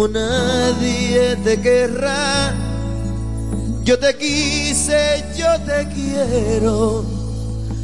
como 0.00 0.14
nadie 0.14 1.36
te 1.44 1.60
querrá. 1.60 2.54
Yo 3.84 3.98
te 3.98 4.16
quise, 4.16 5.22
yo 5.36 5.60
te 5.66 5.86
quiero 5.88 7.04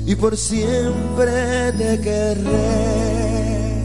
y 0.07 0.15
por 0.15 0.35
siempre 0.35 1.73
te 1.73 2.01
querré. 2.01 3.83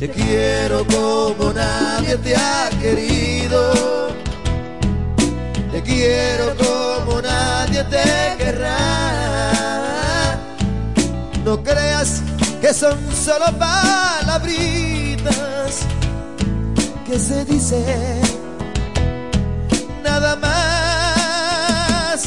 Te 0.00 0.10
quiero 0.10 0.86
como 0.86 1.50
nadie 1.54 2.18
te 2.18 2.36
ha 2.36 2.68
querido. 2.82 3.72
Te 5.72 5.82
quiero 5.82 6.54
como 6.58 7.22
nadie 7.22 7.84
te 7.84 8.36
querrá. 8.36 10.38
No 11.42 11.62
creas 11.62 12.20
que 12.60 12.74
son 12.74 12.98
solo 13.14 13.46
palabritas 13.58 14.22
que 14.22 14.71
se 17.22 17.44
dicen 17.44 18.20
nada 20.02 20.34
más. 20.36 22.24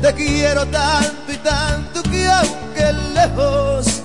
Te 0.00 0.14
quiero 0.14 0.64
tanto 0.66 1.32
y 1.32 1.36
tanto 1.38 2.02
que 2.04 2.28
aunque 2.28 2.92
lejos 3.14 4.02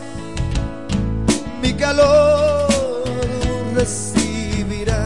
mi 1.61 1.73
calor 1.73 3.03
recibirás. 3.75 5.03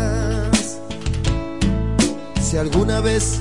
Si 2.41 2.57
alguna 2.57 3.01
vez 3.01 3.39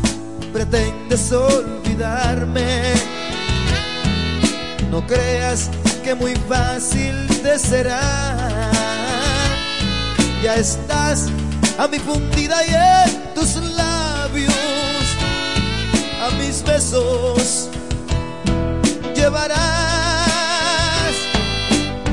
pretendes 0.53 1.31
olvidarme, 1.31 2.95
no 4.91 5.07
creas 5.07 5.71
que 6.03 6.15
muy 6.17 6.35
fácil 6.49 7.15
te 7.43 7.57
será. 7.59 8.71
Ya 10.43 10.57
estás 10.57 11.31
a 11.79 11.89
mi 11.89 11.99
fundida 11.99 12.65
y 12.67 12.75
en 12.75 13.35
tus 13.35 13.57
labios, 13.57 14.55
a 16.23 16.31
mis 16.39 16.63
besos 16.63 17.69
llevarás. 19.15 19.63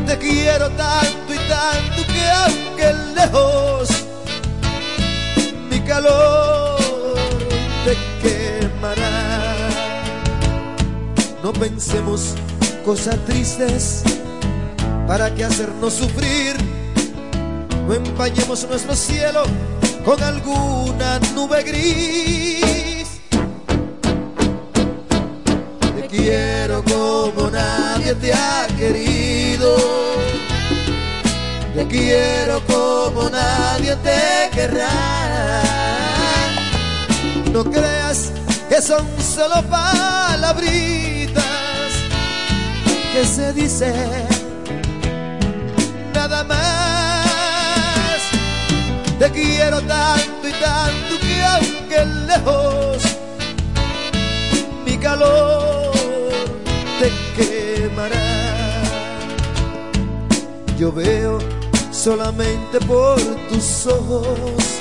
Te 0.06 0.18
quiero 0.18 0.70
tanto 0.72 1.34
y 1.34 1.38
tanto 1.48 2.14
que 2.14 2.30
aunque 2.30 2.94
lejos 3.16 3.90
mi 5.70 5.80
calor 5.82 6.80
te 7.86 7.98
quemará. 8.22 9.68
No 11.44 11.54
pensemos 11.54 12.36
cosas 12.86 13.18
tristes 13.26 14.04
para 15.08 15.34
que 15.34 15.44
hacernos 15.44 15.94
sufrir. 15.94 16.79
No 17.90 17.96
empañemos 17.96 18.68
nuestro 18.70 18.96
cielo 18.96 19.42
con 20.06 20.22
alguna 20.22 21.18
nube 21.34 21.64
gris. 21.64 23.20
Te 25.96 26.08
quiero 26.08 26.84
como 26.84 27.50
nadie 27.50 28.14
te 28.14 28.32
ha 28.32 28.68
querido. 28.78 29.76
Te 31.74 31.88
quiero 31.88 32.62
como 32.68 33.28
nadie 33.28 33.96
te 33.96 34.52
querrá. 34.56 35.64
No 37.52 37.64
creas 37.64 38.32
que 38.70 38.84
son 38.84 39.04
solo 39.20 39.64
palabritas 39.68 41.44
que 43.14 43.26
se 43.26 43.52
dicen 43.54 44.28
nada 46.14 46.44
más. 46.44 46.99
Te 49.20 49.30
quiero 49.32 49.82
tanto 49.82 50.48
y 50.48 50.52
tanto 50.54 51.20
que 51.20 51.44
aunque 51.44 52.06
lejos 52.26 53.04
mi 54.86 54.98
calor 54.98 55.92
te 57.02 57.12
quemará. 57.36 58.82
Yo 60.78 60.94
veo 60.94 61.38
solamente 61.92 62.80
por 62.88 63.20
tus 63.50 63.88
ojos. 63.88 64.80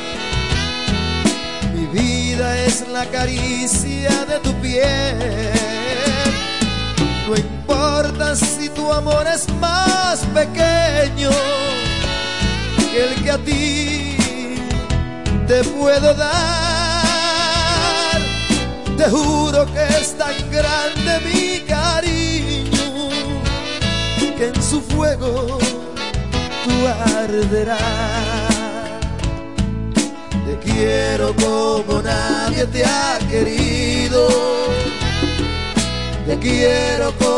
Mi 1.75 1.87
vida 1.87 2.65
es 2.65 2.87
la 2.93 3.07
caricia 3.07 4.25
de 4.25 4.39
tu 4.39 4.53
piel. 4.61 5.51
No 7.27 7.35
importa 7.37 8.37
si 8.37 8.69
tu 8.69 8.93
amor 8.93 9.27
es 9.27 9.49
más 9.55 10.21
pequeño 10.33 11.31
que 12.93 13.05
el 13.05 13.23
que 13.25 13.31
a 13.33 13.39
ti 13.39 14.08
te 15.49 15.65
puedo 15.65 16.15
dar. 16.15 17.09
Te 18.97 19.05
juro 19.11 19.67
que 19.67 19.83
es 20.01 20.17
tan 20.17 20.35
grande 20.51 21.21
mi 21.25 21.61
cariño 21.61 23.09
que 24.37 24.49
en 24.49 24.63
su 24.63 24.81
fuego 24.83 25.59
tú 26.65 26.73
arderá. 27.17 27.79
Te 30.47 30.59
quiero 30.59 31.35
como 31.35 32.03
nadie 32.03 32.67
te 32.67 32.85
ha 32.85 33.19
querido. 33.31 34.29
Te 36.27 36.39
quiero 36.39 37.13
como 37.19 37.38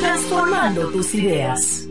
transformando 0.00 0.90
tus 0.90 1.14
ideas. 1.14 1.88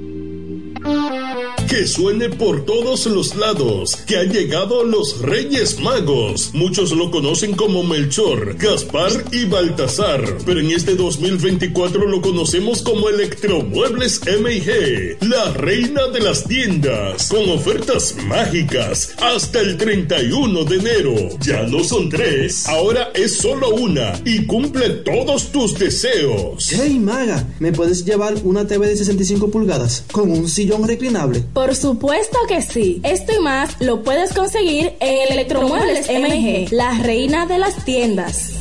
Que 1.71 1.88
suene 1.88 2.27
por 2.27 2.65
todos 2.65 3.06
los 3.06 3.33
lados, 3.38 3.95
que 4.06 4.18
han 4.18 4.29
llegado 4.29 4.83
los 4.83 5.21
Reyes 5.21 5.79
Magos. 5.79 6.51
Muchos 6.53 6.91
lo 6.91 7.09
conocen 7.12 7.53
como 7.53 7.81
Melchor, 7.81 8.57
Gaspar 8.57 9.09
y 9.31 9.45
Baltasar, 9.45 10.21
pero 10.45 10.59
en 10.59 10.71
este 10.71 10.97
2024 10.97 12.09
lo 12.09 12.21
conocemos 12.21 12.81
como 12.81 13.07
Electromuebles 13.07 14.19
MG, 14.19 15.25
la 15.25 15.53
reina 15.53 16.09
de 16.09 16.19
las 16.19 16.44
tiendas, 16.44 17.29
con 17.29 17.50
ofertas 17.50 18.17
mágicas 18.27 19.13
hasta 19.21 19.62
el 19.62 19.77
31 19.77 20.65
de 20.65 20.75
enero. 20.75 21.15
Ya 21.39 21.63
no 21.63 21.85
son 21.85 22.09
tres, 22.09 22.67
ahora 22.67 23.12
es 23.15 23.38
solo 23.38 23.69
una 23.75 24.21
y 24.25 24.45
cumple 24.45 24.89
todos 24.89 25.53
tus 25.53 25.79
deseos. 25.79 26.67
Hey 26.69 27.00
Maga, 27.00 27.47
¿me 27.59 27.71
puedes 27.71 28.03
llevar 28.03 28.35
una 28.44 28.67
TV 28.67 28.89
de 28.89 28.97
65 28.97 29.50
pulgadas 29.50 30.03
con 30.12 30.29
un 30.29 30.50
sillón 30.50 30.85
reclinable? 30.85 31.45
Por 31.62 31.75
supuesto 31.75 32.40
que 32.48 32.60
sí. 32.63 33.02
Esto 33.04 33.34
y 33.38 33.40
más 33.40 33.80
lo 33.80 34.02
puedes 34.02 34.34
conseguir 34.34 34.94
en 35.00 35.31
Electromuebles 35.31 36.10
MG, 36.10 36.74
la 36.74 36.98
reina 37.04 37.46
de 37.46 37.60
las 37.60 37.86
tiendas. 37.86 38.61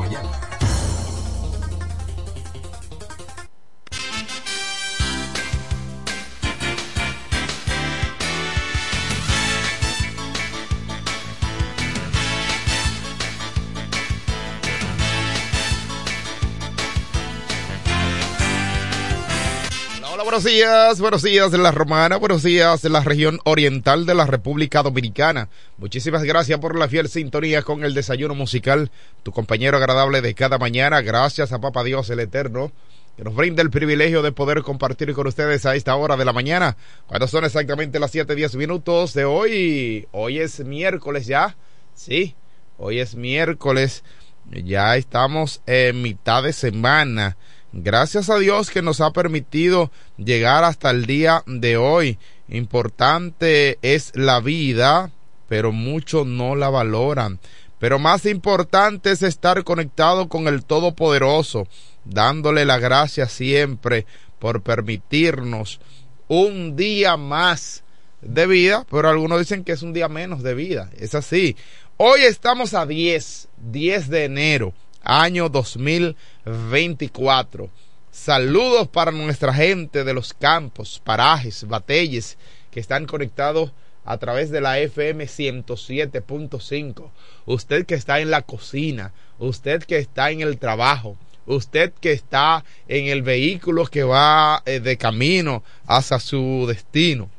mañana. 20.21 20.23
buenos 20.23 20.43
días, 20.43 21.01
buenos 21.01 21.23
días 21.23 21.51
de 21.51 21.57
la 21.57 21.71
Romana, 21.71 22.17
buenos 22.17 22.43
días 22.43 22.81
de 22.81 22.89
la 22.89 23.01
región 23.01 23.39
oriental 23.43 24.05
de 24.05 24.13
la 24.13 24.25
República 24.25 24.83
Dominicana. 24.83 25.49
Muchísimas 25.77 26.23
gracias 26.23 26.59
por 26.59 26.77
la 26.77 26.87
fiel 26.87 27.09
sintonía 27.09 27.63
con 27.63 27.83
el 27.83 27.93
desayuno 27.93 28.35
musical, 28.35 28.91
tu 29.23 29.31
compañero 29.31 29.77
agradable 29.77 30.21
de 30.21 30.33
cada 30.35 30.57
mañana. 30.57 31.01
Gracias 31.01 31.51
a 31.51 31.59
Papa 31.59 31.83
Dios 31.83 32.09
el 32.09 32.19
Eterno, 32.19 32.71
que 33.17 33.23
nos 33.23 33.35
brinda 33.35 33.61
el 33.61 33.71
privilegio 33.71 34.21
de 34.21 34.31
poder 34.31 34.61
compartir 34.61 35.13
con 35.13 35.27
ustedes 35.27 35.65
a 35.65 35.75
esta 35.75 35.95
hora 35.95 36.17
de 36.17 36.25
la 36.25 36.33
mañana, 36.33 36.77
cuando 37.07 37.27
son 37.27 37.43
exactamente 37.43 37.99
las 37.99 38.11
7, 38.11 38.35
10 38.35 38.55
minutos 38.55 39.13
de 39.13 39.25
hoy. 39.25 40.07
Hoy 40.11 40.39
es 40.39 40.63
miércoles 40.63 41.25
ya, 41.25 41.55
sí, 41.95 42.35
hoy 42.77 42.99
es 42.99 43.15
miércoles 43.15 44.03
Ya 44.51 44.95
estamos 44.95 45.61
en 45.65 46.01
mitad 46.01 46.43
de 46.43 46.53
semana. 46.53 47.37
Gracias 47.73 48.29
a 48.29 48.37
Dios 48.37 48.69
que 48.69 48.81
nos 48.81 48.99
ha 48.99 49.11
permitido 49.11 49.91
llegar 50.17 50.65
hasta 50.65 50.89
el 50.89 51.05
día 51.05 51.43
de 51.45 51.77
hoy. 51.77 52.17
Importante 52.49 53.79
es 53.81 54.11
la 54.13 54.41
vida, 54.41 55.11
pero 55.47 55.71
muchos 55.71 56.27
no 56.27 56.55
la 56.55 56.69
valoran. 56.69 57.39
Pero 57.79 57.97
más 57.97 58.25
importante 58.25 59.11
es 59.11 59.23
estar 59.23 59.63
conectado 59.63 60.27
con 60.27 60.47
el 60.47 60.65
Todopoderoso, 60.65 61.67
dándole 62.03 62.65
la 62.65 62.77
gracia 62.77 63.27
siempre 63.27 64.05
por 64.37 64.61
permitirnos 64.61 65.79
un 66.27 66.75
día 66.75 67.15
más 67.15 67.83
de 68.21 68.47
vida, 68.47 68.85
pero 68.91 69.09
algunos 69.09 69.39
dicen 69.39 69.63
que 69.63 69.71
es 69.71 69.81
un 69.81 69.93
día 69.93 70.09
menos 70.09 70.43
de 70.43 70.53
vida. 70.55 70.89
Es 70.97 71.15
así. 71.15 71.55
Hoy 71.97 72.21
estamos 72.21 72.73
a 72.73 72.85
10, 72.85 73.47
10 73.71 74.09
de 74.09 74.25
enero, 74.25 74.73
año 75.03 75.49
2024. 75.49 77.69
Saludos 78.11 78.87
para 78.87 79.11
nuestra 79.11 79.53
gente 79.53 80.03
de 80.03 80.13
los 80.13 80.33
campos, 80.33 81.01
parajes, 81.03 81.67
batelles 81.67 82.37
que 82.69 82.79
están 82.79 83.05
conectados 83.05 83.71
a 84.03 84.17
través 84.17 84.49
de 84.49 84.61
la 84.61 84.79
FM 84.79 85.25
107.5. 85.25 87.09
Usted 87.45 87.85
que 87.85 87.95
está 87.95 88.19
en 88.19 88.31
la 88.31 88.41
cocina, 88.41 89.13
usted 89.39 89.83
que 89.83 89.97
está 89.97 90.31
en 90.31 90.41
el 90.41 90.57
trabajo, 90.57 91.17
usted 91.45 91.93
que 91.93 92.11
está 92.11 92.65
en 92.87 93.07
el 93.07 93.21
vehículo 93.21 93.85
que 93.85 94.03
va 94.03 94.63
eh, 94.65 94.79
de 94.79 94.97
camino 94.97 95.63
hacia 95.85 96.19
su 96.19 96.65
destino. 96.67 97.29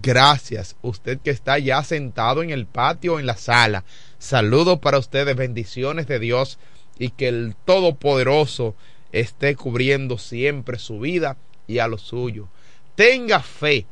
Gracias. 0.00 0.76
Usted 0.82 1.18
que 1.18 1.30
está 1.30 1.58
ya 1.58 1.82
sentado 1.82 2.42
en 2.42 2.50
el 2.50 2.66
patio 2.66 3.14
o 3.14 3.20
en 3.20 3.26
la 3.26 3.36
sala. 3.36 3.84
Saludos 4.18 4.78
para 4.78 4.98
ustedes, 4.98 5.36
bendiciones 5.36 6.06
de 6.06 6.18
Dios 6.18 6.58
y 6.98 7.10
que 7.10 7.28
el 7.28 7.54
Todopoderoso 7.64 8.74
esté 9.12 9.56
cubriendo 9.56 10.18
siempre 10.18 10.78
su 10.78 11.00
vida 11.00 11.36
y 11.66 11.78
a 11.78 11.88
lo 11.88 11.98
suyo. 11.98 12.48
Tenga 12.94 13.40
fe 13.40 13.86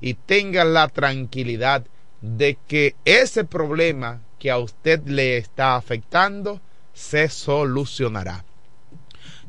y 0.00 0.14
tenga 0.14 0.64
la 0.64 0.88
tranquilidad 0.88 1.84
de 2.20 2.56
que 2.68 2.94
ese 3.04 3.44
problema 3.44 4.20
que 4.38 4.50
a 4.50 4.58
usted 4.58 5.02
le 5.06 5.36
está 5.36 5.76
afectando 5.76 6.60
se 6.94 7.28
solucionará. 7.28 8.44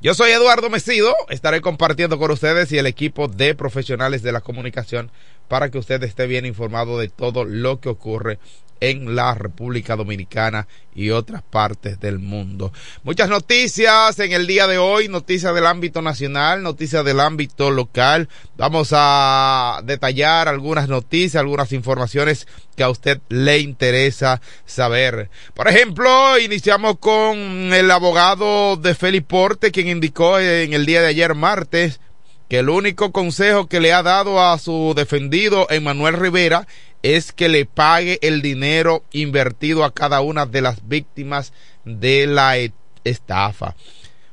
Yo 0.01 0.13
soy 0.13 0.31
Eduardo 0.31 0.69
Mesido, 0.69 1.15
estaré 1.29 1.61
compartiendo 1.61 2.17
con 2.17 2.29
ustedes 2.29 2.71
y 2.71 2.77
el 2.77 2.87
equipo 2.87 3.29
de 3.29 3.55
profesionales 3.55 4.21
de 4.21 4.33
la 4.33 4.41
comunicación 4.41 5.11
para 5.47 5.69
que 5.69 5.77
usted 5.77 6.03
esté 6.03 6.27
bien 6.27 6.45
informado 6.45 6.99
de 6.99 7.07
todo 7.07 7.45
lo 7.45 7.79
que 7.79 7.89
ocurre 7.89 8.37
en 8.83 9.15
la 9.15 9.33
República 9.33 9.95
Dominicana 9.95 10.67
y 10.93 11.11
otras 11.11 11.41
partes 11.41 12.01
del 12.01 12.19
mundo. 12.19 12.73
Muchas 13.03 13.29
noticias 13.29 14.19
en 14.19 14.33
el 14.33 14.45
día 14.45 14.67
de 14.67 14.77
hoy, 14.77 15.07
noticias 15.07 15.55
del 15.55 15.67
ámbito 15.67 16.01
nacional, 16.01 16.61
noticias 16.61 17.05
del 17.05 17.21
ámbito 17.21 17.71
local. 17.71 18.27
Vamos 18.57 18.89
a 18.91 19.79
detallar 19.85 20.49
algunas 20.49 20.89
noticias, 20.89 21.39
algunas 21.39 21.71
informaciones 21.71 22.45
que 22.75 22.83
a 22.83 22.89
usted 22.89 23.21
le 23.29 23.59
interesa 23.59 24.41
saber. 24.65 25.29
Por 25.53 25.69
ejemplo, 25.69 26.37
iniciamos 26.37 26.97
con 26.99 27.37
el 27.37 27.89
abogado 27.89 28.75
de 28.75 28.95
Felipe 28.95 29.27
Porte, 29.29 29.71
quien 29.71 29.87
indicó 29.87 30.39
en 30.39 30.73
el 30.73 30.85
día 30.85 31.01
de 31.01 31.07
ayer 31.07 31.35
martes 31.35 32.01
que 32.49 32.59
el 32.59 32.69
único 32.69 33.13
consejo 33.13 33.67
que 33.67 33.79
le 33.79 33.93
ha 33.93 34.03
dado 34.03 34.41
a 34.43 34.59
su 34.59 34.93
defendido 34.93 35.67
Emanuel 35.69 36.15
Rivera 36.15 36.67
es 37.03 37.33
que 37.33 37.49
le 37.49 37.65
pague 37.65 38.17
el 38.21 38.41
dinero 38.41 39.03
invertido 39.11 39.83
a 39.83 39.93
cada 39.93 40.21
una 40.21 40.45
de 40.45 40.61
las 40.61 40.87
víctimas 40.87 41.53
de 41.85 42.25
la 42.25 42.57
e-, 42.57 42.73
estafa. 43.03 43.75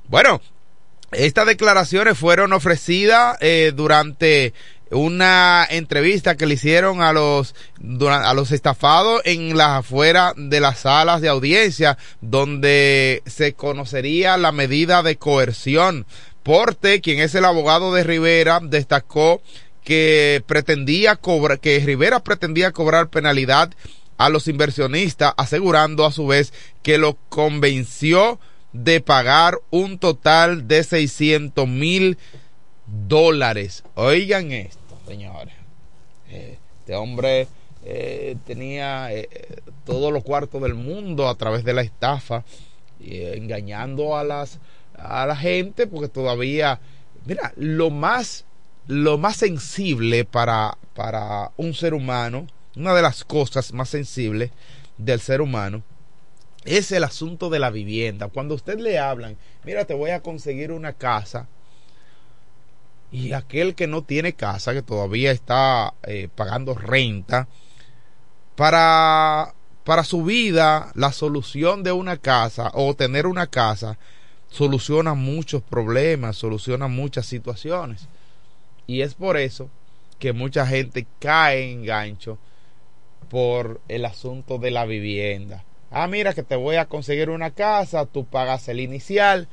Bueno, 0.09 0.41
estas 1.13 1.47
declaraciones 1.47 2.17
fueron 2.17 2.53
ofrecidas 2.53 3.37
eh, 3.41 3.73
durante 3.75 4.55
una 4.91 5.67
entrevista 5.71 6.37
que 6.37 6.47
le 6.47 6.55
hicieron 6.55 7.01
a 7.01 7.13
los 7.13 7.55
a 8.09 8.35
los 8.35 8.51
estafados 8.51 9.23
en 9.25 9.57
las 9.57 9.81
afueras 9.81 10.35
de 10.37 10.59
las 10.59 10.81
salas 10.81 11.21
de 11.21 11.29
audiencia 11.29 11.97
donde 12.21 13.23
se 13.27 13.55
conocería 13.55 14.37
la 14.37 14.53
medida 14.53 15.03
de 15.03 15.17
coerción. 15.17 16.07
Porte, 16.43 17.01
quien 17.01 17.21
es 17.21 17.35
el 17.35 17.45
abogado 17.45 17.93
de 17.93 18.03
Rivera, 18.03 18.61
destacó 18.63 19.43
que 19.91 20.45
pretendía 20.47 21.17
cobrar, 21.17 21.59
que 21.59 21.81
Rivera 21.81 22.21
pretendía 22.21 22.71
cobrar 22.71 23.09
penalidad 23.09 23.73
a 24.19 24.29
los 24.29 24.47
inversionistas, 24.47 25.35
asegurando 25.37 26.07
a 26.07 26.13
su 26.13 26.29
vez 26.29 26.53
que 26.85 26.97
lo 26.97 27.17
convenció 27.29 28.39
de 28.73 29.01
pagar 29.01 29.59
un 29.71 29.99
total 29.99 30.69
de 30.69 30.85
600 30.85 31.67
mil 31.67 32.19
dólares. 33.09 33.83
Oigan 33.97 34.53
esto, 34.53 34.97
señores. 35.09 35.55
Eh, 36.29 36.57
este 36.79 36.95
hombre 36.95 37.49
eh, 37.85 38.37
tenía 38.47 39.13
eh, 39.13 39.29
todos 39.85 40.13
los 40.13 40.23
cuartos 40.23 40.63
del 40.63 40.75
mundo 40.75 41.29
a 41.29 41.35
través 41.35 41.65
de 41.65 41.75
la 41.75 41.83
estafa, 41.83 42.45
engañando 43.01 44.17
a 44.17 44.23
las 44.23 44.61
a 44.95 45.27
la 45.27 45.35
gente, 45.35 45.89
porque 45.89 46.09
todavía, 46.09 46.79
mira, 47.27 47.53
lo 47.57 47.91
más 47.91 48.45
lo 48.87 49.19
más 49.19 49.37
sensible 49.37 50.25
para, 50.25 50.77
para 50.95 51.53
un 51.57 51.75
ser 51.75 51.95
humano, 51.95 52.47
una 52.77 52.95
de 52.95 53.03
las 53.03 53.25
cosas 53.25 53.73
más 53.73 53.89
sensibles 53.89 54.51
del 54.99 55.21
ser 55.21 55.41
humano, 55.41 55.83
es 56.65 56.93
el 56.93 57.05
asunto 57.05 57.51
de 57.51 57.59
la 57.59 57.71
vivienda. 57.71 58.29
Cuando 58.29 58.55
usted 58.55 58.79
le 58.79 58.99
hablan, 58.99 59.37
mira, 59.65 59.85
te 59.85 59.95
voy 59.95 60.11
a 60.11 60.21
conseguir 60.21 60.73
una 60.73 60.93
casa, 60.93 61.49
y 63.13 63.33
aquel 63.33 63.75
que 63.75 63.87
no 63.87 64.03
tiene 64.03 64.35
casa, 64.35 64.73
que 64.73 64.83
todavía 64.83 65.33
está 65.33 65.95
eh, 66.05 66.29
pagando 66.35 66.75
renta, 66.75 67.49
para, 68.57 69.55
para 69.85 70.05
su 70.05 70.23
vida, 70.23 70.93
la 70.95 71.13
solución 71.13 71.83
de 71.83 71.93
una 71.93 72.19
casa 72.19 72.71
o 72.75 72.95
tener 72.95 73.27
una 73.27 73.47
casa 73.47 73.99
soluciona 74.51 75.15
muchos 75.15 75.63
problemas, 75.63 76.37
soluciona 76.37 76.89
muchas 76.89 77.27
situaciones. 77.27 78.07
Y 78.91 79.03
es 79.03 79.15
por 79.15 79.37
eso 79.37 79.71
que 80.19 80.33
mucha 80.33 80.67
gente 80.67 81.07
cae 81.21 81.71
en 81.71 81.85
gancho 81.85 82.39
por 83.29 83.81
el 83.87 84.05
asunto 84.05 84.59
de 84.59 84.73
la 84.73 84.85
vivienda. 84.85 85.63
Ah, 85.93 86.09
mira 86.09 86.35
que 86.35 86.43
te 86.43 86.57
voy 86.57 86.75
a 86.75 86.87
conseguir 86.87 87.31
una 87.31 87.53
casa, 87.53 88.07
tú 88.07 88.25
pagas 88.25 88.69
el 88.69 88.81
inicial 88.81 89.47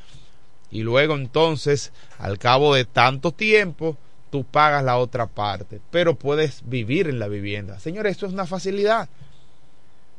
y 0.72 0.82
luego 0.82 1.13
entonces, 1.13 1.94
al 2.17 2.39
cabo 2.39 2.74
de 2.74 2.86
tanto 2.86 3.32
tiempo, 3.32 3.96
tú 4.32 4.44
pagas 4.44 4.84
la 4.84 4.98
otra 4.98 5.27
parte, 5.27 5.82
pero 5.91 6.15
puedes 6.15 6.67
vivir 6.67 7.08
en 7.08 7.20
la 7.20 7.27
vivienda. 7.27 7.79
Señores, 7.79 8.13
esto 8.13 8.25
es 8.25 8.34
una 8.34 8.48
facilidad. 8.48 9.08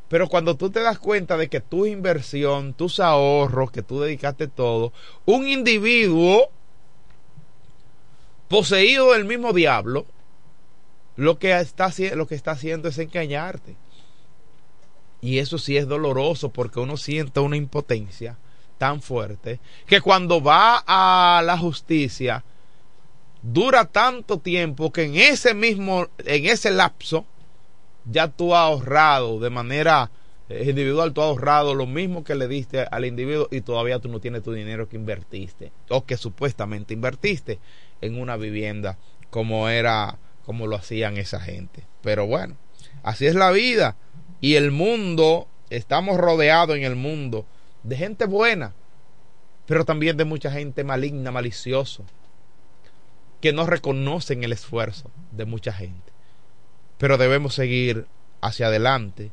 Pero 0.08 0.28
cuando 0.28 0.56
tú 0.56 0.70
te 0.70 0.78
das 0.78 1.00
cuenta 1.00 1.36
de 1.36 1.48
que 1.48 1.60
tu 1.60 1.86
inversión, 1.86 2.72
tus 2.72 3.00
ahorros, 3.00 3.72
que 3.72 3.82
tú 3.82 4.00
dedicaste 4.00 4.46
todo, 4.46 4.92
un 5.26 5.48
individuo 5.48 6.52
poseído 8.48 9.12
del 9.12 9.24
mismo 9.24 9.52
diablo, 9.52 10.06
lo 11.16 11.38
que 11.38 11.58
está, 11.58 11.92
lo 12.14 12.26
que 12.26 12.34
está 12.34 12.52
haciendo 12.52 12.88
es 12.88 12.98
engañarte. 12.98 13.76
Y 15.20 15.38
eso 15.38 15.58
sí 15.58 15.76
es 15.76 15.88
doloroso 15.88 16.50
porque 16.50 16.80
uno 16.80 16.96
siente 16.96 17.40
una 17.40 17.56
impotencia 17.56 18.38
tan 18.78 19.02
fuerte 19.02 19.58
que 19.86 20.00
cuando 20.00 20.40
va 20.40 20.84
a 20.86 21.42
la 21.42 21.58
justicia 21.58 22.44
dura 23.42 23.84
tanto 23.84 24.38
tiempo 24.38 24.92
que 24.92 25.04
en 25.04 25.16
ese 25.16 25.54
mismo, 25.54 26.06
en 26.18 26.46
ese 26.46 26.70
lapso, 26.70 27.24
ya 28.04 28.28
tú 28.28 28.54
has 28.54 28.62
ahorrado 28.62 29.40
de 29.40 29.50
manera 29.50 30.10
eh, 30.48 30.66
individual, 30.68 31.12
tú 31.12 31.20
has 31.20 31.28
ahorrado 31.28 31.74
lo 31.74 31.86
mismo 31.86 32.24
que 32.24 32.34
le 32.34 32.48
diste 32.48 32.86
al 32.90 33.04
individuo 33.04 33.48
y 33.50 33.60
todavía 33.60 33.98
tú 33.98 34.08
no 34.08 34.20
tienes 34.20 34.42
tu 34.42 34.52
dinero 34.52 34.88
que 34.88 34.96
invertiste 34.96 35.72
o 35.90 36.04
que 36.04 36.16
supuestamente 36.16 36.94
invertiste 36.94 37.58
en 38.00 38.20
una 38.20 38.36
vivienda 38.36 38.98
como 39.30 39.68
era, 39.68 40.18
como 40.44 40.66
lo 40.66 40.76
hacían 40.76 41.16
esa 41.16 41.40
gente. 41.40 41.84
Pero 42.02 42.26
bueno, 42.26 42.56
así 43.02 43.26
es 43.26 43.34
la 43.34 43.50
vida. 43.50 43.96
Y 44.40 44.54
el 44.54 44.70
mundo, 44.70 45.48
estamos 45.70 46.16
rodeados 46.18 46.76
en 46.76 46.84
el 46.84 46.96
mundo 46.96 47.46
de 47.82 47.96
gente 47.96 48.26
buena, 48.26 48.74
pero 49.66 49.84
también 49.84 50.16
de 50.16 50.24
mucha 50.24 50.50
gente 50.50 50.84
maligna, 50.84 51.30
malicioso, 51.30 52.04
que 53.40 53.52
no 53.52 53.66
reconocen 53.66 54.44
el 54.44 54.52
esfuerzo 54.52 55.10
de 55.32 55.44
mucha 55.44 55.72
gente. 55.72 56.12
Pero 56.98 57.18
debemos 57.18 57.54
seguir 57.54 58.06
hacia 58.40 58.66
adelante 58.66 59.30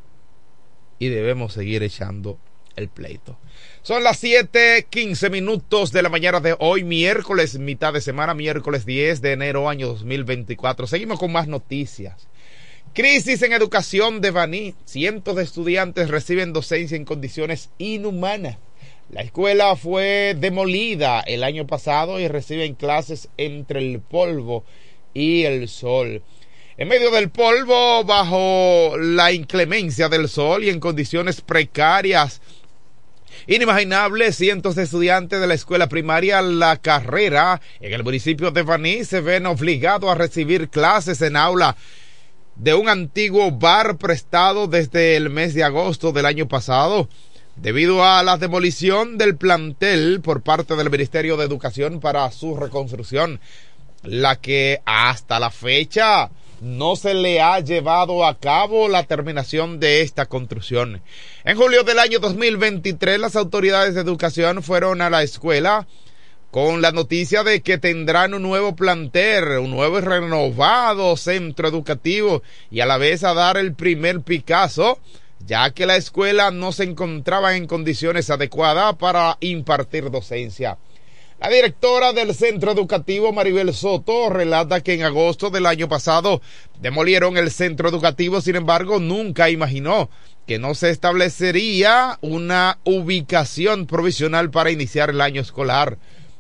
y 1.00 1.10
debemos 1.10 1.54
seguir 1.54 1.84
echando 1.84 2.38
el 2.76 2.90
pleito. 2.90 3.38
Son 3.82 4.04
las 4.04 4.24
7:15 4.24 5.30
minutos 5.30 5.92
de 5.92 6.02
la 6.02 6.10
mañana 6.10 6.40
de 6.40 6.56
hoy, 6.60 6.84
miércoles, 6.84 7.58
mitad 7.60 7.94
de 7.94 8.02
semana, 8.02 8.34
miércoles 8.34 8.86
10 8.86 9.22
de 9.22 9.34
enero, 9.34 9.70
año 9.70 9.88
2024. 9.88 10.88
Seguimos 10.88 11.20
con 11.20 11.32
más 11.32 11.48
noticias. 11.48 12.28
Crisis 12.94 13.42
en 13.42 13.54
educación 13.54 14.22
de 14.22 14.32
Baní. 14.32 14.74
Cientos 14.86 15.36
de 15.36 15.44
estudiantes 15.44 16.10
reciben 16.10 16.54
docencia 16.54 16.96
en 16.96 17.06
condiciones 17.06 17.70
inhumanas. 17.78 18.58
La 19.12 19.22
escuela 19.22 19.76
fue 19.76 20.36
demolida 20.40 21.20
el 21.22 21.44
año 21.44 21.68
pasado 21.68 22.20
y 22.20 22.28
reciben 22.28 22.74
clases 22.74 23.30
entre 23.38 23.80
el 23.80 24.00
polvo 24.00 24.64
y 25.14 25.44
el 25.44 25.68
sol. 25.68 26.24
En 26.78 26.88
medio 26.88 27.12
del 27.12 27.30
polvo, 27.30 28.04
bajo 28.04 28.98
la 28.98 29.32
inclemencia 29.32 30.10
del 30.10 30.28
sol 30.28 30.64
y 30.64 30.70
en 30.70 30.80
condiciones 30.80 31.40
precarias, 31.40 32.42
inimaginables, 33.48 34.36
cientos 34.36 34.76
de 34.76 34.84
estudiantes 34.84 35.40
de 35.40 35.48
la 35.48 35.54
escuela 35.54 35.88
primaria 35.88 36.42
La 36.42 36.78
Carrera 36.78 37.62
en 37.80 37.94
el 37.94 38.04
municipio 38.04 38.52
de 38.52 38.64
Baní 38.64 39.06
se 39.06 39.22
ven 39.22 39.46
obligados 39.46 40.10
a 40.10 40.16
recibir 40.16 40.70
clases 40.70 41.22
en 41.22 41.36
aula 41.36 41.76
de 42.56 42.74
un 42.74 42.90
antiguo 42.90 43.52
bar 43.52 43.98
prestado 43.98 44.68
desde 44.68 45.18
el 45.18 45.30
mes 45.30 45.54
de 45.54 45.64
agosto 45.64 46.12
del 46.12 46.26
año 46.26 46.48
pasado. 46.48 47.10
Debido 47.56 48.04
a 48.04 48.22
la 48.24 48.38
demolición 48.38 49.18
del 49.18 49.38
plantel 49.38 50.20
por 50.22 50.42
parte 50.42 50.76
del 50.76 50.90
Ministerio 50.90 51.38
de 51.38 51.46
Educación 51.46 52.02
para 52.02 52.30
su 52.32 52.56
reconstrucción, 52.58 53.40
la 54.04 54.36
que 54.36 54.82
hasta 54.86 55.40
la 55.40 55.52
fecha 55.52 56.30
no 56.66 56.96
se 56.96 57.14
le 57.14 57.42
ha 57.42 57.60
llevado 57.60 58.26
a 58.26 58.40
cabo 58.40 58.88
la 58.88 59.04
terminación 59.04 59.80
de 59.80 60.02
esta 60.02 60.26
construcción. 60.26 61.04
En 61.44 61.58
julio 61.58 61.84
del 61.84 62.00
año 62.00 62.18
2023, 62.18 63.20
las 63.20 63.36
autoridades 63.36 63.94
de 63.94 64.02
educación 64.02 64.64
fueron 64.64 65.00
a 65.04 65.12
la 65.12 65.22
escuela 65.22 65.86
con 66.50 66.82
la 66.82 66.92
noticia 66.92 67.44
de 67.44 67.62
que 67.62 67.78
tendrán 67.78 68.34
un 68.34 68.42
nuevo 68.42 68.76
plantel, 68.76 69.60
un 69.60 69.70
nuevo 69.70 70.00
y 70.00 70.02
renovado 70.02 71.16
centro 71.18 71.68
educativo 71.68 72.42
y 72.72 72.80
a 72.80 72.88
la 72.88 72.98
vez 72.98 73.24
a 73.24 73.36
dar 73.36 73.58
el 73.58 73.76
primer 73.76 74.22
Picasso, 74.22 74.98
ya 75.46 75.70
que 75.70 75.86
la 75.86 75.98
escuela 75.98 76.50
no 76.50 76.72
se 76.72 76.86
encontraba 76.86 77.56
en 77.56 77.68
condiciones 77.68 78.32
adecuadas 78.32 78.96
para 78.96 79.38
impartir 79.40 80.10
docencia. 80.10 80.80
La 81.40 81.50
directora 81.50 82.14
del 82.14 82.34
centro 82.34 82.72
educativo 82.72 83.34
Maribel 83.34 83.74
Soto 83.74 84.30
relata 84.30 84.82
que 84.82 84.94
en 84.94 85.04
agosto 85.04 85.50
del 85.50 85.66
año 85.66 85.90
pasado 85.90 86.42
demolieron 86.80 87.36
el 87.36 87.52
centro 87.52 87.90
educativo, 87.90 88.40
sin 88.40 88.56
embargo 88.56 89.00
nunca 89.00 89.50
imaginó 89.50 90.10
que 90.48 90.60
no 90.60 90.76
se 90.76 90.92
establecería 90.92 92.18
una 92.22 92.80
ubicación 92.86 93.86
provisional 93.86 94.50
para 94.50 94.72
iniciar 94.72 95.10
el 95.10 95.20
año 95.20 95.42
escolar. 95.42 95.98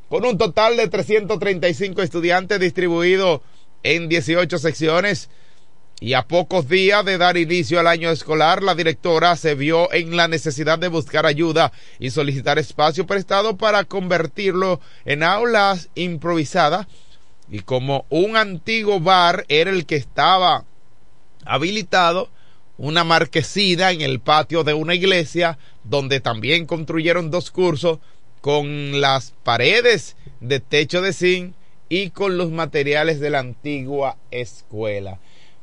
Con 0.07 0.25
un 0.25 0.37
total 0.37 0.77
de 0.77 0.87
335 0.87 2.01
estudiantes 2.01 2.59
distribuidos 2.61 3.41
en 3.83 4.07
18 4.07 4.57
secciones, 4.59 5.29
y 5.99 6.13
a 6.13 6.27
pocos 6.27 6.67
días 6.67 7.05
de 7.05 7.17
dar 7.17 7.37
inicio 7.37 7.79
al 7.79 7.87
año 7.87 8.09
escolar, 8.09 8.61
la 8.61 8.75
directora 8.75 9.35
se 9.37 9.55
vio 9.55 9.91
en 9.93 10.17
la 10.17 10.27
necesidad 10.27 10.77
de 10.77 10.89
buscar 10.89 11.25
ayuda 11.25 11.71
y 11.99 12.09
solicitar 12.09 12.59
espacio 12.59 13.07
prestado 13.07 13.55
para 13.55 13.85
convertirlo 13.85 14.81
en 15.05 15.23
aulas 15.23 15.89
improvisadas. 15.95 16.87
Y 17.49 17.59
como 17.59 18.05
un 18.09 18.35
antiguo 18.35 18.99
bar 18.99 19.45
era 19.47 19.71
el 19.71 19.85
que 19.85 19.95
estaba 19.95 20.65
habilitado, 21.45 22.29
una 22.77 23.05
marquesina 23.05 23.91
en 23.91 24.01
el 24.01 24.19
patio 24.19 24.65
de 24.65 24.73
una 24.73 24.95
iglesia, 24.95 25.57
donde 25.85 26.19
también 26.19 26.65
construyeron 26.65 27.31
dos 27.31 27.51
cursos 27.51 27.99
con 28.41 28.99
las 28.99 29.33
paredes 29.43 30.17
de 30.41 30.59
techo 30.59 31.01
de 31.01 31.13
zinc 31.13 31.55
y 31.87 32.09
con 32.09 32.37
los 32.37 32.51
materiales 32.51 33.21
de 33.21 33.29
la 33.29 33.39
antigua 33.39 34.17
escuela. 34.29 35.19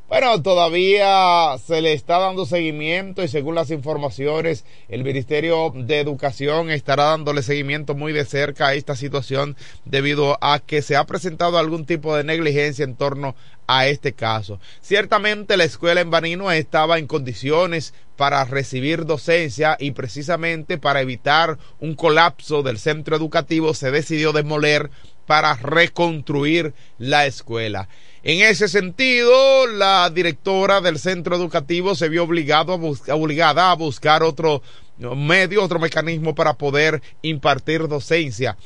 Bueno, 0.09 0.43
todavía 0.43 1.57
se 1.65 1.81
le 1.81 1.95
está 1.95 2.19
dando 2.19 2.45
seguimiento 2.45 3.23
y 3.23 3.29
según 3.29 3.55
las 3.55 3.71
informaciones, 3.71 4.67
el 4.89 5.05
Ministerio 5.05 5.73
de 5.75 6.01
Educación 6.01 6.71
estará 6.71 7.05
dándole 7.05 7.43
seguimiento 7.43 7.95
muy 7.95 8.13
de 8.13 8.27
cerca 8.27 8.69
a 8.69 8.75
esta 8.75 8.95
situación 8.95 9.57
debido 9.87 10.37
a 10.43 10.59
que 10.59 10.83
se 10.83 10.97
ha 10.97 11.07
presentado 11.07 11.57
algún 11.57 11.87
tipo 11.87 12.15
de 12.15 12.25
negligencia 12.25 12.85
en 12.85 12.95
torno 12.95 13.35
a 13.67 13.87
este 13.87 14.13
caso. 14.13 14.61
Ciertamente 14.83 15.57
la 15.57 15.65
escuela 15.65 16.03
en 16.03 16.11
Banino 16.11 16.53
estaba 16.53 16.99
en 16.99 17.07
condiciones 17.07 17.95
para 18.17 18.45
recibir 18.45 19.07
docencia 19.07 19.79
y 19.81 19.93
precisamente 19.93 20.77
para 20.77 21.01
evitar 21.01 21.57
un 21.81 21.95
colapso 21.95 22.63
del 22.63 22.79
centro 22.79 23.17
educativo 23.17 23.73
se 23.73 23.91
decidió 23.91 24.33
demoler 24.33 24.91
para 25.27 25.55
reconstruir 25.55 26.75
la 26.99 27.25
escuela. 27.25 27.89
En 28.25 28.41
ese 28.41 28.69
sentido, 28.69 29.67
la 29.67 30.09
directora 30.11 30.81
del 30.81 31.01
centro 31.01 31.35
educativo 31.35 31.97
se 31.97 32.09
vio 32.09 32.23
obligado 32.23 32.73
a 32.73 33.15
obligada 33.17 33.73
a 33.73 33.75
buscar 33.75 34.23
otro 34.23 34.63
medio, 34.97 35.63
otro 35.63 35.81
mecanismo 35.81 36.33
para 36.35 36.55
poder 36.55 37.03
impartir 37.23 37.89
docencia. 37.89 38.57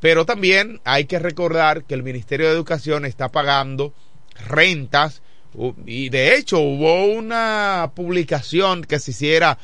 Pero 0.00 0.26
también 0.26 0.80
hay 0.84 1.04
que 1.04 1.20
recordar 1.20 1.84
que 1.84 1.94
el 1.94 2.02
Ministerio 2.02 2.48
de 2.48 2.54
Educación 2.54 3.04
está 3.04 3.28
pagando 3.28 3.94
rentas 4.48 5.22
y 5.86 6.08
de 6.08 6.36
hecho 6.36 6.58
hubo 6.58 7.04
una 7.04 7.92
publicación 7.94 8.82
que 8.82 8.98
se 8.98 9.12
hiciera 9.12 9.58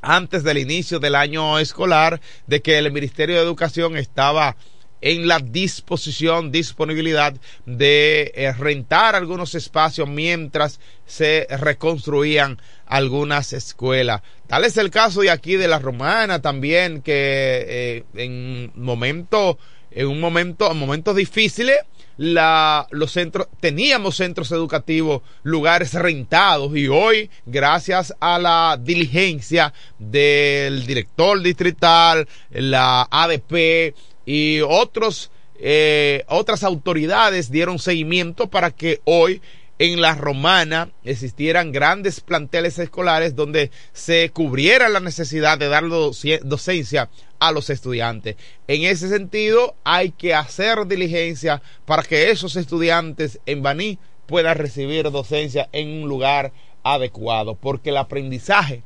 antes 0.00 0.42
del 0.42 0.58
inicio 0.58 0.98
del 0.98 1.14
año 1.14 1.58
escolar 1.58 2.20
de 2.46 2.60
que 2.60 2.78
el 2.78 2.90
Ministerio 2.90 3.36
de 3.36 3.42
Educación 3.42 3.96
estaba 3.96 4.56
en 5.02 5.26
la 5.28 5.40
disposición, 5.40 6.50
disponibilidad 6.50 7.34
de 7.66 8.32
eh, 8.34 8.52
rentar 8.52 9.14
algunos 9.14 9.54
espacios 9.54 10.08
mientras 10.08 10.80
se 11.04 11.46
reconstruían 11.50 12.58
algunas 12.86 13.52
escuelas. 13.52 14.22
Tal 14.46 14.64
es 14.64 14.76
el 14.76 14.90
caso 14.90 15.20
de 15.20 15.30
aquí 15.30 15.56
de 15.56 15.68
la 15.68 15.78
Romana 15.78 16.40
también, 16.40 17.02
que 17.02 17.12
eh, 17.14 18.04
en 18.14 18.72
momento, 18.76 19.58
en 19.90 20.06
un 20.06 20.20
momento, 20.20 20.70
en 20.70 20.78
momentos 20.78 21.16
difíciles, 21.16 21.78
la, 22.18 22.86
los 22.90 23.12
centros, 23.12 23.48
teníamos 23.60 24.16
centros 24.16 24.52
educativos, 24.52 25.22
lugares 25.42 25.94
rentados 25.94 26.76
y 26.76 26.88
hoy, 26.88 27.30
gracias 27.46 28.14
a 28.20 28.38
la 28.38 28.78
diligencia 28.80 29.72
del 29.98 30.86
director 30.86 31.40
distrital, 31.40 32.28
la 32.50 33.08
ADP, 33.10 33.94
y 34.26 34.60
otros, 34.60 35.30
eh, 35.58 36.24
otras 36.28 36.62
autoridades 36.64 37.50
dieron 37.50 37.78
seguimiento 37.78 38.48
para 38.48 38.70
que 38.70 39.00
hoy 39.04 39.40
en 39.78 40.00
la 40.00 40.14
romana 40.14 40.90
existieran 41.02 41.72
grandes 41.72 42.20
planteles 42.20 42.78
escolares 42.78 43.34
donde 43.34 43.70
se 43.92 44.30
cubriera 44.30 44.88
la 44.88 45.00
necesidad 45.00 45.58
de 45.58 45.68
dar 45.68 45.84
docencia 45.88 47.10
a 47.40 47.50
los 47.50 47.68
estudiantes. 47.68 48.36
En 48.68 48.84
ese 48.84 49.08
sentido, 49.08 49.74
hay 49.82 50.12
que 50.12 50.34
hacer 50.34 50.86
diligencia 50.86 51.62
para 51.84 52.04
que 52.04 52.30
esos 52.30 52.54
estudiantes 52.54 53.40
en 53.44 53.62
Baní 53.62 53.98
puedan 54.26 54.56
recibir 54.56 55.10
docencia 55.10 55.68
en 55.72 55.88
un 56.02 56.08
lugar 56.08 56.52
adecuado, 56.84 57.56
porque 57.56 57.90
el 57.90 57.96
aprendizaje, 57.96 58.84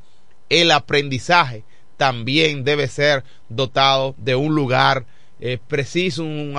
el 0.48 0.70
aprendizaje 0.70 1.64
también 1.98 2.64
debe 2.64 2.88
ser 2.88 3.24
dotado 3.48 4.14
de 4.18 4.34
un 4.34 4.54
lugar 4.54 5.04
eh, 5.40 5.58
preciso, 5.66 6.22
un, 6.24 6.56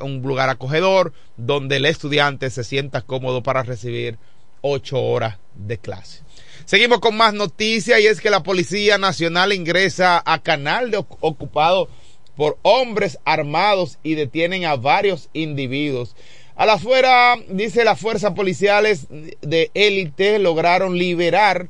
un 0.00 0.22
lugar 0.22 0.50
acogedor 0.50 1.12
donde 1.36 1.76
el 1.76 1.86
estudiante 1.86 2.50
se 2.50 2.64
sienta 2.64 3.02
cómodo 3.02 3.42
para 3.42 3.62
recibir 3.62 4.18
ocho 4.60 5.02
horas 5.02 5.38
de 5.54 5.78
clase. 5.78 6.22
Seguimos 6.64 7.00
con 7.00 7.16
más 7.16 7.32
noticias 7.32 8.00
y 8.00 8.06
es 8.06 8.20
que 8.20 8.30
la 8.30 8.42
Policía 8.42 8.98
Nacional 8.98 9.52
ingresa 9.52 10.22
a 10.24 10.42
canal 10.42 10.90
de 10.90 10.98
ocupado 10.98 11.88
por 12.36 12.58
hombres 12.62 13.18
armados 13.24 13.98
y 14.02 14.14
detienen 14.14 14.64
a 14.64 14.76
varios 14.76 15.30
individuos. 15.32 16.14
A 16.54 16.66
la 16.66 16.78
fuera, 16.78 17.36
dice 17.48 17.84
las 17.84 18.00
fuerzas 18.00 18.32
policiales 18.34 19.06
de 19.40 19.70
élite 19.74 20.38
lograron 20.38 20.98
liberar 20.98 21.68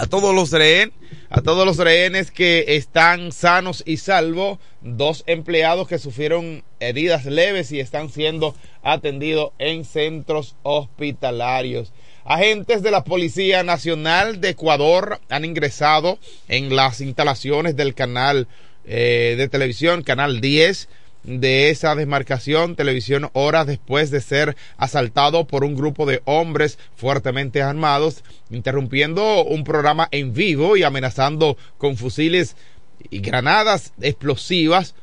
a 0.00 0.06
todos 0.06 0.34
los 0.34 0.50
rehenes, 0.50 0.94
a 1.28 1.42
todos 1.42 1.66
los 1.66 1.76
rehenes 1.76 2.30
que 2.30 2.64
están 2.68 3.32
sanos 3.32 3.82
y 3.84 3.98
salvos, 3.98 4.58
dos 4.80 5.24
empleados 5.26 5.88
que 5.88 5.98
sufrieron 5.98 6.64
heridas 6.80 7.26
leves 7.26 7.70
y 7.70 7.80
están 7.80 8.08
siendo 8.08 8.54
atendidos 8.82 9.52
en 9.58 9.84
centros 9.84 10.56
hospitalarios. 10.62 11.92
Agentes 12.24 12.82
de 12.82 12.90
la 12.90 13.04
Policía 13.04 13.62
Nacional 13.62 14.40
de 14.40 14.50
Ecuador 14.50 15.20
han 15.28 15.44
ingresado 15.44 16.18
en 16.48 16.74
las 16.74 17.02
instalaciones 17.02 17.76
del 17.76 17.94
canal 17.94 18.48
eh, 18.86 19.34
de 19.36 19.48
televisión, 19.48 20.02
Canal 20.02 20.40
10, 20.40 20.88
de 21.22 21.70
esa 21.70 21.94
desmarcación 21.94 22.76
televisión 22.76 23.30
horas 23.32 23.66
después 23.66 24.10
de 24.10 24.20
ser 24.20 24.56
asaltado 24.76 25.46
por 25.46 25.64
un 25.64 25.74
grupo 25.74 26.06
de 26.06 26.22
hombres 26.24 26.78
fuertemente 26.96 27.62
armados, 27.62 28.24
interrumpiendo 28.50 29.44
un 29.44 29.64
programa 29.64 30.08
en 30.10 30.32
vivo 30.32 30.76
y 30.76 30.82
amenazando 30.82 31.56
con 31.78 31.96
fusiles 31.96 32.56
y 33.10 33.20
granadas 33.20 33.92
explosivas 34.00 34.94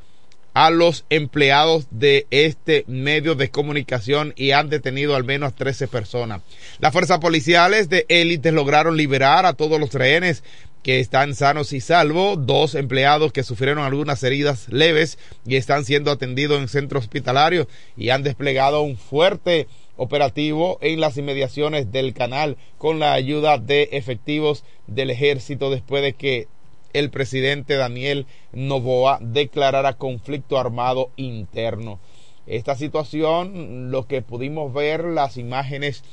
a 0.57 0.71
los 0.71 1.05
empleados 1.11 1.85
de 1.91 2.25
este 2.31 2.83
medio 2.87 3.35
de 3.35 3.51
comunicación 3.51 4.33
y 4.35 4.51
han 4.51 4.69
detenido 4.69 5.15
al 5.15 5.23
menos 5.23 5.53
13 5.53 5.87
personas. 5.87 6.41
Las 6.79 6.93
fuerzas 6.93 7.19
policiales 7.19 7.89
de 7.89 8.07
élite 8.09 8.51
lograron 8.51 8.97
liberar 8.97 9.45
a 9.45 9.53
todos 9.53 9.79
los 9.79 9.93
rehenes 9.93 10.43
que 10.83 10.99
están 10.99 11.35
sanos 11.35 11.73
y 11.73 11.81
salvos, 11.81 12.45
dos 12.45 12.75
empleados 12.75 13.33
que 13.33 13.43
sufrieron 13.43 13.83
algunas 13.83 14.23
heridas 14.23 14.67
leves 14.69 15.17
y 15.45 15.55
están 15.55 15.85
siendo 15.85 16.11
atendidos 16.11 16.61
en 16.61 16.67
centro 16.67 16.99
hospitalario 16.99 17.67
y 17.97 18.09
han 18.09 18.23
desplegado 18.23 18.81
un 18.81 18.97
fuerte 18.97 19.67
operativo 19.97 20.77
en 20.81 21.01
las 21.01 21.17
inmediaciones 21.17 21.91
del 21.91 22.13
canal 22.13 22.57
con 22.77 22.99
la 22.99 23.13
ayuda 23.13 23.57
de 23.57 23.89
efectivos 23.91 24.63
del 24.85 25.09
ejército 25.09 25.69
después 25.69 26.03
de 26.03 26.13
que 26.13 26.47
el 26.93 27.09
presidente 27.09 27.75
Daniel 27.75 28.25
Novoa 28.53 29.19
declarara 29.21 29.93
conflicto 29.93 30.57
armado 30.57 31.11
interno. 31.15 31.99
Esta 32.45 32.75
situación, 32.75 33.91
lo 33.91 34.07
que 34.07 34.21
pudimos 34.21 34.73
ver, 34.73 35.03
las 35.03 35.35
imágenes 35.35 36.03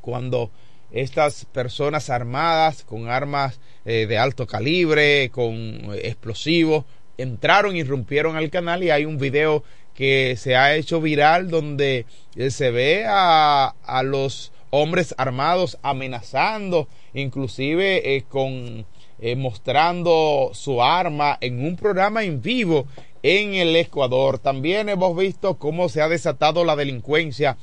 cuando 0.00 0.50
estas 0.90 1.44
personas 1.46 2.10
armadas 2.10 2.84
con 2.84 3.08
armas 3.08 3.60
eh, 3.84 4.06
de 4.06 4.18
alto 4.18 4.46
calibre, 4.46 5.30
con 5.30 5.54
explosivos, 6.02 6.84
entraron 7.16 7.76
y 7.76 7.80
irrumpieron 7.80 8.36
al 8.36 8.50
canal 8.50 8.82
y 8.82 8.90
hay 8.90 9.04
un 9.04 9.18
video 9.18 9.64
que 9.94 10.36
se 10.36 10.56
ha 10.56 10.76
hecho 10.76 11.00
viral 11.00 11.50
donde 11.50 12.06
eh, 12.36 12.50
se 12.50 12.70
ve 12.70 13.04
a, 13.06 13.74
a 13.82 14.02
los 14.02 14.52
hombres 14.70 15.14
armados 15.18 15.78
amenazando, 15.82 16.88
inclusive 17.14 18.16
eh, 18.16 18.24
con 18.28 18.86
mostrando 19.36 20.52
su 20.54 20.80
arma 20.80 21.38
en 21.40 21.64
un 21.64 21.74
programa 21.74 22.22
en 22.22 22.40
vivo 22.40 22.86
en 23.24 23.54
el 23.54 23.74
Ecuador. 23.74 24.38
También 24.38 24.88
hemos 24.88 25.16
visto 25.16 25.58
cómo 25.58 25.88
se 25.88 26.00
ha 26.02 26.08
desatado 26.08 26.64
la 26.64 26.76
delincuencia 26.76 27.56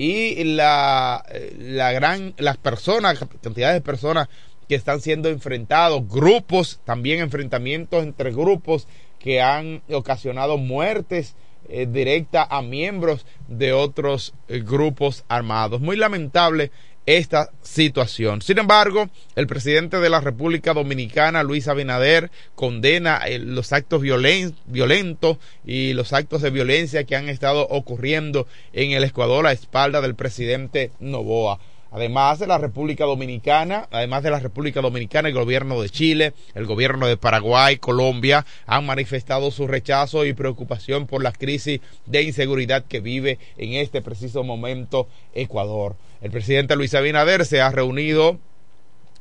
y 0.00 0.44
la, 0.44 1.24
la 1.58 1.90
gran, 1.90 2.32
las 2.38 2.56
personas, 2.56 3.18
cantidad 3.42 3.72
de 3.72 3.80
personas 3.80 4.28
que 4.68 4.76
están 4.76 5.00
siendo 5.00 5.28
enfrentados, 5.28 6.08
grupos, 6.08 6.78
también 6.84 7.18
enfrentamientos 7.18 8.04
entre 8.04 8.30
grupos 8.30 8.86
que 9.18 9.42
han 9.42 9.82
ocasionado 9.90 10.56
muertes 10.56 11.34
eh, 11.68 11.86
directas 11.90 12.46
a 12.48 12.62
miembros 12.62 13.26
de 13.48 13.72
otros 13.72 14.34
eh, 14.46 14.60
grupos 14.60 15.24
armados. 15.26 15.80
Muy 15.80 15.96
lamentable 15.96 16.70
esta 17.08 17.50
situación. 17.62 18.42
Sin 18.42 18.58
embargo, 18.58 19.08
el 19.34 19.46
presidente 19.46 19.98
de 19.98 20.10
la 20.10 20.20
República 20.20 20.74
Dominicana, 20.74 21.42
Luis 21.42 21.66
Abinader, 21.66 22.30
condena 22.54 23.22
eh, 23.26 23.38
los 23.38 23.72
actos 23.72 24.02
violentos 24.02 25.38
y 25.64 25.94
los 25.94 26.12
actos 26.12 26.42
de 26.42 26.50
violencia 26.50 27.04
que 27.04 27.16
han 27.16 27.30
estado 27.30 27.66
ocurriendo 27.70 28.46
en 28.74 28.90
el 28.90 29.04
Ecuador 29.04 29.46
a 29.46 29.52
espalda 29.52 30.02
del 30.02 30.16
presidente 30.16 30.90
Novoa. 31.00 31.58
Además 31.90 32.40
de 32.40 32.46
la 32.46 32.58
República 32.58 33.06
Dominicana, 33.06 33.88
además 33.90 34.22
de 34.22 34.30
la 34.30 34.40
República 34.40 34.82
Dominicana, 34.82 35.28
el 35.28 35.34
gobierno 35.34 35.80
de 35.80 35.88
Chile, 35.88 36.34
el 36.54 36.66
gobierno 36.66 37.06
de 37.06 37.16
Paraguay, 37.16 37.78
Colombia, 37.78 38.44
han 38.66 38.84
manifestado 38.84 39.50
su 39.50 39.66
rechazo 39.66 40.26
y 40.26 40.34
preocupación 40.34 41.06
por 41.06 41.22
la 41.22 41.32
crisis 41.32 41.80
de 42.04 42.20
inseguridad 42.20 42.84
que 42.84 43.00
vive 43.00 43.38
en 43.56 43.72
este 43.72 44.02
preciso 44.02 44.44
momento 44.44 45.08
Ecuador. 45.32 45.96
El 46.20 46.30
presidente 46.30 46.76
Luis 46.76 46.94
Abinader 46.94 47.44
se 47.44 47.60
ha 47.60 47.70
reunido 47.70 48.38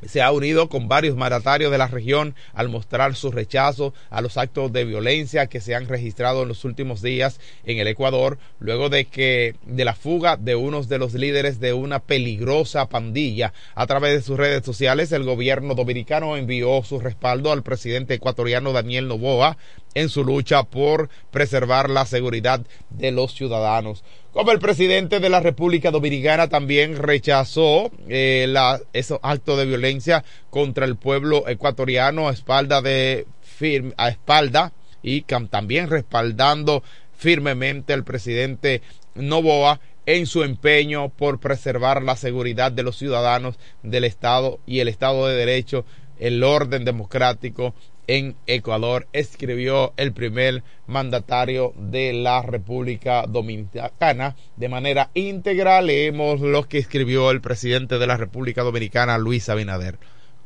se 0.06 0.22
ha 0.22 0.32
unido 0.32 0.70
con 0.70 0.88
varios 0.88 1.16
mandatarios 1.16 1.72
de 1.72 1.78
la 1.78 1.88
región 1.88 2.36
al 2.54 2.70
mostrar 2.70 3.16
su 3.16 3.32
rechazo 3.32 3.94
a 4.10 4.22
los 4.22 4.38
actos 4.38 4.72
de 4.72 4.86
violencia 4.86 5.48
que 5.48 5.60
se 5.60 5.74
han 5.74 5.88
registrado 5.88 6.44
en 6.44 6.50
los 6.50 6.66
últimos 6.66 7.02
días 7.02 7.40
en 7.66 7.80
el 7.80 7.88
Ecuador, 7.88 8.38
luego 8.60 8.90
de 8.90 9.06
que 9.06 9.56
de 9.66 9.86
la 9.86 9.96
fuga 9.96 10.38
de 10.38 10.56
uno 10.56 10.84
de 10.84 11.00
los 11.00 11.14
líderes 11.14 11.60
de 11.60 11.74
una 11.74 12.00
peligrosa 12.00 12.88
pandilla. 12.88 13.54
A 13.74 13.88
través 13.88 14.14
de 14.14 14.22
sus 14.22 14.38
redes 14.38 14.64
sociales, 14.64 15.12
el 15.12 15.24
gobierno 15.24 15.74
dominicano 15.74 16.38
envió 16.38 16.84
su 16.84 17.00
respaldo 17.00 17.52
al 17.52 17.64
presidente 17.64 18.14
ecuatoriano 18.14 18.74
Daniel 18.74 19.08
Novoa 19.08 19.58
en 19.96 20.10
su 20.10 20.24
lucha 20.24 20.64
por 20.64 21.10
preservar 21.32 21.90
la 21.90 22.06
seguridad 22.06 22.62
de 22.92 23.12
los 23.12 23.34
ciudadanos. 23.34 24.04
Como 24.38 24.52
el 24.52 24.60
presidente 24.60 25.20
de 25.20 25.30
la 25.30 25.40
República 25.40 25.90
Dominicana 25.90 26.48
también 26.48 26.96
rechazó 26.96 27.90
eh, 28.08 28.48
esos 28.94 29.18
actos 29.24 29.58
de 29.58 29.66
violencia 29.66 30.24
contra 30.52 30.86
el 30.86 30.96
pueblo 30.96 31.48
ecuatoriano 31.48 32.30
a 32.30 32.34
espalda 32.34 32.84
de 32.84 33.26
firme, 33.42 33.96
a 33.98 34.10
espalda 34.10 34.74
y 35.02 35.24
también 35.24 35.90
respaldando 35.90 36.84
firmemente 37.18 37.94
al 37.94 38.04
presidente 38.04 38.84
Novoa 39.16 39.80
en 40.06 40.28
su 40.28 40.44
empeño 40.44 41.10
por 41.10 41.40
preservar 41.40 42.04
la 42.04 42.16
seguridad 42.16 42.72
de 42.72 42.84
los 42.84 42.96
ciudadanos 42.96 43.56
del 43.82 44.04
Estado 44.04 44.60
y 44.68 44.82
el 44.82 44.88
Estado 44.88 45.26
de 45.26 45.36
Derecho, 45.36 45.84
el 46.20 46.44
orden 46.44 46.86
democrático 46.86 47.74
en 48.08 48.36
Ecuador, 48.48 49.08
escribió 49.12 49.94
el 49.98 50.14
primer 50.14 50.64
mandatario 50.88 51.74
de 51.78 52.14
la 52.14 52.42
República 52.42 53.26
Dominicana. 53.28 54.36
De 54.56 54.70
manera 54.70 55.12
íntegra 55.14 55.82
leemos 55.82 56.40
lo 56.40 56.68
que 56.68 56.78
escribió 56.78 57.32
el 57.32 57.42
presidente 57.42 58.00
de 58.00 58.08
la 58.08 58.18
República 58.18 58.64
Dominicana, 58.64 59.18
Luis 59.18 59.50
Abinader. 59.50 60.00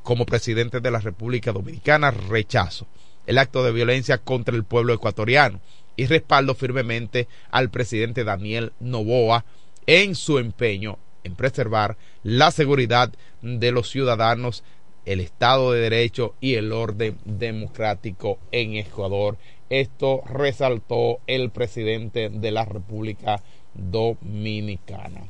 Como 0.04 0.26
presidente 0.26 0.80
de 0.80 0.92
la 0.92 1.00
República 1.00 1.52
Dominicana, 1.52 2.10
rechazo 2.10 2.88
el 3.28 3.38
acto 3.38 3.64
de 3.64 3.72
violencia 3.72 4.18
contra 4.18 4.56
el 4.56 4.64
pueblo 4.64 4.94
ecuatoriano 4.94 5.62
y 5.96 6.08
respaldo 6.08 6.56
firmemente 6.56 7.28
al 7.52 7.70
presidente 7.70 8.24
Daniel 8.24 8.74
Novoa 8.80 9.46
en 9.86 10.16
su 10.16 10.40
empeño 10.40 10.98
en 11.24 11.36
preservar 11.36 11.98
la 12.24 12.52
seguridad 12.52 13.12
de 13.42 13.72
los 13.72 13.90
ciudadanos 13.90 14.64
el 15.06 15.20
Estado 15.20 15.72
de 15.72 15.82
Derecho 15.82 16.36
y 16.40 16.56
el 16.56 16.72
orden 16.72 17.18
democrático 17.26 18.40
en 18.52 18.76
Ecuador. 18.76 19.38
Esto 19.70 20.22
resaltó 20.26 21.20
el 21.28 21.50
presidente 21.50 22.30
de 22.30 22.52
la 22.52 22.66
República 22.66 23.42
Dominicana. 23.74 25.22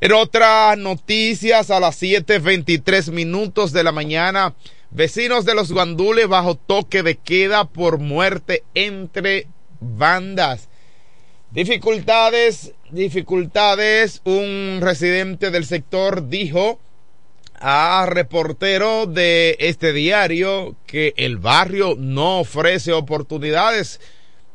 En 0.00 0.12
otras 0.12 0.76
noticias, 0.76 1.70
a 1.70 1.80
las 1.80 2.00
7.23 2.02 3.10
minutos 3.10 3.72
de 3.72 3.82
la 3.82 3.92
mañana, 3.92 4.54
vecinos 4.90 5.44
de 5.44 5.54
los 5.54 5.72
Guandules 5.72 6.28
bajo 6.28 6.54
toque 6.54 7.02
de 7.02 7.16
queda 7.16 7.64
por 7.64 7.98
muerte 7.98 8.62
entre 8.74 9.46
bandas. 9.80 10.68
Dificultades, 11.50 12.74
dificultades. 12.90 14.20
Un 14.24 14.80
residente 14.82 15.50
del 15.50 15.64
sector 15.64 16.28
dijo 16.28 16.78
a 17.60 18.06
reportero 18.08 19.06
de 19.06 19.56
este 19.60 19.92
diario 19.92 20.76
que 20.86 21.14
el 21.16 21.38
barrio 21.38 21.94
no 21.98 22.40
ofrece 22.40 22.92
oportunidades. 22.92 24.00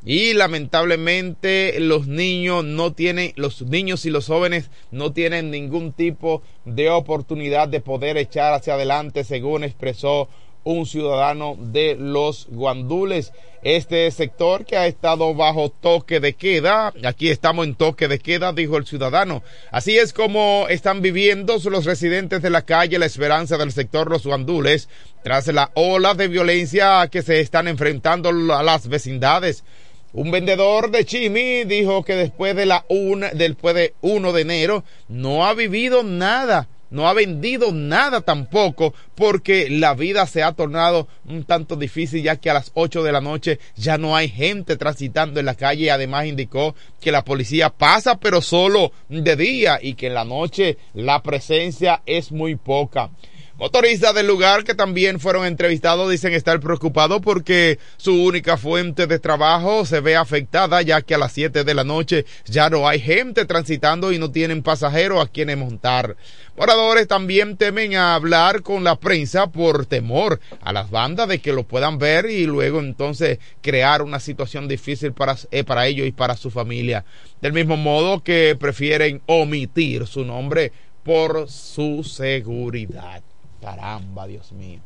Y 0.06 0.34
lamentablemente 0.34 1.80
los 1.80 2.08
niños 2.08 2.66
no 2.66 2.92
tienen, 2.92 3.32
los 3.38 3.62
niños 3.62 4.06
y 4.06 4.10
los 4.10 4.28
jóvenes 4.28 4.70
no 4.92 5.14
tienen 5.14 5.50
ningún 5.50 5.94
tipo 5.94 6.42
de 6.66 6.90
oportunidad 6.90 7.70
de 7.70 7.80
poder 7.80 8.18
echar 8.18 8.54
hacia 8.54 8.74
adelante, 8.74 9.24
según 9.24 9.64
expresó 9.64 10.28
un 10.64 10.86
ciudadano 10.86 11.56
de 11.60 11.96
los 12.00 12.48
guandules. 12.50 13.34
Este 13.64 14.12
sector 14.12 14.66
que 14.66 14.76
ha 14.76 14.88
estado 14.88 15.34
bajo 15.34 15.70
toque 15.70 16.20
de 16.20 16.34
queda, 16.34 16.94
aquí 17.06 17.30
estamos 17.30 17.66
en 17.66 17.76
toque 17.76 18.10
de 18.10 18.20
queda, 18.20 18.52
dijo 18.52 18.76
el 18.76 18.86
ciudadano. 18.86 19.42
Así 19.72 19.98
es 19.98 20.12
como 20.12 20.66
están 20.70 21.02
viviendo 21.02 21.58
los 21.64 21.86
residentes 21.86 22.42
de 22.42 22.50
la 22.50 22.64
calle 22.64 23.00
La 23.00 23.06
Esperanza 23.06 23.58
del 23.58 23.72
sector 23.72 24.10
Los 24.10 24.26
Guandules, 24.26 24.90
tras 25.24 25.48
la 25.48 25.72
ola 25.76 26.14
de 26.14 26.28
violencia 26.28 27.08
que 27.10 27.22
se 27.22 27.40
están 27.40 27.70
enfrentando 27.70 28.30
a 28.54 28.64
las 28.64 28.90
vecindades. 28.90 29.64
Un 30.12 30.30
vendedor 30.30 30.92
de 30.92 31.06
Chimi 31.06 31.64
dijo 31.64 32.04
que 32.04 32.16
después 32.16 32.56
de 32.56 32.66
la 32.66 32.86
una, 32.90 33.30
después 33.30 33.74
de 33.74 33.94
1 34.02 34.34
de 34.34 34.42
enero 34.42 34.84
no 35.08 35.46
ha 35.46 35.54
vivido 35.54 36.04
nada 36.04 36.68
no 36.94 37.08
ha 37.08 37.14
vendido 37.14 37.72
nada 37.74 38.22
tampoco 38.22 38.94
porque 39.16 39.68
la 39.70 39.96
vida 39.96 40.26
se 40.28 40.44
ha 40.44 40.54
tornado 40.54 41.08
un 41.26 41.44
tanto 41.44 41.76
difícil 41.76 42.24
ya 42.24 42.38
que 42.38 42.50
a 42.50 42.54
las 42.54 42.72
8 42.76 43.04
de 43.04 43.12
la 43.12 43.20
noche 43.20 43.60
ya 43.76 43.98
no 43.98 44.16
hay 44.16 44.30
gente 44.30 44.78
transitando 44.78 45.40
en 45.40 45.48
la 45.48 45.56
calle 45.56 45.92
además 45.92 46.28
indicó 46.28 46.76
que 47.02 47.12
la 47.12 47.26
policía 47.26 47.70
pasa 47.70 48.20
pero 48.20 48.42
solo 48.42 48.92
de 49.10 49.36
día 49.36 49.80
y 49.82 49.96
que 49.96 50.08
en 50.08 50.14
la 50.14 50.24
noche 50.24 50.78
la 50.94 51.22
presencia 51.24 52.02
es 52.06 52.32
muy 52.32 52.56
poca. 52.56 53.10
Motoristas 53.56 54.16
del 54.16 54.26
lugar 54.26 54.64
que 54.64 54.74
también 54.74 55.20
fueron 55.20 55.46
entrevistados 55.46 56.10
dicen 56.10 56.34
estar 56.34 56.60
preocupados 56.60 57.22
porque 57.22 57.78
su 57.98 58.24
única 58.24 58.58
fuente 58.58 59.06
de 59.06 59.20
trabajo 59.20 59.86
se 59.86 60.00
ve 60.00 60.16
afectada 60.16 60.82
ya 60.82 61.04
que 61.04 61.14
a 61.14 61.20
las 61.20 61.34
7 61.34 61.64
de 61.64 61.74
la 61.76 61.84
noche 61.84 62.26
ya 62.46 62.72
no 62.72 62.90
hay 62.90 63.00
gente 63.00 63.46
transitando 63.46 64.12
y 64.12 64.18
no 64.18 64.32
tienen 64.32 64.64
pasajeros 64.64 65.24
a 65.24 65.30
quienes 65.30 65.58
montar. 65.58 66.18
Moradores 66.56 67.08
también 67.08 67.58
temen 67.58 67.96
a 67.96 68.14
hablar 68.14 68.62
con 68.62 68.84
la 68.84 68.96
prensa 68.96 69.48
por 69.48 69.88
temor 69.88 70.40
a 70.62 70.72
las 70.72 70.92
bandas 70.92 71.28
de 71.28 71.40
que 71.40 71.52
lo 71.52 71.64
puedan 71.64 71.98
ver 71.98 72.28
y 72.30 72.46
luego 72.46 72.80
entonces 72.80 73.40
crear 73.62 74.04
una 74.04 74.20
situación 74.20 74.68
difícil 74.68 75.14
para, 75.14 75.36
eh, 75.50 75.64
para 75.64 75.88
ellos 75.88 76.08
y 76.08 76.12
para 76.12 76.38
su 76.38 76.52
familia. 76.52 77.06
Del 77.42 77.54
mismo 77.54 77.76
modo 77.76 78.24
que 78.24 78.56
prefieren 78.60 79.24
omitir 79.26 80.06
su 80.06 80.24
nombre 80.24 80.72
por 81.04 81.50
su 81.50 82.04
seguridad. 82.04 83.24
Caramba, 83.60 84.28
Dios 84.28 84.52
mío. 84.52 84.80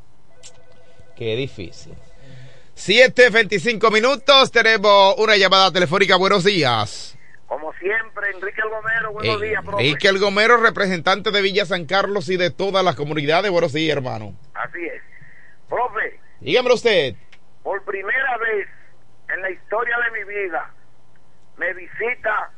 Qué 1.18 1.36
difícil. 1.36 1.94
7.25 2.78 3.92
minutos, 3.92 4.52
tenemos 4.52 5.16
una 5.18 5.36
llamada 5.36 5.72
telefónica. 5.72 6.16
Buenos 6.16 6.44
días. 6.44 7.17
Como 7.48 7.72
siempre, 7.74 8.30
Enrique 8.36 8.62
El 8.62 8.70
Gomero, 8.70 9.14
buenos 9.14 9.42
días, 9.42 9.64
profe. 9.64 9.84
Enrique 9.84 10.08
El 10.10 10.20
Gomero, 10.20 10.58
representante 10.58 11.32
de 11.32 11.42
Villa 11.42 11.66
San 11.66 11.86
Carlos 11.86 12.28
y 12.30 12.36
de 12.38 12.52
todas 12.52 12.84
las 12.84 12.96
comunidades. 12.96 13.50
Buenos 13.52 13.72
días, 13.74 13.96
hermano. 13.96 14.34
Así 14.54 14.86
es. 14.86 15.02
Profe, 15.70 16.20
Dígame 16.42 16.74
usted. 16.74 17.16
por 17.64 17.82
primera 17.84 18.38
vez 18.38 18.68
en 19.34 19.42
la 19.42 19.50
historia 19.50 19.96
de 20.06 20.20
mi 20.20 20.30
vida 20.34 20.72
me 21.58 21.74
visita 21.74 22.52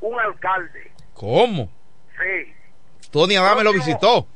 un 0.00 0.18
alcalde. 0.20 0.92
¿Cómo? 1.14 1.70
Sí. 2.18 2.54
Tony 3.10 3.36
Adame 3.36 3.64
lo 3.64 3.72
visitó. 3.72 4.26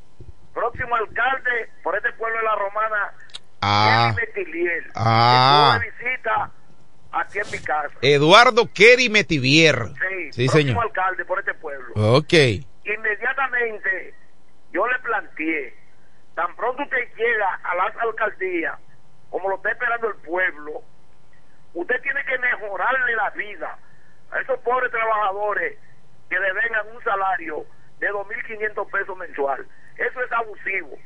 Próximo 0.55 0.95
alcalde 0.95 1.71
por 1.83 1.97
este 1.97 2.13
pueblo 2.13 2.39
de 2.39 2.45
la 2.45 2.55
Romana, 2.57 3.13
Ah, 3.61 4.15
Metiliel. 4.17 4.91
Ah. 4.95 5.79
Visita 5.81 6.51
aquí 7.13 7.39
en 7.39 7.51
mi 7.51 7.59
casa. 7.59 7.95
Eduardo 8.03 8.69
Kerry 8.73 9.09
Metivier. 9.09 9.87
Sí, 9.87 10.33
Sí, 10.33 10.47
próximo 10.49 10.53
señor. 10.73 10.85
alcalde 10.85 11.25
por 11.25 11.39
este 11.39 11.55
pueblo. 11.55 11.93
Ok. 11.95 12.33
Inmediatamente 12.85 14.15
yo 14.73 14.87
le 14.87 14.99
planteé, 15.01 15.75
tan 16.35 16.55
pronto 16.57 16.83
usted 16.83 17.09
llega 17.17 17.61
a 17.63 17.75
las 17.75 17.97
alcaldías, 17.99 18.79
como 19.31 19.49
lo 19.51 19.57
está 19.57 19.71
esperando 19.73 20.09
el 20.09 20.15
pueblo, 20.17 20.83
usted 21.75 22.01
tiene 22.03 22.25
que 22.25 22.39
mejorarle 22.39 23.15
la 23.17 23.31
vida 23.31 23.79
a 24.31 24.41
esos 24.41 24.59
pobres 24.61 24.91
trabajadores 24.91 25.79
que 26.31 26.39
le 26.39 26.53
vengan 26.55 26.87
un 26.97 27.05
salario 27.05 27.67
de 28.01 28.09
2.500 28.11 28.91
pesos 28.91 29.17
mensual. 29.19 29.67
Eso 29.99 30.23
es 30.23 30.33
abusivo. 30.33 30.99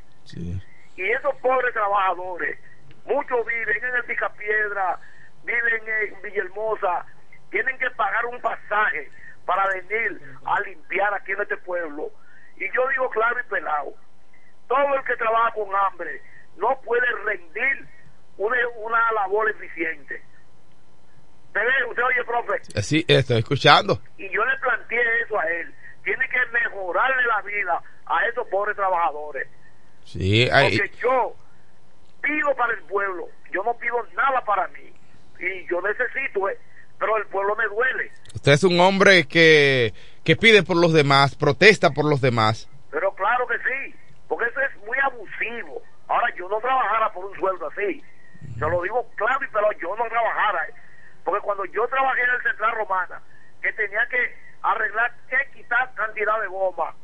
Y 0.95 1.03
esos 1.11 1.35
pobres 1.41 1.73
trabajadores, 1.73 2.57
muchos 3.05 3.45
viven 3.45 3.83
en 3.83 3.95
el 3.95 4.03
Picapiedra, 4.05 4.99
viven 5.47 5.81
en 5.87 6.21
Villahermosa, 6.21 7.05
tienen 7.49 7.77
que 7.79 7.89
pagar 7.91 8.25
un 8.25 8.39
pasaje 8.41 9.09
para 9.45 9.65
venir 9.67 10.21
a 10.45 10.59
limpiar 10.61 11.13
aquí 11.13 11.31
en 11.31 11.41
este 11.41 11.57
pueblo. 11.57 12.11
Y 12.57 12.65
yo 12.75 12.87
digo 12.89 13.09
claro 13.09 13.39
y 13.39 13.49
pelado, 13.49 13.93
todo 14.67 14.95
el 14.95 15.03
que 15.05 15.15
trabaja 15.15 15.51
con 15.53 15.69
hambre 15.75 16.21
no 16.57 16.79
puede 16.81 17.07
rendir 17.25 17.87
una, 18.37 18.57
una 18.77 19.11
labor 19.13 19.49
eficiente. 19.49 20.21
¿Usted 21.89 22.03
oye, 22.03 22.23
profe? 22.25 22.81
Sí, 22.83 23.03
estoy 23.07 23.39
escuchando. 23.39 23.99
Y 24.17 24.29
yo 24.29 24.45
le 24.45 24.57
planteé 24.57 25.21
eso 25.23 25.39
a 25.39 25.45
él. 25.47 25.73
Tiene 26.03 26.27
que 26.29 26.37
mejorarle 26.51 27.25
la 27.25 27.41
vida 27.41 27.81
a 28.05 28.25
esos 28.27 28.47
pobres 28.47 28.75
trabajadores. 28.75 29.47
Sí, 30.03 30.47
hay- 30.51 30.77
Porque 30.77 30.95
yo 30.97 31.35
pido 32.21 32.55
para 32.55 32.73
el 32.73 32.81
pueblo, 32.83 33.27
yo 33.51 33.63
no 33.63 33.73
pido 33.77 34.03
nada 34.15 34.41
para 34.41 34.67
mí. 34.67 34.93
Y 35.39 35.67
yo 35.69 35.81
necesito, 35.81 36.49
eh, 36.49 36.57
pero 36.99 37.17
el 37.17 37.25
pueblo 37.27 37.55
me 37.55 37.65
duele. 37.65 38.11
usted 38.33 38.51
es 38.53 38.63
un 38.63 38.79
hombre 38.79 39.27
que, 39.27 39.93
que 40.23 40.35
pide 40.35 40.63
por 40.63 40.77
los 40.77 40.93
demás, 40.93 41.35
protesta 41.35 41.91
por 41.91 42.05
los 42.05 42.21
demás. 42.21 42.69
Pero 42.91 43.13
claro 43.13 43.45
que 43.47 43.57
sí, 43.57 43.95
porque 44.27 44.45
eso 44.45 44.59
es 44.61 44.75
muy 44.85 44.97
abusivo. 45.03 45.81
Ahora, 46.07 46.33
yo 46.35 46.47
no 46.49 46.59
trabajara 46.59 47.11
por 47.11 47.25
un 47.25 47.35
sueldo 47.37 47.67
así. 47.67 48.03
Se 48.53 48.59
lo 48.67 48.81
digo 48.81 49.05
claro 49.15 49.39
y 49.43 49.47
pero 49.51 49.71
yo 49.73 49.95
no 49.95 50.05
trabajara. 50.09 50.63
eh. 50.69 50.73
Porque 51.23 51.41
cuando 51.41 51.65
yo 51.65 51.87
trabajé 51.87 52.21
en 52.23 52.29
el 52.29 52.41
Central 52.43 52.71
Romana, 52.77 53.21
que 53.61 53.73
tenía 53.73 54.05
que 54.07 54.35
arreglar 54.61 55.13
X 55.51 55.67
tal 55.67 55.93
cantidad 55.95 56.39
de 56.41 56.47
bombas, 56.47 56.95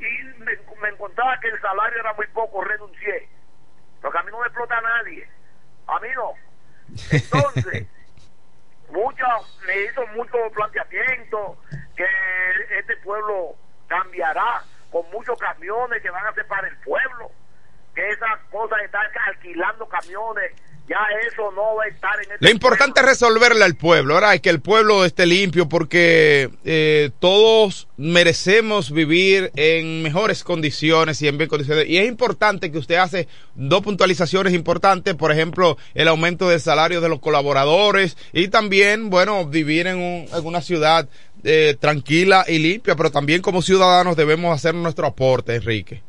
y 0.00 0.24
me, 0.40 0.52
me 0.80 0.88
encontraba 0.88 1.38
que 1.40 1.48
el 1.48 1.60
salario 1.60 2.00
era 2.00 2.12
muy 2.14 2.26
poco, 2.28 2.64
renuncié. 2.64 3.28
Porque 4.00 4.18
a 4.18 4.22
mí 4.22 4.30
no 4.32 4.40
me 4.40 4.46
explota 4.46 4.80
nadie. 4.80 5.28
A 5.86 6.00
mí 6.00 6.08
no. 6.16 6.32
Entonces, 7.10 7.86
mucho, 8.90 9.24
me 9.66 9.82
hizo 9.84 10.06
mucho 10.08 10.36
planteamiento 10.54 11.56
que 11.96 12.06
este 12.78 12.96
pueblo 12.98 13.56
cambiará 13.88 14.62
con 14.90 15.10
muchos 15.10 15.38
camiones 15.38 16.02
que 16.02 16.10
van 16.10 16.26
a 16.26 16.34
ser 16.34 16.46
para 16.46 16.68
el 16.68 16.76
pueblo, 16.78 17.30
que 17.94 18.08
esas 18.10 18.38
cosas 18.50 18.80
estar 18.82 19.10
alquilando 19.26 19.88
camiones, 19.88 20.52
ya 20.88 20.98
eso 21.26 21.50
no 21.52 21.76
va 21.76 21.84
a 21.84 21.88
estar 21.88 22.14
en 22.16 22.32
este 22.32 22.44
Lo 22.44 22.50
importante 22.50 23.00
es 23.00 23.06
resolverle 23.06 23.64
al 23.64 23.76
pueblo, 23.76 24.14
ahora 24.14 24.36
que 24.38 24.50
el 24.50 24.60
pueblo 24.60 25.04
esté 25.04 25.26
limpio 25.26 25.68
porque 25.68 26.50
eh, 26.64 27.10
todos 27.20 27.88
merecemos 27.96 28.90
vivir 28.90 29.52
en 29.56 30.02
mejores 30.02 30.42
condiciones 30.44 31.22
y 31.22 31.28
en 31.28 31.38
bien 31.38 31.48
condiciones. 31.48 31.86
Y 31.88 31.98
es 31.98 32.08
importante 32.08 32.70
que 32.72 32.78
usted 32.78 32.96
hace 32.96 33.28
dos 33.54 33.82
puntualizaciones 33.82 34.52
importantes, 34.54 35.14
por 35.14 35.30
ejemplo, 35.32 35.78
el 35.94 36.08
aumento 36.08 36.48
del 36.48 36.60
salario 36.60 37.00
de 37.00 37.08
los 37.08 37.20
colaboradores 37.20 38.16
y 38.32 38.48
también, 38.48 39.08
bueno, 39.08 39.46
vivir 39.46 39.86
en, 39.86 39.96
un- 39.98 40.28
en 40.34 40.44
una 40.46 40.60
ciudad 40.60 41.08
eh, 41.44 41.76
tranquila 41.80 42.44
y 42.48 42.58
limpia, 42.58 42.96
pero 42.96 43.10
también 43.10 43.40
como 43.40 43.62
ciudadanos 43.62 44.16
debemos 44.16 44.54
hacer 44.54 44.74
nuestro 44.74 45.06
aporte, 45.06 45.54
Enrique. 45.54 46.02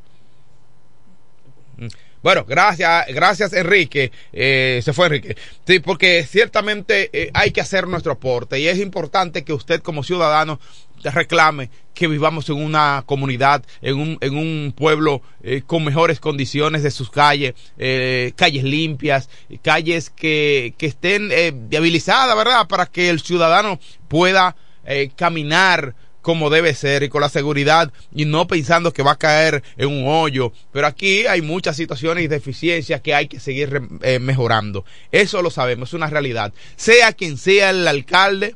Mm. 1.77 1.87
Bueno, 2.23 2.45
gracias, 2.47 3.05
gracias 3.09 3.51
Enrique. 3.53 4.11
Eh, 4.31 4.81
se 4.83 4.93
fue 4.93 5.07
Enrique. 5.07 5.35
Sí, 5.67 5.79
porque 5.79 6.25
ciertamente 6.25 7.09
eh, 7.11 7.29
hay 7.33 7.51
que 7.51 7.61
hacer 7.61 7.85
nuestro 7.87 8.13
aporte 8.13 8.59
y 8.59 8.67
es 8.67 8.79
importante 8.79 9.43
que 9.43 9.53
usted 9.53 9.81
como 9.81 10.03
ciudadano 10.03 10.59
reclame 11.03 11.69
que 11.93 12.07
vivamos 12.07 12.47
en 12.49 12.55
una 12.55 13.03
comunidad, 13.05 13.63
en 13.81 13.95
un, 13.99 14.17
en 14.21 14.37
un 14.37 14.73
pueblo 14.75 15.21
eh, 15.43 15.63
con 15.65 15.83
mejores 15.83 16.21
condiciones 16.21 16.81
de 16.81 16.91
sus 16.91 17.09
calles, 17.11 17.55
eh, 17.77 18.31
calles 18.35 18.63
limpias, 18.63 19.29
calles 19.61 20.09
que, 20.09 20.73
que 20.77 20.85
estén 20.85 21.29
eh, 21.31 21.51
viabilizadas, 21.53 22.35
¿verdad? 22.35 22.67
Para 22.67 22.85
que 22.85 23.09
el 23.09 23.19
ciudadano 23.19 23.79
pueda 24.07 24.55
eh, 24.85 25.11
caminar 25.15 25.95
como 26.23 26.49
debe 26.49 26.73
ser 26.73 27.03
y 27.03 27.09
con 27.09 27.21
la 27.21 27.29
seguridad 27.29 27.93
y 28.15 28.25
no 28.25 28.47
pensando 28.47 28.93
que 28.93 29.03
va 29.03 29.11
a 29.11 29.17
caer 29.17 29.61
en 29.77 29.89
un 29.89 30.07
hoyo. 30.07 30.53
Pero 30.71 30.87
aquí 30.87 31.27
hay 31.27 31.43
muchas 31.43 31.75
situaciones 31.75 32.23
y 32.23 32.27
deficiencias 32.27 33.01
que 33.01 33.13
hay 33.13 33.27
que 33.27 33.39
seguir 33.39 33.81
eh, 34.01 34.17
mejorando. 34.17 34.85
Eso 35.11 35.43
lo 35.43 35.51
sabemos, 35.51 35.89
es 35.89 35.93
una 35.93 36.07
realidad. 36.07 36.53
Sea 36.77 37.11
quien 37.11 37.37
sea 37.37 37.69
el 37.69 37.87
alcalde, 37.87 38.55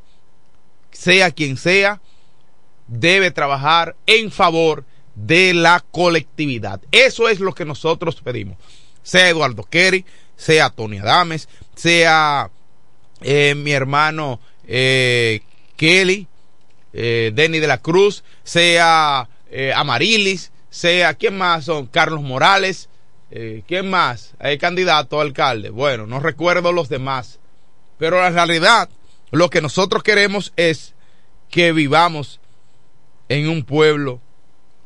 sea 0.91 1.29
quien 1.29 1.57
sea, 1.57 2.01
debe 2.87 3.31
trabajar 3.31 3.95
en 4.07 4.31
favor 4.31 4.85
de 5.13 5.53
la 5.53 5.83
colectividad. 5.91 6.79
Eso 6.91 7.27
es 7.27 7.41
lo 7.41 7.53
que 7.53 7.65
nosotros 7.65 8.21
pedimos. 8.23 8.57
Sea 9.03 9.29
Eduardo 9.29 9.63
Kerry, 9.63 10.05
sea 10.37 10.69
Tony 10.69 10.99
Adames, 10.99 11.49
sea 11.75 12.49
eh, 13.21 13.55
mi 13.55 13.71
hermano 13.71 14.39
eh, 14.65 15.41
Kelly, 15.75 16.27
eh, 16.99 17.31
Denny 17.31 17.59
de 17.59 17.67
la 17.67 17.77
Cruz, 17.77 18.23
sea 18.43 19.29
eh, 19.51 19.71
Amarilis, 19.75 20.51
sea, 20.71 21.13
¿quién 21.13 21.37
más 21.37 21.65
son? 21.65 21.85
Carlos 21.85 22.23
Morales, 22.23 22.89
eh, 23.29 23.61
¿quién 23.67 23.87
más? 23.87 24.33
Hay 24.39 24.57
candidato 24.57 25.19
a 25.19 25.21
alcalde. 25.21 25.69
Bueno, 25.69 26.07
no 26.07 26.19
recuerdo 26.19 26.71
los 26.71 26.89
demás. 26.89 27.39
Pero 27.99 28.19
la 28.19 28.31
realidad, 28.31 28.89
lo 29.29 29.51
que 29.51 29.61
nosotros 29.61 30.01
queremos 30.01 30.53
es 30.55 30.95
que 31.51 31.71
vivamos 31.71 32.39
en 33.29 33.47
un 33.47 33.63
pueblo 33.63 34.19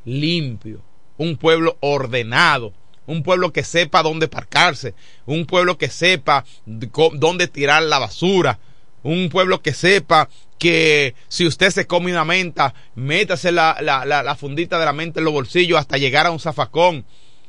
limpio, 0.03 0.81
un 1.17 1.37
pueblo 1.37 1.77
ordenado, 1.79 2.73
un 3.05 3.23
pueblo 3.23 3.53
que 3.53 3.63
sepa 3.63 4.03
dónde 4.03 4.27
parcarse, 4.27 4.95
un 5.25 5.45
pueblo 5.45 5.77
que 5.77 5.89
sepa 5.89 6.43
dónde 6.65 7.47
tirar 7.47 7.83
la 7.83 7.99
basura, 7.99 8.59
un 9.01 9.29
pueblo 9.29 9.61
que 9.61 9.73
sepa 9.73 10.27
que 10.61 11.15
si 11.27 11.47
usted 11.47 11.71
se 11.71 11.87
come 11.87 12.11
una 12.11 12.23
menta, 12.23 12.75
métase 12.93 13.51
la, 13.51 13.77
la, 13.81 14.05
la, 14.05 14.35
fundita 14.35 14.77
de 14.77 14.85
la 14.85 14.93
menta 14.93 15.19
en 15.19 15.25
los 15.25 15.33
bolsillos 15.33 15.79
hasta 15.79 15.97
llegar 15.97 16.27
a 16.27 16.31
un 16.31 16.39
zafacón. 16.39 17.03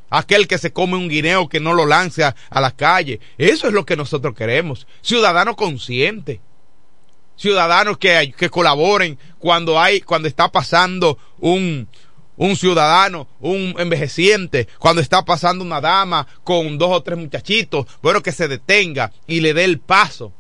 Aquel 0.09 0.49
que 0.49 0.57
se 0.57 0.73
come 0.73 0.97
un 0.97 1.11
guineo 1.11 1.47
que 1.47 1.61
no 1.61 1.75
lo 1.75 1.85
lance 1.85 2.25
a, 2.25 2.35
la 2.51 2.71
calle. 2.71 3.21
Eso 3.37 3.67
es 3.67 3.75
lo 3.75 3.85
que 3.85 3.97
nosotros 3.97 4.35
queremos. 4.35 4.87
Ciudadano 5.03 5.57
consciente 5.57 6.41
ciudadanos 7.37 7.99
que, 7.99 8.33
que 8.35 8.49
colaboren 8.49 9.19
cuando 9.39 9.79
hay, 9.79 10.01
cuando 10.01 10.29
está 10.29 10.51
pasando 10.51 11.19
un, 11.39 11.89
un 12.37 12.57
ciudadano, 12.57 13.27
un 13.41 13.75
envejeciente, 13.79 14.69
cuando 14.79 15.03
está 15.03 15.23
pasando 15.23 15.65
una 15.65 15.81
dama 15.83 16.27
con 16.45 16.79
dos 16.79 16.91
o 16.93 17.03
tres 17.03 17.19
muchachitos, 17.19 17.87
bueno, 18.01 18.23
que 18.23 18.33
se 18.33 18.49
detenga 18.49 19.13
y 19.27 19.41
le 19.41 19.53
dé 19.53 19.65
el 19.65 19.81
paso. 19.81 20.33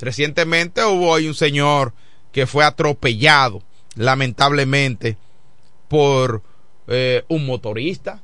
Recientemente 0.00 0.84
hubo 0.84 1.14
ahí 1.14 1.26
un 1.26 1.34
señor 1.34 1.92
que 2.32 2.46
fue 2.46 2.64
atropellado, 2.64 3.62
lamentablemente, 3.96 5.16
por 5.88 6.42
eh, 6.86 7.24
un 7.28 7.46
motorista 7.46 8.22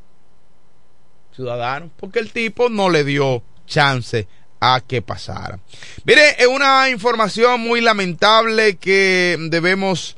ciudadano, 1.35 1.91
porque 1.97 2.21
el 2.21 2.31
tipo 2.31 2.69
no 2.69 2.89
le 2.91 3.05
dio 3.05 3.43
chance 3.67 4.29
a 4.61 4.81
que 4.87 5.03
pasara. 5.03 5.59
Mire, 6.05 6.37
es 6.39 6.47
una 6.47 6.89
información 6.89 7.61
muy 7.61 7.81
lamentable 7.81 8.77
que 8.77 9.37
debemos 9.51 10.17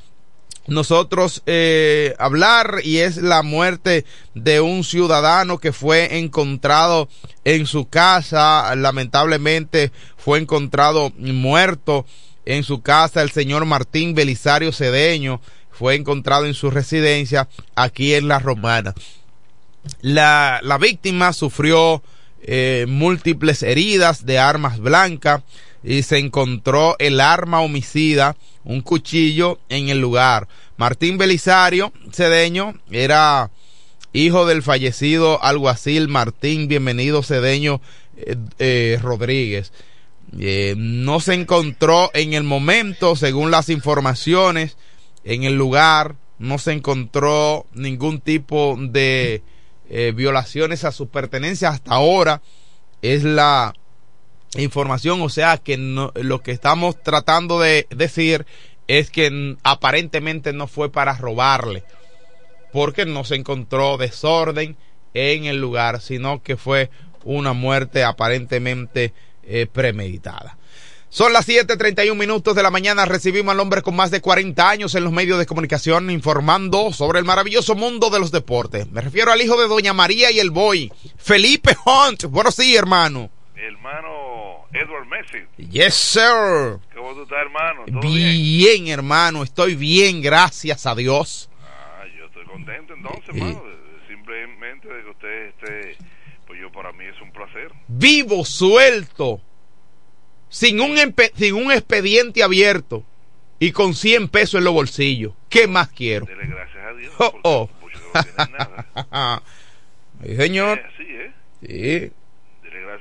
nosotros 0.68 1.42
eh, 1.46 2.14
hablar 2.18 2.80
y 2.82 2.98
es 2.98 3.18
la 3.18 3.42
muerte 3.42 4.04
de 4.34 4.60
un 4.60 4.84
ciudadano 4.84 5.58
que 5.58 5.72
fue 5.72 6.18
encontrado 6.18 7.08
en 7.44 7.66
su 7.66 7.88
casa, 7.88 8.74
lamentablemente 8.74 9.92
fue 10.16 10.38
encontrado 10.38 11.12
muerto 11.16 12.06
en 12.44 12.64
su 12.64 12.82
casa 12.82 13.22
el 13.22 13.30
señor 13.30 13.64
Martín 13.64 14.14
Belisario 14.14 14.72
Cedeño, 14.72 15.40
fue 15.70 15.94
encontrado 15.94 16.46
en 16.46 16.54
su 16.54 16.70
residencia 16.70 17.48
aquí 17.74 18.14
en 18.14 18.28
La 18.28 18.38
Romana. 18.38 18.94
La, 20.00 20.60
la 20.62 20.78
víctima 20.78 21.32
sufrió 21.32 22.02
eh, 22.42 22.86
múltiples 22.88 23.62
heridas 23.62 24.24
de 24.24 24.38
armas 24.38 24.78
blancas 24.78 25.42
y 25.82 26.02
se 26.02 26.18
encontró 26.18 26.96
el 26.98 27.20
arma 27.20 27.60
homicida, 27.60 28.36
un 28.66 28.82
cuchillo 28.82 29.58
en 29.68 29.88
el 29.88 30.00
lugar. 30.00 30.48
Martín 30.76 31.16
Belisario 31.16 31.92
Cedeño 32.12 32.74
era 32.90 33.50
hijo 34.12 34.44
del 34.44 34.62
fallecido 34.62 35.42
alguacil 35.42 36.08
Martín 36.08 36.68
Bienvenido 36.68 37.22
Cedeño 37.22 37.80
eh, 38.16 38.36
eh, 38.58 38.98
Rodríguez. 39.00 39.72
Eh, 40.38 40.74
no 40.76 41.20
se 41.20 41.34
encontró 41.34 42.10
en 42.12 42.34
el 42.34 42.42
momento, 42.42 43.14
según 43.14 43.50
las 43.50 43.68
informaciones, 43.68 44.76
en 45.24 45.44
el 45.44 45.56
lugar, 45.56 46.16
no 46.38 46.58
se 46.58 46.72
encontró 46.72 47.66
ningún 47.72 48.20
tipo 48.20 48.76
de 48.78 49.42
violaciones 50.14 50.84
a 50.84 50.90
sus 50.90 51.08
pertenencias 51.08 51.74
hasta 51.74 51.92
ahora. 51.92 52.42
Es 53.02 53.22
la 53.22 53.72
información, 54.56 55.20
o 55.22 55.28
sea 55.28 55.58
que 55.58 55.76
lo 55.76 56.42
que 56.42 56.52
estamos 56.52 57.02
tratando 57.02 57.60
de 57.60 57.86
decir 57.90 58.46
es 58.86 59.10
que 59.10 59.56
aparentemente 59.62 60.52
no 60.52 60.66
fue 60.66 60.90
para 60.90 61.16
robarle, 61.16 61.84
porque 62.72 63.04
no 63.06 63.24
se 63.24 63.36
encontró 63.36 63.96
desorden 63.96 64.76
en 65.14 65.44
el 65.44 65.60
lugar, 65.60 66.00
sino 66.00 66.42
que 66.42 66.56
fue 66.56 66.90
una 67.24 67.52
muerte 67.52 68.04
aparentemente 68.04 69.12
eh, 69.42 69.66
premeditada. 69.66 70.56
Son 71.08 71.32
las 71.32 71.48
7:31 71.48 72.14
minutos 72.14 72.54
de 72.54 72.62
la 72.62 72.70
mañana. 72.70 73.04
Recibimos 73.06 73.52
al 73.52 73.60
hombre 73.60 73.80
con 73.80 73.96
más 73.96 74.10
de 74.10 74.20
40 74.20 74.68
años 74.68 74.94
en 74.94 75.04
los 75.04 75.12
medios 75.12 75.38
de 75.38 75.46
comunicación 75.46 76.10
informando 76.10 76.92
sobre 76.92 77.20
el 77.20 77.24
maravilloso 77.24 77.74
mundo 77.74 78.10
de 78.10 78.20
los 78.20 78.32
deportes. 78.32 78.90
Me 78.90 79.00
refiero 79.00 79.32
al 79.32 79.40
hijo 79.40 79.58
de 79.58 79.68
Doña 79.68 79.94
María 79.94 80.30
y 80.30 80.40
el 80.40 80.50
Boy, 80.50 80.92
Felipe 81.16 81.76
Hunt. 81.86 82.24
Bueno, 82.24 82.50
sí, 82.50 82.76
hermano. 82.76 83.30
Hermano 83.54 84.35
Edward 84.72 85.06
Messi. 85.06 85.44
Yes, 85.56 85.94
sir. 85.94 86.78
¿Cómo 86.94 87.14
tú 87.14 87.22
estás, 87.22 87.38
hermano? 87.40 87.84
bien, 88.02 88.88
hermano. 88.88 89.42
Estoy 89.42 89.74
bien, 89.74 90.22
gracias 90.22 90.86
a 90.86 90.94
Dios. 90.94 91.48
Ah, 91.62 92.04
yo 92.18 92.26
estoy 92.26 92.44
contento 92.44 92.94
entonces, 92.94 93.28
hermano. 93.28 93.62
Simplemente 94.08 94.88
de 94.88 95.02
que 95.02 95.10
usted 95.10 95.46
esté, 95.46 95.96
pues 96.46 96.60
yo 96.60 96.70
para 96.72 96.92
mí 96.92 97.04
es 97.04 97.20
un 97.20 97.30
placer. 97.32 97.72
Vivo, 97.88 98.44
suelto, 98.44 99.40
sin 100.48 100.80
un, 100.80 100.96
sin 101.34 101.54
un 101.54 101.72
expediente 101.72 102.42
abierto 102.42 103.04
y 103.58 103.72
con 103.72 103.94
100 103.94 104.28
pesos 104.28 104.58
en 104.58 104.64
los 104.64 104.74
bolsillos. 104.74 105.32
¿Qué 105.48 105.66
más 105.66 105.88
quiero? 105.88 106.26
Dele 106.26 106.46
gracias 106.46 106.84
a 106.84 106.92
Dios. 106.92 107.14
Oh, 107.18 107.38
oh. 107.42 107.70
nada. 108.50 109.42
sí, 110.24 110.36
señor. 110.36 110.78
¿eh? 110.78 111.32
Sí 111.60 112.12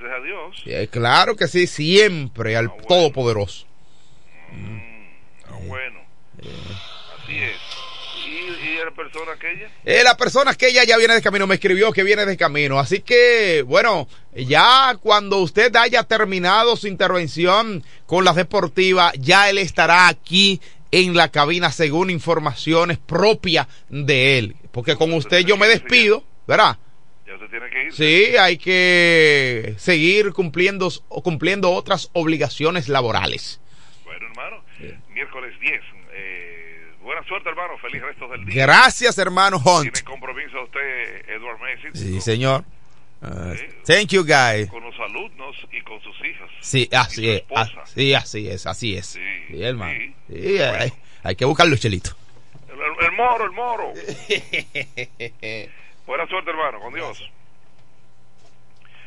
gracias 0.05 0.21
a 0.21 0.23
Dios. 0.23 0.89
claro 0.89 1.35
que 1.35 1.47
sí, 1.47 1.67
siempre 1.67 2.55
al 2.55 2.67
ah, 2.67 2.75
Todopoderoso. 2.87 3.65
Mm, 4.51 4.77
ah, 5.49 5.57
bueno, 5.65 5.99
así 6.39 7.37
es. 7.37 7.55
¿Y, 8.27 8.83
la 8.83 8.91
persona 8.91 9.31
aquella? 9.33 9.69
Eh, 9.83 10.03
la 10.03 10.17
persona 10.17 10.51
aquella 10.51 10.83
ya 10.83 10.97
viene 10.97 11.13
de 11.13 11.21
camino, 11.21 11.47
me 11.47 11.55
escribió 11.55 11.91
que 11.91 12.03
viene 12.03 12.25
de 12.25 12.37
camino. 12.37 12.79
Así 12.79 13.01
que, 13.01 13.63
bueno, 13.65 14.07
ya 14.35 14.97
cuando 15.01 15.39
usted 15.39 15.75
haya 15.75 16.03
terminado 16.03 16.75
su 16.75 16.87
intervención 16.87 17.83
con 18.05 18.25
la 18.25 18.33
deportiva, 18.33 19.11
ya 19.17 19.49
él 19.49 19.57
estará 19.57 20.07
aquí 20.07 20.61
en 20.91 21.15
la 21.15 21.29
cabina 21.29 21.71
según 21.71 22.09
informaciones 22.09 22.97
propias 22.97 23.67
de 23.89 24.37
él. 24.37 24.55
Porque 24.71 24.95
con 24.95 25.13
usted 25.13 25.39
yo 25.39 25.57
me 25.57 25.67
despido, 25.67 26.23
¿verdad? 26.47 26.77
Sí, 27.91 28.35
hay 28.37 28.57
que 28.57 29.75
seguir 29.77 30.33
cumpliendo, 30.33 30.89
cumpliendo 31.07 31.71
otras 31.71 32.09
obligaciones 32.13 32.89
laborales. 32.89 33.61
Bueno, 34.03 34.27
hermano, 34.27 34.63
miércoles 35.13 35.57
10. 35.59 35.81
Eh, 36.13 36.87
buena 37.01 37.23
suerte, 37.23 37.49
hermano. 37.49 37.77
Feliz 37.77 38.01
resto 38.01 38.27
del 38.27 38.45
día. 38.45 38.65
Gracias, 38.65 39.17
hermano 39.17 39.57
Hunt. 39.57 39.93
Tiene 39.93 40.03
compromiso 40.03 40.63
usted, 40.63 41.29
Edward 41.29 41.59
Messi. 41.61 41.97
Sí, 41.97 42.21
señor. 42.21 42.65
Uh, 43.21 43.55
thank 43.85 44.09
you, 44.09 44.23
guys. 44.23 44.69
Con 44.69 44.83
los 44.83 44.99
alumnos 44.99 45.55
y 45.71 45.81
con 45.81 46.01
sus 46.01 46.15
hijas. 46.25 46.49
Sí, 46.59 46.89
así 46.91 47.29
es. 47.29 47.43
Así, 47.55 48.13
así 48.13 48.47
es, 48.49 48.65
así 48.67 48.97
es. 48.97 49.05
Sí, 49.07 49.63
hermano. 49.63 49.97
Sí, 50.27 50.59
hay, 50.59 50.91
hay, 51.23 51.35
que 51.35 51.45
buscarlo, 51.45 51.75
Chelito. 51.77 52.11
El, 52.69 53.05
el 53.05 53.11
moro, 53.13 53.45
el 53.45 53.51
moro. 53.51 53.93
Buena 56.05 56.27
suerte, 56.27 56.51
hermano, 56.51 56.79
con 56.79 56.93
Dios. 56.93 57.31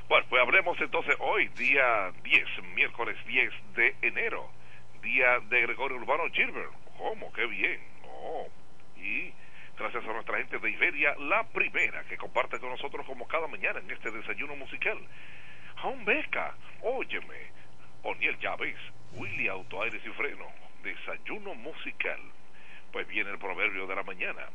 Bueno, 0.09 0.27
pues 0.29 0.43
hablemos 0.43 0.81
entonces 0.81 1.15
hoy, 1.21 1.47
día 1.49 2.11
10, 2.25 2.45
miércoles 2.75 3.17
10 3.25 3.53
de 3.75 3.95
enero, 4.03 4.51
día 5.01 5.39
de 5.49 5.63
Gregorio 5.63 5.99
Urbano 5.99 6.25
Gilbert. 6.33 6.73
¿Cómo? 6.97 7.33
¡Qué 7.33 7.47
bien! 7.47 7.81
Oh. 8.05 8.49
Y 8.97 9.33
gracias 9.79 10.05
a 10.05 10.13
nuestra 10.13 10.39
gente 10.39 10.59
de 10.59 10.71
Iberia, 10.71 11.15
la 11.21 11.45
primera 11.45 12.03
que 12.05 12.17
comparte 12.17 12.59
con 12.59 12.71
nosotros 12.71 13.07
como 13.07 13.29
cada 13.29 13.47
mañana 13.47 13.79
en 13.79 13.91
este 13.93 14.11
desayuno 14.11 14.57
musical. 14.57 14.99
Jaun 15.77 16.05
Beca, 16.05 16.57
óyeme, 16.83 17.53
Oniel 18.03 18.37
Llaves, 18.41 18.79
Willy 19.13 19.47
Auto 19.47 19.83
Aires 19.83 20.03
y 20.05 20.11
Freno, 20.11 20.47
desayuno 20.83 21.55
musical. 21.55 22.21
Pues 22.91 23.07
viene 23.07 23.31
el 23.31 23.39
proverbio 23.39 23.87
de 23.87 23.95
la 23.95 24.03
mañana. 24.03 24.49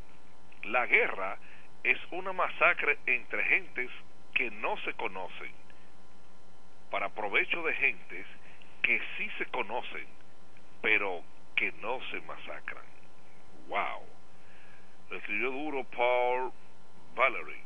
La 0.63 0.85
guerra 0.87 1.37
es 1.83 1.97
una 2.11 2.31
masacre 2.31 2.97
entre 3.05 3.43
gentes 3.43 3.89
que 4.33 4.49
no 4.51 4.77
se 4.83 4.93
conocen, 4.93 5.51
para 6.89 7.09
provecho 7.09 7.61
de 7.63 7.73
gentes 7.73 8.25
que 8.81 9.01
sí 9.17 9.29
se 9.37 9.45
conocen, 9.47 10.07
pero 10.81 11.21
que 11.55 11.71
no 11.73 11.99
se 12.09 12.21
masacran. 12.21 12.85
¡Wow! 13.67 14.01
Lo 15.09 15.17
escribió 15.17 15.51
duro 15.51 15.83
Paul 15.85 16.53
Valery. 17.15 17.61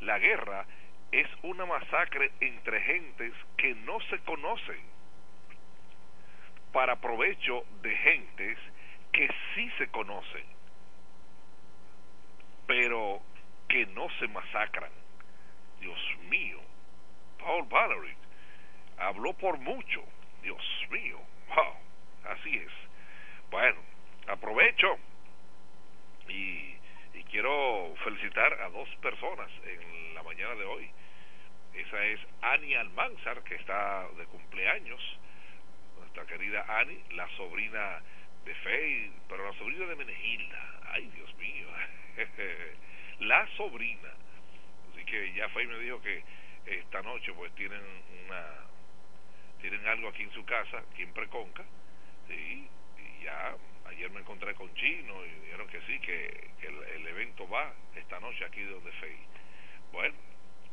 La 0.00 0.18
guerra 0.18 0.66
es 1.12 1.28
una 1.42 1.64
masacre 1.64 2.32
entre 2.40 2.80
gentes 2.82 3.32
que 3.56 3.74
no 3.74 4.00
se 4.10 4.18
conocen, 4.20 4.80
para 6.72 6.96
provecho 6.96 7.64
de 7.82 7.96
gentes 7.96 8.58
que 9.12 9.28
sí 9.54 9.70
se 9.78 9.88
conocen 9.88 10.61
pero 12.66 13.20
que 13.68 13.86
no 13.86 14.08
se 14.18 14.28
masacran. 14.28 14.90
Dios 15.80 15.98
mío, 16.28 16.60
Paul 17.38 17.66
Valery 17.68 18.14
habló 18.98 19.32
por 19.34 19.58
mucho. 19.58 20.02
Dios 20.42 20.62
mío, 20.90 21.18
wow, 21.48 22.32
así 22.32 22.56
es. 22.56 22.72
Bueno, 23.50 23.80
aprovecho 24.28 24.96
y, 26.28 26.74
y 27.14 27.24
quiero 27.30 27.94
felicitar 28.04 28.52
a 28.62 28.68
dos 28.70 28.88
personas 28.96 29.50
en 29.64 30.14
la 30.14 30.22
mañana 30.22 30.54
de 30.54 30.64
hoy. 30.64 30.90
Esa 31.74 32.04
es 32.04 32.20
Annie 32.42 32.76
Almanzar, 32.76 33.42
que 33.44 33.54
está 33.54 34.06
de 34.18 34.26
cumpleaños. 34.26 35.00
Nuestra 35.98 36.26
querida 36.26 36.64
Annie, 36.68 37.02
la 37.12 37.28
sobrina 37.36 38.02
de 38.44 38.54
Fey, 38.54 39.12
pero 39.28 39.44
la 39.44 39.56
sobrina 39.58 39.86
de 39.86 39.96
Menegilda. 39.96 40.80
Ay, 40.88 41.10
Dios 41.14 41.34
mío. 41.36 41.68
la 43.20 43.46
sobrina. 43.56 44.08
Así 44.92 45.04
que 45.04 45.32
ya 45.34 45.48
Fey 45.50 45.66
me 45.66 45.78
dijo 45.78 46.00
que 46.02 46.22
esta 46.66 47.02
noche 47.02 47.32
pues 47.32 47.52
tienen 47.54 47.82
una 48.24 48.72
tienen 49.60 49.86
algo 49.86 50.08
aquí 50.08 50.24
en 50.24 50.32
su 50.32 50.44
casa, 50.44 50.82
aquí 50.90 51.02
en 51.02 51.12
Preconca, 51.12 51.62
y 52.28 52.66
ya 53.22 53.54
ayer 53.86 54.10
me 54.10 54.20
encontré 54.20 54.54
con 54.54 54.74
Chino 54.74 55.24
y 55.24 55.30
dijeron 55.44 55.68
que 55.68 55.80
sí, 55.82 56.00
que, 56.00 56.50
el, 56.62 57.06
evento 57.06 57.48
va 57.48 57.72
esta 57.94 58.18
noche 58.18 58.44
aquí 58.44 58.62
donde 58.62 58.90
Fey. 58.92 59.16
Bueno, 59.92 60.16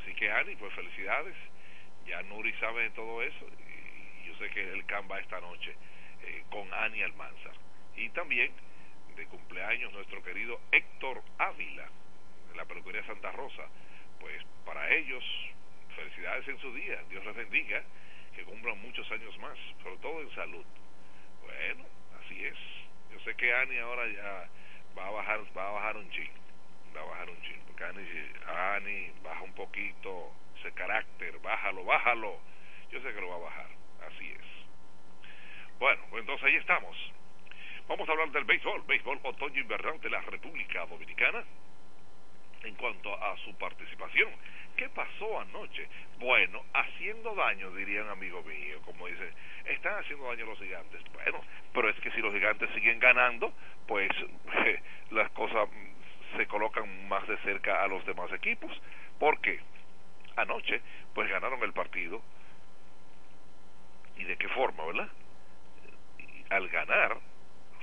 así 0.02 0.14
que 0.16 0.32
Ani, 0.32 0.56
pues 0.56 0.74
felicidades, 0.74 1.36
ya 2.08 2.24
Nuri 2.24 2.52
sabe 2.54 2.84
de 2.84 2.90
todo 2.92 3.22
eso, 3.22 3.46
y, 3.60 4.28
yo 4.28 4.36
sé 4.38 4.50
que 4.50 4.72
el 4.72 4.84
CAM 4.88 5.08
va 5.12 5.20
esta 5.20 5.40
noche 5.40 5.76
eh, 6.24 6.44
con 6.50 6.74
Ani 6.74 7.02
Almanzar. 7.04 7.54
Y 7.96 8.10
también 8.10 8.52
de 9.16 9.26
cumpleaños 9.28 9.92
nuestro 9.92 10.24
querido 10.24 10.60
Héctor 10.72 11.22
Ávila, 11.38 11.90
de 12.50 12.56
la 12.56 12.66
peluquería 12.66 13.06
Santa 13.06 13.32
Rosa. 13.32 13.64
Pues 14.20 14.42
para 14.66 14.90
ellos, 14.96 15.24
felicidades 15.96 16.48
en 16.48 16.60
su 16.60 16.74
día, 16.74 17.04
Dios 17.10 17.26
les 17.26 17.36
bendiga, 17.36 17.84
que 18.36 18.44
cumplan 18.44 18.82
muchos 18.82 19.10
años 19.12 19.38
más, 19.40 19.58
sobre 19.84 19.98
todo 19.98 20.22
en 20.22 20.34
salud. 20.36 20.66
Bueno, 21.42 21.86
así 22.24 22.46
es. 22.46 22.58
Yo 23.12 23.20
sé 23.22 23.36
que 23.36 23.54
Ani 23.54 23.78
ahora 23.78 24.08
ya 24.08 24.50
va 24.98 25.08
a 25.08 25.12
bajar, 25.12 25.42
va 25.58 25.68
a 25.68 25.72
bajar 25.72 25.98
un 25.98 26.10
chin, 26.12 26.32
va 26.96 27.02
a 27.02 27.06
bajar 27.06 27.30
un 27.30 27.42
chin, 27.42 27.62
porque 27.68 27.84
Ani, 27.84 28.02
Ani 28.48 29.12
baja 29.24 29.42
un 29.42 29.54
poquito 29.54 30.32
ese 30.60 30.72
carácter, 30.74 31.40
bájalo, 31.40 31.84
bájalo. 31.84 32.40
Yo 32.92 33.02
sé 33.02 33.14
que 33.14 33.22
lo 33.22 33.30
va 33.30 33.36
a 33.36 33.40
bajar, 33.40 33.70
así 34.08 34.32
es. 34.32 34.59
Bueno, 35.80 36.02
entonces 36.12 36.46
ahí 36.46 36.56
estamos. 36.58 36.96
Vamos 37.88 38.08
a 38.08 38.12
hablar 38.12 38.30
del 38.32 38.44
béisbol, 38.44 38.84
béisbol 38.86 39.20
otoño 39.24 39.62
invernal 39.62 40.00
de 40.02 40.10
la 40.10 40.22
República 40.22 40.86
Dominicana. 40.86 41.42
En 42.64 42.76
cuanto 42.76 43.16
a 43.16 43.38
su 43.38 43.58
participación, 43.58 44.30
¿qué 44.76 44.90
pasó 44.90 45.40
anoche? 45.40 45.88
Bueno, 46.20 46.66
haciendo 46.74 47.34
daño, 47.34 47.72
diría 47.72 48.04
un 48.04 48.10
amigo 48.10 48.44
mío, 48.44 48.82
como 48.84 49.08
dice, 49.08 49.32
están 49.66 49.98
haciendo 49.98 50.26
daño 50.26 50.48
los 50.48 50.60
gigantes. 50.60 51.02
Bueno, 51.14 51.40
pero 51.74 51.90
es 51.90 51.96
que 52.02 52.12
si 52.12 52.20
los 52.20 52.34
gigantes 52.34 52.70
siguen 52.74 53.00
ganando, 53.00 53.54
pues 53.88 54.10
las 55.12 55.32
cosas 55.32 55.70
se 56.36 56.46
colocan 56.48 57.08
más 57.08 57.26
de 57.26 57.38
cerca 57.38 57.82
a 57.82 57.88
los 57.88 58.06
demás 58.06 58.30
equipos. 58.34 58.72
¿Por 59.18 59.40
qué? 59.40 59.62
Anoche, 60.36 60.82
pues 61.16 61.30
ganaron 61.30 61.64
el 61.64 61.72
partido. 61.72 62.22
¿Y 64.18 64.26
de 64.26 64.36
qué 64.36 64.50
forma, 64.50 64.86
verdad? 64.86 65.10
Al 66.50 66.68
ganar 66.70 67.18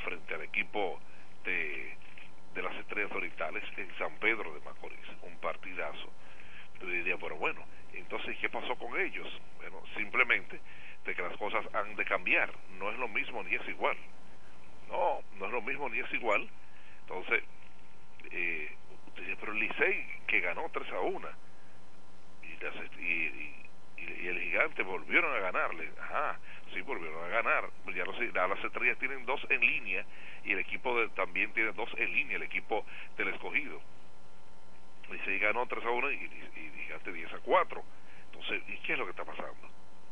frente 0.05 0.35
al 0.35 0.43
equipo 0.43 1.01
de, 1.45 1.97
de 2.55 2.62
las 2.62 2.75
estrellas 2.77 3.12
orientales 3.12 3.64
en 3.77 3.97
San 3.99 4.14
Pedro 4.19 4.53
de 4.55 4.61
Macorís, 4.61 5.09
un 5.23 5.37
partidazo. 5.39 6.12
Yo 6.81 6.87
diría, 6.87 7.17
pero 7.19 7.37
bueno, 7.37 7.64
entonces, 7.93 8.37
¿qué 8.39 8.49
pasó 8.49 8.77
con 8.77 8.99
ellos? 9.01 9.29
Bueno, 9.57 9.83
simplemente 9.97 10.61
de 11.05 11.14
que 11.14 11.23
las 11.23 11.37
cosas 11.39 11.64
han 11.75 11.95
de 11.97 12.05
cambiar, 12.05 12.51
no 12.79 12.91
es 12.91 12.99
lo 12.99 13.09
mismo 13.09 13.43
ni 13.43 13.55
es 13.55 13.69
igual. 13.69 13.97
No, 14.89 15.21
no 15.39 15.47
es 15.47 15.53
lo 15.53 15.62
mismo 15.62 15.89
ni 15.89 16.01
es 16.01 16.12
igual. 16.12 16.49
Entonces, 17.03 17.43
eh, 18.31 18.77
pero 19.41 19.53
el 19.53 19.59
Licey 19.61 20.07
que 20.27 20.41
ganó 20.41 20.69
3 20.73 20.93
a 20.93 21.01
1 21.01 21.29
y, 22.43 23.05
y, 23.05 23.67
y, 23.97 24.27
el 24.29 24.41
gigante 24.41 24.83
volvieron 24.83 25.35
a 25.35 25.41
ganarle. 25.41 25.91
Ajá, 26.01 26.39
sí, 26.73 26.81
volvieron 26.83 27.25
a 27.25 27.29
ganar. 27.29 27.71
Ya 27.95 28.05
los, 28.05 28.19
las 28.21 28.64
estrellas 28.64 28.99
tienen 28.99 29.25
dos 29.27 29.41
en 29.51 29.61
línea 29.61 30.05
y 30.45 30.53
el 30.53 30.59
equipo 30.59 30.99
de, 30.99 31.09
también 31.11 31.53
tiene 31.53 31.73
dos 31.73 31.91
en 31.97 32.12
línea, 32.12 32.37
el 32.37 32.43
equipo 32.43 32.85
del 33.17 33.29
escogido. 33.29 33.81
Y 35.27 35.39
ganó 35.39 35.67
3 35.67 35.85
a 35.85 35.91
1 35.91 36.11
y, 36.11 36.14
y, 36.14 36.83
gigante 36.83 37.12
10 37.12 37.33
a 37.33 37.39
4. 37.39 37.85
Entonces, 38.33 38.62
¿y 38.69 38.79
qué 38.79 38.93
es 38.93 38.99
lo 38.99 39.05
que 39.05 39.11
está 39.11 39.25
pasando? 39.25 39.69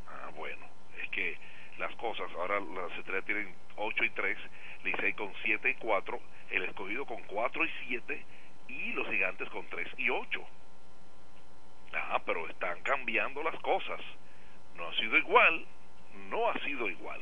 Ah, 0.08 0.30
bueno, 0.36 0.66
es 1.02 1.08
que 1.10 1.36
las 1.78 1.94
cosas, 1.96 2.30
ahora 2.32 2.60
las 2.60 2.96
estrellas 2.98 3.24
tienen 3.24 3.54
8 3.76 4.04
y 4.04 4.10
3, 4.10 4.38
Licey 4.84 5.12
con 5.14 5.32
7 5.42 5.70
y 5.70 5.74
4, 5.74 6.20
el 6.50 6.64
escogido 6.64 7.06
con 7.06 7.22
4 7.24 7.64
y 7.64 7.70
7 7.88 8.24
y 8.68 8.92
los 8.92 9.08
gigantes 9.08 9.48
con 9.50 9.66
3 9.66 9.88
y 9.98 10.10
8. 10.10 10.44
Ah, 11.94 12.20
pero 12.24 12.48
están 12.48 12.80
cambiando 12.82 13.42
las 13.42 13.58
cosas. 13.60 14.00
No 14.76 14.88
ha 14.88 14.94
sido 14.96 15.16
igual, 15.16 15.66
no 16.30 16.48
ha 16.48 16.58
sido 16.60 16.88
igual. 16.88 17.20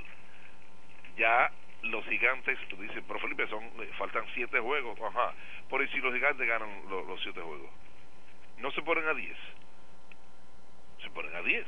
Ya 1.16 1.50
los 1.82 2.04
gigantes, 2.06 2.58
tú 2.68 2.76
dices, 2.76 3.02
pero 3.06 3.18
Felipe, 3.20 3.46
son, 3.48 3.64
eh, 3.64 3.90
faltan 3.98 4.24
siete 4.34 4.60
juegos, 4.60 4.98
ajá. 5.00 5.34
Por 5.68 5.86
si 5.90 5.98
los 5.98 6.14
gigantes 6.14 6.46
ganan 6.46 6.82
los, 6.88 7.20
siete 7.22 7.40
juegos, 7.40 7.70
no 8.58 8.70
se 8.72 8.82
ponen 8.82 9.06
a 9.08 9.14
diez. 9.14 9.36
Se 11.02 11.10
ponen 11.10 11.34
a 11.34 11.42
diez, 11.42 11.66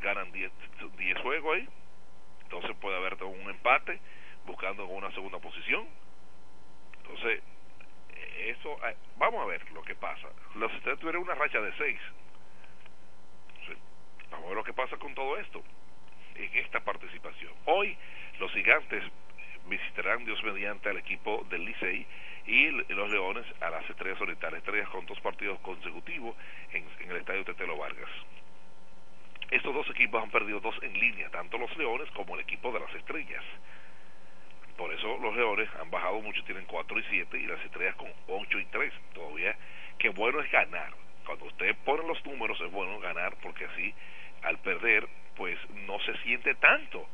ganan 0.00 0.32
diez, 0.32 0.50
diez 0.96 1.18
juegos 1.18 1.56
ahí. 1.56 1.68
Entonces 2.42 2.74
puede 2.80 2.96
haber 2.96 3.22
un 3.22 3.50
empate 3.50 4.00
buscando 4.46 4.86
una 4.86 5.10
segunda 5.12 5.38
posición. 5.38 5.86
Entonces, 7.02 7.42
eso, 8.38 8.78
eh, 8.86 8.96
vamos 9.18 9.42
a 9.42 9.46
ver 9.46 9.70
lo 9.72 9.82
que 9.82 9.94
pasa. 9.94 10.28
Los 10.54 10.72
ustedes 10.74 10.98
tuvieron 10.98 11.22
una 11.22 11.34
racha 11.34 11.60
de 11.60 11.72
seis 11.76 12.00
Vamos 14.30 14.46
a 14.46 14.48
ver 14.48 14.56
lo 14.56 14.64
que 14.64 14.72
pasa 14.72 14.96
con 14.96 15.14
todo 15.14 15.36
esto 15.38 15.62
en 16.44 16.56
esta 16.58 16.80
participación. 16.80 17.52
Hoy 17.66 17.96
los 18.38 18.50
gigantes 18.52 19.02
visitarán 19.66 20.24
Dios 20.24 20.42
mediante 20.42 20.88
al 20.88 20.98
equipo 20.98 21.46
del 21.50 21.64
Licey 21.64 22.06
y 22.46 22.70
los 22.70 23.10
Leones 23.10 23.46
a 23.60 23.70
las 23.70 23.88
Estrellas 23.88 24.20
Orientales, 24.20 24.58
Estrellas 24.58 24.88
con 24.88 25.06
dos 25.06 25.20
partidos 25.20 25.58
consecutivos 25.60 26.34
en, 26.72 26.84
el 27.10 27.16
estadio 27.16 27.44
Tetelo 27.44 27.76
Vargas. 27.76 28.10
Estos 29.50 29.74
dos 29.74 29.88
equipos 29.90 30.22
han 30.22 30.30
perdido 30.30 30.60
dos 30.60 30.74
en 30.82 30.92
línea, 30.98 31.28
tanto 31.30 31.58
los 31.58 31.76
Leones 31.76 32.10
como 32.12 32.34
el 32.34 32.40
equipo 32.40 32.72
de 32.72 32.80
las 32.80 32.94
Estrellas. 32.94 33.44
Por 34.76 34.92
eso 34.94 35.18
los 35.18 35.36
Leones 35.36 35.68
han 35.80 35.90
bajado 35.90 36.20
mucho, 36.20 36.42
tienen 36.44 36.64
4 36.64 36.98
y 36.98 37.04
7 37.10 37.38
y 37.38 37.46
las 37.46 37.60
Estrellas 37.64 37.94
con 37.96 38.10
8 38.28 38.58
y 38.58 38.64
3. 38.66 38.92
Todavía, 39.12 39.56
qué 39.98 40.08
bueno 40.08 40.40
es 40.40 40.50
ganar. 40.50 40.92
Cuando 41.26 41.44
usted 41.44 41.76
pone 41.84 42.06
los 42.06 42.24
números 42.24 42.58
es 42.60 42.72
bueno 42.72 42.98
ganar 43.00 43.36
porque 43.42 43.66
así 43.66 43.94
al 44.42 44.58
perder, 44.58 45.06
pues 45.40 45.58
no 45.86 45.98
se 46.00 46.14
siente 46.18 46.54
tanto. 46.56 47.08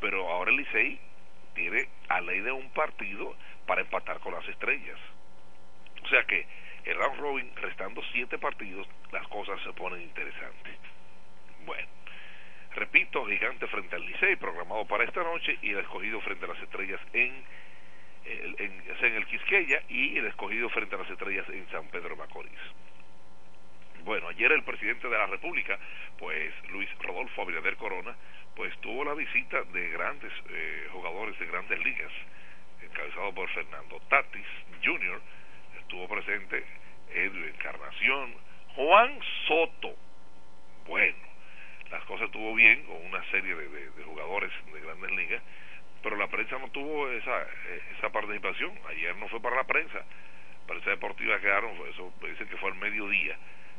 Pero 0.00 0.30
ahora 0.30 0.52
el 0.52 0.58
Licey 0.58 1.00
tiene 1.52 1.88
a 2.08 2.20
ley 2.20 2.38
de 2.42 2.52
un 2.52 2.70
partido 2.70 3.34
para 3.66 3.80
empatar 3.80 4.20
con 4.20 4.32
las 4.32 4.46
estrellas. 4.46 4.96
O 6.04 6.06
sea 6.06 6.22
que 6.26 6.46
el 6.84 6.96
round 6.96 7.18
robin, 7.18 7.50
restando 7.56 8.02
siete 8.12 8.38
partidos, 8.38 8.86
las 9.10 9.26
cosas 9.26 9.60
se 9.64 9.72
ponen 9.72 10.00
interesantes. 10.00 10.76
Bueno, 11.66 11.88
repito, 12.76 13.26
gigante 13.26 13.66
frente 13.66 13.96
al 13.96 14.06
Licey, 14.06 14.36
programado 14.36 14.84
para 14.84 15.02
esta 15.02 15.24
noche, 15.24 15.58
y 15.60 15.70
el 15.70 15.80
escogido 15.80 16.20
frente 16.20 16.44
a 16.44 16.48
las 16.48 16.62
estrellas 16.62 17.00
en, 17.12 17.44
en, 18.26 18.84
en 19.00 19.14
el 19.16 19.26
Quisqueya 19.26 19.82
y 19.88 20.18
el 20.18 20.26
escogido 20.26 20.68
frente 20.68 20.94
a 20.94 20.98
las 20.98 21.10
estrellas 21.10 21.48
en 21.48 21.68
San 21.70 21.88
Pedro 21.88 22.14
Macorís. 22.14 22.52
Bueno, 24.04 24.28
ayer 24.28 24.50
el 24.52 24.62
presidente 24.62 25.08
de 25.08 25.18
la 25.18 25.26
República, 25.26 25.78
pues 26.18 26.52
Luis 26.70 26.88
Rodolfo 27.00 27.42
Abinader 27.42 27.76
Corona, 27.76 28.16
pues 28.56 28.76
tuvo 28.80 29.04
la 29.04 29.14
visita 29.14 29.62
de 29.62 29.90
grandes 29.90 30.32
eh, 30.48 30.88
jugadores 30.90 31.38
de 31.38 31.46
grandes 31.46 31.78
ligas, 31.84 32.10
encabezado 32.82 33.34
por 33.34 33.48
Fernando 33.50 34.00
Tatis 34.08 34.46
Jr., 34.82 35.20
estuvo 35.80 36.08
presente 36.08 36.64
Edwin 37.14 37.44
Encarnación, 37.44 38.34
Juan 38.76 39.18
Soto. 39.46 39.94
Bueno, 40.86 41.18
las 41.90 42.02
cosas 42.04 42.26
estuvo 42.26 42.54
bien 42.54 42.82
con 42.84 43.04
una 43.04 43.22
serie 43.30 43.54
de, 43.54 44.02
jugadores 44.04 44.50
de 44.72 44.80
grandes 44.80 45.10
ligas, 45.10 45.42
pero 46.02 46.16
la 46.16 46.28
prensa 46.28 46.58
no 46.58 46.70
tuvo 46.70 47.10
esa, 47.10 47.42
eh, 47.42 47.82
esa 47.98 48.10
participación. 48.10 48.72
Ayer 48.88 49.14
no 49.16 49.28
fue 49.28 49.42
para 49.42 49.56
la 49.56 49.64
prensa. 49.64 50.02
Prensa 50.66 50.90
deportiva 50.90 51.38
quedaron, 51.40 51.72
eso 51.88 52.12
dicen 52.22 52.48
que 52.48 52.56
fue 52.56 52.70
al 52.70 52.78
mediodía 52.78 53.36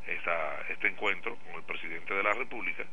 esta, 0.08 0.62
este 0.70 0.88
encuentro 0.88 1.36
con 1.38 1.56
el 1.56 1.64
presidente 1.64 2.14
de 2.14 2.24
la 2.24 2.34
República 2.34 2.86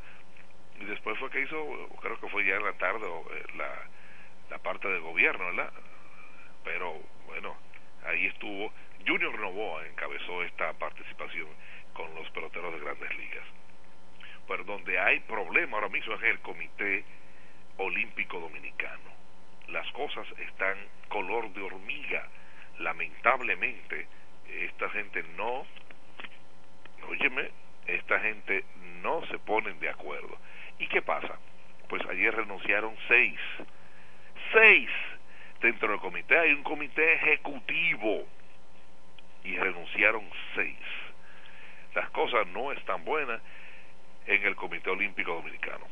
y 0.81 0.85
después 0.85 1.19
fue 1.19 1.31
que 1.31 1.41
hizo, 1.41 1.89
creo 2.01 2.21
que 2.21 2.29
fue 2.29 2.45
ya 2.45 2.57
en 2.57 2.65
la 2.65 2.73
tarde 2.75 3.07
eh, 3.07 3.45
la, 3.57 3.71
la 4.51 4.59
parte 4.59 4.89
del 4.89 5.01
gobierno, 5.01 5.47
¿verdad? 5.47 5.73
Pero 6.65 7.01
bueno, 7.27 7.57
ahí 8.05 8.27
estuvo, 8.27 8.73
Junior 9.07 9.39
Novoa 9.39 9.87
encabezó 9.87 10.43
esta 10.43 10.73
participación 10.75 11.49
con 11.93 12.15
los 12.15 12.31
peloteros 12.31 12.73
de 12.75 12.81
grandes 12.81 13.17
ligas. 13.17 13.45
Pero 14.47 14.65
donde 14.65 14.99
hay 14.99 15.21
problema 15.21 15.77
ahora 15.77 15.89
mismo 15.89 16.15
es 16.15 16.23
el 16.23 16.39
Comité 16.41 17.05
Olímpico 17.77 18.41
Dominicano. 18.41 19.11
Las 19.69 19.91
cosas 19.93 20.27
están 20.39 20.79
color 21.09 21.53
de 21.53 21.63
hormiga. 21.63 22.27
Lamentablemente, 22.79 24.07
esta 24.49 24.89
gente 24.91 25.23
no 25.37 25.67
óyeme, 27.09 27.51
esta 27.87 28.21
gente 28.21 28.65
no 29.03 29.25
se 29.27 29.39
ponen 29.39 29.79
de 29.81 29.89
acuerdo. 29.89 30.39
¿Y 30.79 30.87
qué 30.89 31.03
pasa? 31.03 31.39
Pues 31.89 32.05
ayer 32.07 32.35
renunciaron 32.35 32.95
seis. 33.09 33.39
Seis. 34.53 34.91
Dentro 35.61 35.89
del 35.89 36.01
comité 36.01 36.39
hay 36.39 36.53
un 36.53 36.63
comité 36.63 37.15
ejecutivo. 37.15 38.27
Y 39.45 39.57
renunciaron 39.57 40.25
seis. 40.55 40.79
Las 41.95 42.11
cosas 42.11 42.47
no 42.49 42.71
están 42.73 43.05
buenas 43.05 43.41
en 44.27 44.43
el 44.45 44.55
Comité 44.55 44.91
Olímpico 44.91 45.35
Dominicano. 45.35 45.87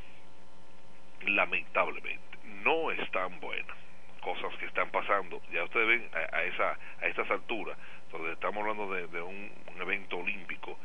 Lamentablemente, 1.22 2.38
no 2.62 2.90
están 2.90 3.40
buenas. 3.40 3.76
Cosas 4.20 4.54
que 4.58 4.66
están 4.66 4.90
pasando. 4.90 5.40
Ya 5.52 5.64
ustedes 5.64 5.86
ven 5.86 6.10
a, 6.12 6.42
esa, 6.42 6.78
a 7.00 7.06
estas 7.06 7.30
alturas, 7.30 7.78
donde 8.12 8.32
estamos 8.32 8.60
hablando 8.60 8.92
de, 8.92 9.22
un 9.22 9.50
evento 9.80 10.18
olímpico 10.18 10.78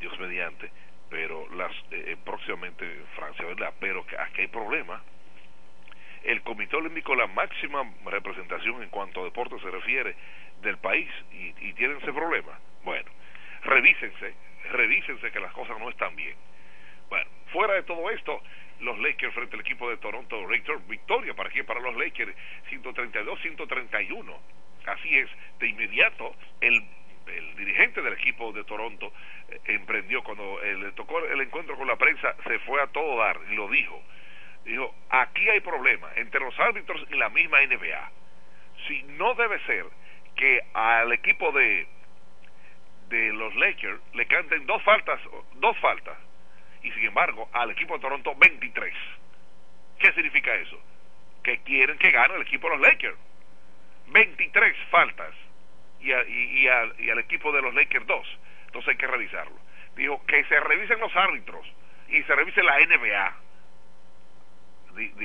Dios 0.00 0.18
mediante, 0.18 0.70
pero 1.08 1.48
las 1.54 1.70
eh, 1.90 2.04
eh, 2.08 2.16
próximamente 2.24 2.84
en 2.84 3.06
Francia, 3.14 3.44
¿verdad? 3.44 3.72
Pero 3.78 4.04
aquí 4.18 4.40
hay 4.42 4.48
problema. 4.48 5.02
El 6.24 6.42
Comité 6.42 6.76
Olímpico 6.76 7.14
la 7.14 7.26
máxima 7.26 7.82
representación 8.04 8.82
en 8.82 8.90
cuanto 8.90 9.20
a 9.20 9.24
deporte 9.24 9.58
se 9.60 9.70
refiere 9.70 10.14
del 10.62 10.78
país 10.78 11.08
y, 11.32 11.54
y 11.68 11.72
tienen 11.74 11.98
ese 11.98 12.12
problema. 12.12 12.58
Bueno, 12.84 13.10
revísense, 13.62 14.34
revísense 14.72 15.30
que 15.30 15.40
las 15.40 15.52
cosas 15.52 15.78
no 15.78 15.88
están 15.88 16.14
bien. 16.16 16.36
Bueno, 17.08 17.28
fuera 17.52 17.74
de 17.74 17.82
todo 17.82 18.10
esto, 18.10 18.42
los 18.80 18.98
Lakers 18.98 19.34
frente 19.34 19.56
al 19.56 19.60
equipo 19.60 19.90
de 19.90 19.96
Toronto 19.98 20.46
Raptors, 20.46 20.86
victoria 20.86 21.34
para 21.34 21.50
quién, 21.50 21.66
para 21.66 21.80
los 21.80 21.96
Lakers, 21.96 22.34
132-131. 22.70 24.36
Así 24.86 25.18
es, 25.18 25.28
de 25.58 25.68
inmediato 25.68 26.34
el, 26.60 26.82
el 27.38 27.56
dirigente 27.56 28.02
del 28.02 28.14
equipo 28.14 28.52
de 28.52 28.64
Toronto 28.64 29.12
eh, 29.48 29.60
emprendió 29.66 30.22
cuando 30.22 30.62
eh, 30.62 30.74
le 30.76 30.92
tocó 30.92 31.24
el 31.24 31.40
encuentro 31.40 31.76
con 31.76 31.86
la 31.86 31.96
prensa, 31.96 32.34
se 32.44 32.58
fue 32.60 32.80
a 32.82 32.86
todo 32.88 33.18
dar 33.18 33.38
y 33.50 33.54
lo 33.54 33.68
dijo. 33.68 34.02
Dijo, 34.64 34.94
aquí 35.08 35.48
hay 35.48 35.60
problema 35.60 36.10
entre 36.16 36.40
los 36.40 36.58
árbitros 36.58 37.06
y 37.10 37.16
la 37.16 37.28
misma 37.30 37.60
NBA. 37.62 38.10
Si 38.86 39.02
no 39.04 39.34
debe 39.34 39.58
ser 39.60 39.86
que 40.36 40.60
al 40.74 41.12
equipo 41.12 41.52
de 41.52 41.86
de 43.10 43.32
los 43.32 43.54
Lakers 43.56 44.00
le 44.14 44.24
canten 44.26 44.66
dos 44.66 44.82
faltas, 44.84 45.20
dos 45.56 45.76
faltas, 45.78 46.16
y 46.82 46.90
sin 46.92 47.06
embargo 47.06 47.48
al 47.52 47.70
equipo 47.72 47.94
de 47.94 48.00
Toronto 48.00 48.34
23. 48.36 48.94
¿Qué 49.98 50.12
significa 50.12 50.54
eso? 50.54 50.80
Que 51.42 51.58
quieren 51.58 51.98
que 51.98 52.10
gane 52.10 52.36
el 52.36 52.42
equipo 52.42 52.70
de 52.70 52.76
los 52.76 52.88
Lakers. 52.88 53.18
23 54.06 54.76
faltas 54.90 55.34
y, 56.00 56.12
y, 56.12 56.68
al, 56.68 56.94
y 56.98 57.10
al 57.10 57.18
equipo 57.18 57.52
de 57.52 57.62
los 57.62 57.74
Lakers 57.74 58.06
2. 58.06 58.38
Entonces 58.66 58.88
hay 58.90 58.96
que 58.96 59.06
revisarlo. 59.06 59.56
Dijo 59.96 60.24
que 60.26 60.44
se 60.44 60.60
revisen 60.60 61.00
los 61.00 61.14
árbitros 61.14 61.66
y 62.08 62.22
se 62.22 62.34
revise 62.34 62.62
la 62.62 62.78
NBA. 62.78 63.36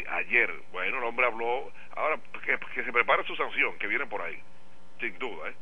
ayer, 0.10 0.54
bueno, 0.72 0.98
el 0.98 1.04
hombre 1.04 1.26
habló, 1.26 1.72
ahora 1.96 2.20
que, 2.44 2.84
se 2.84 2.92
prepare 2.92 3.24
su 3.24 3.36
sanción, 3.36 3.78
que 3.78 3.88
viene 3.88 4.06
por 4.06 4.22
ahí, 4.22 4.40
sin 5.00 5.18
duda, 5.18 5.50
¿eh? 5.50 5.56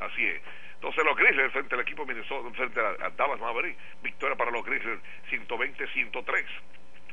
Así 0.00 0.26
es. 0.26 0.42
Entonces 0.74 1.04
los 1.04 1.16
Grizzlies 1.16 1.52
frente 1.52 1.74
al 1.76 1.82
equipo 1.82 2.04
Minnesota, 2.04 2.50
frente 2.56 2.80
a, 2.80 3.10
Dallas 3.10 3.38
Maverick, 3.38 3.76
victoria 4.02 4.36
para 4.36 4.50
los 4.50 4.64
Grizzlies 4.64 4.98
120-103. 5.30 6.44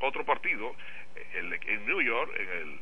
Otro 0.01 0.25
partido 0.25 0.75
el, 1.35 1.53
en 1.53 1.85
New 1.85 2.01
York, 2.01 2.31
en 2.35 2.49
el, 2.49 2.79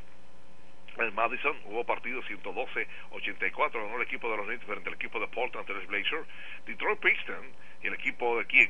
en 1.05 1.15
Madison, 1.15 1.55
hubo 1.65 1.83
partido 1.85 2.21
112-84, 2.23 3.71
ganó 3.73 3.95
el 3.97 4.01
equipo 4.03 4.29
de 4.29 4.37
los 4.37 4.47
Knicks 4.47 4.65
frente 4.65 4.89
al 4.89 4.95
equipo 4.95 5.19
de 5.19 5.27
Portland 5.27 5.65
Trail 5.65 5.87
Blazers. 5.87 6.27
Detroit 6.65 6.99
Pistons 6.99 7.47
y 7.83 7.87
el 7.87 7.93
equipo 7.93 8.37
de 8.37 8.45
quién, 8.45 8.69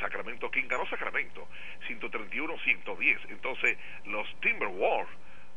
Sacramento 0.00 0.50
King 0.50 0.64
ganó 0.68 0.86
Sacramento 0.88 1.46
131-110. 1.88 3.30
Entonces 3.30 3.78
los 4.06 4.26
Timberwolves 4.40 5.14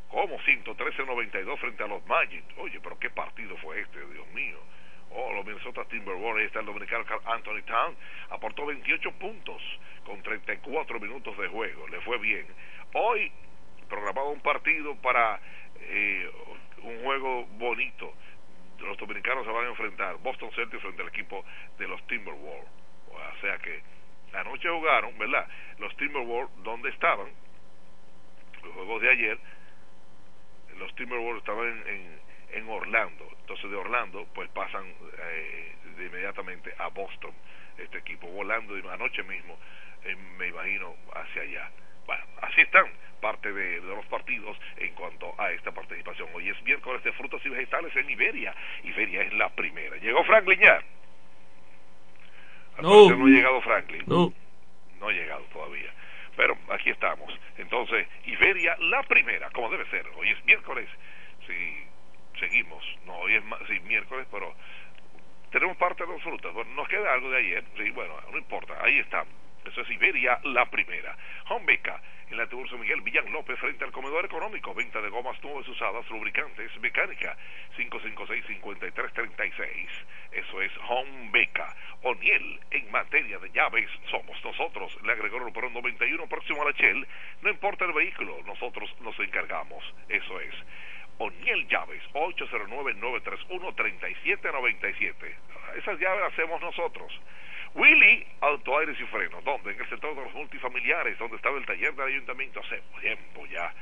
como 0.09 0.37
113-92 0.39 1.57
frente 1.57 1.83
a 1.83 1.87
los 1.87 2.05
Magic. 2.05 2.43
Oye, 2.57 2.79
pero 2.81 2.99
qué 2.99 3.09
partido 3.09 3.55
fue 3.57 3.79
este, 3.81 3.99
Dios 4.07 4.27
mío 4.33 4.59
oh, 5.13 5.33
los 5.33 5.45
Minnesota 5.45 5.83
Timberwolves, 5.85 6.41
ahí 6.41 6.45
está 6.45 6.59
el 6.59 6.65
dominicano 6.65 7.05
Anthony 7.25 7.61
Town, 7.65 7.95
aportó 8.29 8.65
28 8.65 9.11
puntos 9.13 9.61
con 10.05 10.21
34 10.21 10.99
minutos 10.99 11.37
de 11.37 11.47
juego, 11.47 11.87
le 11.87 11.99
fue 12.01 12.17
bien. 12.17 12.45
Hoy 12.93 13.31
programado 13.89 14.29
un 14.29 14.39
partido 14.39 14.95
para 14.95 15.39
eh, 15.81 16.31
un 16.83 17.03
juego 17.03 17.45
bonito. 17.57 18.13
Los 18.79 18.97
dominicanos 18.97 19.45
se 19.45 19.51
van 19.51 19.65
a 19.65 19.69
enfrentar, 19.69 20.17
Boston 20.17 20.51
Celtics 20.55 20.81
frente 20.81 21.01
al 21.01 21.09
equipo 21.09 21.45
de 21.77 21.87
los 21.87 22.05
Timberwolves. 22.07 22.69
O 23.09 23.41
sea 23.41 23.57
que 23.59 23.81
anoche 24.33 24.69
jugaron, 24.69 25.17
¿verdad? 25.17 25.47
Los 25.77 25.95
Timberwolves, 25.97 26.51
¿dónde 26.63 26.89
estaban? 26.89 27.29
Los 28.63 28.73
juegos 28.73 29.01
de 29.01 29.09
ayer, 29.09 29.39
los 30.77 30.95
Timberwolves 30.95 31.39
estaban 31.39 31.87
en 31.87 32.21
en 32.53 32.69
Orlando. 32.69 33.27
Entonces 33.39 33.69
de 33.69 33.75
Orlando 33.75 34.27
pues 34.33 34.49
pasan 34.49 34.85
eh, 34.85 35.75
de 35.97 36.05
inmediatamente 36.05 36.73
a 36.77 36.87
Boston, 36.87 37.31
este 37.77 37.97
equipo, 37.99 38.27
volando 38.27 38.75
anoche 38.91 39.23
mismo, 39.23 39.57
eh, 40.03 40.15
me 40.37 40.47
imagino, 40.47 40.95
hacia 41.13 41.41
allá. 41.41 41.71
Bueno, 42.05 42.23
así 42.41 42.61
están 42.61 42.85
parte 43.21 43.53
de, 43.53 43.79
los 43.81 44.05
partidos 44.07 44.57
en 44.77 44.93
cuanto 44.95 45.33
a 45.39 45.51
esta 45.51 45.71
participación. 45.71 46.27
Hoy 46.33 46.49
es 46.49 46.61
miércoles 46.63 47.03
de 47.03 47.13
frutas 47.13 47.39
y 47.45 47.49
vegetales 47.49 47.95
en 47.95 48.09
Iberia. 48.09 48.53
Iberia 48.83 49.21
es 49.21 49.33
la 49.33 49.49
primera. 49.49 49.95
¿Llegó 49.97 50.23
Franklin 50.23 50.59
ya? 50.59 50.83
No. 52.81 53.09
no 53.09 53.25
ha 53.25 53.29
llegado 53.29 53.61
Franklin. 53.61 54.03
No. 54.07 54.33
No 54.99 55.07
ha 55.07 55.11
llegado 55.11 55.43
todavía. 55.53 55.91
Pero 56.35 56.57
aquí 56.69 56.89
estamos. 56.89 57.31
Entonces, 57.57 58.07
Iberia 58.25 58.75
la 58.79 59.03
primera, 59.03 59.49
como 59.51 59.69
debe 59.69 59.85
ser. 59.89 60.07
Hoy 60.15 60.29
es 60.29 60.43
miércoles. 60.45 60.89
Sí, 61.45 61.83
seguimos. 62.39 62.83
No, 63.05 63.15
hoy 63.17 63.35
es 63.35 63.43
sí, 63.67 63.79
miércoles, 63.81 64.27
pero 64.31 64.53
tenemos 65.51 65.77
parte 65.77 66.05
de 66.05 66.11
los 66.11 66.23
frutas. 66.23 66.53
Bueno, 66.53 66.71
nos 66.73 66.87
queda 66.87 67.13
algo 67.13 67.29
de 67.29 67.37
ayer. 67.37 67.63
Sí, 67.77 67.91
bueno, 67.91 68.15
no 68.31 68.37
importa, 68.37 68.75
ahí 68.81 68.99
está. 68.99 69.25
Eso 69.65 69.81
es 69.81 69.89
Iberia, 69.89 70.39
la 70.43 70.65
primera. 70.65 71.17
Beca 71.65 72.01
en 72.29 72.37
la 72.37 72.47
Tiburcio 72.47 72.77
Miguel 72.77 73.01
Villán 73.01 73.31
López, 73.31 73.57
frente 73.59 73.83
al 73.83 73.91
comedor 73.91 74.23
económico. 74.25 74.73
Venta 74.73 75.01
de 75.01 75.09
gomas 75.09 75.41
nuevas 75.43 75.67
usadas, 75.67 76.09
lubricantes, 76.09 76.71
mecánica. 76.79 77.35
556-5336. 77.77 79.87
Eso 80.31 80.61
es 80.61 80.71
Beca 81.31 81.75
Oniel, 82.03 82.59
en 82.71 82.91
materia 82.91 83.37
de 83.37 83.51
llaves, 83.51 83.87
somos 84.09 84.43
nosotros. 84.43 84.97
Le 85.03 85.11
agregó 85.11 85.37
el 85.37 85.43
un 85.43 85.73
91 85.73 86.27
próximo 86.27 86.63
a 86.63 86.65
la 86.65 86.71
Shell. 86.71 87.07
No 87.41 87.49
importa 87.49 87.85
el 87.85 87.93
vehículo, 87.93 88.41
nosotros 88.45 88.89
nos 89.01 89.17
encargamos. 89.19 89.83
Eso 90.09 90.39
es. 90.39 90.55
Oniel 91.19 91.67
Llaves, 91.67 92.01
809-931-3797. 92.13 95.13
Esas 95.77 95.99
llaves 95.99 96.21
las 96.21 96.33
hacemos 96.33 96.59
nosotros. 96.61 97.13
Willy 97.73 98.27
Auto 98.41 98.77
Aires 98.77 98.97
y 98.99 99.05
Frenos, 99.05 99.43
¿dónde? 99.43 99.71
En 99.71 99.79
el 99.79 99.89
sector 99.89 100.15
de 100.15 100.23
los 100.23 100.33
multifamiliares, 100.33 101.17
donde 101.17 101.37
estaba 101.37 101.57
el 101.57 101.65
taller 101.65 101.93
del 101.93 102.07
ayuntamiento 102.07 102.59
hace 102.59 102.81
tiempo 102.99 103.45
ya. 103.47 103.73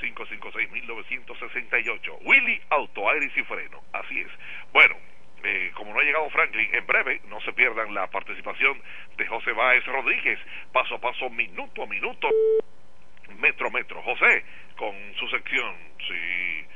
556-1968. 0.00 2.18
Willy 2.22 2.60
Auto 2.70 3.08
Aires 3.08 3.30
y 3.36 3.42
Freno, 3.44 3.84
así 3.92 4.20
es. 4.20 4.30
Bueno, 4.72 4.96
eh, 5.44 5.70
como 5.74 5.94
no 5.94 6.00
ha 6.00 6.02
llegado 6.02 6.28
Franklin, 6.30 6.68
en 6.74 6.84
breve 6.86 7.20
no 7.28 7.40
se 7.42 7.52
pierdan 7.52 7.94
la 7.94 8.08
participación 8.08 8.82
de 9.16 9.26
José 9.26 9.52
Báez 9.52 9.86
Rodríguez, 9.86 10.40
paso 10.72 10.96
a 10.96 11.00
paso, 11.00 11.30
minuto 11.30 11.84
a 11.84 11.86
minuto, 11.86 12.28
metro 13.38 13.68
a 13.68 13.70
metro. 13.70 14.02
José, 14.02 14.44
con 14.76 14.96
su 15.16 15.28
sección, 15.28 15.76
sí 16.08 16.66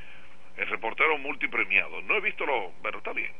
el 0.58 0.66
reportero 0.66 1.16
multipremiado. 1.18 2.02
No 2.02 2.16
he 2.16 2.20
visto 2.20 2.44
lo, 2.44 2.72
pero 2.82 2.98
está 2.98 3.12
bien, 3.12 3.32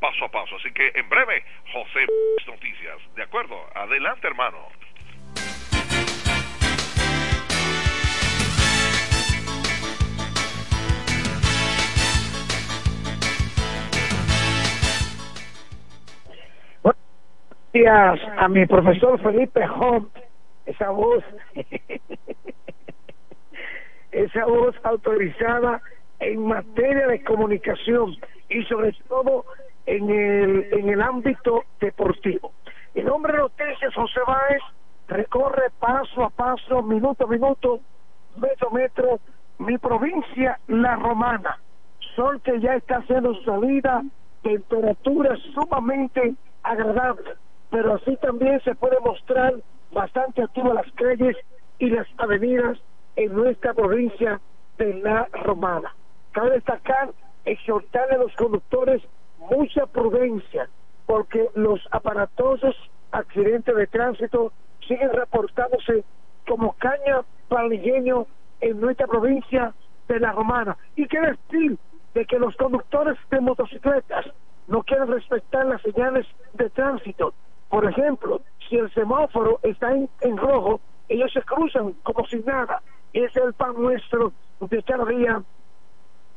paso 0.00 0.24
a 0.24 0.30
paso. 0.30 0.56
Así 0.56 0.72
que 0.72 0.92
en 0.94 1.08
breve, 1.08 1.44
José 1.72 2.06
Noticias. 2.46 2.98
¿De 3.14 3.22
acuerdo? 3.22 3.56
Adelante, 3.74 4.26
hermano. 4.26 4.68
Gracias 17.80 18.28
a 18.38 18.48
mi 18.48 18.66
profesor 18.66 19.20
Felipe 19.20 19.60
Hom, 19.68 20.08
esa 20.66 20.90
voz, 20.90 21.22
esa 24.10 24.46
voz 24.46 24.74
autorizada 24.82 25.80
en 26.18 26.46
materia 26.46 27.06
de 27.06 27.22
comunicación 27.22 28.16
y 28.48 28.62
sobre 28.64 28.92
todo 29.06 29.44
en 29.88 30.10
el, 30.10 30.68
en 30.72 30.88
el 30.90 31.00
ámbito 31.00 31.64
deportivo. 31.80 32.52
El 32.94 33.08
hombre 33.08 33.32
de 33.32 33.38
noticias, 33.38 33.94
José 33.94 34.20
Báez, 34.26 34.60
recorre 35.08 35.70
paso 35.78 36.24
a 36.24 36.30
paso, 36.30 36.82
minuto 36.82 37.24
a 37.24 37.26
minuto, 37.26 37.80
metro 38.36 38.68
a 38.68 38.74
metro, 38.74 39.20
mi 39.58 39.78
provincia, 39.78 40.60
La 40.68 40.96
Romana. 40.96 41.58
Sol 42.14 42.40
que 42.42 42.60
ya 42.60 42.74
está 42.74 42.98
haciendo 42.98 43.34
salida, 43.44 44.02
temperatura 44.42 45.36
sumamente 45.54 46.34
agradable, 46.62 47.34
pero 47.70 47.94
así 47.94 48.16
también 48.18 48.60
se 48.64 48.74
puede 48.74 49.00
mostrar 49.00 49.54
bastante 49.92 50.42
activo 50.42 50.74
las 50.74 50.90
calles 50.92 51.36
y 51.78 51.88
las 51.88 52.06
avenidas 52.18 52.78
en 53.16 53.32
nuestra 53.34 53.72
provincia 53.72 54.38
de 54.76 54.94
La 54.94 55.28
Romana. 55.32 55.94
Cabe 56.32 56.50
destacar, 56.50 57.10
exhortarle 57.46 58.16
a 58.16 58.18
los 58.18 58.36
conductes 58.36 59.02
mucha 59.50 59.86
prudencia, 59.86 60.68
porque 61.06 61.48
los 61.54 61.80
aparatosos 61.90 62.74
accidentes 63.12 63.74
de 63.74 63.86
tránsito 63.86 64.52
siguen 64.86 65.12
reportándose 65.12 66.04
como 66.46 66.72
caña 66.74 67.22
paligueño 67.48 68.26
en 68.60 68.80
nuestra 68.80 69.06
provincia 69.06 69.74
de 70.08 70.20
La 70.20 70.32
Romana. 70.32 70.76
Y 70.96 71.06
qué 71.06 71.20
decir 71.20 71.78
de 72.14 72.24
que 72.24 72.38
los 72.38 72.56
conductores 72.56 73.16
de 73.30 73.40
motocicletas 73.40 74.26
no 74.66 74.82
quieren 74.82 75.08
respetar 75.08 75.66
las 75.66 75.80
señales 75.82 76.26
de 76.54 76.68
tránsito. 76.70 77.34
Por 77.68 77.84
ejemplo, 77.88 78.40
si 78.68 78.76
el 78.76 78.92
semáforo 78.92 79.60
está 79.62 79.92
en, 79.92 80.08
en 80.20 80.36
rojo, 80.36 80.80
ellos 81.08 81.32
se 81.32 81.42
cruzan 81.42 81.92
como 82.02 82.26
si 82.26 82.38
nada. 82.40 82.82
Es 83.12 83.34
el 83.36 83.52
pan 83.54 83.74
nuestro 83.78 84.32
de 84.60 84.82
cada 84.82 85.04
día 85.06 85.42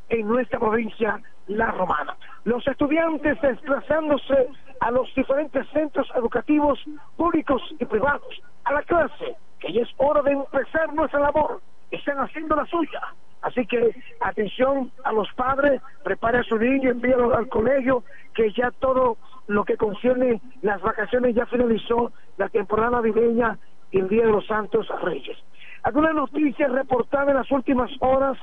en 0.09 0.27
nuestra 0.27 0.59
provincia, 0.59 1.21
La 1.51 1.71
Romana. 1.71 2.15
Los 2.45 2.65
estudiantes 2.65 3.39
desplazándose 3.41 4.47
a 4.79 4.89
los 4.89 5.13
diferentes 5.15 5.67
centros 5.69 6.07
educativos 6.15 6.79
públicos 7.17 7.61
y 7.77 7.85
privados, 7.85 8.41
a 8.63 8.73
la 8.73 8.81
clase, 8.83 9.35
que 9.59 9.73
ya 9.73 9.81
es 9.81 9.89
gran 9.97 11.21
labor, 11.21 11.61
están 11.91 12.19
haciendo 12.19 12.55
la 12.55 12.65
suya. 12.65 13.01
Así 13.41 13.65
que 13.65 13.95
atención 14.21 14.91
a 15.03 15.11
los 15.11 15.27
padres, 15.33 15.81
prepare 16.03 16.39
a 16.39 16.43
su 16.43 16.57
niño, 16.57 16.91
envíalo 16.91 17.35
al 17.35 17.49
colegio, 17.49 18.03
que 18.33 18.51
ya 18.53 18.71
todo 18.79 19.17
lo 19.47 19.65
que 19.65 19.75
concierne 19.75 20.39
las 20.61 20.81
vacaciones 20.81 21.35
ya 21.35 21.45
finalizó, 21.47 22.13
la 22.37 22.47
temporada 22.47 22.91
navideña 22.91 23.57
y 23.91 23.99
el 23.99 24.07
Día 24.07 24.25
de 24.25 24.31
los 24.31 24.47
Santos 24.47 24.87
Reyes. 25.01 25.37
Algunas 25.83 26.13
noticias 26.13 26.71
reportadas 26.71 27.29
en 27.29 27.35
las 27.35 27.51
últimas 27.51 27.91
horas 27.99 28.37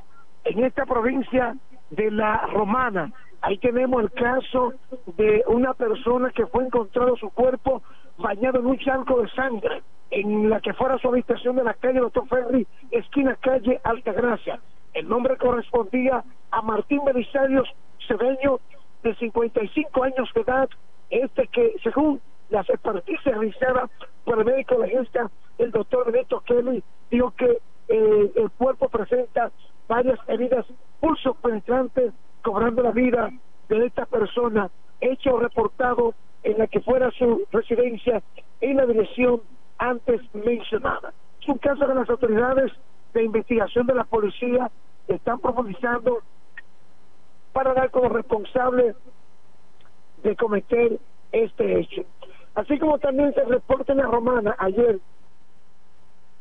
en 0.45 0.65
esta 0.65 0.85
provincia 0.85 1.55
de 1.91 2.11
la 2.11 2.47
Romana. 2.47 3.13
Ahí 3.41 3.59
tenemos 3.59 4.03
el 4.03 4.11
caso 4.13 4.75
de 5.17 5.45
una 5.47 5.75
persona 5.75 6.31
que 6.31 6.47
fue 6.47 6.65
encontrado 6.65 7.17
su 7.17 7.31
cuerpo 7.31 7.83
bañado 8.19 8.59
en 8.59 8.67
un 8.67 8.79
charco 8.79 9.23
de 9.23 9.31
sangre 9.31 9.83
en 10.11 10.49
la 10.49 10.61
que 10.61 10.73
fuera 10.73 10.99
su 10.99 11.09
habitación 11.09 11.57
de 11.57 11.65
la 11.65 11.75
calle 11.75 12.01
Doctor 12.01 12.27
Ferri, 12.29 12.67
esquina 12.91 13.37
calle 13.37 13.81
Altagracia. 13.85 14.59
El 14.95 15.09
nombre 15.09 15.37
correspondía 15.37 16.25
a 16.51 16.63
Martín 16.63 17.05
Belisarios 17.05 17.69
Cedeño, 18.07 18.59
de 19.03 19.15
55 19.15 20.03
años 20.03 20.29
de 20.35 20.41
edad, 20.41 20.69
este 21.11 21.47
que, 21.49 21.75
según 21.83 22.21
las 22.49 22.69
experticias 22.69 23.37
realizadas 23.37 23.91
por 24.25 24.39
el 24.39 24.47
médico 24.47 24.77
legista, 24.79 25.31
el 25.59 25.71
doctor 25.71 26.11
Benito 26.11 26.41
Kelly, 26.41 26.83
dijo 27.11 27.33
que 27.37 27.59
eh, 27.89 28.33
el 28.35 28.51
cuerpo 28.51 28.89
presenta 28.89 29.51
varias 29.89 30.19
heridas 30.29 30.67
pulso 31.01 31.35
penetrantes, 31.35 32.13
cobrando 32.43 32.83
la 32.83 32.93
vida 32.93 33.31
de 33.69 33.87
esta 33.87 34.07
persona, 34.07 34.71
hecho 35.01 35.39
reportado 35.39 36.15
en 36.43 36.59
la 36.59 36.67
que 36.67 36.81
fuera 36.81 37.11
su 37.13 37.45
residencia 37.51 38.23
en 38.61 38.77
la 38.77 38.87
dirección 38.87 39.41
antes 39.79 40.21
mencionada. 40.35 41.13
Es 41.41 41.49
un 41.49 41.59
caso 41.59 41.87
que 41.87 41.95
las 41.95 42.09
autoridades 42.09 42.73
de 43.15 43.25
investigación 43.25 43.87
de 43.87 43.95
la 43.95 44.05
policía 44.05 44.71
están 45.09 45.41
profundizando 45.41 46.23
para 47.53 47.75
dar 47.75 47.91
como 47.91 48.09
responsable 48.11 48.95
de 50.23 50.37
cometer 50.37 50.99
este 51.33 51.81
hecho. 51.81 52.03
Así 52.55 52.79
como 52.79 52.99
también 52.99 53.33
se 53.35 53.45
reporta 53.45 53.93
en 53.93 53.99
la 53.99 54.07
romana 54.07 54.55
ayer 54.59 54.99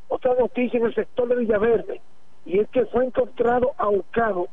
otra 0.08 0.34
noticia 0.36 0.80
en 0.80 0.86
el 0.88 0.96
sector 0.96 1.28
de 1.28 1.36
Villaverde, 1.36 2.02
y 2.48 2.60
es 2.60 2.70
que 2.70 2.86
fue 2.86 3.06
encontrado 3.06 3.74
ahorcado 3.78 4.48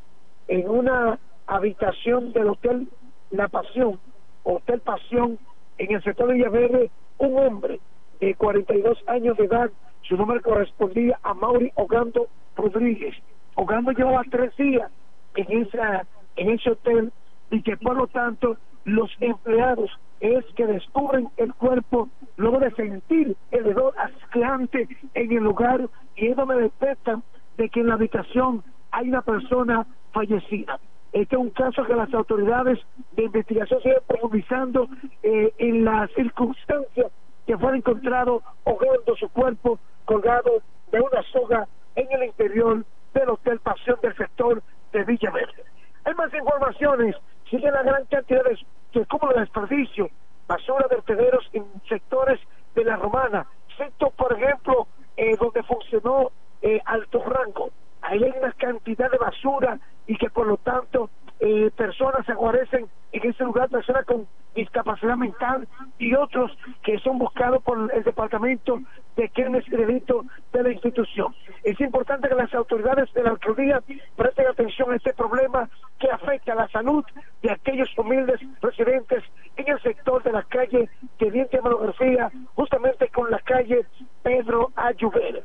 en 0.49 0.69
una 0.69 1.17
habitación 1.47 2.33
del 2.33 2.49
Hotel 2.49 2.89
La 3.31 3.47
Pasión, 3.47 3.99
Hotel 4.43 4.81
Pasión, 4.81 5.39
en 5.77 5.95
el 5.95 6.03
sector 6.03 6.27
de 6.27 6.33
Villaverde, 6.33 6.91
un 7.19 7.37
hombre 7.39 7.79
de 8.19 8.35
42 8.35 8.97
años 9.07 9.37
de 9.37 9.45
edad, 9.45 9.71
su 10.01 10.17
nombre 10.17 10.41
correspondía 10.41 11.17
a 11.23 11.33
Mauri 11.33 11.71
Ogando 11.75 12.27
Rodríguez. 12.57 13.15
Ogando 13.55 13.91
llevaba 13.93 14.23
tres 14.29 14.55
días 14.57 14.91
en, 15.35 15.61
esa, 15.61 16.05
en 16.35 16.49
ese 16.49 16.71
hotel 16.71 17.13
y 17.49 17.61
que 17.61 17.77
por 17.77 17.95
lo 17.95 18.07
tanto 18.07 18.57
los 18.83 19.09
empleados 19.21 19.89
es 20.19 20.43
que 20.57 20.67
descubren 20.67 21.29
el 21.37 21.53
cuerpo 21.53 22.09
luego 22.35 22.59
de 22.59 22.71
sentir 22.71 23.37
el 23.51 23.67
hedor 23.67 23.93
asqueante 23.97 24.89
en 25.13 25.31
el 25.31 25.43
lugar 25.43 25.87
y 26.17 26.27
es 26.27 26.35
donde 26.35 26.55
detectan 26.55 27.23
de 27.57 27.69
que 27.69 27.81
en 27.81 27.87
la 27.87 27.95
habitación 27.95 28.63
hay 28.91 29.09
una 29.09 29.21
persona 29.21 29.85
fallecida. 30.11 30.79
Este 31.11 31.35
es 31.35 31.41
un 31.41 31.49
caso 31.51 31.83
que 31.85 31.95
las 31.95 32.13
autoridades 32.13 32.79
de 33.13 33.23
investigación 33.23 33.81
siguen 33.81 33.99
profundizando 34.07 34.89
eh, 35.23 35.53
en 35.57 35.85
las 35.85 36.11
circunstancias 36.11 37.11
que 37.47 37.57
fue 37.57 37.77
encontrado 37.77 38.41
ahogando 38.65 39.15
su 39.15 39.29
cuerpo 39.29 39.79
colgado 40.05 40.61
de 40.91 40.99
una 40.99 41.23
soga 41.31 41.67
en 41.95 42.11
el 42.11 42.23
interior 42.25 42.83
del 43.13 43.29
Hotel 43.29 43.59
Pasión 43.59 43.97
del 44.01 44.15
sector 44.17 44.61
de 44.91 45.03
Villaverde. 45.03 45.63
Hay 46.03 46.13
más 46.15 46.33
informaciones, 46.33 47.15
sigue 47.49 47.71
la 47.71 47.83
gran 47.83 48.05
cantidad 48.05 48.43
de, 48.43 48.59
de 48.93 49.05
de 49.05 49.39
desperdicio, 49.39 50.09
basura, 50.47 50.87
vertederos 50.89 51.47
en 51.53 51.65
sectores 51.87 52.39
de 52.75 52.83
la 52.83 52.97
Romana, 52.97 53.47
sector, 53.77 54.11
por 54.11 54.33
ejemplo, 54.33 54.87
eh, 55.17 55.35
donde 55.37 55.63
funcionó 55.63 56.31
eh, 56.65 56.81
Alto 56.85 57.23
Rango. 57.23 57.69
Ahí 58.01 58.23
hay 58.23 58.33
una 58.41 58.51
cantidad 58.53 59.09
de 59.11 59.19
basura 59.19 59.79
y 60.07 60.17
que 60.17 60.31
por 60.31 60.47
lo 60.47 60.57
tanto 60.57 61.11
eh, 61.39 61.69
personas 61.75 62.25
se 62.25 62.31
aguarecen 62.31 62.87
en 63.11 63.29
ese 63.29 63.43
lugar, 63.43 63.69
personas 63.69 64.03
con 64.05 64.27
discapacidad 64.55 65.15
mental 65.15 65.67
y 65.99 66.15
otros 66.15 66.57
que 66.81 66.97
son 66.99 67.19
buscados 67.19 67.61
por 67.61 67.91
el 67.93 68.03
Departamento 68.03 68.79
de 69.15 69.29
Crímenes 69.29 69.67
y 69.67 69.71
Delitos 69.71 70.25
de 70.53 70.63
la 70.63 70.71
institución. 70.71 71.35
Es 71.63 71.79
importante 71.79 72.29
que 72.29 72.35
las 72.35 72.53
autoridades 72.53 73.13
de 73.13 73.23
la 73.23 73.31
alcaldía 73.31 73.83
presten 74.15 74.47
atención 74.47 74.91
a 74.91 74.95
este 74.95 75.13
problema 75.13 75.69
que 75.99 76.09
afecta 76.09 76.53
a 76.53 76.55
la 76.55 76.67
salud 76.69 77.03
de 77.43 77.51
aquellos 77.51 77.89
humildes 77.97 78.39
residentes 78.61 79.23
en 79.57 79.67
el 79.67 79.79
sector 79.81 80.23
de 80.23 80.31
la 80.31 80.43
calle 80.43 80.89
Teniente 81.19 81.59
Amaro 81.59 81.77
García, 81.77 82.31
justamente 82.55 83.09
con 83.09 83.29
la 83.29 83.39
calle 83.39 83.85
Pedro 84.23 84.71
Ayuber. 84.75 85.43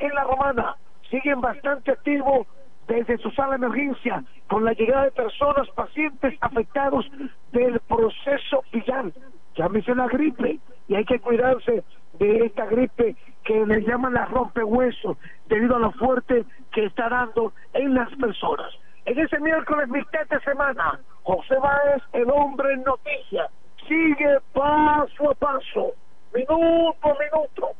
En 0.00 0.14
la 0.14 0.24
Romana 0.24 0.76
siguen 1.10 1.40
bastante 1.40 1.92
activos 1.92 2.44
desde 2.88 3.18
su 3.18 3.30
sala 3.30 3.56
de 3.56 3.66
emergencia 3.66 4.24
con 4.48 4.64
la 4.64 4.72
llegada 4.72 5.04
de 5.04 5.12
personas, 5.12 5.68
pacientes 5.76 6.34
afectados 6.40 7.08
del 7.52 7.78
proceso 7.80 8.64
viral. 8.72 9.12
Llámese 9.54 9.94
la 9.94 10.08
gripe 10.08 10.58
y 10.88 10.96
hay 10.96 11.04
que 11.04 11.20
cuidarse 11.20 11.84
de 12.14 12.46
esta 12.46 12.66
gripe 12.66 13.14
que 13.44 13.64
le 13.64 13.82
llaman 13.82 14.14
la 14.14 14.24
rompehueso 14.24 15.16
debido 15.46 15.76
a 15.76 15.78
lo 15.78 15.92
fuerte 15.92 16.44
que 16.72 16.86
está 16.86 17.08
dando 17.08 17.52
en 17.72 17.94
las 17.94 18.10
personas. 18.16 18.72
En 19.04 19.20
ese 19.20 19.38
miércoles, 19.38 19.88
mitad 19.88 20.26
de 20.28 20.40
semana, 20.40 20.98
José 21.22 21.54
Báez, 21.58 22.02
el 22.12 22.28
hombre 22.28 22.72
en 22.72 22.82
noticia, 22.82 23.48
sigue 23.86 24.38
paso 24.52 25.30
a 25.30 25.34
paso, 25.34 25.92
minuto 26.34 27.08
a 27.08 27.14
minuto, 27.18 27.70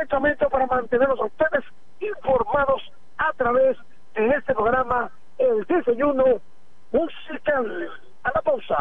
netamente 0.00 0.46
para 0.48 0.66
mantenerlos 0.66 1.20
a 1.20 1.26
ustedes 1.26 1.64
informados 2.00 2.82
a 3.18 3.32
través 3.34 3.76
en 4.14 4.32
este 4.32 4.54
programa 4.54 5.10
El 5.38 5.64
Desayuno 5.66 6.40
Musical. 6.92 7.90
A 8.22 8.30
la 8.34 8.42
pausa. 8.42 8.76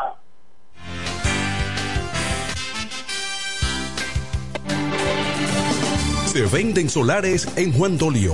Se 6.25 6.45
venden 6.55 6.89
solares 6.89 7.57
en 7.57 7.71
Juan 7.71 7.97
Dolio, 7.97 8.33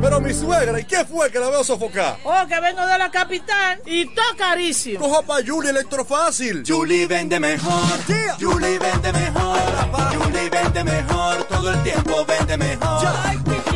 Pero 0.00 0.20
mi 0.20 0.32
suegra, 0.32 0.78
¿y 0.78 0.84
qué 0.84 1.04
fue 1.04 1.30
que 1.30 1.38
la 1.40 1.50
veo 1.50 1.64
sofocar? 1.64 2.18
Oh, 2.22 2.46
que 2.46 2.60
vengo 2.60 2.86
de 2.86 2.98
la 2.98 3.10
capital 3.10 3.80
y 3.84 4.06
todo 4.06 4.36
carísimo. 4.36 5.00
Coja 5.00 5.22
pa' 5.22 5.38
Julie 5.44 5.70
Electrofácil. 5.70 6.62
Julie 6.66 7.06
vende 7.06 7.40
mejor. 7.40 7.82
Julie 8.40 8.78
vende 8.78 9.12
mejor. 9.12 9.58
Julie 10.14 10.50
vende 10.50 10.84
mejor. 10.84 11.44
Todo 11.44 11.72
el 11.72 11.82
tiempo 11.82 12.24
vende 12.24 12.56
mejor. 12.56 13.08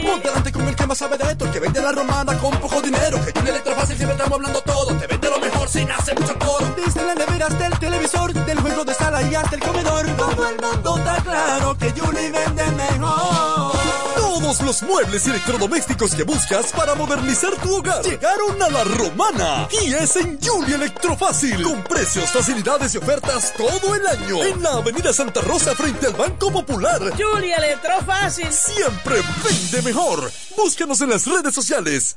Ponte 0.03 0.29
delante 0.29 0.53
con 0.53 0.69
el 0.69 0.77
que 0.77 0.87
más 0.87 0.99
sabe 0.99 1.19
de 1.19 1.25
esto, 1.25 1.45
el 1.45 1.51
que 1.51 1.61
vende 1.61 1.81
la 1.81 1.93
romana 1.93 2.39
con 2.39 2.57
poco 2.59 2.81
dinero. 2.81 3.19
Que 3.25 3.33
Julie 3.33 3.51
Electrofácil 3.51 3.97
siempre 3.97 4.17
estamos 4.17 4.37
hablando 4.37 4.61
todo. 4.61 4.97
Te 4.97 5.07
vende 5.07 5.29
lo 5.29 5.41
mejor 5.41 5.69
sin 5.69 5.91
hacer 5.91 6.19
mucho 6.19 6.39
coro. 6.39 6.72
Desde 7.03 7.15
la 7.17 7.27
nevera 7.27 7.47
hasta 7.47 7.67
el 7.67 7.79
televisor, 7.81 8.33
del 8.33 8.61
juego 8.61 8.85
de 8.85 8.95
sala 8.95 9.23
y 9.23 9.35
hasta 9.35 9.57
el 9.57 9.63
comedor. 9.63 10.07
Todo 10.17 10.49
el 10.49 10.61
mundo 10.61 10.99
está 10.99 11.17
claro 11.23 11.77
que 11.77 11.91
Julie 11.91 12.31
vende 12.31 12.65
mejor. 12.73 13.73
Todos 14.15 14.63
los 14.63 14.83
muebles 14.83 15.27
y 15.27 15.31
electrodomésticos 15.31 16.15
que 16.15 16.23
buscas 16.23 16.71
para 16.73 16.95
modernizar 16.95 17.57
tu 17.57 17.75
hogar 17.75 18.05
llegaron 18.05 18.63
a 18.63 18.69
la 18.69 18.85
romana. 18.85 19.69
Y 19.83 19.93
es 19.95 20.15
en 20.15 20.39
Julie 20.41 20.77
Electrofácil. 20.77 21.63
Con 21.65 21.83
precios, 21.83 22.31
facilidades 22.31 22.95
y 22.95 22.99
ofertas 22.99 23.53
todo 23.55 23.97
el 23.97 24.07
año. 24.07 24.45
En 24.45 24.63
la 24.63 24.75
Avenida 24.75 25.13
Santa 25.13 25.41
Rosa 25.41 25.75
frente 25.75 26.07
al 26.07 26.15
Banco 26.15 26.53
Popular. 26.53 27.01
Julie 27.19 27.55
Electrofácil. 27.55 28.53
Siempre 28.53 29.17
vende 29.43 29.83
mejor. 29.83 30.31
Búscanos 30.57 31.01
en 31.01 31.11
las 31.11 31.27
redes 31.27 31.53
sociales. 31.53 32.17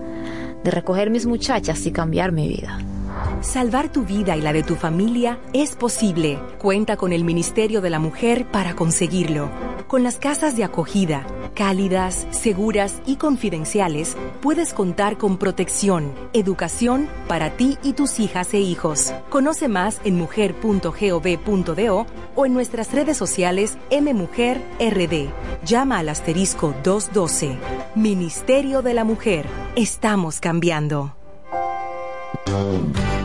de 0.63 0.71
recoger 0.71 1.09
mis 1.09 1.25
muchachas 1.25 1.85
y 1.85 1.91
cambiar 1.91 2.31
mi 2.31 2.47
vida. 2.47 2.79
Salvar 3.41 3.91
tu 3.91 4.05
vida 4.05 4.37
y 4.37 4.41
la 4.41 4.53
de 4.53 4.63
tu 4.63 4.75
familia 4.75 5.39
es 5.53 5.75
posible. 5.75 6.39
Cuenta 6.59 6.97
con 6.97 7.11
el 7.13 7.23
Ministerio 7.23 7.81
de 7.81 7.89
la 7.89 7.99
Mujer 7.99 8.45
para 8.51 8.75
conseguirlo. 8.75 9.49
Con 9.91 10.03
las 10.03 10.15
casas 10.15 10.55
de 10.55 10.63
acogida, 10.63 11.27
cálidas, 11.53 12.25
seguras 12.31 13.01
y 13.05 13.17
confidenciales, 13.17 14.15
puedes 14.39 14.73
contar 14.73 15.17
con 15.17 15.37
protección, 15.37 16.13
educación 16.31 17.09
para 17.27 17.57
ti 17.57 17.77
y 17.83 17.91
tus 17.91 18.21
hijas 18.21 18.53
e 18.53 18.61
hijos. 18.61 19.13
Conoce 19.29 19.67
más 19.67 19.99
en 20.05 20.15
mujer.gov.do 20.15 22.05
o 22.35 22.45
en 22.45 22.53
nuestras 22.53 22.93
redes 22.93 23.17
sociales 23.17 23.77
MMujerRD. 23.91 25.29
Llama 25.65 25.99
al 25.99 26.07
asterisco 26.07 26.73
212. 26.85 27.57
Ministerio 27.93 28.81
de 28.81 28.93
la 28.93 29.03
Mujer. 29.03 29.45
Estamos 29.75 30.39
cambiando. 30.39 31.17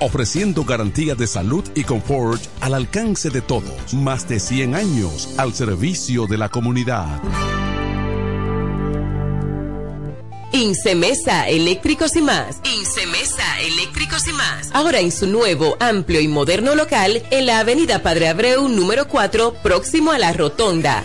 ofreciendo 0.00 0.64
garantía 0.64 1.14
de 1.14 1.26
salud 1.26 1.64
y 1.74 1.84
confort 1.84 2.42
al 2.60 2.74
alcance 2.74 3.30
de 3.30 3.40
todos. 3.40 3.94
Más 3.94 4.28
de 4.28 4.40
100 4.40 4.74
años 4.74 5.30
al 5.36 5.54
servicio 5.54 6.26
de 6.26 6.38
la 6.38 6.48
comunidad. 6.48 7.20
Incemesa 10.52 11.46
Eléctricos 11.48 12.16
y 12.16 12.22
más. 12.22 12.60
Incemesa 12.64 13.60
Eléctricos 13.60 14.26
y 14.26 14.32
más. 14.32 14.70
Ahora 14.72 15.00
en 15.00 15.12
su 15.12 15.26
nuevo, 15.26 15.76
amplio 15.78 16.20
y 16.20 16.28
moderno 16.28 16.74
local 16.74 17.22
en 17.30 17.46
la 17.46 17.60
Avenida 17.60 18.02
Padre 18.02 18.28
Abreu 18.28 18.68
número 18.68 19.08
4, 19.08 19.54
próximo 19.62 20.10
a 20.10 20.18
la 20.18 20.32
Rotonda. 20.32 21.04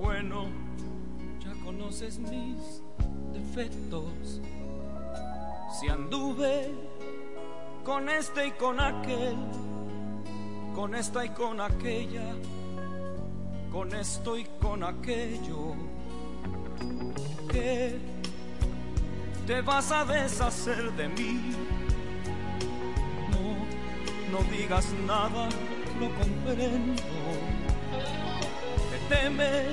Bueno, 0.00 0.46
ya 1.40 1.52
conoces 1.64 2.18
mis 2.18 2.82
defectos. 3.32 4.40
Si 5.78 5.88
anduve 5.88 6.70
con 7.84 8.08
este 8.08 8.46
y 8.46 8.50
con 8.52 8.80
aquel, 8.80 9.36
con 10.74 10.94
esta 10.94 11.24
y 11.24 11.30
con 11.30 11.60
aquella, 11.60 12.34
con 13.72 13.94
esto 13.94 14.36
y 14.36 14.44
con 14.60 14.84
aquello, 14.84 15.74
¿qué 17.50 17.98
te 19.46 19.60
vas 19.62 19.90
a 19.92 20.04
deshacer 20.04 20.92
de 20.92 21.08
mí? 21.08 21.52
No, 23.30 24.38
no 24.38 24.50
digas 24.50 24.92
nada, 25.06 25.48
lo 25.98 26.08
comprendo. 26.18 27.02
Te 29.08 29.14
temes 29.14 29.64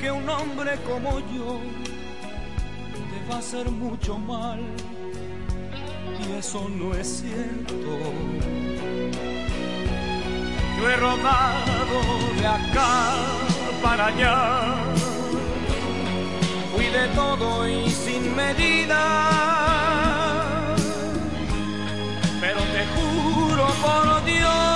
que 0.00 0.10
un 0.10 0.28
hombre 0.28 0.78
como 0.86 1.18
yo 1.34 1.60
te 3.10 3.28
va 3.28 3.36
a 3.36 3.38
hacer 3.38 3.68
mucho 3.70 4.18
mal. 4.18 4.60
Y 6.20 6.38
eso 6.38 6.68
no 6.68 6.94
es 6.94 7.22
cierto. 7.22 7.98
Yo 10.78 10.90
he 10.90 10.96
rodado 10.96 12.00
de 12.38 12.46
acá 12.46 13.14
para 13.82 14.06
allá, 14.06 14.74
fui 16.72 16.86
de 16.86 17.08
todo 17.14 17.68
y 17.68 17.90
sin 17.90 18.34
medida, 18.36 19.02
pero 22.40 22.60
te 22.60 22.86
juro 22.94 23.66
por 23.82 24.24
Dios 24.24 24.73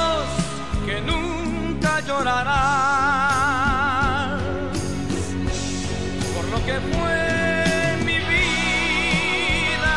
por 6.34 6.44
lo 6.50 6.58
que 6.66 6.78
fue 6.92 7.96
mi 8.04 8.18
vida. 8.18 9.96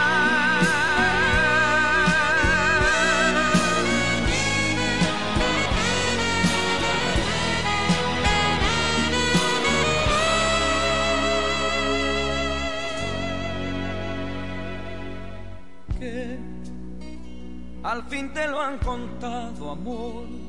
Al 17.83 18.03
fin 18.03 18.33
te 18.33 18.47
lo 18.47 18.61
han 18.61 18.77
contado, 18.77 19.71
amor. 19.71 20.40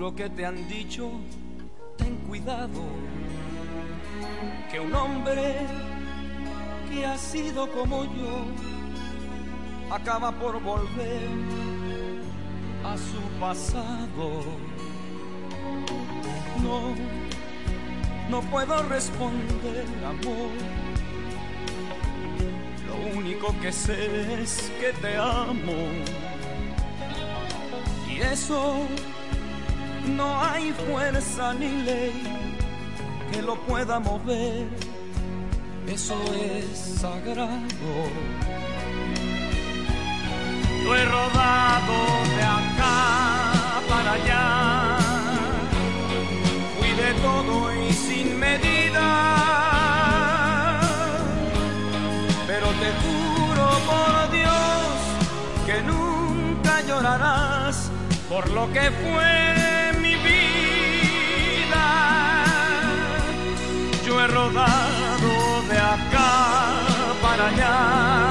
Seguro 0.00 0.16
que 0.16 0.30
te 0.30 0.46
han 0.46 0.66
dicho, 0.66 1.10
ten 1.98 2.16
cuidado, 2.26 2.80
que 4.72 4.80
un 4.80 4.94
hombre 4.94 5.56
que 6.88 7.04
ha 7.04 7.18
sido 7.18 7.70
como 7.70 8.04
yo 8.04 8.46
acaba 9.90 10.32
por 10.32 10.58
volver 10.62 11.28
a 12.82 12.96
su 12.96 13.20
pasado. 13.38 14.42
No, 16.62 16.94
no 18.30 18.40
puedo 18.50 18.82
responder, 18.84 19.84
amor. 20.02 20.50
Lo 22.86 23.18
único 23.18 23.54
que 23.60 23.70
sé 23.70 24.42
es 24.42 24.72
que 24.80 24.94
te 24.94 25.18
amo. 25.18 25.76
Y 28.08 28.20
eso 28.22 28.86
no 30.06 30.42
hay 30.42 30.72
fuerza 30.72 31.54
ni 31.54 31.82
ley 31.82 32.22
que 33.32 33.42
lo 33.42 33.54
pueda 33.66 34.00
mover. 34.00 34.66
Eso 35.86 36.14
es 36.34 36.98
sagrado. 37.00 37.60
Yo 40.84 40.96
he 40.96 41.04
rodado 41.04 41.96
de 42.36 42.42
acá 42.42 43.80
para 43.88 44.12
allá. 44.12 44.98
Fui 46.78 46.90
de 47.02 47.14
todo 47.22 47.74
y 47.74 47.92
sin 47.92 48.38
medida. 48.38 49.06
Pero 52.46 52.66
te 52.82 52.90
juro 53.02 53.66
por 53.90 54.30
Dios 54.32 54.86
que 55.66 55.82
nunca 55.82 56.80
llorarás 56.82 57.90
por 58.28 58.48
lo 58.50 58.72
que 58.72 58.90
fue 58.90 59.49
De 64.40 65.78
acá 65.78 66.32
para 67.20 67.48
allá. 67.48 68.28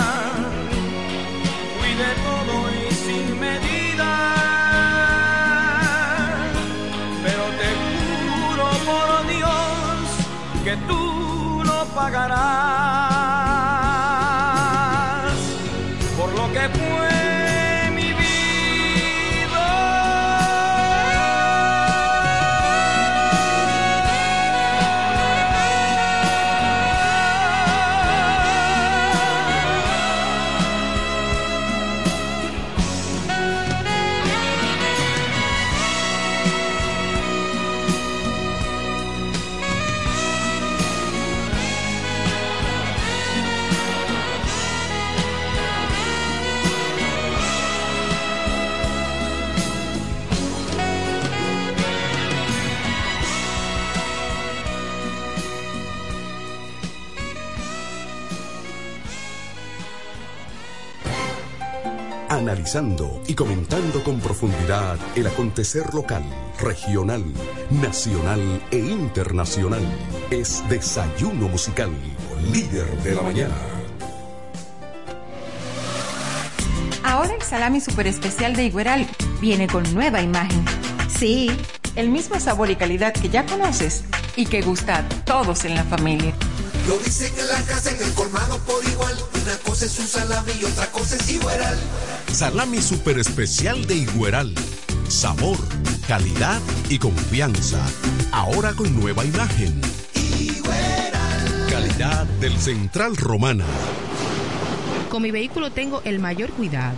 Fui 1.78 1.94
de 1.94 2.12
todo 2.26 2.54
y 2.74 2.94
sin 2.96 3.40
medida. 3.40 4.12
Pero 7.24 7.44
te 7.60 7.70
juro 7.86 8.68
por 8.90 9.28
Dios 9.28 10.00
que 10.64 10.76
tú 10.88 11.62
lo 11.64 11.86
pagarás 11.94 13.49
Analizando 62.70 63.20
y 63.26 63.34
comentando 63.34 64.04
con 64.04 64.20
profundidad 64.20 65.00
el 65.16 65.26
acontecer 65.26 65.92
local, 65.92 66.24
regional, 66.60 67.24
nacional 67.72 68.62
e 68.70 68.78
internacional. 68.78 69.82
Es 70.30 70.62
Desayuno 70.70 71.48
Musical, 71.48 71.90
líder 72.52 72.86
de 73.02 73.16
la 73.16 73.22
mañana. 73.24 73.56
Ahora 77.04 77.34
el 77.34 77.42
salami 77.42 77.82
super 77.82 78.06
especial 78.06 78.56
de 78.56 78.66
Igueral 78.66 79.08
viene 79.42 79.66
con 79.66 79.92
nueva 79.96 80.22
imagen. 80.22 80.64
Sí, 81.18 81.50
el 81.96 82.10
mismo 82.10 82.40
sabor 82.40 82.70
y 82.70 82.76
calidad 82.76 83.14
que 83.14 83.30
ya 83.30 83.48
conoces 83.48 84.04
y 84.36 84.46
que 84.46 84.62
gusta 84.62 84.98
a 85.00 85.10
todos 85.26 85.66
en 85.66 85.74
la 85.74 85.86
familia. 85.86 86.36
Lo 86.88 87.00
dicen 87.00 87.34
en 87.36 87.48
la 87.48 87.62
casa, 87.64 87.90
en 87.90 88.04
el 88.04 88.14
colmado 88.14 88.60
por 88.60 88.86
igual. 88.86 89.16
Una 89.42 89.58
cosa 89.58 89.86
es 89.86 89.98
un 89.98 90.08
salami 90.08 90.52
y 90.62 90.66
otra 90.66 90.92
cosa 90.92 91.16
es 91.16 91.32
Igueral. 91.32 91.80
Salami 92.32 92.80
super 92.82 93.18
especial 93.18 93.86
de 93.86 93.96
Igueral. 93.96 94.54
Sabor, 95.08 95.58
calidad 96.08 96.62
y 96.88 97.00
confianza. 97.00 97.84
Ahora 98.32 98.74
con 98.74 98.98
nueva 98.98 99.26
imagen. 99.26 99.82
Calidad 101.70 102.26
del 102.40 102.56
Central 102.58 103.18
Romana. 103.18 103.66
Con 105.10 105.24
mi 105.24 105.32
vehículo 105.32 105.72
tengo 105.72 106.02
el 106.06 106.20
mayor 106.20 106.52
cuidado. 106.52 106.98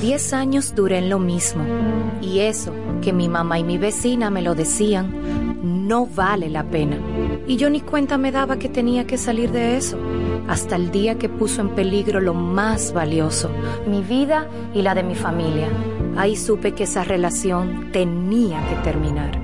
Diez 0.00 0.32
años 0.32 0.74
duré 0.74 0.98
en 0.98 1.08
lo 1.08 1.18
mismo. 1.18 1.64
Y 2.20 2.40
eso, 2.40 2.72
que 3.02 3.12
mi 3.12 3.28
mamá 3.28 3.58
y 3.58 3.64
mi 3.64 3.78
vecina 3.78 4.30
me 4.30 4.42
lo 4.42 4.54
decían, 4.54 5.88
no 5.88 6.06
vale 6.06 6.50
la 6.50 6.64
pena. 6.64 6.98
Y 7.46 7.56
yo 7.56 7.70
ni 7.70 7.80
cuenta 7.80 8.18
me 8.18 8.32
daba 8.32 8.58
que 8.58 8.68
tenía 8.68 9.06
que 9.06 9.18
salir 9.18 9.50
de 9.50 9.76
eso. 9.76 9.98
Hasta 10.48 10.76
el 10.76 10.90
día 10.90 11.18
que 11.18 11.28
puso 11.28 11.60
en 11.60 11.70
peligro 11.70 12.20
lo 12.20 12.34
más 12.34 12.92
valioso, 12.92 13.50
mi 13.86 14.02
vida 14.02 14.48
y 14.74 14.82
la 14.82 14.94
de 14.94 15.02
mi 15.02 15.14
familia. 15.14 15.68
Ahí 16.16 16.36
supe 16.36 16.72
que 16.72 16.84
esa 16.84 17.04
relación 17.04 17.90
tenía 17.92 18.60
que 18.68 18.76
terminar. 18.76 19.43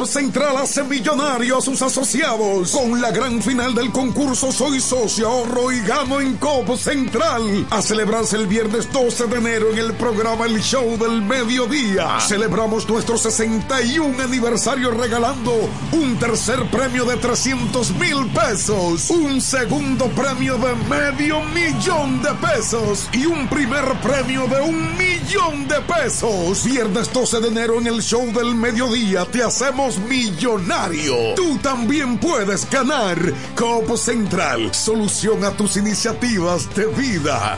Central 0.06 0.58
hace 0.58 0.84
millonario 0.84 1.58
a 1.58 1.62
sus 1.62 1.82
asociados. 1.82 2.72
Con 2.72 3.02
la 3.02 3.12
gran 3.12 3.42
final 3.42 3.74
del 3.74 3.92
concurso 3.92 4.52
Soy 4.52 4.80
Socio, 4.80 5.28
ahorro 5.28 5.72
y 5.72 5.80
gano 5.82 6.22
en 6.22 6.38
COP 6.38 6.78
Central. 6.78 7.66
A 7.70 7.82
celebrarse 7.82 8.36
el 8.36 8.48
viernes 8.48 8.92
12 8.92 9.28
de 9.28 9.38
enero 9.38 9.72
en 9.72 9.80
el 9.80 9.94
programa 9.94 10.46
El 10.46 10.62
Show 10.62 10.98
del 10.98 11.22
Mediodía. 11.22 12.20
Celebramos 12.20 12.88
nuestro 12.88 13.18
61 13.18 14.22
aniversario 14.22 14.92
regalando 14.92 15.54
un 15.92 16.18
tercer 16.20 16.70
premio 16.70 17.06
de 17.06 17.18
300 17.18 17.92
mil 17.92 18.28
pesos, 18.34 19.10
un 19.10 19.42
segundo 19.42 20.08
premio 20.10 20.58
de 20.58 20.76
medio 20.90 21.42
millón 21.46 22.22
de 22.22 22.34
pesos 22.36 23.10
y 23.14 23.26
un 23.26 23.48
primer 23.48 23.86
premio 24.02 24.48
de 24.48 24.62
un 24.62 24.98
millón 24.98 25.68
de 25.68 25.80
pesos. 25.82 26.66
Viernes 26.66 27.12
12 27.14 27.40
de 27.40 27.48
enero 27.48 27.80
en 27.80 27.88
el 27.88 28.02
Show 28.02 28.26
del 28.34 28.56
Mediodía 28.56 29.26
te 29.26 29.44
hacemos 29.44 29.87
millonario. 29.96 31.34
Tú 31.36 31.58
también 31.60 32.18
puedes 32.18 32.70
ganar. 32.70 33.18
Copo 33.56 33.96
Central, 33.96 34.74
solución 34.74 35.44
a 35.46 35.52
tus 35.52 35.78
iniciativas 35.78 36.74
de 36.76 36.88
vida. 36.88 37.58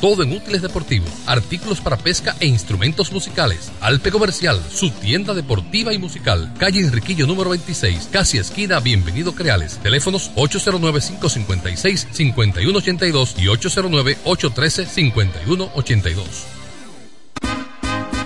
todo 0.00 0.22
en 0.22 0.32
útiles 0.32 0.62
deportivos, 0.62 1.10
artículos 1.26 1.80
para 1.80 1.98
pesca 1.98 2.36
e 2.40 2.46
instrumentos 2.46 3.12
musicales. 3.12 3.70
Alpe 3.80 4.10
Comercial, 4.10 4.60
su 4.72 4.90
tienda 4.90 5.34
deportiva 5.34 5.92
y 5.92 5.98
musical, 5.98 6.54
calle 6.58 6.80
Enriquillo 6.80 7.26
número 7.26 7.50
26, 7.50 8.08
casi 8.10 8.38
esquina 8.38 8.80
Bienvenido 8.80 9.34
Creales. 9.34 9.78
Teléfonos 9.82 10.30
809-556-5182 10.36 13.34
y 13.38 13.44
809-813-5182. 13.46 16.22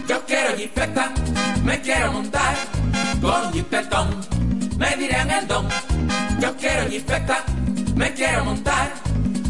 Yo 0.09 0.25
quiero 0.27 0.57
jipeta, 0.57 1.13
me 1.65 1.81
quiero 1.81 2.13
montar 2.13 2.57
con 3.21 3.53
jipetón, 3.53 4.21
me 4.79 4.97
dirán 4.97 5.29
el 5.31 5.49
don. 5.49 5.69
Yo 6.41 6.57
quiero 6.57 6.89
jipeta, 6.91 7.45
me 7.97 8.13
quiero 8.13 8.45
montar 8.45 9.04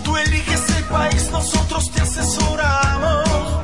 Tú 0.04 0.18
eliges 0.18 0.70
el 0.78 0.84
país, 0.86 1.30
nosotros 1.32 1.92
te 1.92 2.02
asesoramos. 2.02 3.64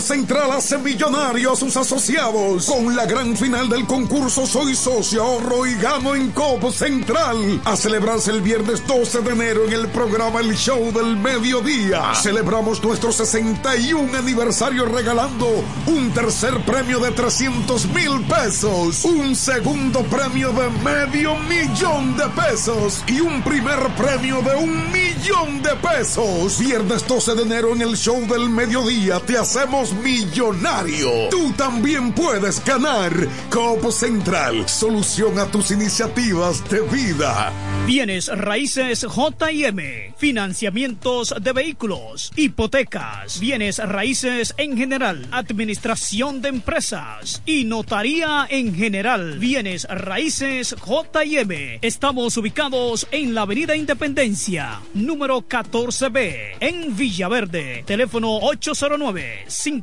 Central 0.00 0.52
hace 0.52 0.78
millonario 0.78 1.52
a 1.52 1.56
sus 1.56 1.76
asociados 1.76 2.66
con 2.66 2.94
la 2.94 3.06
gran 3.06 3.36
final 3.36 3.68
del 3.68 3.86
concurso 3.86 4.46
Soy 4.46 4.74
Socio 4.74 5.22
Ahorro 5.22 5.66
y 5.66 5.74
Gano 5.74 6.14
en 6.14 6.30
COP 6.30 6.70
Central 6.72 7.60
a 7.64 7.76
celebrarse 7.76 8.30
el 8.30 8.40
viernes 8.40 8.86
12 8.86 9.20
de 9.22 9.30
enero 9.30 9.64
en 9.64 9.72
el 9.72 9.88
programa 9.88 10.40
El 10.40 10.56
Show 10.56 10.92
del 10.92 11.16
Mediodía. 11.16 12.14
Celebramos 12.14 12.82
nuestro 12.82 13.12
61 13.12 14.16
aniversario 14.16 14.84
regalando 14.86 15.48
un 15.86 16.10
tercer 16.12 16.64
premio 16.64 17.00
de 17.00 17.10
300 17.10 17.86
mil 17.86 18.24
pesos, 18.26 19.04
un 19.04 19.34
segundo 19.34 20.02
premio 20.04 20.52
de 20.52 20.70
medio 20.84 21.34
millón 21.36 22.16
de 22.16 22.26
pesos 22.28 23.02
y 23.06 23.20
un 23.20 23.42
primer 23.42 23.78
premio 23.96 24.42
de 24.42 24.54
un 24.56 24.92
millón 24.92 25.62
de 25.62 25.74
pesos. 25.76 26.58
Viernes 26.58 27.06
12 27.06 27.34
de 27.34 27.42
enero 27.42 27.72
en 27.74 27.82
el 27.82 27.96
Show 27.96 28.26
del 28.26 28.48
Mediodía 28.48 29.20
te 29.20 29.36
hacemos 29.36 29.87
millonario. 29.92 31.28
Tú 31.30 31.52
también 31.52 32.12
puedes 32.12 32.64
ganar. 32.64 33.12
Copo 33.50 33.90
Central, 33.90 34.68
solución 34.68 35.38
a 35.38 35.46
tus 35.46 35.70
iniciativas 35.70 36.68
de 36.70 36.80
vida. 36.82 37.52
Bienes 37.86 38.28
raíces 38.28 39.02
JM, 39.02 40.14
financiamientos 40.16 41.34
de 41.40 41.52
vehículos, 41.52 42.32
hipotecas, 42.36 43.40
bienes 43.40 43.78
raíces 43.78 44.54
en 44.58 44.76
general, 44.76 45.26
administración 45.30 46.42
de 46.42 46.50
empresas 46.50 47.42
y 47.46 47.64
notaría 47.64 48.46
en 48.50 48.74
general. 48.74 49.38
Bienes 49.38 49.84
raíces 49.88 50.76
JM. 50.86 51.78
Estamos 51.80 52.36
ubicados 52.36 53.06
en 53.10 53.34
la 53.34 53.42
Avenida 53.42 53.74
Independencia, 53.74 54.80
número 54.94 55.40
14B, 55.40 56.56
en 56.60 56.96
Villaverde. 56.96 57.84
Teléfono 57.86 58.38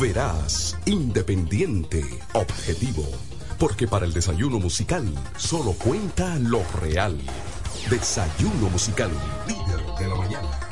Verás, 0.00 0.76
independiente, 0.86 2.04
objetivo. 2.32 3.04
Porque 3.58 3.86
para 3.86 4.04
el 4.04 4.12
desayuno 4.12 4.58
musical 4.58 5.06
solo 5.36 5.72
cuenta 5.72 6.36
lo 6.38 6.62
real. 6.80 7.18
Desayuno 7.88 8.68
musical, 8.70 9.10
líder 9.46 9.80
de 9.98 10.08
la 10.08 10.14
mañana. 10.16 10.63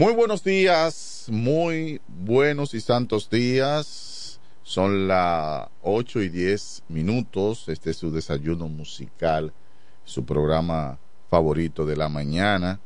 Muy 0.00 0.14
buenos 0.14 0.42
días, 0.42 1.26
muy 1.28 2.00
buenos 2.08 2.72
y 2.72 2.80
santos 2.80 3.28
días. 3.28 4.40
Son 4.62 5.06
las 5.06 5.68
8 5.82 6.22
y 6.22 6.30
10 6.30 6.84
minutos. 6.88 7.68
Este 7.68 7.90
es 7.90 7.98
su 7.98 8.10
desayuno 8.10 8.66
musical, 8.66 9.52
su 10.06 10.24
programa 10.24 10.98
favorito 11.28 11.84
de 11.84 11.98
la 11.98 12.08
mañana. 12.08 12.80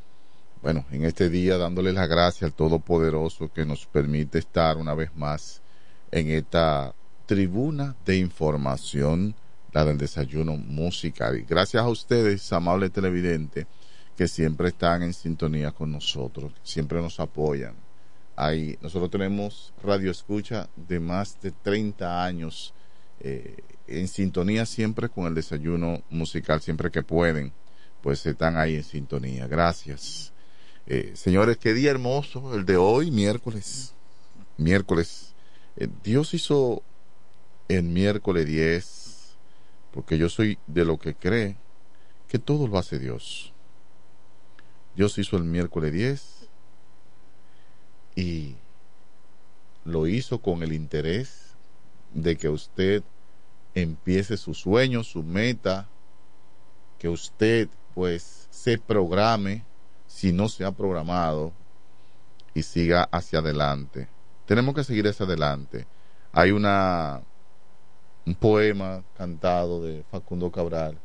Bueno, 0.60 0.86
en 0.90 1.04
este 1.04 1.30
día 1.30 1.56
dándole 1.56 1.92
las 1.92 2.08
gracias 2.08 2.42
al 2.42 2.52
Todopoderoso 2.52 3.48
que 3.52 3.64
nos 3.64 3.86
permite 3.86 4.40
estar 4.40 4.76
una 4.76 4.94
vez 4.94 5.14
más 5.14 5.62
en 6.10 6.32
esta 6.32 6.96
tribuna 7.26 7.94
de 8.04 8.16
información, 8.16 9.36
la 9.72 9.84
del 9.84 9.98
desayuno 9.98 10.56
musical. 10.56 11.38
Y 11.38 11.42
gracias 11.42 11.84
a 11.84 11.88
ustedes, 11.88 12.52
amable 12.52 12.90
televidente, 12.90 13.68
que 14.16 14.28
siempre 14.28 14.68
están 14.68 15.02
en 15.02 15.12
sintonía 15.12 15.72
con 15.72 15.90
nosotros, 15.92 16.52
siempre 16.62 17.00
nos 17.00 17.18
apoyan. 17.20 17.74
Ahí, 18.36 18.78
nosotros 18.80 19.10
tenemos 19.10 19.72
radio 19.82 20.10
escucha 20.10 20.68
de 20.76 20.98
más 21.00 21.40
de 21.40 21.52
30 21.52 22.24
años 22.24 22.74
eh, 23.20 23.56
en 23.86 24.08
sintonía 24.08 24.66
siempre 24.66 25.08
con 25.08 25.26
el 25.26 25.34
desayuno 25.34 26.02
musical, 26.10 26.60
siempre 26.60 26.90
que 26.90 27.02
pueden, 27.02 27.52
pues 28.02 28.24
están 28.26 28.56
ahí 28.56 28.76
en 28.76 28.84
sintonía. 28.84 29.46
Gracias. 29.46 30.32
Eh, 30.86 31.12
señores, 31.14 31.56
qué 31.56 31.72
día 31.72 31.90
hermoso 31.90 32.54
el 32.54 32.66
de 32.66 32.76
hoy, 32.76 33.10
miércoles. 33.10 33.94
Miércoles. 34.58 35.34
Eh, 35.76 35.88
Dios 36.02 36.34
hizo 36.34 36.82
el 37.68 37.84
miércoles 37.84 38.46
10, 38.46 39.36
porque 39.92 40.18
yo 40.18 40.28
soy 40.28 40.58
de 40.66 40.84
lo 40.84 40.98
que 40.98 41.14
cree 41.14 41.56
que 42.28 42.38
todo 42.38 42.66
lo 42.66 42.78
hace 42.78 42.98
Dios. 42.98 43.53
Dios 44.96 45.18
hizo 45.18 45.36
el 45.36 45.44
miércoles 45.44 45.92
10 45.92 46.48
y 48.14 48.54
lo 49.84 50.06
hizo 50.06 50.40
con 50.40 50.62
el 50.62 50.72
interés 50.72 51.56
de 52.12 52.36
que 52.36 52.48
usted 52.48 53.02
empiece 53.74 54.36
su 54.36 54.54
sueño, 54.54 55.02
su 55.02 55.24
meta, 55.24 55.88
que 56.98 57.08
usted 57.08 57.68
pues 57.94 58.46
se 58.50 58.78
programe 58.78 59.64
si 60.06 60.32
no 60.32 60.48
se 60.48 60.64
ha 60.64 60.70
programado 60.70 61.52
y 62.54 62.62
siga 62.62 63.08
hacia 63.10 63.40
adelante. 63.40 64.08
Tenemos 64.46 64.76
que 64.76 64.84
seguir 64.84 65.08
hacia 65.08 65.26
adelante. 65.26 65.86
Hay 66.32 66.52
una 66.52 67.22
un 68.26 68.34
poema 68.36 69.02
cantado 69.18 69.82
de 69.82 70.04
Facundo 70.10 70.50
Cabral 70.52 70.98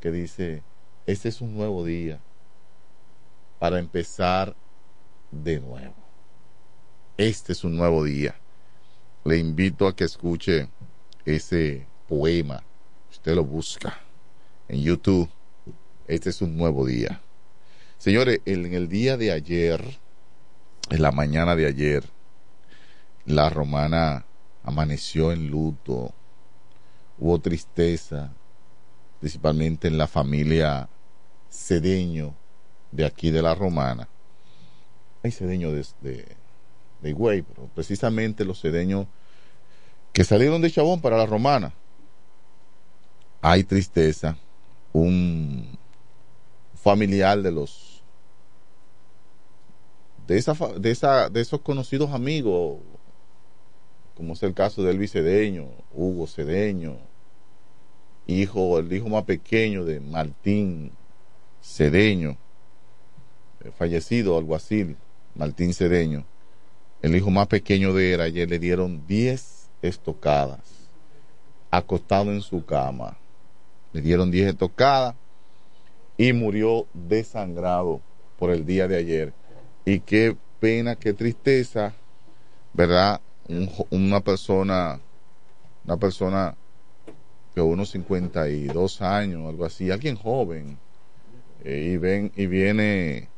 que 0.00 0.12
dice, 0.12 0.62
este 1.06 1.28
es 1.28 1.40
un 1.40 1.56
nuevo 1.56 1.84
día 1.84 2.20
para 3.64 3.78
empezar 3.78 4.54
de 5.30 5.58
nuevo. 5.58 5.94
Este 7.16 7.54
es 7.54 7.64
un 7.64 7.74
nuevo 7.74 8.04
día. 8.04 8.34
Le 9.24 9.38
invito 9.38 9.86
a 9.86 9.96
que 9.96 10.04
escuche 10.04 10.68
ese 11.24 11.86
poema. 12.06 12.62
Usted 13.10 13.34
lo 13.34 13.42
busca 13.42 13.98
en 14.68 14.82
YouTube. 14.82 15.30
Este 16.06 16.28
es 16.28 16.42
un 16.42 16.58
nuevo 16.58 16.84
día. 16.84 17.22
Señores, 17.96 18.40
en 18.44 18.74
el 18.74 18.90
día 18.90 19.16
de 19.16 19.32
ayer, 19.32 19.82
en 20.90 21.00
la 21.00 21.10
mañana 21.10 21.56
de 21.56 21.64
ayer, 21.64 22.04
la 23.24 23.48
romana 23.48 24.26
amaneció 24.62 25.32
en 25.32 25.48
luto. 25.48 26.12
Hubo 27.18 27.38
tristeza, 27.38 28.30
principalmente 29.20 29.88
en 29.88 29.96
la 29.96 30.06
familia 30.06 30.90
Cedeño 31.48 32.34
de 32.94 33.04
aquí 33.04 33.30
de 33.30 33.42
la 33.42 33.54
romana. 33.54 34.08
Hay 35.22 35.30
cedeños 35.30 35.72
de, 35.72 36.10
de, 36.10 36.36
de 37.02 37.42
pero 37.42 37.68
precisamente 37.74 38.44
los 38.44 38.60
cedeños 38.60 39.06
que 40.12 40.24
salieron 40.24 40.62
de 40.62 40.70
Chabón 40.70 41.00
para 41.00 41.16
la 41.16 41.26
romana. 41.26 41.74
Hay 43.42 43.64
tristeza. 43.64 44.36
Un 44.92 45.76
familiar 46.74 47.42
de 47.42 47.50
los 47.50 48.02
de 50.26 50.38
esa 50.38 50.54
de 50.78 50.90
esa 50.90 51.28
de 51.28 51.40
esos 51.40 51.60
conocidos 51.62 52.10
amigos 52.12 52.78
como 54.14 54.34
es 54.34 54.42
el 54.42 54.54
caso 54.54 54.82
de 54.82 54.92
Elvis 54.92 55.12
Cedeño, 55.12 55.66
Hugo 55.92 56.26
Cedeño, 56.26 56.98
hijo, 58.26 58.78
el 58.78 58.92
hijo 58.92 59.08
más 59.08 59.24
pequeño 59.24 59.84
de 59.84 60.00
Martín 60.00 60.92
Cedeño, 61.62 62.36
fallecido 63.72 64.36
alguacil, 64.36 64.96
Martín 65.34 65.72
Cedeño, 65.74 66.24
el 67.02 67.14
hijo 67.16 67.30
más 67.30 67.48
pequeño 67.48 67.92
de 67.92 68.14
él, 68.14 68.20
ayer 68.20 68.48
le 68.48 68.58
dieron 68.58 69.06
10 69.06 69.68
estocadas, 69.82 70.60
acostado 71.70 72.32
en 72.32 72.40
su 72.40 72.64
cama. 72.64 73.18
Le 73.92 74.00
dieron 74.00 74.30
10 74.30 74.48
estocadas 74.48 75.14
y 76.16 76.32
murió 76.32 76.86
desangrado 76.94 78.00
por 78.38 78.50
el 78.50 78.64
día 78.64 78.88
de 78.88 78.96
ayer. 78.96 79.32
Y 79.84 80.00
qué 80.00 80.36
pena, 80.60 80.96
qué 80.96 81.12
tristeza, 81.12 81.94
¿verdad? 82.72 83.20
Un, 83.48 83.70
una 83.90 84.20
persona, 84.20 85.00
una 85.84 85.96
persona 85.96 86.56
de 87.54 87.60
unos 87.60 87.90
52 87.90 89.02
años, 89.02 89.46
algo 89.48 89.64
así, 89.64 89.90
alguien 89.90 90.16
joven, 90.16 90.78
eh, 91.62 91.90
y 91.92 91.96
ven 91.98 92.32
y 92.34 92.46
viene 92.46 93.28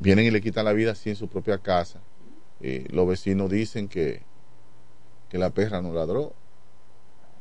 vienen 0.00 0.26
y 0.26 0.30
le 0.30 0.40
quitan 0.40 0.64
la 0.64 0.72
vida 0.72 0.92
así 0.92 1.10
en 1.10 1.16
su 1.16 1.28
propia 1.28 1.58
casa. 1.58 2.00
Eh, 2.60 2.86
los 2.90 3.06
vecinos 3.06 3.50
dicen 3.50 3.88
que, 3.88 4.22
que 5.28 5.38
la 5.38 5.50
perra 5.50 5.80
no 5.80 5.92
ladró, 5.94 6.34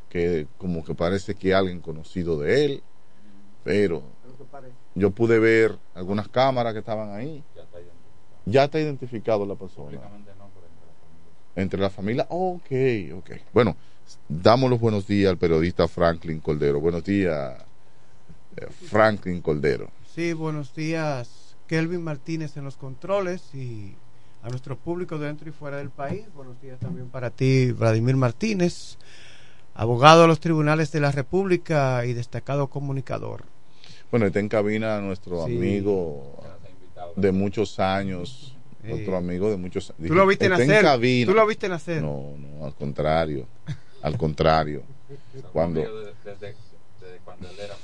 que 0.10 0.48
como 0.57 0.84
que 0.84 0.94
parece 0.94 1.36
que 1.36 1.53
alguien 1.53 1.81
conocido 1.81 2.40
de 2.40 2.65
él, 2.65 2.84
pero 3.64 4.03
yo 4.95 5.11
pude 5.11 5.40
ver 5.40 5.77
algunas 5.94 6.27
cámaras 6.27 6.73
que 6.73 6.80
estaban 6.80 7.14
ahí. 7.14 7.44
Ya 8.45 8.65
está 8.65 8.80
identificado 8.80 9.45
la 9.45 9.56
persona. 9.56 9.99
Entre 11.56 11.80
la 11.80 11.90
familia, 11.90 12.26
ok, 12.30 12.72
ok. 13.18 13.31
Bueno, 13.53 13.76
damos 14.27 14.69
los 14.69 14.80
buenos 14.80 15.07
días 15.07 15.30
al 15.30 15.38
periodista 15.38 15.88
Franklin 15.88 16.40
Coldero. 16.40 16.80
Buenos 16.80 17.03
días, 17.03 17.61
eh, 18.56 18.68
Franklin 18.69 19.41
Coldero. 19.41 19.91
Sí, 20.06 20.34
buenos 20.34 20.73
días, 20.73 21.38
Kelvin 21.69 22.01
Martínez 22.03 22.57
en 22.57 22.63
los 22.63 22.77
controles 22.77 23.53
y 23.53 23.93
a 24.41 24.49
nuestro 24.49 24.75
público 24.75 25.19
dentro 25.19 25.47
y 25.47 25.51
fuera 25.51 25.77
del 25.77 25.91
país. 25.91 26.23
Buenos 26.33 26.59
días 26.59 26.79
también 26.79 27.09
para 27.09 27.29
ti, 27.29 27.71
Vladimir 27.73 28.15
Martínez, 28.15 28.97
abogado 29.75 30.23
de 30.23 30.27
los 30.29 30.39
tribunales 30.39 30.91
de 30.91 30.99
la 30.99 31.11
República 31.11 32.03
y 32.07 32.13
destacado 32.13 32.67
comunicador. 32.71 33.43
Bueno, 34.09 34.25
está 34.25 34.39
en 34.39 34.49
cabina 34.49 34.99
nuestro 34.99 35.45
Sí. 35.45 35.55
amigo 35.57 36.41
de 37.15 37.31
muchos 37.31 37.79
años, 37.79 38.55
Sí. 38.83 38.91
otro 38.91 39.17
amigo 39.17 39.51
de 39.51 39.57
muchos 39.57 39.93
¿Tú 39.95 40.15
lo 40.15 40.25
viste 40.25 40.49
nacer? 40.49 40.83
¿Tú 41.27 41.35
lo 41.35 41.45
viste 41.45 41.69
nacer? 41.69 42.01
No, 42.01 42.33
no, 42.35 42.65
al 42.65 42.73
contrario, 42.73 43.45
al 44.01 44.17
contrario. 44.17 44.81
Cuando, 45.53 45.81
Desde, 45.81 46.55
desde 46.99 47.17
cuando 47.23 47.47
él 47.47 47.59
era 47.59 47.75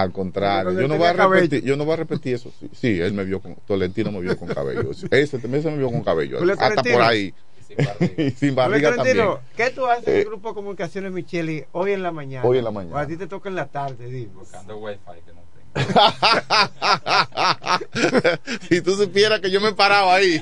al 0.00 0.12
contrario, 0.12 0.80
yo 0.80 0.88
no 0.88 0.96
voy 0.96 1.06
a 1.06 1.12
repetir, 1.12 1.64
yo 1.64 1.76
no 1.76 1.84
voy 1.84 1.94
a 1.94 1.96
repetir 1.96 2.34
eso. 2.34 2.50
Sí, 2.58 2.70
sí, 2.72 3.00
él 3.00 3.12
me 3.12 3.24
vio 3.24 3.40
con, 3.40 3.54
Tolentino 3.66 4.10
me 4.12 4.20
vio 4.20 4.36
con 4.38 4.48
cabello. 4.48 4.90
Ese 5.10 5.38
también 5.38 5.62
se 5.62 5.70
me 5.70 5.78
vio 5.78 5.90
con 5.90 6.02
cabello, 6.02 6.38
hasta 6.38 6.68
Tolentino. 6.68 6.94
por 6.96 7.04
ahí. 7.04 7.34
Sin 8.36 8.54
barriga 8.54 8.90
Julio 8.90 8.96
también. 8.96 9.16
Tolentino, 9.16 9.40
¿Qué 9.56 9.70
tú 9.70 9.86
haces 9.86 10.06
en 10.08 10.14
Eh, 10.14 10.18
el 10.20 10.24
grupo 10.26 10.48
de 10.50 10.54
comunicaciones 10.54 11.12
Micheli 11.12 11.64
hoy 11.72 11.92
en 11.92 12.02
la 12.02 12.12
mañana? 12.12 12.46
Hoy 12.46 12.58
en 12.58 12.64
la 12.64 12.70
mañana. 12.70 12.96
O 12.96 12.98
a 12.98 13.06
ti 13.06 13.16
te 13.16 13.26
toca 13.26 13.48
en 13.48 13.56
la 13.56 13.66
tarde, 13.66 14.06
dime. 14.06 14.32
buscando 14.34 14.76
wifi 14.78 15.00
que 15.24 15.32
no 15.32 15.46
si 18.68 18.80
tú 18.80 18.96
supieras 18.96 19.40
que 19.40 19.50
yo 19.50 19.60
me 19.60 19.72
paraba 19.72 20.14
ahí 20.14 20.40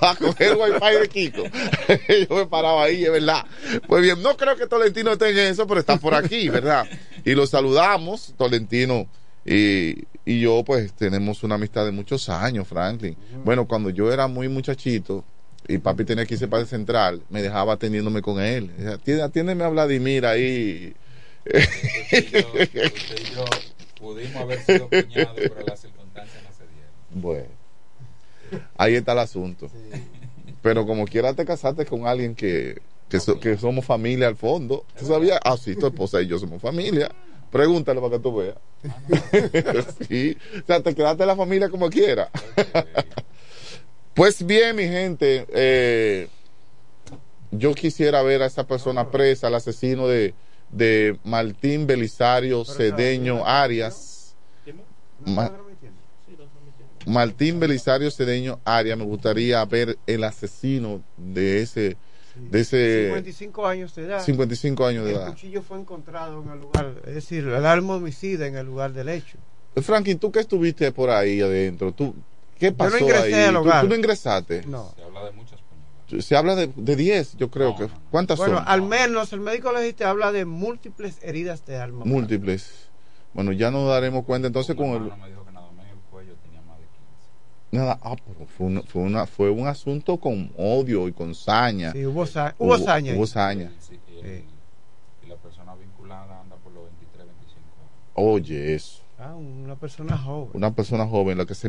a 0.00 0.14
coger 0.14 0.56
wifi 0.56 0.96
de 1.00 1.08
Kiko, 1.08 1.42
yo 2.28 2.36
me 2.36 2.46
paraba 2.46 2.84
ahí, 2.84 3.04
es 3.04 3.10
verdad. 3.10 3.44
Pues 3.86 4.02
bien, 4.02 4.22
no 4.22 4.36
creo 4.36 4.56
que 4.56 4.66
Tolentino 4.66 5.12
esté 5.12 5.30
en 5.30 5.38
eso, 5.38 5.66
pero 5.66 5.80
está 5.80 5.96
por 5.96 6.14
aquí, 6.14 6.48
¿verdad? 6.48 6.86
Y 7.26 7.34
lo 7.34 7.46
saludamos, 7.46 8.32
Tolentino. 8.38 9.06
Y, 9.44 10.04
y 10.24 10.40
yo, 10.40 10.62
pues, 10.64 10.92
tenemos 10.92 11.42
una 11.42 11.56
amistad 11.56 11.84
de 11.84 11.90
muchos 11.90 12.28
años, 12.28 12.66
Franklin. 12.68 13.16
Bueno, 13.44 13.66
cuando 13.66 13.90
yo 13.90 14.12
era 14.12 14.26
muy 14.28 14.48
muchachito 14.48 15.24
y 15.68 15.78
papi 15.78 16.04
tenía 16.04 16.24
que 16.24 16.34
irse 16.34 16.46
para 16.48 16.62
el 16.62 16.68
central, 16.68 17.22
me 17.28 17.42
dejaba 17.42 17.72
atendiéndome 17.74 18.22
con 18.22 18.40
él. 18.40 18.68
Decía, 18.76 18.94
"Atiende- 18.94 19.22
Atiéndeme 19.24 19.64
a 19.64 19.68
Vladimir 19.68 20.24
ahí. 20.24 20.94
Usted 21.44 23.18
y 23.20 23.34
yo 23.34 23.44
pudimos 23.98 24.36
haber 24.36 24.60
sido 24.64 24.88
cuñados, 24.88 25.34
pero 25.36 25.66
las 25.66 25.80
circunstancias 25.80 26.42
no 26.44 26.50
se 26.56 26.62
dieron. 26.72 27.22
Bueno, 27.22 27.46
ahí 28.76 28.94
está 28.94 29.12
el 29.12 29.18
asunto. 29.20 29.68
Pero 30.62 30.86
como 30.86 31.04
quiera 31.06 31.34
te 31.34 31.44
casaste 31.44 31.86
con 31.86 32.06
alguien 32.06 32.34
que, 32.34 32.80
que, 33.08 33.20
so- 33.20 33.38
que 33.40 33.56
somos 33.58 33.84
familia 33.84 34.26
al 34.28 34.36
fondo. 34.36 34.84
¿Tú 34.98 35.06
sabías? 35.06 35.38
Ah, 35.44 35.56
sí, 35.56 35.74
tu 35.76 35.86
esposa 35.86 36.20
y 36.22 36.26
yo 36.26 36.38
somos 36.38 36.60
familia. 36.60 37.08
Pregúntale 37.50 38.00
para 38.00 38.12
que 38.14 38.18
tú 38.18 38.34
veas. 38.36 38.56
sí. 40.08 40.36
O 40.62 40.66
sea, 40.66 40.82
te 40.82 40.94
quedaste 40.94 41.22
en 41.22 41.28
la 41.28 41.36
familia 41.36 41.68
como 41.68 41.88
quiera. 41.88 42.30
Pues 44.14 44.44
bien, 44.44 44.74
mi 44.76 44.84
gente, 44.84 45.46
eh, 45.50 46.28
yo 47.50 47.74
quisiera 47.74 48.22
ver 48.22 48.42
a 48.42 48.46
esa 48.46 48.66
persona 48.66 49.10
presa, 49.10 49.46
al 49.46 49.54
asesino 49.54 50.08
de, 50.08 50.34
de 50.70 51.18
Martín 51.22 51.86
Belisario 51.86 52.64
Cedeño 52.64 53.46
Arias. 53.46 54.36
Ma- 55.24 55.52
Martín 57.06 57.60
Belisario 57.60 58.10
Cedeño 58.10 58.60
Arias, 58.64 58.98
me 58.98 59.04
gustaría 59.04 59.64
ver 59.64 59.98
el 60.06 60.24
asesino 60.24 61.02
de 61.16 61.62
ese, 61.62 61.96
de 62.38 62.60
ese 62.60 63.04
55 63.06 63.66
años 63.66 63.94
de 63.94 64.04
edad. 64.04 64.22
55 64.24 64.86
años 64.86 65.04
de 65.04 65.10
El 65.10 65.16
edad. 65.16 65.28
cuchillo 65.28 65.62
fue 65.62 65.78
encontrado 65.78 66.42
en 66.42 66.50
el 66.50 66.60
lugar, 66.60 66.94
es 67.06 67.14
decir, 67.14 67.46
el 67.46 67.66
arma 67.66 67.96
homicida 67.96 68.46
en 68.46 68.56
el 68.56 68.66
lugar 68.66 68.92
del 68.92 69.08
hecho. 69.08 69.38
Franklin, 69.76 70.18
tú 70.18 70.30
que 70.32 70.40
estuviste 70.40 70.90
por 70.92 71.10
ahí 71.10 71.40
adentro, 71.40 71.92
tú, 71.92 72.14
¿qué 72.58 72.70
no 72.70 72.76
pasó 72.76 72.98
ingresé 72.98 73.34
ahí? 73.34 73.44
al 73.44 73.54
¿Tú, 73.54 73.60
hogar. 73.60 73.82
tú 73.82 73.88
no 73.88 73.94
ingresaste? 73.94 74.62
No. 74.66 74.92
Se 74.96 75.02
habla 75.02 75.24
de 75.24 75.32
muchas 75.32 76.24
Se 76.24 76.36
habla 76.36 76.54
de, 76.54 76.70
de 76.74 76.96
10, 76.96 77.36
yo 77.36 77.50
creo 77.50 77.76
que. 77.76 77.88
¿Cuántas 78.10 78.38
Bueno, 78.38 78.58
son? 78.58 78.64
al 78.68 78.82
menos 78.82 79.32
el 79.32 79.40
médico 79.40 79.72
legista 79.72 80.08
habla 80.08 80.32
de 80.32 80.44
múltiples 80.44 81.18
heridas 81.22 81.66
de 81.66 81.76
arma. 81.76 82.04
Múltiples. 82.04 82.88
Bueno, 83.34 83.52
ya 83.52 83.70
nos 83.70 83.86
daremos 83.88 84.24
cuenta 84.24 84.46
entonces 84.46 84.74
con 84.76 84.86
el. 84.90 85.12
Nada, 87.76 87.98
ah, 88.02 88.16
pero 88.26 88.46
fue, 88.46 88.66
una- 88.66 88.82
fue, 88.82 89.02
una, 89.02 89.26
fue 89.26 89.50
un 89.50 89.66
asunto 89.66 90.18
con 90.18 90.52
odio 90.56 91.08
y 91.08 91.12
con 91.12 91.34
saña. 91.34 91.92
Sí, 91.92 92.04
hubo, 92.06 92.26
sa- 92.26 92.54
hubo 92.58 92.78
saña 92.78 93.12
ahí. 93.12 93.18
Hubo 93.18 93.26
saña. 93.26 93.72
Sí, 93.78 93.98
y, 94.08 94.18
el- 94.18 94.44
y 95.24 95.26
la 95.28 95.36
persona 95.36 95.74
vinculada 95.74 96.40
anda 96.40 96.56
por 96.56 96.72
los 96.72 96.84
23, 96.84 97.26
25 97.26 97.66
años. 97.80 97.92
Oye, 98.14 98.74
eso. 98.74 99.02
Ah, 99.18 99.34
una 99.34 99.76
persona 99.76 100.16
joven. 100.18 100.50
Una 100.54 100.74
persona 100.74 101.06
joven, 101.06 101.38
la 101.38 101.46
que 101.46 101.54
se, 101.54 101.68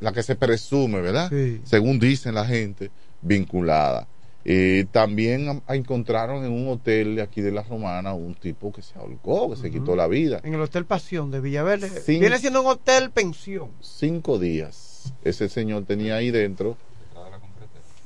la 0.00 0.12
que 0.12 0.22
se 0.22 0.36
presume, 0.36 1.00
¿verdad? 1.00 1.28
Sí. 1.28 1.60
Según 1.64 1.98
dicen 1.98 2.34
la 2.34 2.44
gente, 2.46 2.90
vinculada. 3.20 4.06
Eh, 4.46 4.84
también 4.92 5.48
am- 5.48 5.62
encontraron 5.68 6.44
en 6.44 6.52
un 6.52 6.68
hotel 6.68 7.16
de 7.16 7.22
aquí 7.22 7.40
de 7.40 7.50
La 7.50 7.62
Romana 7.62 8.12
un 8.12 8.34
tipo 8.34 8.70
que 8.70 8.82
se 8.82 8.98
ahorcó, 8.98 9.48
que 9.50 9.56
se 9.56 9.70
quitó 9.70 9.96
la 9.96 10.06
vida. 10.06 10.40
En 10.44 10.52
el 10.52 10.60
Hotel 10.60 10.84
Pasión 10.84 11.30
de 11.30 11.40
Villaverde. 11.40 11.88
Viene 12.06 12.38
siendo 12.38 12.60
un 12.60 12.66
hotel 12.68 13.10
pensión. 13.10 13.70
Cinco 13.80 14.38
días 14.38 14.83
ese 15.22 15.48
señor 15.48 15.84
tenía 15.84 16.16
ahí 16.16 16.30
dentro. 16.30 16.76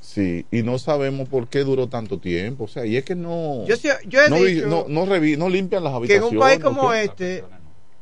Sí, 0.01 0.45
y 0.49 0.63
no 0.63 0.79
sabemos 0.79 1.29
por 1.29 1.47
qué 1.47 1.59
duró 1.59 1.87
tanto 1.87 2.17
tiempo. 2.19 2.63
O 2.63 2.67
sea, 2.67 2.85
y 2.85 2.97
es 2.97 3.05
que 3.05 3.13
no. 3.15 3.63
Yo 3.65 3.75
sí- 3.75 3.89
yo 4.07 4.21
he 4.23 4.29
no, 4.29 4.37
dicho 4.37 4.67
no, 4.67 4.85
no, 4.87 5.05
revi- 5.05 5.37
no 5.37 5.49
limpian 5.49 5.83
las 5.83 5.91
Que 5.91 5.95
en 5.97 5.97
habitaciones. 6.23 6.31
un 6.33 6.39
país 6.39 6.59
como 6.59 6.93
este. 6.93 7.43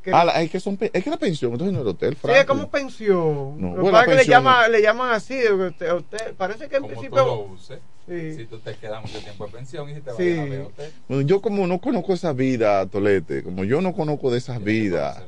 que- 0.01 0.13
Ah, 0.13 0.23
la- 0.23 0.41
es 0.41 0.49
que 0.49 0.61
son 0.61 0.77
es 0.79 1.03
que 1.03 1.09
la 1.09 1.17
pensión, 1.17 1.51
entonces 1.51 1.73
no 1.73 1.81
era 1.81 1.89
hotel, 1.89 2.13
Sí, 2.13 2.19
Franklin. 2.21 2.39
es 2.41 2.45
como 2.47 2.71
pensión. 2.71 3.59
No, 3.59 3.71
bueno, 3.81 3.99
que 4.05 4.15
le, 4.15 4.25
llama, 4.25 4.69
le 4.69 4.81
llaman 4.81 5.11
así. 5.11 5.33
Usted, 5.51 5.91
usted- 5.93 6.33
parece 6.37 6.69
que 6.69 6.77
en 6.77 6.83
Como 6.83 6.93
tú 6.93 6.99
principio. 7.01 7.25
lo 7.25 7.39
uses, 7.41 7.79
Sí. 8.07 8.35
si 8.35 8.45
tú 8.45 8.57
te 8.59 8.73
quedas 8.75 9.01
mucho 9.01 9.19
tiempo 9.19 9.45
de 9.47 9.51
pensión 9.51 9.89
y 9.89 9.95
si 9.95 9.99
te 9.99 10.09
vas 10.11 10.17
Sí. 10.17 10.37
a 10.39 10.43
ver 10.45 10.61
hotel, 10.61 10.91
Bueno, 11.09 11.23
yo 11.27 11.41
como 11.41 11.67
no 11.67 11.79
conozco 11.81 12.13
esa 12.13 12.31
vida, 12.31 12.85
Tolete, 12.85 13.43
como 13.43 13.65
yo 13.65 13.81
no 13.81 13.93
conozco 13.93 14.31
de 14.31 14.37
esas 14.37 14.63
vidas, 14.63 15.23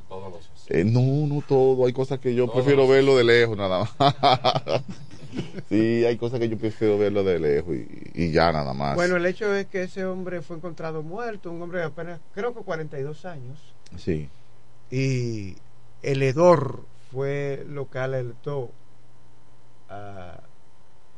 eh, 0.69 0.83
no, 0.83 1.01
no 1.27 1.41
todo, 1.41 1.85
hay 1.85 1.93
cosas 1.93 2.19
que 2.19 2.35
yo 2.35 2.45
Todos 2.45 2.57
prefiero 2.63 2.87
verlo 2.87 3.17
de 3.17 3.23
lejos 3.23 3.57
nada 3.57 3.79
más. 3.79 3.95
sí, 5.69 6.05
hay 6.05 6.15
cosas 6.17 6.39
que 6.39 6.47
yo 6.47 6.57
prefiero 6.57 6.97
verlo 6.97 7.23
de 7.23 7.39
lejos 7.39 7.75
y, 7.75 8.11
y 8.13 8.31
ya 8.31 8.51
nada 8.51 8.73
más. 8.73 8.95
Bueno, 8.95 9.15
el 9.15 9.25
hecho 9.25 9.53
es 9.55 9.65
que 9.67 9.83
ese 9.83 10.05
hombre 10.05 10.41
fue 10.41 10.57
encontrado 10.57 11.01
muerto, 11.01 11.51
un 11.51 11.61
hombre 11.61 11.79
de 11.79 11.85
apenas, 11.85 12.19
creo 12.33 12.53
que 12.53 12.61
42 12.61 13.25
años. 13.25 13.73
Sí. 13.97 14.29
Y 14.91 15.55
el 16.03 16.21
hedor 16.21 16.85
fue 17.11 17.65
lo 17.67 17.89
que 17.89 17.97
alertó 17.97 18.71
a, 19.89 20.39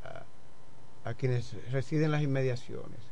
a, 0.04 1.10
a 1.10 1.14
quienes 1.14 1.56
residen 1.72 2.06
en 2.06 2.12
las 2.12 2.24
inmediaciones. 2.24 3.12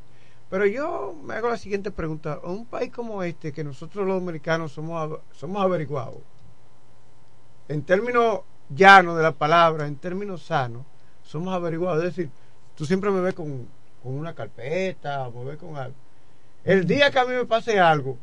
Pero 0.49 0.65
yo 0.65 1.15
me 1.23 1.35
hago 1.35 1.49
la 1.49 1.57
siguiente 1.57 1.91
pregunta. 1.91 2.39
Un 2.43 2.65
país 2.65 2.91
como 2.91 3.21
este, 3.23 3.51
que 3.51 3.63
nosotros 3.63 4.07
los 4.07 4.19
americanos 4.21 4.71
somos, 4.71 5.19
somos 5.31 5.61
averiguados, 5.61 6.21
en 7.69 7.83
términos 7.83 8.41
llanos 8.75 9.15
de 9.15 9.23
la 9.23 9.31
palabra, 9.31 9.87
en 9.87 9.95
términos 9.95 10.43
sanos, 10.43 10.83
somos 11.23 11.53
averiguados. 11.53 12.03
Es 12.03 12.15
decir, 12.15 12.29
tú 12.75 12.85
siempre 12.85 13.09
me 13.11 13.21
ves 13.21 13.33
con, 13.33 13.65
con 14.03 14.13
una 14.13 14.35
carpeta, 14.35 15.29
me 15.33 15.45
ves 15.45 15.57
con 15.57 15.77
algo. 15.77 15.95
El 16.65 16.85
día 16.85 17.09
que 17.09 17.19
a 17.19 17.25
mí 17.25 17.33
me 17.33 17.45
pase 17.45 17.79
algo, 17.79 18.17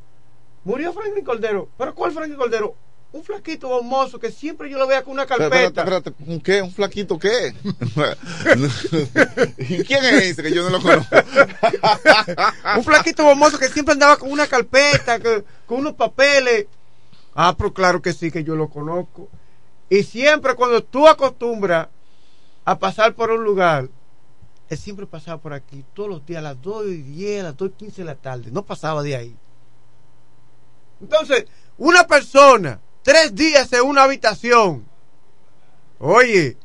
murió 0.64 0.92
Franklin 0.92 1.24
Cordero. 1.24 1.68
¿Pero 1.78 1.94
cuál 1.94 2.12
Franklin 2.12 2.36
Cordero? 2.36 2.74
Un 3.12 3.24
flaquito 3.24 3.68
bomboso 3.68 4.18
que 4.18 4.30
siempre 4.30 4.68
yo 4.68 4.76
lo 4.78 4.86
veía 4.86 5.02
con 5.02 5.14
una 5.14 5.24
carpeta. 5.24 5.56
espérate, 5.64 6.10
espérate, 6.10 6.30
¿un 6.30 6.40
qué? 6.40 6.60
¿Un 6.60 6.72
flaquito 6.72 7.18
qué? 7.18 7.54
¿Y 9.58 9.84
quién 9.84 10.04
es 10.04 10.22
ese 10.24 10.42
que 10.42 10.52
yo 10.52 10.62
no 10.64 10.70
lo 10.70 10.82
conozco? 10.82 11.16
un 12.76 12.84
flaquito 12.84 13.24
bomboso 13.24 13.58
que 13.58 13.68
siempre 13.68 13.92
andaba 13.92 14.18
con 14.18 14.30
una 14.30 14.46
carpeta, 14.46 15.18
que- 15.18 15.44
con 15.64 15.78
unos 15.78 15.94
papeles. 15.94 16.66
Ah, 17.38 17.54
pero 17.56 17.72
claro 17.74 18.00
que 18.00 18.14
sí, 18.14 18.30
que 18.30 18.42
yo 18.44 18.56
lo 18.56 18.70
conozco. 18.70 19.28
Y 19.90 20.02
siempre 20.04 20.54
cuando 20.54 20.82
tú 20.82 21.06
acostumbras 21.06 21.88
a 22.64 22.78
pasar 22.78 23.14
por 23.14 23.30
un 23.30 23.44
lugar, 23.44 23.88
él 24.70 24.78
siempre 24.78 25.06
pasaba 25.06 25.40
por 25.40 25.52
aquí, 25.52 25.84
todos 25.94 26.08
los 26.08 26.26
días 26.26 26.38
a 26.38 26.42
las 26.42 26.62
2 26.62 26.86
y 26.86 27.02
10, 27.02 27.40
a 27.42 27.44
las 27.44 27.56
2 27.56 27.68
y 27.68 27.72
15 27.74 28.00
de 28.02 28.06
la 28.06 28.14
tarde, 28.16 28.50
no 28.50 28.64
pasaba 28.64 29.02
de 29.02 29.14
ahí. 29.16 29.36
Entonces, 31.00 31.44
una 31.76 32.06
persona, 32.06 32.80
tres 33.02 33.34
días 33.34 33.70
en 33.74 33.82
una 33.82 34.04
habitación, 34.04 34.86
oye, 35.98 36.56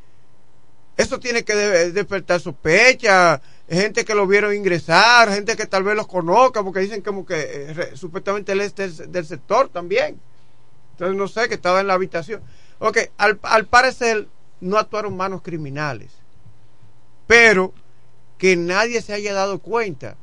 eso 0.96 1.20
tiene 1.20 1.44
que 1.44 1.54
de- 1.54 1.92
despertar 1.92 2.40
sospecha, 2.40 3.42
gente 3.68 4.04
que 4.06 4.14
lo 4.14 4.26
vieron 4.26 4.54
ingresar, 4.54 5.30
gente 5.30 5.54
que 5.54 5.66
tal 5.66 5.82
vez 5.84 5.94
los 5.96 6.06
conozca, 6.06 6.62
porque 6.64 6.80
dicen 6.80 7.02
como 7.02 7.26
que 7.26 7.34
eh, 7.70 7.90
supuestamente 7.94 8.52
él 8.52 8.62
es 8.62 8.74
del 8.74 9.26
sector 9.26 9.68
también. 9.68 10.18
Entonces 10.92 11.16
no 11.16 11.28
sé, 11.28 11.48
que 11.48 11.54
estaba 11.54 11.80
en 11.80 11.86
la 11.88 11.94
habitación. 11.94 12.42
Ok, 12.78 12.98
al, 13.18 13.38
al 13.42 13.66
parecer 13.66 14.28
no 14.60 14.78
actuaron 14.78 15.16
manos 15.16 15.42
criminales, 15.42 16.12
pero 17.26 17.72
que 18.38 18.56
nadie 18.56 19.02
se 19.02 19.12
haya 19.12 19.32
dado 19.32 19.58
cuenta. 19.58 20.16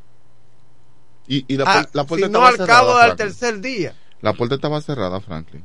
Y, 1.27 1.45
y 1.47 1.57
la, 1.57 1.65
Ah, 1.65 1.85
la 1.93 2.03
puerta 2.05 2.25
sino 2.25 2.39
estaba 2.39 2.47
al 2.49 2.57
cerrada, 2.57 2.67
cabo 2.79 2.97
del 2.97 3.07
Franklin. 3.15 3.27
tercer 3.27 3.59
día. 3.61 3.95
La 4.21 4.33
puerta 4.33 4.55
estaba 4.55 4.81
cerrada, 4.81 5.19
Franklin. 5.21 5.63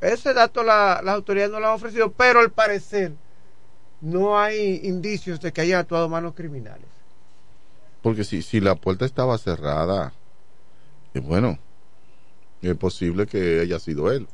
Ese 0.00 0.32
dato 0.32 0.62
la- 0.62 1.00
las 1.04 1.14
autoridades 1.14 1.50
no 1.52 1.60
lo 1.60 1.68
han 1.68 1.74
ofrecido, 1.74 2.10
pero 2.12 2.40
al 2.40 2.50
parecer 2.50 3.12
no 4.00 4.38
hay 4.38 4.80
indicios 4.84 5.40
de 5.40 5.52
que 5.52 5.60
hayan 5.60 5.80
actuado 5.80 6.08
manos 6.08 6.34
criminales. 6.34 6.86
Porque 8.02 8.24
si, 8.24 8.40
si 8.42 8.60
la 8.60 8.74
puerta 8.76 9.04
estaba 9.04 9.36
cerrada, 9.36 10.12
eh, 11.14 11.20
bueno, 11.20 11.58
es 12.62 12.76
posible 12.76 13.26
que 13.26 13.60
haya 13.60 13.78
sido 13.78 14.10
él. 14.12 14.26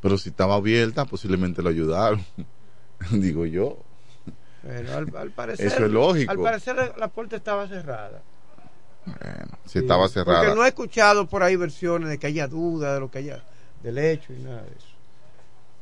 Pero 0.00 0.16
si 0.18 0.30
estaba 0.30 0.54
abierta, 0.56 1.04
posiblemente 1.04 1.62
lo 1.62 1.70
ayudaron. 1.70 2.24
Digo 3.10 3.46
yo. 3.46 3.78
Pero 4.62 4.96
al, 4.96 5.16
al 5.16 5.30
parecer, 5.30 5.66
Eso 5.66 5.84
es 5.84 5.90
lógico. 5.90 6.30
Al 6.30 6.38
parecer 6.38 6.94
la 6.96 7.08
puerta 7.08 7.36
estaba 7.36 7.66
cerrada. 7.68 8.22
Si 9.64 9.72
Sí, 9.72 9.78
estaba 9.78 10.08
cerrada. 10.08 10.40
Porque 10.40 10.54
no 10.54 10.64
he 10.64 10.68
escuchado 10.68 11.26
por 11.26 11.42
ahí 11.42 11.56
versiones 11.56 12.10
de 12.10 12.18
que 12.18 12.26
haya 12.26 12.46
duda 12.46 12.94
de 12.94 13.00
lo 13.00 13.10
que 13.10 13.18
haya 13.18 13.42
del 13.82 13.98
hecho 13.98 14.32
y 14.32 14.38
nada 14.38 14.62
de 14.62 14.68
eso. 14.70 14.88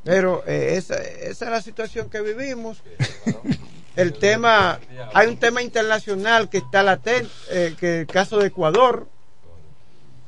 Pero 0.05 0.45
eh, 0.47 0.77
esa, 0.77 0.97
esa 1.03 1.47
es 1.47 1.51
la 1.51 1.63
situación 1.63 2.09
que 2.09 2.21
vivimos. 2.21 2.83
El 3.97 4.13
tema, 4.13 4.79
hay 5.15 5.27
un 5.27 5.39
tema 5.39 5.63
internacional 5.63 6.51
que 6.51 6.59
está 6.59 6.83
latente, 6.83 7.31
eh, 7.51 7.75
que 7.81 8.01
el 8.03 8.07
caso 8.07 8.39
de 8.39 8.49
Ecuador, 8.49 9.09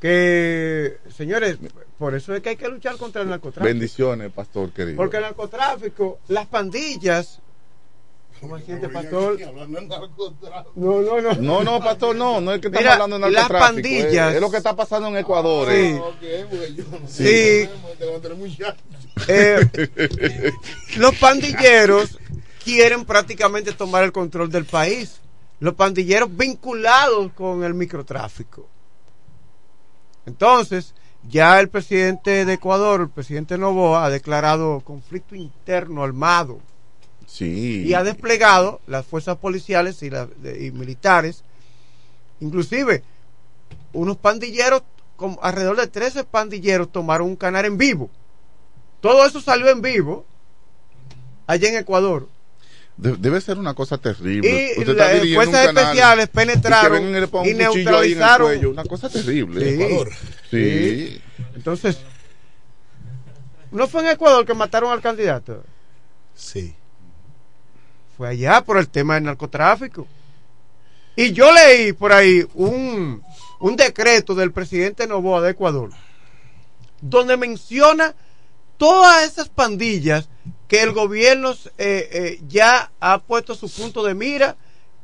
que, 0.00 0.98
señores, 1.16 1.58
por 1.98 2.14
eso 2.14 2.34
es 2.34 2.42
que 2.42 2.50
hay 2.50 2.56
que 2.56 2.68
luchar 2.68 2.96
contra 2.96 3.22
el 3.22 3.28
narcotráfico. 3.28 3.64
Bendiciones, 3.66 4.30
pastor 4.32 4.70
querido. 4.70 4.96
Porque 4.96 5.16
el 5.16 5.24
narcotráfico, 5.24 6.20
las 6.28 6.46
pandillas, 6.46 7.40
¿cómo 8.40 8.56
se 8.58 8.64
siente, 8.66 8.88
pastor? 8.88 9.38
No, 10.76 11.00
no, 11.02 11.20
no. 11.20 11.34
No, 11.34 11.64
no, 11.64 11.80
pastor, 11.80 12.14
no, 12.14 12.40
no 12.40 12.52
es 12.52 12.60
que 12.60 12.68
estamos 12.68 12.82
Mira, 12.84 12.92
hablando 12.94 13.18
de 13.18 13.32
las 13.32 13.50
narcotráfico. 13.50 13.82
pandillas- 13.82 14.28
Es, 14.30 14.34
es 14.36 14.40
lo 14.40 14.50
que 14.50 14.56
está 14.58 14.76
pasando 14.76 15.08
en 15.08 15.16
Ecuador. 15.16 15.68
Sí. 15.68 15.98
eh. 16.22 16.48
Sí. 17.08 17.68
Eh, 19.26 19.68
los 20.98 21.14
pandilleros 21.16 22.18
quieren 22.64 23.04
prácticamente 23.04 23.72
tomar 23.72 24.04
el 24.04 24.12
control 24.12 24.50
del 24.50 24.64
país. 24.64 25.20
Los 25.60 25.74
pandilleros 25.74 26.28
vinculados 26.36 27.32
con 27.32 27.64
el 27.64 27.74
microtráfico. 27.74 28.68
Entonces, 30.28 30.94
ya 31.28 31.58
el 31.58 31.68
presidente 31.68 32.44
de 32.44 32.52
Ecuador, 32.52 33.00
el 33.00 33.08
presidente 33.08 33.58
Novoa, 33.58 34.04
ha 34.04 34.10
declarado 34.10 34.80
conflicto 34.80 35.34
interno 35.34 36.04
armado 36.04 36.60
Sí. 37.26 37.82
y 37.86 37.94
ha 37.94 38.04
desplegado 38.04 38.80
las 38.86 39.04
fuerzas 39.06 39.36
policiales 39.38 40.02
y, 40.02 40.10
las- 40.10 40.28
y 40.60 40.70
militares, 40.70 41.42
inclusive 42.40 43.02
unos 43.92 44.16
pandilleros, 44.18 44.82
como 45.16 45.38
alrededor 45.42 45.76
de 45.78 45.88
13 45.88 46.24
pandilleros 46.24 46.92
tomaron 46.92 47.26
un 47.28 47.36
canal 47.36 47.64
en 47.64 47.76
vivo. 47.78 48.08
Todo 49.00 49.26
eso 49.26 49.40
salió 49.40 49.68
en 49.70 49.80
vivo 49.82 50.24
allá 51.46 51.68
en 51.70 51.76
Ecuador. 51.78 52.28
De- 52.98 53.16
debe 53.16 53.40
ser 53.40 53.58
una 53.58 53.74
cosa 53.74 53.96
terrible. 53.98 54.74
Y 54.76 54.80
Usted 54.80 54.96
las 54.96 55.34
fuerzas 55.34 55.66
especiales 55.68 56.28
penetraron 56.28 57.04
y 57.46 57.54
neutralizaron. 57.54 58.48
cuello. 58.48 58.70
Una 58.70 58.84
cosa 58.84 59.08
terrible. 59.08 59.60
Sí. 59.64 59.82
Ecuador. 59.82 60.10
Sí. 60.50 61.22
Entonces, 61.54 61.98
¿no 63.70 63.86
fue 63.86 64.02
en 64.02 64.08
Ecuador 64.08 64.44
que 64.44 64.52
mataron 64.54 64.90
al 64.92 65.00
candidato? 65.00 65.62
Sí. 66.34 66.74
Fue 68.16 68.28
allá 68.28 68.62
por 68.62 68.78
el 68.78 68.88
tema 68.88 69.14
del 69.14 69.24
narcotráfico. 69.24 70.06
Y 71.14 71.32
yo 71.32 71.52
leí 71.52 71.92
por 71.92 72.12
ahí 72.12 72.46
un, 72.54 73.22
un 73.60 73.76
decreto 73.76 74.34
del 74.34 74.50
presidente 74.52 75.06
Novoa 75.06 75.40
de 75.40 75.50
Ecuador, 75.50 75.90
donde 77.00 77.36
menciona 77.36 78.14
todas 78.76 79.24
esas 79.24 79.48
pandillas 79.48 80.28
que 80.68 80.82
el 80.82 80.92
gobierno 80.92 81.52
eh, 81.78 82.08
eh, 82.12 82.40
ya 82.46 82.92
ha 83.00 83.18
puesto 83.18 83.54
su 83.54 83.70
punto 83.70 84.04
de 84.04 84.14
mira 84.14 84.56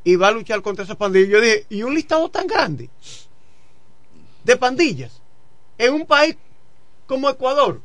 y 0.05 0.17
va 0.17 0.29
a 0.29 0.33
luchar 0.33 0.61
contra 0.61 0.85
esas 0.85 0.97
pandillas. 0.97 1.31
Yo 1.31 1.41
dije, 1.41 1.67
¿y 1.71 1.83
un 1.83 1.95
listado 1.95 2.29
tan 2.29 2.47
grande 2.47 2.91
de 4.45 4.57
pandillas 4.57 5.23
en 5.79 5.95
un 5.95 6.07
país 6.07 6.37
como 7.07 7.31
Ecuador? 7.31 7.81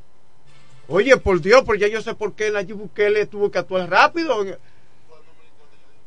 Oye, 0.89 1.15
por 1.18 1.39
Dios, 1.39 1.64
porque 1.64 1.81
ya 1.81 1.88
yo 1.88 2.01
sé 2.01 2.14
por 2.15 2.34
qué 2.34 2.51
Nayib 2.51 2.76
Bukele 2.76 3.26
tuvo 3.27 3.49
que 3.49 3.60
actuar 3.60 3.89
rápido 3.89 4.41
en, 4.41 4.57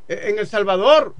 en 0.08 0.38
El 0.38 0.46
Salvador. 0.46 1.14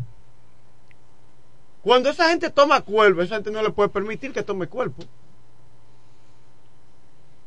Cuando 1.80 2.10
esa 2.10 2.28
gente 2.28 2.50
toma 2.50 2.82
cuerpo, 2.82 3.22
esa 3.22 3.36
gente 3.36 3.50
no 3.50 3.62
le 3.62 3.70
puede 3.70 3.88
permitir 3.88 4.32
que 4.32 4.42
tome 4.42 4.66
cuerpo. 4.66 5.02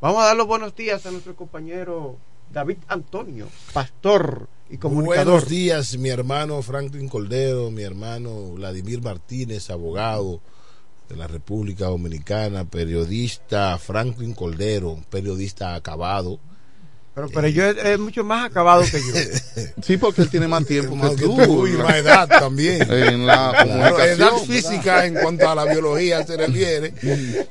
Vamos 0.02 0.22
a 0.24 0.26
dar 0.26 0.36
los 0.36 0.48
buenos 0.48 0.76
días 0.76 1.06
a 1.06 1.12
nuestro 1.12 1.36
compañero 1.36 2.18
David 2.52 2.78
Antonio, 2.88 3.48
pastor 3.74 4.48
y 4.70 4.78
comunicador. 4.78 5.26
Buenos 5.26 5.50
días, 5.50 5.98
mi 5.98 6.10
hermano 6.10 6.62
Franklin 6.62 7.10
Coldero, 7.10 7.72
mi 7.72 7.84
hermano 7.84 8.52
Vladimir 8.52 9.02
Martínez, 9.02 9.70
abogado 9.70 10.42
de 11.10 11.16
la 11.16 11.28
República 11.28 11.86
Dominicana, 11.86 12.66
periodista 12.66 13.78
Franklin 13.78 14.34
Coldero, 14.34 15.00
periodista 15.10 15.76
acabado. 15.76 16.40
Pero, 17.16 17.30
pero 17.34 17.48
yo 17.48 17.64
es, 17.66 17.78
es 17.78 17.98
mucho 17.98 18.24
más 18.26 18.46
acabado 18.46 18.84
que 18.84 19.00
yo. 19.00 19.62
Sí, 19.82 19.98
porque 19.98 20.22
él 20.24 20.30
tiene 20.30 20.48
más 20.48 20.66
tiempo 20.66 20.96
Más 20.96 21.12
que 21.12 21.24
tú. 21.26 21.68
y 21.68 21.72
más 21.74 21.96
edad 21.96 22.28
también. 22.28 22.82
En 22.92 23.26
la 23.26 23.52
Claro, 23.52 23.70
comunicación. 23.70 24.20
edad 24.20 24.38
física 24.46 25.06
en 25.06 25.14
cuanto 25.16 25.48
a 25.50 25.56
la 25.56 25.66
biología 25.66 26.26
se 26.26 26.36
refiere 26.38 26.94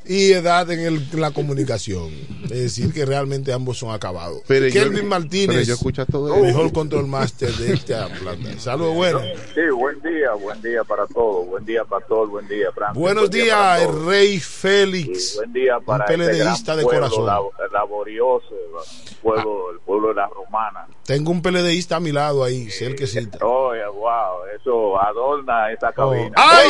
y 0.05 0.32
edad 0.32 0.70
en, 0.70 0.81
el- 0.81 1.09
en 1.12 1.20
la 1.20 1.31
comunicación. 1.31 2.11
Es 2.45 2.51
decir, 2.51 2.93
que 2.93 3.07
realmente 3.07 3.53
ambos 3.53 3.78
son 3.78 3.93
acabados. 3.95 4.43
Pero 4.47 4.66
yo- 4.66 4.73
Kelvin 4.74 4.95
pero 4.97 5.07
Martínez, 5.09 5.66
yo 5.66 5.74
escucho 5.74 6.05
todo 6.07 6.36
mejor 6.39 6.73
control 6.73 7.07
master 7.07 7.53
de 7.53 7.73
esta 7.74 8.09
planta. 8.09 8.59
Saludos, 8.59 8.95
buenos. 8.95 9.23
Sí, 9.55 9.61
buen 9.74 10.01
día, 10.03 10.32
buen 10.41 10.61
día 10.61 10.85
para 10.85 11.07
todos. 11.07 11.47
Buen 11.47 11.65
día, 11.65 11.85
Pastor. 11.85 12.28
Buen 12.28 12.47
día. 12.49 12.69
Buenos 12.95 13.31
buen 13.31 13.43
día 13.45 13.55
para 13.57 13.77
días, 13.78 13.89
el 13.91 14.07
rey 14.07 14.41
Félix. 14.41 15.35
Y 15.35 15.36
buen 15.39 15.53
día 15.53 15.78
para 15.86 16.05
un 16.15 16.20
este 16.20 16.35
PLDista 16.35 16.65
gran 16.74 16.77
de 16.78 16.82
pueblo 16.82 17.01
corazón. 17.11 17.27
labo- 17.27 17.53
laborioso, 17.73 18.49
el 18.51 19.23
pueblo, 19.55 19.70
el 19.72 19.78
pueblo 19.81 20.09
de 20.09 20.14
la 20.14 20.26
romana. 20.28 20.86
Tengo 21.06 21.31
un 21.31 21.43
PLDista 21.43 21.97
a 21.97 22.01
mi 22.01 22.12
lado 22.12 22.44
ahí, 22.44 22.70
cerquecita. 22.70 23.39
Oye, 23.44 23.86
wow, 23.86 24.44
eso 24.56 25.01
adorna 25.01 25.70
esa 25.72 25.93
cabina. 25.93 26.32
¡Ay! 26.36 26.68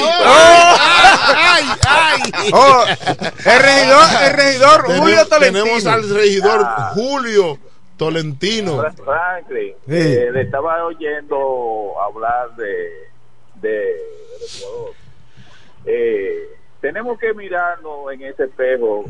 ¡Ay! 1.36 1.64
¡Ay! 1.86 2.50
Oh, 2.52 2.84
el 2.86 3.62
regidor, 3.62 4.04
el 4.24 4.32
regidor 4.36 4.82
Tenemos- 4.84 5.00
Julio 5.00 5.26
Tolentino. 5.28 5.64
Tenemos 5.64 5.86
al 5.86 6.10
regidor 6.14 6.60
Ah. 6.64 6.90
Julio 6.94 7.58
Tolentino. 7.96 8.78
Fra- 8.78 8.92
Franklin, 8.92 9.74
Sí. 9.86 9.94
eh, 9.94 10.30
le 10.32 10.42
estaba 10.42 10.84
oyendo 10.84 11.94
hablar 12.02 12.54
de, 12.56 12.90
de, 13.56 13.92
Ecuador. 14.58 14.92
Eh, 15.86 16.48
tenemos 16.80 17.18
que 17.18 17.32
mirarnos 17.34 18.12
en 18.12 18.22
ese 18.22 18.44
espejo 18.44 19.04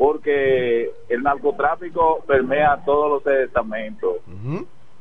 porque 0.00 0.90
el 1.10 1.22
narcotráfico 1.22 2.24
permea 2.26 2.82
todos 2.86 3.22
los 3.22 3.34
estamentos, 3.34 4.16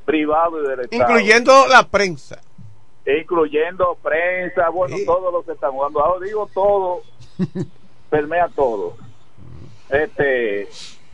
privados 0.04 0.60
y 0.62 0.68
del 0.68 0.80
Estado. 0.82 1.04
Incluyendo 1.04 1.68
la 1.70 1.88
prensa. 1.88 2.42
E 3.06 3.20
incluyendo 3.20 3.98
prensa, 4.04 4.68
bueno, 4.68 4.98
todos 5.06 5.32
los 5.32 5.46
que 5.46 5.54
están 5.54 5.72
jugando. 5.72 6.04
Ahora 6.04 6.26
digo 6.26 6.50
todo, 6.54 7.04
permea 8.10 8.50
todo. 8.50 8.98
Este, 9.90 10.68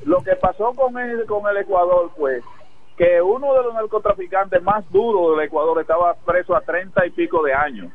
lo 0.03 0.24
que 0.24 0.36
pasó 0.36 0.74
con 0.74 0.98
el, 0.98 1.24
con 1.28 1.48
el 1.48 1.57
Ecuador, 1.57 2.10
pues, 2.18 2.44
que 2.98 3.22
uno 3.22 3.53
de 3.53 3.64
los 3.66 3.74
narcotraficantes 3.76 4.64
más 4.64 4.84
duros 4.90 5.38
del 5.38 5.45
Ecuador 5.45 5.80
estaba 5.80 6.16
preso 6.26 6.56
a 6.56 6.62
treinta 6.62 7.06
y 7.06 7.12
pico 7.12 7.44
de 7.44 7.53
años. 7.53 7.94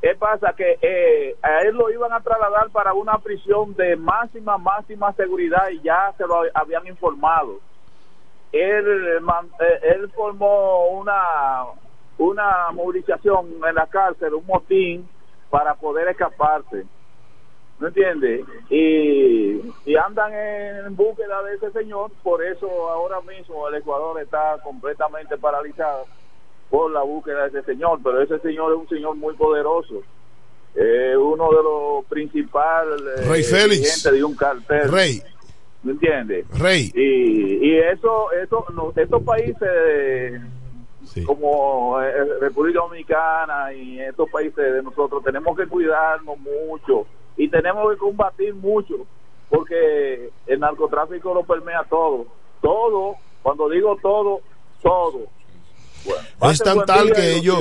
¿Qué 0.00 0.14
pasa? 0.14 0.52
Que 0.56 0.78
eh, 0.80 1.36
a 1.42 1.62
él 1.62 1.74
lo 1.74 1.90
iban 1.90 2.12
a 2.12 2.20
trasladar 2.20 2.70
para 2.70 2.92
una 2.94 3.18
prisión 3.18 3.74
de 3.74 3.96
máxima, 3.96 4.56
máxima 4.56 5.12
seguridad 5.14 5.68
y 5.70 5.80
ya 5.80 6.12
se 6.16 6.24
lo 6.26 6.42
habían 6.54 6.86
informado. 6.86 7.58
Él, 8.52 9.18
eh, 9.60 9.80
él 9.82 10.08
formó 10.14 10.88
una, 10.90 11.64
una 12.16 12.70
movilización 12.72 13.48
en 13.68 13.74
la 13.74 13.86
cárcel, 13.86 14.34
un 14.34 14.46
motín 14.46 15.08
para 15.50 15.74
poder 15.74 16.08
escaparse. 16.08 16.84
¿No 17.80 17.88
entiende? 17.88 18.44
Y, 18.70 19.72
y 19.84 19.96
andan 19.96 20.32
en 20.34 20.96
búsqueda 20.96 21.42
de 21.42 21.54
ese 21.54 21.70
señor, 21.72 22.10
por 22.24 22.42
eso 22.44 22.66
ahora 22.90 23.20
mismo 23.20 23.68
el 23.68 23.76
Ecuador 23.76 24.20
está 24.20 24.58
completamente 24.62 25.36
paralizado 25.38 26.06
por 26.70 26.90
la 26.90 27.02
búsqueda 27.02 27.48
de 27.48 27.58
ese 27.58 27.72
señor, 27.72 28.00
pero 28.02 28.20
ese 28.22 28.38
señor 28.40 28.72
es 28.72 28.78
un 28.78 28.88
señor 28.88 29.16
muy 29.16 29.34
poderoso. 29.34 30.02
Eh, 30.74 31.16
uno 31.16 31.48
de 31.50 31.62
los 31.62 32.04
principales 32.06 33.00
eh, 33.00 33.28
Rey 33.28 33.42
Félix. 33.42 34.02
de 34.04 34.22
un 34.22 34.36
cartel. 34.36 34.90
Rey. 34.90 35.22
¿Me 35.82 35.92
entiendes? 35.92 36.46
Rey. 36.58 36.90
Y, 36.94 37.66
y 37.66 37.78
eso, 37.78 38.30
eso, 38.32 38.64
no, 38.74 38.92
estos 38.94 39.22
países 39.22 40.42
como 41.24 42.00
eh, 42.02 42.12
República 42.40 42.80
Dominicana 42.80 43.72
y 43.72 44.00
estos 44.00 44.28
países 44.30 44.56
de 44.56 44.82
nosotros 44.82 45.22
tenemos 45.24 45.56
que 45.56 45.66
cuidarnos 45.66 46.36
mucho 46.38 47.06
y 47.36 47.48
tenemos 47.48 47.90
que 47.92 47.98
combatir 47.98 48.54
mucho 48.54 49.06
porque 49.48 50.30
el 50.46 50.60
narcotráfico 50.60 51.32
lo 51.32 51.44
permea 51.44 51.84
todo, 51.88 52.26
todo, 52.60 53.14
cuando 53.42 53.68
digo 53.70 53.96
todo, 54.02 54.40
todo. 54.82 55.20
Bueno, 56.04 56.52
Es 56.52 56.58
tan 56.60 56.84
tal 56.86 57.12
que 57.12 57.34
ellos, 57.36 57.58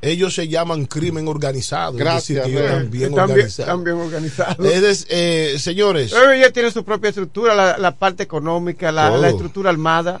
ellos 0.00 0.34
se 0.34 0.48
llaman 0.48 0.86
crimen 0.86 1.28
organizado. 1.28 1.92
Gracias, 1.92 2.46
es 2.46 2.52
decir, 2.52 2.52
que 2.54 2.58
ellos 2.58 2.62
Rey. 2.62 2.76
están 2.76 2.90
bien 2.90 3.04
Están 3.10 3.26
bien- 3.26 3.30
organizados. 3.36 3.68
están 3.68 3.84
bien 3.84 3.96
organizados. 3.96 4.66
Es 4.66 4.82
des- 4.82 5.06
eh, 5.10 5.56
señores, 5.58 6.12
Pero 6.12 6.32
ella 6.32 6.50
tiene 6.52 6.70
su 6.70 6.84
propia 6.84 7.08
estructura, 7.10 7.54
la, 7.54 7.78
la 7.78 7.94
parte 7.96 8.22
económica, 8.22 8.90
la, 8.90 9.10
la 9.16 9.28
estructura 9.28 9.70
armada. 9.70 10.20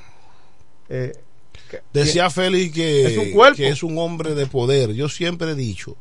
Eh, 0.88 1.12
decía 1.92 2.28
Félix 2.30 2.74
que 2.74 3.06
Es 3.06 3.18
un 3.18 3.30
cuerpo. 3.32 3.56
que 3.56 3.68
es 3.68 3.82
un 3.82 3.98
hombre 3.98 4.34
de 4.34 4.46
poder. 4.46 4.92
Yo 4.92 5.08
siempre 5.08 5.50
he 5.50 5.54
dicho 5.54 5.96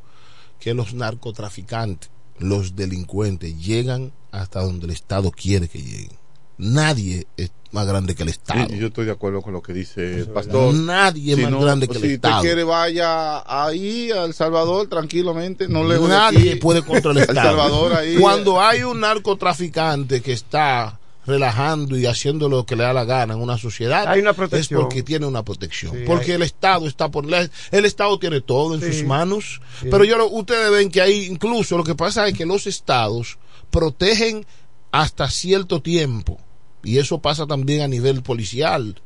que 0.60 0.74
los 0.74 0.94
narcotraficantes, 0.94 2.10
los 2.40 2.76
delincuentes, 2.76 3.58
llegan 3.58 4.12
hasta 4.32 4.62
donde 4.62 4.86
el 4.86 4.91
Estado 4.91 5.32
quiere 5.32 5.68
que 5.68 5.80
lleguen. 5.80 6.18
Nadie 6.58 7.26
es 7.38 7.52
más 7.72 7.88
grande 7.88 8.14
que 8.14 8.22
el 8.24 8.30
Estado. 8.30 8.68
Y 8.74 8.78
yo 8.78 8.88
estoy 8.88 9.06
de 9.06 9.12
acuerdo 9.12 9.42
con 9.42 9.54
lo 9.54 9.62
que 9.64 9.74
dice 9.74 10.20
el 10.20 10.28
pastor. 10.28 10.74
Nadie 10.76 11.32
es 11.34 11.38
Si 11.38 11.42
más 11.44 11.52
no- 11.52 11.60
grande 11.62 11.88
que 11.88 11.98
el 11.98 12.02
si 12.04 12.14
Estado. 12.14 12.36
usted 12.38 12.48
quiere, 12.50 12.64
vaya 12.64 13.42
ahí 13.66 14.12
a 14.12 14.26
El 14.26 14.34
Salvador 14.36 14.88
tranquilamente. 14.88 15.68
No 15.68 15.84
le 15.84 16.00
Nadie 16.00 16.58
puede 16.58 16.84
contra 16.84 17.12
el 17.12 17.18
El 17.20 17.24
Estado. 17.24 17.48
Salvador 17.50 17.94
ahí. 17.94 18.16
Cuando 18.18 18.62
hay 18.62 18.84
un 18.84 19.00
narcotraficante 19.00 20.22
que 20.22 20.34
está 20.34 21.00
relajando 21.26 21.98
y 21.98 22.06
haciendo 22.06 22.50
lo 22.50 22.66
que 22.66 22.76
le 22.76 22.84
da 22.84 22.92
la 22.94 23.06
gana 23.06 23.34
en 23.34 23.40
una 23.42 23.58
sociedad, 23.58 24.06
Hay 24.08 24.20
una 24.20 24.34
protección. 24.34 24.80
es 24.82 24.84
porque 24.84 25.04
tiene 25.04 25.26
una 25.26 25.42
protección. 25.42 25.94
Sí, 25.96 26.04
porque 26.06 26.32
hay- 26.32 26.36
el 26.36 26.42
Estado 26.44 26.86
está 26.86 27.10
por 27.10 27.26
la- 27.26 27.50
el 27.72 27.86
Estado 27.86 28.20
tiene 28.20 28.42
todo 28.42 28.76
en 28.76 28.82
Sí. 28.82 29.00
sus 29.00 29.04
manos. 29.08 29.62
Sí. 29.82 29.88
Pero 29.90 30.04
yo 30.04 30.18
lo- 30.18 30.28
ustedes 30.30 30.70
ven 30.70 30.92
que 30.92 31.02
hay 31.02 31.26
incluso 31.26 31.78
lo 31.78 31.84
que 31.86 31.96
pasa 31.96 32.28
es 32.28 32.38
que 32.38 32.46
los 32.46 32.68
estados 32.68 33.38
protegen 33.72 34.46
hasta 34.94 35.30
cierto 35.30 35.82
tiempo. 35.82 36.40
Y 36.84 36.99
eso 36.99 37.20
pasa 37.20 37.45
también 37.48 37.82
a 37.82 37.88
nivel 37.88 38.22
policial. 38.24 39.02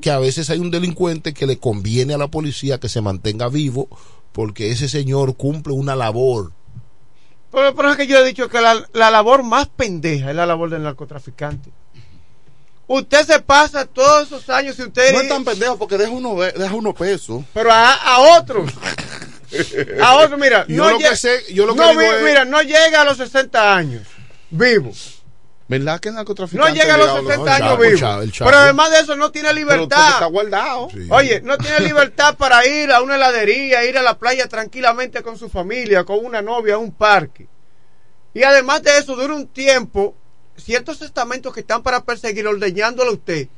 Que 0.00 0.10
a 0.12 0.18
veces 0.20 0.50
hay 0.50 0.58
un 0.60 0.70
delincuente 0.70 1.34
que 1.34 1.46
le 1.46 1.58
conviene 1.58 2.14
a 2.14 2.18
la 2.18 2.28
policía 2.28 2.78
que 2.78 2.88
se 2.88 3.00
mantenga 3.00 3.48
vivo 3.48 3.88
porque 4.32 4.70
ese 4.70 4.88
señor 4.88 5.36
cumple 5.36 5.72
una 5.72 5.96
labor. 5.96 6.52
Pero, 7.50 7.74
pero 7.74 7.90
es 7.92 7.96
que 7.96 8.06
yo 8.06 8.18
he 8.18 8.24
dicho 8.24 8.48
que 8.48 8.60
la, 8.60 8.84
la 8.92 9.10
labor 9.10 9.42
más 9.42 9.68
pendeja 9.68 10.30
es 10.30 10.36
la 10.36 10.46
labor 10.46 10.70
del 10.70 10.82
narcotraficante. 10.82 11.70
Usted 12.86 13.24
se 13.26 13.40
pasa 13.40 13.86
todos 13.86 14.26
esos 14.26 14.48
años 14.50 14.78
y 14.78 14.82
usted... 14.82 15.12
No 15.14 15.20
es 15.22 15.28
tan 15.28 15.44
pendejo 15.44 15.78
porque 15.78 15.96
deja 15.96 16.10
uno, 16.10 16.36
deja 16.40 16.74
uno 16.74 16.92
peso. 16.94 17.44
Pero 17.54 17.72
a, 17.72 17.94
a 17.94 18.38
otros. 18.40 18.70
A 20.02 20.16
otros, 20.16 20.38
mira. 20.38 20.66
Yo 20.68 20.84
no 20.84 20.90
lo 20.90 20.98
que 20.98 21.16
sé- 21.16 21.52
yo 21.54 21.64
lo 21.66 21.74
que 21.74 21.80
no, 21.80 21.88
digo 21.90 22.00
mi- 22.02 22.06
es- 22.08 22.22
Mira, 22.24 22.44
no 22.44 22.60
llega 22.62 23.00
a 23.02 23.04
los 23.04 23.16
60 23.16 23.74
años. 23.76 24.02
Vivo. 24.56 24.92
¿Verdad 25.66 25.98
que 25.98 26.10
el 26.10 26.14
No 26.14 26.20
narcotraficante 26.20 26.72
llega 26.78 26.94
a 26.94 26.98
los 26.98 27.08
ha 27.08 27.20
llegado 27.20 27.28
60 27.44 27.56
años 27.56 27.78
vivo. 27.80 28.44
Pero 28.44 28.56
además 28.58 28.90
de 28.90 28.98
eso 29.00 29.16
no 29.16 29.30
tiene 29.32 29.52
libertad. 29.54 30.10
está 30.10 30.26
guardado. 30.26 30.88
Oye, 31.08 31.40
no 31.40 31.56
tiene 31.56 31.80
libertad 31.80 32.36
para 32.36 32.66
ir 32.66 32.92
a 32.92 33.00
una 33.00 33.16
heladería, 33.16 33.84
ir 33.84 33.96
a 33.96 34.02
la 34.02 34.18
playa 34.18 34.46
tranquilamente 34.46 35.22
con 35.22 35.38
su 35.38 35.48
familia, 35.48 36.04
con 36.04 36.24
una 36.24 36.42
novia, 36.42 36.74
a 36.74 36.78
un 36.78 36.92
parque. 36.92 37.46
Y 38.34 38.42
además 38.42 38.82
de 38.82 38.98
eso, 38.98 39.16
dura 39.16 39.34
un 39.34 39.46
tiempo, 39.48 40.14
ciertos 40.56 41.00
estamentos 41.02 41.54
que 41.54 41.60
están 41.60 41.82
para 41.82 42.04
perseguir, 42.04 42.46
ordeñándolo 42.46 43.10
a 43.10 43.14
usted. 43.14 43.48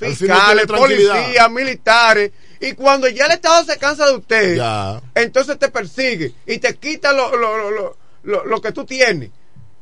No 0.00 0.08
Fiscales, 0.08 0.66
policías, 0.66 1.50
militares. 1.50 2.30
Y 2.60 2.72
cuando 2.74 3.08
ya 3.08 3.26
el 3.26 3.32
Estado 3.32 3.64
se 3.64 3.78
cansa 3.78 4.06
de 4.06 4.14
usted, 4.16 4.56
Ya. 4.56 5.02
entonces 5.14 5.58
te 5.58 5.68
persigue 5.70 6.32
y 6.46 6.58
te 6.58 6.76
quita 6.76 7.12
lo, 7.12 7.36
lo, 7.36 7.56
lo, 7.58 7.70
lo- 7.70 7.96
lo- 8.22 8.44
lo 8.44 8.60
que 8.60 8.70
tú 8.72 8.84
tienes 8.84 9.30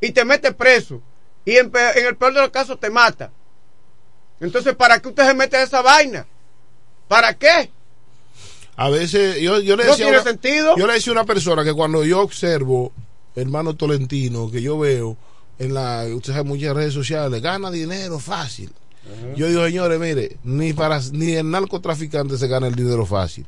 y 0.01 0.11
te 0.13 0.25
mete 0.25 0.53
preso. 0.53 1.01
Y 1.45 1.57
en, 1.57 1.71
en 1.97 2.07
el 2.07 2.17
peor 2.17 2.35
de 2.35 2.41
los 2.41 2.51
casos 2.51 2.79
te 2.81 2.91
mata. 2.91 3.31
Entonces, 4.41 4.75
¿para 4.75 5.01
qué 5.01 5.09
usted 5.09 5.27
se 5.27 5.35
mete 5.35 5.57
a 5.57 5.63
esa 5.63 5.83
vaina? 5.83 6.27
¿Para 7.09 7.35
qué? 7.35 7.71
A 8.77 8.89
veces 8.89 9.39
yo, 9.41 9.61
yo 9.61 9.77
le 9.77 9.85
No 9.85 9.91
decía 9.91 10.07
tiene 10.07 10.13
una- 10.21 10.23
sentido. 10.23 10.77
Yo 10.77 10.87
le 10.87 10.95
decía 10.95 11.11
a 11.13 11.15
una 11.17 11.25
persona 11.25 11.65
que 11.65 11.73
cuando 11.75 12.05
yo 12.05 12.21
observo, 12.21 12.93
hermano 13.35 13.75
Tolentino, 13.77 14.51
que 14.51 14.63
yo 14.63 14.79
veo 14.79 15.17
en 15.59 15.75
la, 15.75 16.07
usted 16.15 16.33
sabe, 16.33 16.45
muchas 16.45 16.75
redes 16.75 16.95
sociales, 16.95 17.43
gana 17.43 17.71
dinero 17.71 18.19
fácil. 18.19 18.73
Yo 19.35 19.49
digo, 19.49 19.65
señores, 19.65 19.99
mire, 19.99 20.37
ni 20.45 20.73
para 20.73 21.01
ni 21.13 21.33
el 21.33 21.51
narcotraficante 21.51 22.39
se 22.39 22.47
gana 22.47 22.69
el 22.69 22.75
dinero 22.75 23.05
fácil. 23.05 23.47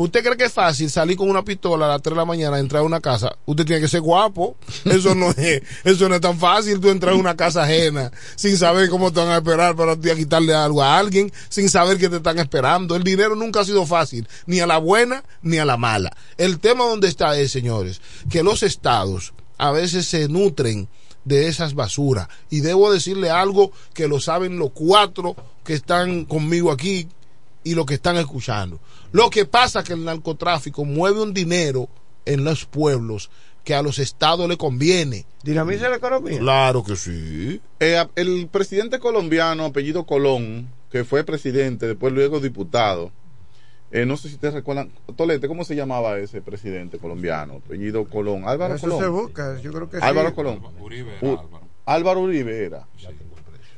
¿Usted 0.00 0.24
cree 0.24 0.36
que 0.38 0.44
es 0.44 0.52
fácil 0.54 0.88
salir 0.88 1.14
con 1.14 1.28
una 1.28 1.44
pistola 1.44 1.84
a 1.84 1.88
las 1.90 2.00
3 2.00 2.14
de 2.14 2.16
la 2.16 2.24
mañana, 2.24 2.58
entrar 2.58 2.80
a 2.80 2.86
una 2.86 3.02
casa? 3.02 3.36
Usted 3.44 3.66
tiene 3.66 3.82
que 3.82 3.88
ser 3.88 4.00
guapo. 4.00 4.56
Eso 4.86 5.14
no 5.14 5.28
es, 5.32 5.62
eso 5.84 6.08
no 6.08 6.14
es 6.14 6.22
tan 6.22 6.38
fácil. 6.38 6.80
Tú 6.80 6.88
entrar 6.88 7.12
a 7.12 7.16
una 7.16 7.36
casa 7.36 7.64
ajena 7.64 8.10
sin 8.34 8.56
saber 8.56 8.88
cómo 8.88 9.12
te 9.12 9.20
van 9.20 9.28
a 9.28 9.36
esperar 9.36 9.76
para 9.76 9.92
a 9.92 10.16
quitarle 10.16 10.54
algo 10.54 10.82
a 10.82 10.96
alguien, 10.96 11.30
sin 11.50 11.68
saber 11.68 11.98
que 11.98 12.08
te 12.08 12.16
están 12.16 12.38
esperando. 12.38 12.96
El 12.96 13.04
dinero 13.04 13.36
nunca 13.36 13.60
ha 13.60 13.64
sido 13.66 13.84
fácil, 13.84 14.26
ni 14.46 14.60
a 14.60 14.66
la 14.66 14.78
buena 14.78 15.22
ni 15.42 15.58
a 15.58 15.66
la 15.66 15.76
mala. 15.76 16.16
El 16.38 16.60
tema 16.60 16.84
donde 16.84 17.06
está 17.06 17.38
es, 17.38 17.52
señores, 17.52 18.00
que 18.30 18.42
los 18.42 18.62
estados 18.62 19.34
a 19.58 19.70
veces 19.70 20.06
se 20.06 20.28
nutren 20.28 20.88
de 21.26 21.48
esas 21.48 21.74
basuras. 21.74 22.26
Y 22.48 22.60
debo 22.60 22.90
decirle 22.90 23.28
algo 23.28 23.70
que 23.92 24.08
lo 24.08 24.18
saben 24.18 24.58
los 24.58 24.70
cuatro 24.70 25.36
que 25.62 25.74
están 25.74 26.24
conmigo 26.24 26.72
aquí 26.72 27.06
y 27.64 27.74
los 27.74 27.84
que 27.84 27.94
están 27.94 28.16
escuchando. 28.16 28.80
Lo 29.12 29.30
que 29.30 29.44
pasa 29.44 29.80
es 29.80 29.86
que 29.86 29.92
el 29.94 30.04
narcotráfico 30.04 30.84
mueve 30.84 31.20
un 31.22 31.34
dinero 31.34 31.88
en 32.24 32.44
los 32.44 32.64
pueblos 32.64 33.30
que 33.64 33.74
a 33.74 33.82
los 33.82 33.98
estados 33.98 34.48
le 34.48 34.56
conviene. 34.56 35.26
¿Dinamiza 35.42 35.88
la 35.88 35.96
economía? 35.96 36.38
Claro 36.38 36.82
que 36.84 36.96
sí. 36.96 37.60
Eh, 37.80 38.04
el 38.16 38.48
presidente 38.48 38.98
colombiano, 38.98 39.64
apellido 39.66 40.04
Colón, 40.06 40.68
que 40.90 41.04
fue 41.04 41.24
presidente, 41.24 41.86
después 41.86 42.12
luego 42.12 42.40
diputado, 42.40 43.12
eh, 43.92 44.06
no 44.06 44.16
sé 44.16 44.28
si 44.28 44.34
ustedes 44.34 44.54
recuerdan, 44.54 44.90
Tolete, 45.16 45.48
¿cómo 45.48 45.64
se 45.64 45.74
llamaba 45.74 46.18
ese 46.18 46.40
presidente 46.40 46.98
colombiano? 46.98 47.60
Apellido 47.64 48.04
Colón, 48.04 48.44
Álvaro 48.46 48.74
Eso 48.76 48.82
Colón. 48.86 49.00
se 49.00 49.08
busca, 49.08 49.60
yo 49.60 49.72
creo 49.72 49.90
que 49.90 49.96
Álvaro 49.98 50.28
sí. 50.28 50.34
Colón. 50.36 50.60
Uribe 50.80 51.10
era 51.20 51.30
Álvaro. 51.40 51.60
Álvaro 51.86 52.20
Uribe 52.20 52.64
era. 52.64 52.86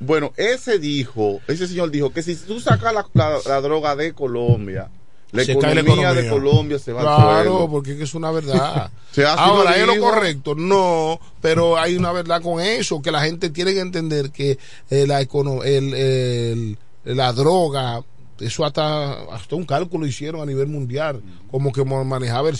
Bueno, 0.00 0.32
ese 0.36 0.78
dijo, 0.78 1.40
ese 1.48 1.66
señor 1.66 1.90
dijo 1.90 2.12
que 2.12 2.22
si 2.22 2.34
tú 2.36 2.60
sacas 2.60 2.92
la, 2.92 3.06
la- 3.14 3.38
la 3.46 3.60
droga 3.60 3.94
de 3.96 4.12
Colombia, 4.12 4.90
la 5.32 5.44
Se 5.44 5.56
cae 5.58 5.74
la 5.74 5.80
economía, 5.80 6.12
de 6.14 6.26
economía. 6.26 6.50
Colombia 6.52 6.78
se 6.78 6.92
va 6.92 7.00
Claro, 7.02 7.68
porque 7.70 8.00
es 8.02 8.14
una 8.14 8.30
verdad. 8.30 8.90
Se 9.12 9.24
Ahora, 9.26 9.76
¿es 9.76 9.86
lo 9.86 9.98
correcto? 9.98 10.54
No, 10.54 11.18
pero 11.40 11.76
hay 11.78 11.96
una 11.96 12.12
verdad 12.12 12.40
con 12.42 12.60
eso, 12.60 13.02
que 13.02 13.10
la 13.10 13.22
gente 13.22 13.50
tiene 13.50 13.72
que 13.74 13.80
entender 13.80 14.30
que 14.30 14.58
eh, 14.90 15.06
la, 15.06 15.20
econo- 15.22 15.64
el, 15.64 15.92
el- 15.94 16.78
la 17.04 17.32
droga, 17.32 18.02
eso 18.40 18.64
hasta, 18.64 19.22
hasta 19.34 19.54
un 19.56 19.64
cálculo 19.66 20.06
hicieron 20.06 20.40
a 20.40 20.46
nivel 20.46 20.68
mundial, 20.68 21.22
como 21.52 21.70
que 21.70 21.84
manejaba 21.84 22.48
el... 22.48 22.56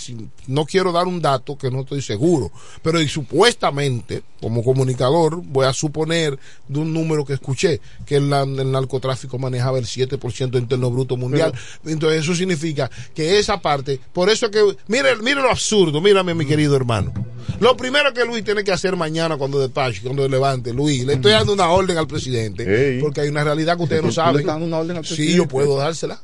No 0.47 0.66
quiero 0.66 0.93
dar 0.93 1.06
un 1.09 1.20
dato 1.20 1.56
que 1.56 1.70
no 1.70 1.81
estoy 1.81 2.02
seguro, 2.02 2.52
pero 2.82 3.01
y 3.01 3.09
supuestamente, 3.09 4.23
como 4.40 4.62
comunicador, 4.62 5.43
voy 5.43 5.64
a 5.66 5.73
suponer 5.73 6.39
de 6.69 6.78
un 6.78 6.93
número 6.93 7.24
que 7.24 7.32
escuché, 7.32 7.81
que 8.05 8.16
el, 8.16 8.31
el 8.32 8.70
narcotráfico 8.70 9.39
manejaba 9.39 9.78
el 9.78 9.86
7% 9.86 10.51
del 10.51 10.62
interno 10.62 10.90
bruto 10.90 11.16
mundial. 11.16 11.55
Entonces 11.86 12.23
eso 12.23 12.35
significa 12.35 12.90
que 13.14 13.39
esa 13.39 13.60
parte, 13.60 13.98
por 14.12 14.28
eso 14.28 14.47
es 14.47 14.52
que, 14.52 14.77
mire, 14.89 15.16
mire 15.16 15.40
lo 15.40 15.51
absurdo, 15.51 16.01
mírame 16.02 16.35
mi 16.35 16.44
querido 16.44 16.77
hermano. 16.77 17.12
Lo 17.60 17.77
primero 17.77 18.12
que 18.12 18.24
Luis 18.24 18.44
tiene 18.44 18.62
que 18.62 18.73
hacer 18.73 18.94
mañana 18.94 19.36
cuando 19.39 19.59
despache, 19.59 20.02
cuando 20.02 20.28
levante, 20.28 20.73
Luis, 20.74 21.05
le 21.05 21.14
estoy 21.14 21.32
dando 21.32 21.55
una 21.55 21.69
orden 21.70 21.97
al 21.97 22.06
presidente, 22.06 22.98
porque 23.01 23.23
hay 23.23 23.28
una 23.28 23.43
realidad 23.43 23.77
que 23.78 23.85
ustedes 23.85 24.02
no 24.02 24.09
¿Tú 24.09 24.14
le 24.14 24.14
saben. 24.14 24.47
dando 24.47 24.66
una 24.66 24.78
orden 24.78 24.97
al 24.98 25.06
Sí, 25.06 25.35
yo 25.35 25.48
puedo 25.48 25.78
dársela. 25.78 26.20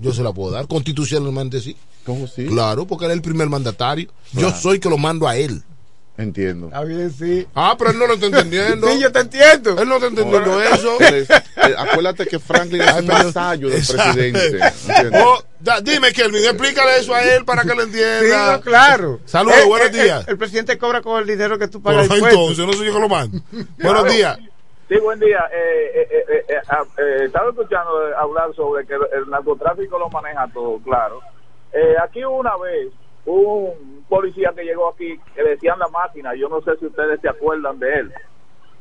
Yo 0.00 0.14
se 0.14 0.22
la 0.22 0.32
puedo 0.32 0.52
dar, 0.52 0.66
constitucionalmente 0.66 1.60
sí. 1.60 1.76
¿Cómo 2.08 2.26
sí? 2.26 2.46
Claro, 2.46 2.86
porque 2.86 3.04
él 3.04 3.10
es 3.12 3.16
el 3.18 3.22
primer 3.22 3.48
mandatario. 3.48 4.08
Yo 4.32 4.50
soy 4.50 4.80
que 4.80 4.88
lo 4.88 4.96
mando 4.98 5.28
a 5.28 5.36
él. 5.36 5.62
Entiendo. 6.16 6.66
Está 6.66 6.82
bien, 6.82 7.12
sí. 7.12 7.46
Ah, 7.54 7.76
pero 7.78 7.90
él 7.90 7.98
no 7.98 8.06
lo 8.08 8.14
está 8.14 8.26
entendiendo. 8.26 8.88
Sí, 8.90 8.98
yo 8.98 9.12
te 9.12 9.20
entiendo. 9.20 9.78
Él 9.78 9.88
no 9.88 9.96
está 9.96 10.08
entendiendo 10.08 10.60
eso. 10.62 10.98
Es- 11.00 11.30
eh, 11.30 11.74
acuérdate 11.78 12.26
que 12.26 12.38
Franklin 12.40 12.80
es 12.82 12.92
un 12.94 13.06
vasallo 13.06 13.68
del 13.68 13.84
presidente. 13.86 14.58
Oh, 15.22 15.38
da- 15.60 15.80
dime, 15.80 16.12
Kelvin, 16.12 16.42
explícale 16.44 16.98
eso 16.98 17.14
a 17.14 17.22
él 17.22 17.44
para 17.44 17.62
que 17.62 17.68
lo 17.74 17.82
Sí, 17.84 17.88
entienda. 17.90 18.52
no, 18.56 18.60
claro. 18.62 19.20
Saludos, 19.26 19.58
Eh, 19.58 19.66
buenos 19.66 19.88
eh, 19.94 20.02
días. 20.02 20.24
El, 20.26 20.32
el 20.32 20.38
presidente 20.38 20.76
cobra 20.78 21.02
con 21.02 21.20
el 21.20 21.26
dinero 21.28 21.56
que 21.58 21.68
tú 21.68 21.80
pagas. 21.82 22.04
impuestos. 22.04 22.32
entonces, 22.32 22.66
no 22.66 22.72
soy 22.72 22.86
yo 22.86 22.94
que 22.94 23.00
lo 23.00 23.08
mando. 23.08 23.38
Buenos 23.78 24.10
días. 24.12 24.38
Sí, 24.88 24.96
buen 24.96 25.20
día. 25.20 25.38
Eh, 25.52 25.90
eh, 25.94 26.08
eh, 26.10 26.24
eh, 26.30 26.44
eh, 26.48 26.54
ah, 26.70 26.82
eh, 26.96 27.24
estaba 27.26 27.50
escuchando 27.50 27.90
hablar 28.18 28.48
sobre 28.56 28.86
que 28.86 28.94
el 28.94 29.28
narcotráfico 29.30 29.98
lo 29.98 30.08
maneja 30.08 30.48
todo, 30.54 30.78
claro. 30.82 31.20
Eh, 31.72 31.94
aquí 32.02 32.24
una 32.24 32.56
vez 32.56 32.88
un 33.26 34.04
policía 34.08 34.52
que 34.56 34.64
llegó 34.64 34.88
aquí 34.88 35.18
que 35.34 35.42
le 35.42 35.50
decían 35.50 35.78
la 35.78 35.88
máquina, 35.88 36.34
yo 36.34 36.48
no 36.48 36.60
sé 36.62 36.76
si 36.78 36.86
ustedes 36.86 37.20
se 37.20 37.28
acuerdan 37.28 37.78
de 37.78 37.94
él, 38.00 38.12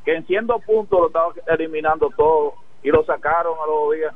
que 0.06 0.16
en 0.16 0.26
ciento 0.26 0.58
puntos 0.66 1.00
lo 1.00 1.08
estaba 1.08 1.34
eliminando 1.48 2.10
todo 2.16 2.54
y 2.84 2.90
lo 2.90 3.04
sacaron 3.06 3.56
a 3.62 3.68
los 3.68 3.94
días. 3.96 4.14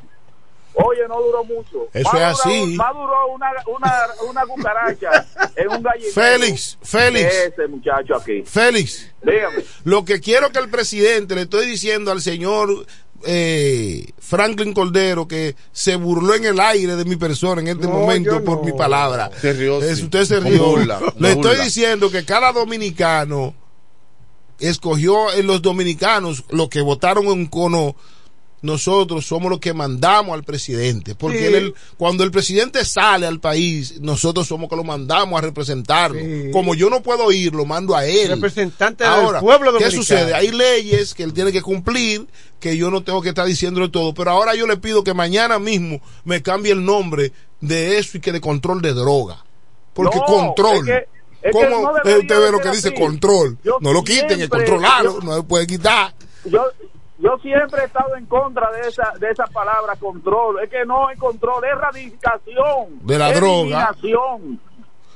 Oye, 0.74 1.06
no 1.10 1.22
duró 1.22 1.44
mucho. 1.44 1.90
Eso 1.92 2.10
Más 2.14 2.22
es 2.40 2.44
duró- 2.46 2.54
así. 2.64 2.76
Más 2.78 2.94
duró 2.94 3.28
una, 3.28 3.52
una, 3.68 3.94
una 4.30 4.42
cucaracha 4.46 5.26
en 5.58 5.68
un 5.68 5.84
gallinero. 5.84 6.14
Félix, 6.14 6.78
Félix. 6.82 7.36
Ese 7.48 7.68
muchacho 7.68 8.16
aquí. 8.16 8.44
Félix, 8.44 9.14
Dígame. 9.22 9.66
lo 9.84 10.06
que 10.06 10.22
quiero 10.22 10.50
que 10.52 10.60
el 10.60 10.70
presidente 10.70 11.36
le 11.36 11.42
estoy 11.42 11.66
diciendo 11.66 12.10
al 12.14 12.22
señor 12.22 12.70
eh, 13.26 14.06
Franklin 14.20 14.74
Cordero 14.74 15.28
que 15.28 15.56
se 15.72 15.96
burló 15.96 16.34
en 16.36 16.46
el 16.46 16.60
aire 16.60 16.96
de 16.96 17.06
mi 17.06 17.16
persona 17.16 17.62
en 17.62 17.68
este 17.70 17.88
No, 17.88 17.94
momento 17.94 18.44
por 18.44 18.58
no. 18.60 18.64
mi 18.64 18.72
palabra. 18.74 19.30
Se 19.40 19.54
rió, 19.54 19.82
Es- 19.82 19.98
sí. 20.00 20.04
usted 20.06 20.26
se 20.26 20.40
rió. 20.40 20.66
burla, 20.66 21.00
Le 21.18 21.30
estoy 21.30 21.52
burla. 21.52 21.64
diciendo 21.64 22.10
que 22.12 22.26
cada 22.26 22.52
dominicano 22.54 23.54
escogió 24.60 25.32
en 25.34 25.48
los 25.48 25.62
dominicanos 25.62 26.44
los 26.50 26.70
que 26.70 26.82
votaron 26.82 27.26
en 27.28 27.48
cono 27.48 27.96
nosotros 28.62 29.26
somos 29.26 29.50
los 29.50 29.60
que 29.60 29.74
mandamos 29.74 30.34
al 30.36 30.44
presidente 30.44 31.16
porque 31.16 31.40
Sí. 31.40 31.46
él- 31.46 31.56
él- 31.56 31.76
cuando 31.98 32.24
el 32.24 32.32
presidente 32.32 32.86
sale 32.86 33.26
al 33.26 33.40
país 33.40 34.00
nosotros 34.02 34.48
somos 34.48 34.70
que 34.70 34.76
lo 34.76 34.84
mandamos 34.84 35.38
a 35.38 35.42
representarlo 35.42 36.20
Sí. 36.20 36.52
como 36.52 36.76
yo 36.76 36.90
no 36.90 37.02
puedo 37.02 37.32
ir 37.32 37.54
lo 37.56 37.66
mando 37.66 37.96
a 37.96 38.06
él 38.06 38.30
Representante 38.30 39.04
Ahora, 39.04 39.40
del 39.40 39.42
pueblo 39.42 39.72
¿qué 39.78 39.86
dominicano. 39.86 40.04
sucede? 40.04 40.34
Hay 40.34 40.52
leyes 40.52 41.14
que 41.14 41.24
él 41.24 41.34
tiene 41.34 41.52
que 41.52 41.62
cumplir, 41.62 42.28
que 42.60 42.78
yo 42.78 42.92
no 42.92 43.04
tengo 43.04 43.22
que 43.22 43.30
estar 43.30 43.46
diciéndole 43.48 43.90
todo, 43.90 44.14
pero 44.14 44.32
ahora 44.32 44.54
yo 44.56 44.68
le 44.68 44.78
pido 44.78 45.04
que 45.04 45.14
mañana 45.16 45.58
mismo 45.58 46.00
me 46.24 46.42
cambie 46.44 46.72
el 46.72 46.86
nombre 46.86 47.32
de 47.62 47.98
eso 47.98 48.18
y 48.18 48.22
que 48.22 48.32
de 48.32 48.42
control 48.42 48.82
de 48.82 48.94
droga. 48.94 49.44
Porque 49.94 50.18
No, 50.20 50.26
control. 50.26 50.78
es 50.78 50.84
que- 50.86 51.08
es 51.42 51.42
que 51.42 51.52
¿Cómo 51.52 51.70
no 51.82 51.92
usted 51.94 52.28
ve 52.28 52.46
de 52.46 52.52
lo 52.52 52.60
que 52.60 52.70
dice 52.70 52.90
así. 52.90 52.98
control? 52.98 53.58
Yo 53.64 53.78
no 53.82 53.92
lo 53.94 54.04
quiten, 54.04 54.30
el 54.32 54.38
siempre- 54.38 54.60
controlarlo, 54.60 55.20
yo- 55.20 55.26
no 55.26 55.36
se 55.38 55.44
puede 55.44 55.66
quitar. 55.68 56.14
yo 56.46 56.66
yo 57.22 57.38
siempre 57.38 57.82
he 57.82 57.86
estado 57.86 58.16
en 58.16 58.26
contra 58.26 58.72
de 58.72 58.82
esa 58.88 59.14
de 59.20 59.30
esa 59.30 59.46
palabra 59.46 59.96
control. 59.96 60.60
Es 60.64 60.70
que 60.70 60.86
no 60.86 61.10
es 61.10 61.20
control 61.20 61.64
es 61.64 61.72
erradicación 61.72 63.00
De 63.02 63.18
la 63.18 63.32
droga. 63.32 63.96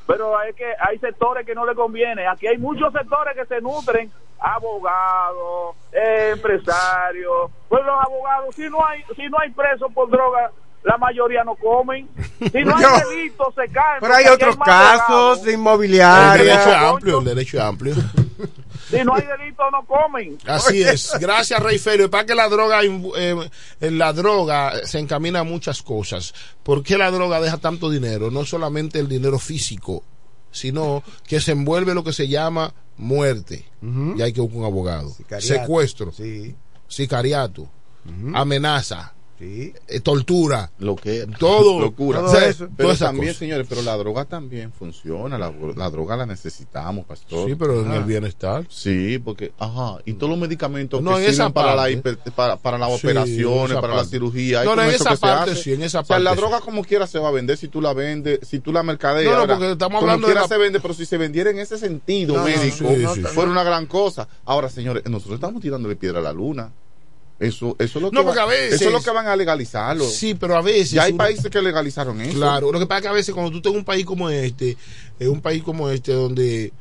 pero 0.07 0.41
es 0.43 0.55
que 0.55 0.65
hay 0.79 0.99
sectores 0.99 1.45
que 1.45 1.55
no 1.55 1.65
le 1.65 1.73
conviene. 1.73 2.27
Aquí 2.27 2.47
hay 2.47 2.57
muchos 2.57 2.93
sectores 2.93 3.35
que 3.35 3.45
se 3.45 3.59
nutren. 3.61 4.11
Abogados 4.39 5.75
empresarios. 5.91 7.51
Pues 7.67 7.83
los 7.85 8.05
abogados 8.05 8.55
si 8.55 8.69
no 8.69 8.85
hay 8.85 9.03
si 9.15 9.27
no 9.29 9.37
hay 9.39 9.49
presos 9.51 9.91
por 9.93 10.09
droga 10.09 10.51
la 10.83 10.97
mayoría 10.97 11.43
no 11.43 11.55
comen. 11.55 12.07
Si 12.51 12.63
no 12.63 12.75
hay 12.77 12.83
delitos 13.09 13.55
se 13.55 13.67
caen 13.69 13.99
Pero 14.01 14.13
hay 14.13 14.27
otros 14.27 14.55
casos 14.57 15.43
de 15.43 15.53
El 15.53 15.59
inmobiliaria. 15.59 16.43
derecho 16.43 16.69
es 16.69 16.75
amplio, 16.75 17.19
el 17.19 17.25
derecho 17.25 17.57
es 17.57 17.63
amplio. 17.63 17.95
si 18.89 19.03
no 19.03 19.15
hay 19.15 19.23
delitos 19.25 19.65
no 19.71 19.85
comen 19.85 20.37
Así 20.45 20.81
es. 20.83 21.11
Gracias, 21.19 21.59
Rey 21.61 21.77
Ferio. 21.79 22.09
Para 22.09 22.25
que 22.25 22.35
la 22.35 22.47
droga, 22.49 22.81
eh, 22.83 23.49
la 23.79 24.13
droga 24.13 24.73
se 24.85 24.99
encamina 24.99 25.39
a 25.39 25.43
muchas 25.43 25.81
cosas. 25.81 26.33
¿Por 26.63 26.83
qué 26.83 26.97
la 26.97 27.11
droga 27.11 27.39
deja 27.41 27.57
tanto 27.57 27.89
dinero? 27.89 28.31
No 28.31 28.45
solamente 28.45 28.99
el 28.99 29.07
dinero 29.07 29.39
físico, 29.39 30.03
sino 30.51 31.03
que 31.27 31.39
se 31.41 31.51
envuelve 31.53 31.93
lo 31.93 32.03
que 32.03 32.13
se 32.13 32.27
llama 32.27 32.73
muerte, 32.97 33.65
ya 34.15 34.25
hay 34.25 34.33
que 34.33 34.41
buscar 34.41 34.59
un 34.59 34.65
abogado. 34.65 35.09
Sicariato. 35.09 35.47
Secuestro, 35.61 36.11
Sí. 36.13 36.55
sicariato, 36.87 37.69
amenaza, 38.33 39.13
eh, 39.39 39.99
tortura, 40.01 40.71
lo 40.79 40.95
que 40.95 41.27
todo, 41.39 41.79
locura 41.81 42.21
O 42.21 42.29
sea, 42.29 42.41
pero 42.57 42.69
toda 42.77 42.93
esa 42.93 43.05
también 43.07 43.27
cosa. 43.27 43.39
señores 43.39 43.67
pero 43.69 43.81
la 43.81 43.97
droga 43.97 44.25
también 44.25 44.71
funciona 44.71 45.37
la, 45.37 45.51
la 45.75 45.89
droga 45.89 46.15
la 46.17 46.25
necesitamos 46.25 47.05
pastor 47.05 47.49
Sí, 47.49 47.55
pero 47.55 47.81
en 47.81 47.91
Ah. 47.91 47.97
el 47.97 48.03
bienestar. 48.03 48.65
sí 48.69 49.19
porque 49.19 49.51
ajá 49.59 49.97
y 50.05 50.13
todos 50.13 50.29
los 50.29 50.39
medicamentos 50.39 51.01
No, 51.01 51.15
que 51.17 51.25
en 51.25 51.29
esa 51.31 51.49
para, 51.49 51.71
la 51.75 51.83
parte. 51.83 51.97
hiper- 51.97 52.31
para, 52.33 52.57
para 52.57 52.77
las 52.77 52.99
Sí, 52.99 53.07
operaciones 53.07 53.73
para 53.75 53.87
la 53.89 53.93
parte. 53.95 54.09
cirugía 54.09 54.61
hay 54.61 54.65
No, 54.67 54.75
no, 54.75 54.83
en 54.83 54.89
esa 54.91 55.15
parte 55.17 55.55
sí, 55.55 55.73
en 55.73 55.83
esa 55.83 55.99
o 55.99 56.05
sea 56.05 56.19
la 56.19 56.29
parte 56.31 56.41
droga 56.41 56.61
como 56.61 56.83
quiera 56.83 57.05
se 57.07 57.19
va 57.19 57.27
a 57.27 57.31
vender 57.31 57.57
si 57.57 57.67
tú 57.67 57.81
la 57.81 57.93
vendes 57.93 58.39
si 58.43 58.59
tú 58.59 58.71
la 58.71 58.83
mercadeas 58.83 59.33
No, 59.37 59.47
porque 59.47 59.71
estamos 59.71 59.99
como 59.99 60.11
hablando 60.11 60.27
de 60.27 60.33
quiera 60.33 60.41
la- 60.43 60.47
se 60.47 60.57
vende 60.57 60.79
pero 60.79 60.93
si 60.93 61.05
se 61.05 61.17
vendiera 61.17 61.49
en 61.49 61.59
ese 61.59 61.77
sentido 61.77 62.41
médico 62.43 62.89
sí, 62.89 63.05
sí, 63.05 63.07
sí. 63.15 63.21
fuera 63.23 63.51
una 63.51 63.63
gran 63.63 63.85
cosa 63.85 64.27
ahora 64.45 64.69
señores 64.69 65.03
nosotros 65.09 65.35
estamos 65.35 65.61
tirándole 65.61 65.95
piedra 65.95 66.19
a 66.19 66.23
la 66.23 66.33
luna 66.33 66.71
eso, 67.39 67.75
eso 67.79 67.99
es 67.99 68.01
lo 68.01 68.09
que 68.11 68.15
No, 68.15 68.21
va- 68.21 68.27
porque 68.27 68.39
a 68.41 68.45
veces- 68.45 68.73
eso 68.81 68.85
es 68.85 68.91
lo 68.93 69.01
que 69.01 69.09
van 69.11 69.27
a 69.27 69.35
legalizarlo 69.35 70.07
Sí, 70.07 70.35
pero 70.35 70.55
a 70.57 70.61
veces. 70.61 70.91
ya 70.91 71.03
hay 71.03 71.11
uno- 71.11 71.17
países 71.23 71.49
que 71.49 71.61
legalizaron 71.61 72.21
eso 72.21 72.37
Claro, 72.37 72.71
lo 72.71 72.79
que 72.79 72.85
pasa 72.85 72.97
es 72.99 73.01
que 73.03 73.07
a 73.09 73.13
veces 73.13 73.33
cuando 73.33 73.51
tú 73.51 73.57
estás 73.57 73.71
en 73.73 73.79
un 73.79 73.85
país 73.85 74.05
como 74.05 74.29
este, 74.29 74.77
en 75.19 75.29
un 75.29 75.41
país 75.41 75.61
como 75.63 75.89
este 75.89 76.13
donde 76.13 76.71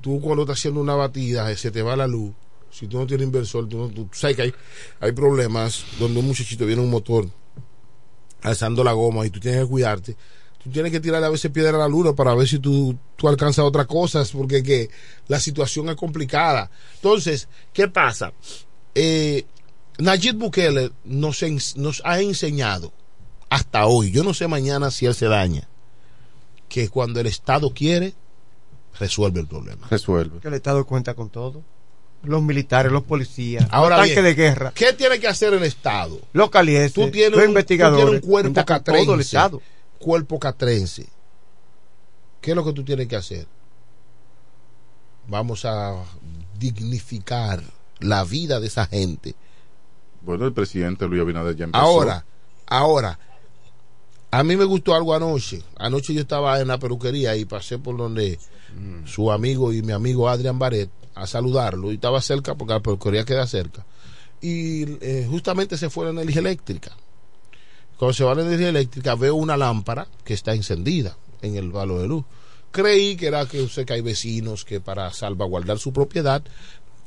tú 0.00 0.20
cuando 0.20 0.42
estás 0.44 0.58
haciendo 0.58 0.80
una 0.80 0.94
batida 0.94 1.50
eh, 1.50 1.56
se 1.56 1.70
te 1.72 1.82
va 1.82 1.96
la 1.96 2.06
luz, 2.06 2.32
si 2.70 2.86
tú 2.86 2.98
no 2.98 3.06
tienes 3.06 3.26
inversor, 3.26 3.68
tú, 3.68 3.78
no, 3.78 3.88
tú 3.88 4.08
sabes 4.12 4.36
que 4.36 4.42
hay, 4.42 4.54
hay 5.00 5.12
problemas 5.12 5.84
donde 5.98 6.20
un 6.20 6.26
muchachito 6.26 6.66
viene 6.66 6.82
un 6.82 6.90
motor 6.90 7.28
alzando 8.42 8.84
la 8.84 8.92
goma 8.92 9.26
y 9.26 9.30
tú 9.30 9.40
tienes 9.40 9.62
que 9.62 9.66
cuidarte. 9.68 10.16
Tú 10.62 10.70
tienes 10.70 10.90
que 10.92 11.00
tirar 11.00 11.22
a 11.22 11.28
veces 11.28 11.50
piedra 11.50 11.76
a 11.76 11.80
la 11.80 11.88
luna 11.88 12.12
para 12.12 12.34
ver 12.34 12.46
si 12.48 12.58
tú, 12.58 12.96
tú 13.16 13.28
alcanzas 13.28 13.64
otras 13.64 13.86
cosas, 13.86 14.30
porque 14.32 14.62
que 14.62 14.90
la 15.28 15.38
situación 15.40 15.88
es 15.88 15.96
complicada. 15.96 16.70
Entonces, 16.96 17.48
¿qué 17.72 17.88
pasa? 17.88 18.32
Eh, 18.94 19.44
Nayib 19.98 20.36
Bukele 20.36 20.92
nos, 21.04 21.42
ha 22.04 22.20
enseñado 22.20 22.92
hasta 23.48 23.86
hoy, 23.86 24.10
yo 24.10 24.24
no 24.24 24.34
sé 24.34 24.48
mañana 24.48 24.90
si 24.90 25.06
él 25.06 25.14
se 25.14 25.26
daña, 25.26 25.68
que 26.68 26.88
cuando 26.88 27.20
el 27.20 27.26
Estado 27.26 27.70
quiere, 27.70 28.14
resuelve 28.98 29.40
el 29.40 29.46
problema. 29.46 29.86
resuelve 29.88 30.40
Que 30.40 30.48
el 30.48 30.54
Estado 30.54 30.84
cuenta 30.84 31.14
con 31.14 31.30
todo. 31.30 31.62
Los 32.22 32.42
militares, 32.42 32.90
los 32.90 33.04
policías, 33.04 33.66
Ahora 33.70 33.98
los 33.98 34.06
tanques 34.06 34.22
bien, 34.24 34.36
de 34.36 34.42
guerra, 34.42 34.72
¿Qué 34.74 34.92
tiene 34.94 35.20
que 35.20 35.28
hacer 35.28 35.52
el 35.54 35.62
Estado? 35.62 36.18
los 36.32 36.50
calieses, 36.50 36.92
Tú 36.92 37.10
tienes, 37.10 37.30
los 37.32 37.38
un, 37.38 37.44
tú 37.44 37.48
investigadores. 37.50 38.04
tienes 38.06 38.22
un 38.24 38.30
cuerpo 38.30 38.64
catrense. 38.64 39.04
todo 39.04 39.14
el 39.14 39.20
Estado. 39.20 39.62
Cuerpo 39.98 40.38
catrense. 40.40 41.06
¿Qué 42.40 42.50
es 42.50 42.56
lo 42.56 42.64
que 42.64 42.72
tú 42.72 42.84
tienes 42.84 43.06
que 43.06 43.16
hacer? 43.16 43.46
Vamos 45.28 45.64
a 45.64 46.04
dignificar 46.58 47.62
la 48.00 48.24
vida 48.24 48.60
de 48.60 48.66
esa 48.66 48.86
gente. 48.86 49.34
Bueno, 50.26 50.44
el 50.44 50.52
presidente 50.52 51.06
Luis 51.06 51.22
Abinader 51.22 51.54
ya 51.54 51.64
empezó. 51.66 51.84
Ahora, 51.84 52.26
ahora, 52.66 53.16
a 54.32 54.42
mí 54.42 54.56
me 54.56 54.64
gustó 54.64 54.92
algo 54.92 55.14
anoche. 55.14 55.62
Anoche 55.78 56.12
yo 56.12 56.20
estaba 56.20 56.60
en 56.60 56.66
la 56.66 56.78
peluquería 56.78 57.36
y 57.36 57.44
pasé 57.44 57.78
por 57.78 57.96
donde 57.96 58.40
su 59.06 59.30
amigo 59.30 59.72
y 59.72 59.82
mi 59.82 59.92
amigo 59.92 60.28
Adrián 60.28 60.58
Baret 60.58 60.90
a 61.14 61.28
saludarlo 61.28 61.92
y 61.92 61.94
estaba 61.94 62.20
cerca 62.20 62.56
porque 62.56 62.74
la 62.74 62.80
peluquería 62.80 63.24
queda 63.24 63.46
cerca. 63.46 63.86
Y 64.40 64.98
eh, 65.00 65.28
justamente 65.30 65.78
se 65.78 65.90
fue 65.90 66.06
la 66.06 66.10
energía 66.10 66.40
eléctrica. 66.40 66.90
Cuando 67.96 68.12
se 68.12 68.24
va 68.24 68.34
la 68.34 68.42
energía 68.42 68.70
eléctrica 68.70 69.14
veo 69.14 69.36
una 69.36 69.56
lámpara 69.56 70.08
que 70.24 70.34
está 70.34 70.54
encendida 70.54 71.16
en 71.40 71.54
el 71.54 71.70
valo 71.70 72.00
de 72.00 72.08
luz. 72.08 72.24
Creí 72.72 73.16
que 73.16 73.28
era 73.28 73.46
que 73.46 73.62
usted 73.62 73.86
que 73.86 73.94
hay 73.94 74.02
vecinos 74.02 74.64
que 74.64 74.80
para 74.80 75.10
salvaguardar 75.12 75.78
su 75.78 75.92
propiedad 75.92 76.42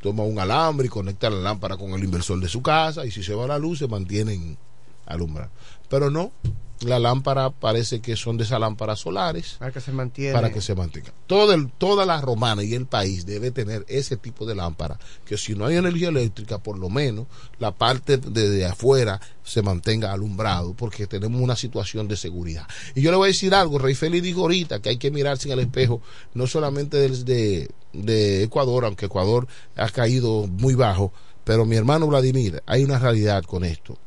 toma 0.02 0.24
un 0.24 0.40
alambre 0.40 0.88
y 0.88 0.90
conecta 0.90 1.30
la 1.30 1.38
lámpara 1.40 1.78
con 1.78 1.92
el 1.92 2.04
inversor 2.04 2.40
de 2.40 2.50
su 2.50 2.62
casa 2.62 3.06
y 3.06 3.12
si 3.12 3.24
se 3.24 3.34
va 3.34 3.48
la 3.48 3.60
luz 3.60 3.80
se 3.80 3.88
mantienen 3.88 4.58
alumbrados. 5.06 5.52
Pero 5.90 6.10
no, 6.12 6.32
la 6.82 6.98
lámpara 7.00 7.50
parece 7.50 8.00
que 8.00 8.16
son 8.16 8.38
de 8.38 8.46
esas 8.46 8.60
lámparas 8.60 9.00
solares 9.00 9.56
Para 9.60 9.72
que 9.72 9.82
se 9.82 9.92
mantiene. 9.92 10.34
para 10.34 10.52
que 10.52 10.62
se 10.62 10.76
mantenga. 10.76 11.12
Todo 11.28 11.54
el, 11.54 11.70
toda 11.72 12.06
la 12.06 12.22
romana 12.22 12.64
y 12.64 12.74
el 12.74 12.86
país 12.86 13.26
debe 13.26 13.52
tener 13.52 13.86
ese 13.90 14.16
tipo 14.16 14.46
de 14.46 14.56
lámpara, 14.56 14.98
que 15.26 15.38
si 15.38 15.56
no 15.56 15.66
hay 15.66 15.76
energía 15.76 16.08
eléctrica, 16.10 16.60
por 16.60 16.78
lo 16.78 16.90
menos 16.90 17.28
la 17.60 17.72
parte 17.72 18.18
de, 18.18 18.50
de 18.50 18.66
afuera 18.66 19.20
se 19.44 19.62
mantenga 19.62 20.14
alumbrado, 20.14 20.74
porque 20.74 21.08
tenemos 21.08 21.42
una 21.42 21.56
situación 21.56 22.08
de 22.08 22.16
seguridad. 22.16 22.68
Y 22.96 23.02
yo 23.02 23.12
le 23.12 23.18
voy 23.18 23.26
a 23.26 23.34
decir 23.34 23.54
algo, 23.54 23.80
Rey 23.80 23.96
Félix 23.96 24.24
dijo 24.24 24.42
ahorita 24.42 24.80
que 24.82 24.90
hay 24.90 24.98
que 24.98 25.12
mirarse 25.12 25.48
en 25.50 25.54
el 25.54 25.60
espejo, 25.60 26.02
no 26.34 26.48
solamente 26.48 26.98
desde 26.98 27.68
de 27.94 28.44
Ecuador, 28.44 28.86
aunque 28.86 29.08
Ecuador 29.08 29.48
ha 29.76 29.90
caído 29.90 30.48
muy 30.48 30.76
bajo, 30.76 31.12
pero 31.44 31.66
mi 31.66 31.76
hermano 31.76 32.08
Vladimir, 32.08 32.62
hay 32.66 32.84
una 32.84 33.00
realidad 33.00 33.44
con 33.44 33.64
esto 33.64 33.98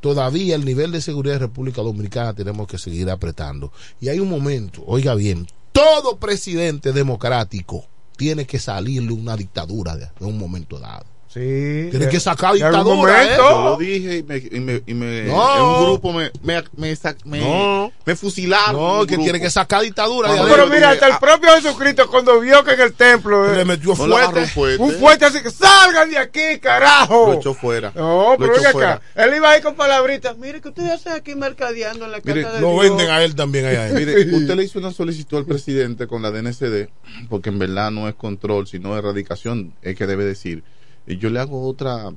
todavía 0.00 0.54
el 0.54 0.64
nivel 0.64 0.90
de 0.90 1.00
seguridad 1.00 1.34
de 1.34 1.40
República 1.40 1.82
Dominicana 1.82 2.34
tenemos 2.34 2.66
que 2.66 2.78
seguir 2.78 3.10
apretando. 3.10 3.72
Y 4.00 4.08
hay 4.08 4.18
un 4.18 4.28
momento, 4.28 4.82
oiga 4.86 5.14
bien, 5.14 5.46
todo 5.72 6.18
presidente 6.18 6.92
democrático 6.92 7.86
tiene 8.16 8.46
que 8.46 8.58
salirle 8.58 9.12
una 9.12 9.36
dictadura 9.36 9.96
de, 9.96 10.08
un 10.20 10.38
momento 10.38 10.78
dado. 10.78 11.06
Sí. 11.32 11.86
Tiene 11.92 12.08
que 12.08 12.18
sacar 12.18 12.54
de 12.54 12.64
algún 12.64 12.96
dictadura. 13.06 13.24
¿eh? 13.24 13.36
Yo 13.36 13.64
lo 13.64 13.76
dije 13.76 14.16
y 14.16 14.22
me, 14.24 14.36
y 14.38 14.58
me, 14.60 14.82
y 14.84 14.94
me- 14.94 15.22
No. 15.22 15.56
en 15.56 15.62
un 15.62 15.84
grupo 15.84 16.12
me, 16.12 16.32
me, 16.42 16.60
me, 16.76 16.92
sac- 16.96 17.24
me, 17.24 17.38
No. 17.38 17.92
me 18.04 18.16
fusilaron. 18.16 18.74
No, 18.74 19.00
que 19.06 19.12
grupo. 19.14 19.22
tiene 19.22 19.40
que 19.40 19.48
sacar 19.48 19.82
dictadura. 19.82 20.34
No. 20.34 20.44
Pero 20.48 20.66
mira, 20.66 20.90
dije, 20.90 21.04
hasta 21.04 21.06
el 21.06 21.12
ah. 21.12 21.20
propio 21.20 21.50
Jesucristo 21.54 22.10
cuando 22.10 22.40
vio 22.40 22.64
que 22.64 22.72
en 22.72 22.80
el 22.80 22.94
templo 22.94 23.48
eh, 23.52 23.58
le 23.58 23.64
metió 23.64 23.94
fuerte. 23.94 24.40
un 24.40 24.46
fuerte. 24.48 24.82
un 24.82 24.92
fuerte 24.94 25.24
así 25.26 25.40
que 25.40 25.52
salgan 25.52 26.10
de 26.10 26.18
aquí, 26.18 26.58
carajo. 26.60 27.28
Lo 27.28 27.34
echó 27.34 27.54
fuera. 27.54 27.92
No, 27.94 28.32
Lo 28.32 28.36
pero 28.38 28.52
echó 28.52 28.56
venga 28.62 28.72
fuera. 28.72 28.92
acá. 28.94 29.02
Él 29.14 29.34
iba 29.36 29.50
ahí 29.52 29.62
con 29.62 29.76
palabritas. 29.76 30.36
Mire, 30.36 30.60
que 30.60 30.70
ustedes 30.70 30.90
hacen 30.90 31.12
aquí 31.12 31.36
mercadeando 31.36 32.06
en 32.06 32.10
la 32.10 32.18
Mire, 32.24 32.42
casa 32.42 32.56
de 32.56 32.60
Lo 32.60 32.72
Dios. 32.72 32.82
venden 32.82 33.08
a 33.08 33.22
él 33.22 33.36
también 33.36 33.66
allá. 33.66 33.88
Mire, 33.94 34.34
usted 34.34 34.56
le 34.56 34.64
hizo 34.64 34.80
una 34.80 34.90
solicitud 34.90 35.38
al 35.38 35.44
presidente 35.46 36.08
con 36.08 36.22
la 36.22 36.32
DNCD, 36.32 36.88
porque 37.28 37.50
en 37.50 37.60
verdad 37.60 37.92
no 37.92 38.08
es 38.08 38.16
control, 38.16 38.66
sino 38.66 38.98
erradicación, 38.98 39.74
es 39.82 39.94
que 39.94 40.08
debe 40.08 40.24
decir. 40.24 40.64
Y 41.06 41.16
yo 41.18 41.30
le 41.30 41.40
hago 41.40 41.66
otra 41.66 42.10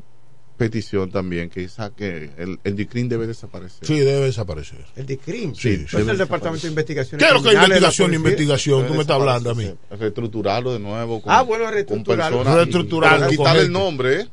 petición 0.57 1.09
también, 1.11 1.49
que 1.49 1.63
es 1.63 1.79
a 1.79 1.89
que 1.89 2.29
el, 2.37 2.59
el 2.63 2.75
DICRIN 2.75 3.09
debe 3.09 3.25
desaparecer. 3.25 3.87
Sí, 3.87 3.97
debe 3.99 4.25
desaparecer. 4.25 4.85
El 4.95 5.05
DICRIM. 5.07 5.55
Sí, 5.55 5.77
Pues 5.89 5.91
debe 5.93 6.11
el 6.11 6.17
Departamento 6.19 6.63
de 6.67 6.69
Investigación. 6.69 7.19
¿Qué 7.19 7.25
es 7.25 7.33
lo 7.33 7.41
que 7.41 7.49
es 7.49 7.55
investigación, 7.55 8.13
investigación? 8.13 8.87
Tú 8.87 8.93
me 8.93 9.01
estás 9.01 9.15
hablando 9.19 9.49
a 9.49 9.55
mí. 9.55 9.73
Reestructurarlo 9.89 10.73
de 10.73 10.79
nuevo. 10.79 11.21
Con, 11.21 11.31
Ah, 11.33 11.41
bueno, 11.41 11.69
reestructurarlo. 11.71 12.43
Reestructurarlo, 12.43 13.17
pero 13.27 13.29
Quitarle 13.31 13.61
el 13.63 13.71
nombre, 13.71 14.21
¿eh? 14.21 14.27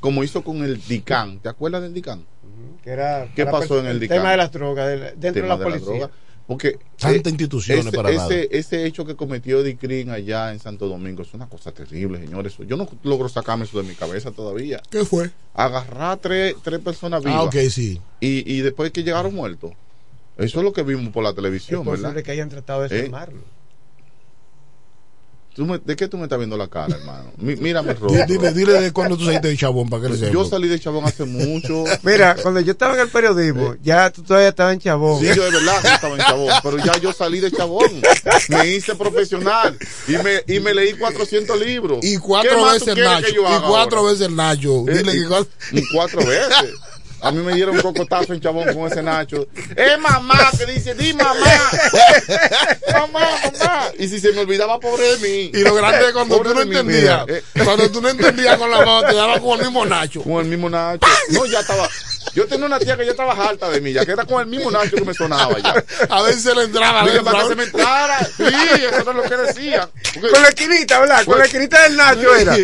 como 0.00 0.22
hizo 0.22 0.42
con 0.44 0.62
el 0.64 0.80
DICAN. 0.86 1.40
¿Te 1.40 1.48
acuerdas 1.48 1.82
del 1.82 1.92
DICAN? 1.94 2.24
Que 2.84 2.90
era 2.90 3.28
¿Qué 3.34 3.44
pasó 3.44 3.74
pers- 3.76 3.80
en 3.80 3.86
el 3.86 3.92
el 3.92 4.00
DICAN? 4.00 4.18
tema 4.18 4.30
de 4.30 4.36
las 4.36 4.52
drogas 4.52 4.86
del- 4.88 5.00
dentro 5.20 5.20
de 5.20 5.32
tema 5.32 5.48
la 5.48 5.56
de 5.56 5.64
policía. 5.64 5.88
droga. 5.98 6.10
Porque 6.46 6.78
Tantas 6.98 7.26
eh, 7.26 7.30
instituciones 7.30 7.86
ese, 7.86 7.96
para 7.96 8.12
nada. 8.12 8.26
ese, 8.32 8.48
ese 8.56 8.86
hecho 8.86 9.04
que 9.04 9.16
cometió 9.16 9.62
Dicrin 9.64 10.10
allá 10.10 10.52
en 10.52 10.60
Santo 10.60 10.86
Domingo 10.88 11.22
es 11.22 11.34
una 11.34 11.48
cosa 11.48 11.72
terrible, 11.72 12.20
señores. 12.20 12.54
Yo 12.68 12.76
no 12.76 12.88
logro 13.02 13.28
sacarme 13.28 13.64
eso 13.64 13.82
de 13.82 13.88
mi 13.88 13.94
cabeza 13.94 14.30
todavía. 14.30 14.80
¿Qué 14.88 15.04
fue? 15.04 15.30
Agarrar 15.54 16.12
a 16.12 16.16
tres, 16.18 16.54
tres 16.62 16.78
personas 16.80 17.24
vivas 17.24 17.38
Ah, 17.40 17.42
ok, 17.42 17.56
sí. 17.68 18.00
y, 18.20 18.54
y 18.54 18.60
después 18.60 18.92
que 18.92 19.02
llegaron 19.02 19.34
muertos. 19.34 19.72
Eso 20.36 20.58
es 20.58 20.64
lo 20.64 20.72
que 20.72 20.82
vimos 20.82 21.08
por 21.12 21.24
la 21.24 21.30
Es 21.30 21.34
televisión, 21.36 21.82
posible 21.84 22.08
¿verdad? 22.08 22.22
que 22.22 22.30
hayan 22.30 22.48
tratado 22.48 22.86
de 22.86 23.06
¿Eh? 23.06 23.10
Desarmarlo. 25.56 25.56
¿Tú 25.56 25.64
me- 25.66 25.78
¿De 25.78 25.96
qué 25.96 26.08
tú 26.08 26.16
me 26.18 26.24
estás 26.24 26.38
viendo 26.38 26.56
la 26.56 26.68
cara, 26.68 26.94
hermano? 26.96 27.32
Mí- 27.38 27.56
Mírame 27.56 27.94
rojo. 27.94 28.12
Dile, 28.14 28.26
dile, 28.26 28.52
dile 28.52 28.72
de 28.80 28.92
cuándo 28.92 29.16
tú 29.16 29.24
saliste 29.24 29.48
de 29.48 29.56
chabón 29.56 29.88
para 29.88 30.02
que 30.02 30.08
le 30.10 30.16
sepa. 30.18 30.32
Yo 30.32 30.44
salí 30.44 30.68
de 30.68 30.78
Chabón 30.80 31.04
hace 31.04 31.24
mucho. 31.24 31.84
Mira, 32.02 32.36
cuando 32.42 32.60
yo 32.60 32.72
estaba 32.72 32.94
en 32.94 33.00
el 33.00 33.08
periodismo, 33.08 33.74
ya 33.82 34.10
tú 34.10 34.22
todavía 34.22 34.48
estabas 34.48 34.74
en 34.74 34.80
Chabón. 34.80 35.20
Sí, 35.20 35.26
yo 35.34 35.44
de 35.44 35.50
verdad 35.50 35.80
que 35.82 35.88
estaba 35.94 36.14
en 36.16 36.20
Chabón, 36.22 36.52
pero 36.62 36.78
ya 36.78 36.96
yo 37.00 37.12
salí 37.12 37.40
de 37.40 37.50
Chabón. 37.50 37.90
Me 38.48 38.66
hice 38.68 38.94
profesional 38.94 39.76
y 40.08 40.12
me, 40.18 40.42
y 40.46 40.60
me 40.60 40.74
leí 40.74 40.92
400 40.94 41.58
libros. 41.60 41.98
Y 42.02 42.14
¿Qué 42.14 42.20
cuatro 42.20 42.64
veces 42.66 42.96
Nacho. 42.96 43.28
yo 43.34 43.42
Y 43.42 43.60
cuatro 43.68 43.98
ahora? 43.98 44.12
veces 44.12 44.26
el 44.28 44.36
Nacho. 44.36 44.84
Eh, 44.88 44.98
Dile 44.98 45.12
que 45.12 45.78
y 45.78 45.82
cuatro 45.92 46.24
veces. 46.24 46.72
A 47.22 47.30
mí 47.32 47.42
me 47.42 47.54
dieron 47.54 47.74
un 47.76 47.82
cocotazo 47.82 48.32
en 48.34 48.40
Chabón 48.40 48.72
con 48.74 48.90
ese 48.90 49.02
Nacho. 49.02 49.46
¡Eh, 49.76 49.96
mamá! 49.98 50.50
Que 50.56 50.66
dice, 50.66 50.94
di 50.94 51.12
mamá. 51.14 51.34
mamá, 52.92 53.28
mamá. 53.60 53.82
Y 53.98 54.08
si 54.08 54.20
se 54.20 54.32
me 54.32 54.40
olvidaba, 54.42 54.78
pobre 54.78 55.16
de 55.16 55.28
mí. 55.28 55.50
Y 55.54 55.62
lo 55.62 55.74
grande 55.74 56.06
es 56.06 56.12
cuando 56.12 56.36
Pobre 56.36 56.50
tú 56.50 56.54
no 56.56 56.62
entendías. 56.62 57.24
eh, 57.28 57.42
Cuando 57.64 57.90
tú 57.90 58.00
no 58.00 58.08
entendías 58.08 58.56
con 58.58 58.70
la 58.70 58.78
mano, 58.84 59.02
te 59.08 59.14
daba 59.14 59.40
con 59.40 59.58
el 59.58 59.64
mismo 59.66 59.84
Nacho. 59.86 60.22
con 60.22 60.32
el 60.40 60.46
mismo 60.46 60.68
Nacho. 60.70 61.06
No, 61.30 61.46
ya 61.46 61.60
estaba. 61.60 61.88
Yo 62.34 62.46
tenía 62.46 62.66
una 62.66 62.78
tía 62.78 62.96
que 62.96 63.04
ya 63.04 63.12
estaba 63.12 63.32
harta 63.32 63.70
de 63.70 63.80
mí, 63.80 63.92
ya 63.92 64.04
que 64.04 64.12
era 64.12 64.24
con 64.24 64.40
el 64.40 64.46
mismo 64.46 64.70
Nacho 64.70 64.96
que 64.96 65.04
me 65.04 65.14
sonaba 65.14 65.58
ya. 65.58 65.74
A 66.10 66.22
ver 66.22 66.34
si 66.34 66.40
se 66.40 66.54
le 66.54 66.64
entraba. 66.64 67.04
Dije, 67.04 67.22
para 67.22 67.42
que 67.42 67.48
se 67.48 67.54
me 67.54 67.64
entrara. 67.64 68.18
Sí, 68.36 68.44
eso 68.44 69.00
era 69.00 69.12
lo 69.12 69.22
que 69.22 69.36
decía. 69.36 69.88
Porque 70.14 70.28
Con 70.30 70.42
la 70.42 70.48
esquinita, 70.48 71.00
¿verdad? 71.00 71.24
Con 71.24 71.38
la 71.38 71.44
esquinita 71.46 71.82
del 71.84 71.96
Nacho 71.96 72.34
era. 72.34 72.56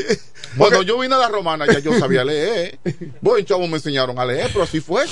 Cuando 0.56 0.82
yo 0.82 0.98
vine 0.98 1.14
a 1.14 1.18
la 1.18 1.28
romana 1.28 1.66
ya 1.66 1.78
yo 1.78 1.98
sabía 1.98 2.24
leer. 2.24 2.78
Bueno, 3.20 3.44
chavos 3.46 3.68
me 3.68 3.76
enseñaron 3.76 4.18
a 4.18 4.24
leer, 4.24 4.50
pero 4.52 4.64
así 4.64 4.80
fue. 4.80 5.04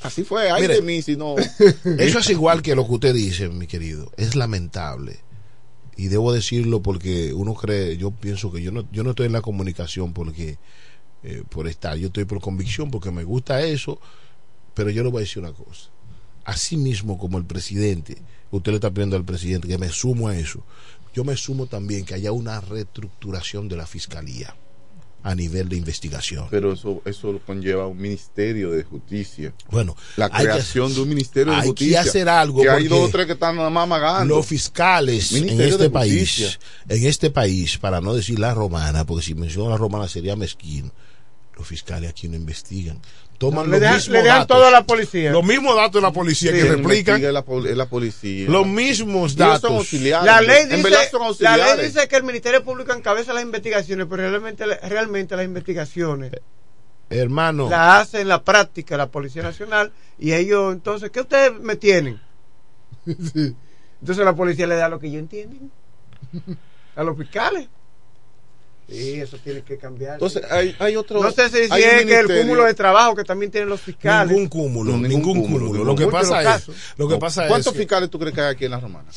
Así 0.00 0.24
fue. 0.24 0.50
Ay 0.50 0.62
Mire. 0.62 0.76
de 0.76 0.82
mí 0.82 1.02
si 1.02 1.16
no. 1.16 1.36
Eso 1.98 2.18
es 2.18 2.30
igual 2.30 2.62
que 2.62 2.74
lo 2.74 2.86
que 2.86 2.92
usted 2.94 3.14
dice, 3.14 3.48
mi 3.48 3.66
querido. 3.66 4.10
Es 4.16 4.34
lamentable 4.34 5.20
y 5.96 6.08
debo 6.08 6.32
decirlo 6.32 6.82
porque 6.82 7.32
uno 7.32 7.54
cree, 7.54 7.96
yo 7.96 8.10
pienso 8.10 8.50
que 8.50 8.62
yo 8.62 8.72
no, 8.72 8.88
yo 8.92 9.04
no 9.04 9.10
estoy 9.10 9.26
en 9.26 9.32
la 9.32 9.42
comunicación 9.42 10.12
porque 10.12 10.58
eh, 11.22 11.42
por 11.48 11.68
estar, 11.68 11.96
yo 11.96 12.08
estoy 12.08 12.24
por 12.24 12.40
convicción 12.40 12.90
porque 12.90 13.10
me 13.10 13.24
gusta 13.24 13.62
eso, 13.62 14.00
pero 14.74 14.90
yo 14.90 15.02
le 15.02 15.10
voy 15.10 15.20
a 15.20 15.24
decir 15.24 15.42
una 15.42 15.52
cosa. 15.52 15.90
Así 16.44 16.76
mismo 16.76 17.18
como 17.18 17.38
el 17.38 17.44
presidente, 17.44 18.18
usted 18.50 18.72
le 18.72 18.76
está 18.76 18.90
pidiendo 18.90 19.16
al 19.16 19.24
presidente 19.24 19.68
que 19.68 19.78
me 19.78 19.90
sumo 19.90 20.28
a 20.28 20.36
eso, 20.36 20.64
yo 21.14 21.24
me 21.24 21.36
sumo 21.36 21.66
también 21.66 22.04
que 22.04 22.14
haya 22.14 22.32
una 22.32 22.60
reestructuración 22.60 23.68
de 23.68 23.76
la 23.76 23.86
fiscalía 23.86 24.56
a 25.24 25.34
nivel 25.34 25.68
de 25.68 25.76
investigación. 25.76 26.46
Pero 26.50 26.72
eso, 26.72 27.00
eso 27.04 27.40
conlleva 27.46 27.86
un 27.86 27.96
ministerio 27.98 28.70
de 28.72 28.82
justicia. 28.82 29.52
Bueno, 29.70 29.96
la 30.16 30.28
que- 30.28 30.42
creación 30.42 30.92
de 30.94 31.00
un 31.00 31.08
ministerio 31.08 31.52
de 31.52 31.58
hay 31.58 31.62
que 31.62 31.68
justicia. 31.68 32.00
hacer 32.00 32.28
algo 32.28 32.62
Que 32.62 32.70
hay 32.70 32.88
dos 32.88 33.08
o 33.08 33.10
tres 33.10 33.26
que 33.26 33.32
están 33.34 33.56
nada 33.56 33.70
más 33.70 33.84
amagando. 33.84 34.34
Los 34.36 34.46
fiscales 34.46 35.32
en 35.32 35.60
este 35.60 35.90
país, 35.90 36.28
Justicia. 36.28 36.58
en 36.88 37.06
este 37.06 37.30
país, 37.30 37.78
para 37.78 38.00
no 38.00 38.14
decir 38.14 38.38
la 38.38 38.52
romana, 38.54 39.04
porque 39.06 39.24
si 39.24 39.34
menciono 39.34 39.70
la 39.70 39.76
romana 39.76 40.08
sería 40.08 40.34
mezquino, 40.36 40.90
los 41.56 41.66
fiscales 41.66 42.10
aquí 42.10 42.28
no 42.28 42.36
investigan. 42.36 42.98
Toman 43.42 43.66
le 43.66 43.72
los 43.72 43.80
dejan- 43.80 43.94
mismos 43.96 44.12
le 44.12 44.22
dejan 44.22 44.38
datos, 44.40 44.56
todo 44.56 44.66
a 44.66 44.70
la 44.70 44.86
policía. 44.86 45.32
Los 45.32 45.44
mismos 45.44 45.76
datos 45.76 45.92
de 45.94 46.00
la 46.00 46.12
policía 46.12 46.52
que 46.52 46.62
replican 46.64 47.22
la, 47.22 47.44
la 47.74 47.86
policía. 47.86 48.48
los 48.48 48.66
mismos 48.66 49.36
datos. 49.36 49.60
son 49.62 49.74
auxiliares. 49.78 50.24
La 50.26 50.40
ley, 50.40 50.64
dice, 50.66 50.90
la 51.40 51.56
ley 51.56 51.86
dice 51.86 52.08
que 52.08 52.16
el 52.16 52.22
Ministerio 52.24 52.62
Público 52.64 52.92
encabeza 52.92 53.32
las 53.32 53.42
investigaciones, 53.42 54.06
pero 54.08 54.28
realmente, 54.30 54.64
realmente 54.64 55.36
las 55.36 55.44
investigaciones 55.44 56.32
Hermano, 57.10 57.68
las 57.68 58.02
hace 58.08 58.20
en 58.22 58.28
la 58.28 58.42
práctica 58.42 58.96
la 58.96 59.08
Policía 59.10 59.42
Nacional 59.42 59.92
y 60.18 60.32
ellos 60.32 60.72
entonces, 60.72 61.10
¿qué 61.10 61.20
ustedes 61.20 61.52
me 61.60 61.76
tienen? 61.76 62.20
Entonces 63.06 64.24
la 64.24 64.34
policía 64.34 64.66
le 64.66 64.74
da 64.76 64.88
lo 64.88 64.98
que 64.98 65.06
ellos 65.08 65.20
entienden 65.20 65.70
a 66.96 67.02
los 67.02 67.16
fiscales. 67.16 67.68
Sí, 68.92 69.20
eso 69.20 69.38
tiene 69.38 69.62
que 69.62 69.78
cambiar. 69.78 70.14
Entonces, 70.14 70.42
hay, 70.50 70.74
hay 70.78 70.96
otro. 70.96 71.20
no 71.22 71.30
sé 71.30 71.48
si, 71.48 71.58
es 71.58 71.70
que 72.04 72.18
el 72.20 72.26
cúmulo 72.26 72.64
de 72.64 72.74
trabajo 72.74 73.14
que 73.16 73.24
también 73.24 73.50
tienen 73.50 73.68
los 73.68 73.80
fiscales. 73.80 74.30
ningún 74.32 74.48
cúmulo, 74.48 74.92
No, 74.92 74.96
ningún, 74.98 75.08
ningún 75.08 75.42
cúmulo. 75.42 75.66
cúmulo. 75.66 75.84
Lo 75.84 75.94
que 75.94 76.06
pasa 76.06 76.56
es, 76.56 76.68
lo 76.96 77.08
que 77.08 77.16
pasa 77.18 77.44
es 77.44 77.48
¿Cuántos 77.48 77.72
que- 77.72 77.78
fiscales 77.80 78.10
tú 78.10 78.18
crees 78.18 78.34
que 78.34 78.40
hay 78.40 78.50
aquí 78.54 78.64
en 78.66 78.70
la 78.72 78.80
romana? 78.80 79.08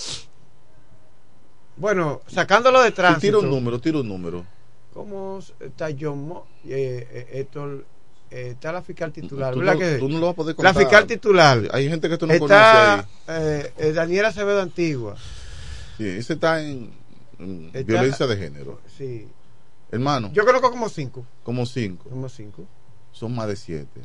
Bueno, 1.78 2.22
sacándolo 2.28 2.82
de 2.82 2.92
tránsito. 2.92 3.38
Tira 3.40 3.50
un 3.50 3.50
número, 3.54 3.80
tira 3.82 4.00
un 4.00 4.08
número. 4.08 4.46
¿Cómo 4.94 5.40
está 5.60 5.90
John 6.00 6.26
Mo? 6.28 6.48
Eh, 6.66 7.06
eh, 7.12 7.28
Héctor, 7.34 7.84
eh, 8.32 8.52
está 8.54 8.72
la 8.72 8.82
fiscal 8.82 9.12
titular, 9.12 9.54
Tú 9.54 9.60
¿verdad 9.60 9.74
no- 9.74 9.80
que 9.80 9.96
tú 9.98 10.08
no 10.08 10.20
lo 10.20 10.28
vas 10.28 10.34
a 10.34 10.36
poder 10.38 10.56
La 10.60 10.74
fiscal 10.74 11.06
titular. 11.06 11.62
Hay 11.74 11.90
gente 11.90 12.08
que 12.08 12.18
tú 12.18 12.26
no 12.28 12.34
está, 12.34 13.06
conoces 13.28 13.66
eh, 13.68 13.74
eh, 13.78 13.92
Daniela 13.92 14.30
Acevedo 14.30 14.62
Antigua. 14.62 15.18
Sí, 15.98 16.08
ese 16.08 16.34
está 16.34 16.62
en, 16.62 16.92
en 17.40 17.66
Está- 17.74 17.84
violencia 17.84 18.26
de 18.28 18.38
género. 18.38 18.80
Sí. 18.98 19.28
Hermano, 19.92 20.32
Yo 20.34 20.46
conozco 20.46 20.72
como 20.72 20.90
cinco. 20.90 21.26
como 21.44 21.66
cinco. 21.66 22.10
Como 22.10 22.28
cinco. 22.30 22.66
Son 23.12 23.34
más 23.34 23.48
de 23.48 23.56
siete. 23.56 24.02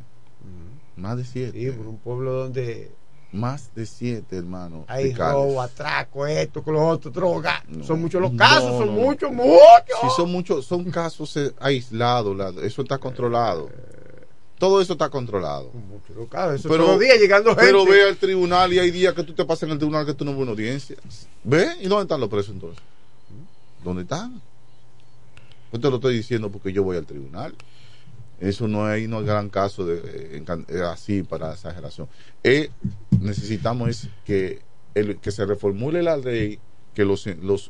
Más 0.95 1.17
de 1.17 1.25
siete. 1.25 1.59
Sí, 1.59 1.71
por 1.71 1.87
un 1.87 1.97
pueblo 1.97 2.33
donde 2.33 2.91
Más 3.31 3.73
de 3.75 3.85
siete, 3.85 4.37
hermano. 4.37 4.85
hay 4.87 5.13
robo, 5.13 5.61
atraco, 5.61 6.27
esto, 6.27 6.61
con 6.63 6.73
lo 6.75 6.85
otro, 6.87 7.11
droga. 7.11 7.63
No, 7.67 7.83
son 7.83 8.01
muchos 8.01 8.21
los 8.21 8.31
no, 8.33 8.37
casos, 8.37 8.77
son 8.77 8.87
no. 8.87 8.91
muchos, 9.01 9.31
muchos. 9.31 9.55
Sí, 10.01 10.07
son 10.15 10.31
muchos, 10.31 10.65
son 10.65 10.91
casos 10.91 11.35
eh, 11.37 11.53
aislados, 11.59 12.35
la- 12.35 12.49
eso 12.65 12.81
está 12.81 12.97
controlado. 12.97 13.69
Todo 14.59 14.79
eso 14.79 14.93
está 14.93 15.09
controlado. 15.09 15.71
Los 16.15 16.55
eso 16.59 16.69
Pero- 16.69 16.85
los 16.87 16.99
días 16.99 17.17
llegando 17.19 17.49
gente. 17.51 17.65
Pero 17.65 17.85
ve 17.85 18.03
al 18.07 18.17
tribunal 18.17 18.71
y 18.73 18.79
hay 18.79 18.91
días 18.91 19.13
que 19.13 19.23
tú 19.23 19.33
te 19.33 19.43
pasas 19.43 19.63
en 19.63 19.71
el 19.71 19.77
tribunal 19.77 20.05
que 20.05 20.13
tú 20.13 20.23
no 20.23 20.31
ves 20.33 20.41
una 20.41 20.51
audiencia. 20.51 20.97
¿Ve? 21.43 21.67
¿Y 21.81 21.87
dónde 21.87 22.03
están 22.03 22.19
los 22.19 22.29
presos 22.29 22.53
entonces? 22.53 22.83
¿Dónde 23.83 24.03
están? 24.03 24.39
Yo 25.71 25.79
te 25.79 25.89
lo 25.89 25.95
estoy 25.95 26.15
diciendo 26.15 26.51
porque 26.51 26.73
yo 26.73 26.83
voy 26.83 26.97
al 26.97 27.05
tribunal. 27.05 27.55
Eso 28.39 28.67
no 28.67 28.85
hay 28.85 29.07
no 29.07 29.19
hay 29.19 29.25
gran 29.25 29.49
caso 29.49 29.85
de 29.85 30.01
eh, 30.03 30.43
eh, 30.67 30.81
así 30.81 31.21
para 31.23 31.53
exageración. 31.53 32.07
Eh, 32.43 32.69
necesitamos 33.19 33.89
es 33.89 34.09
que 34.25 34.61
que 35.21 35.31
se 35.31 35.45
reformule 35.45 36.03
la 36.03 36.17
ley 36.17 36.59
que 36.93 37.05
los 37.05 37.25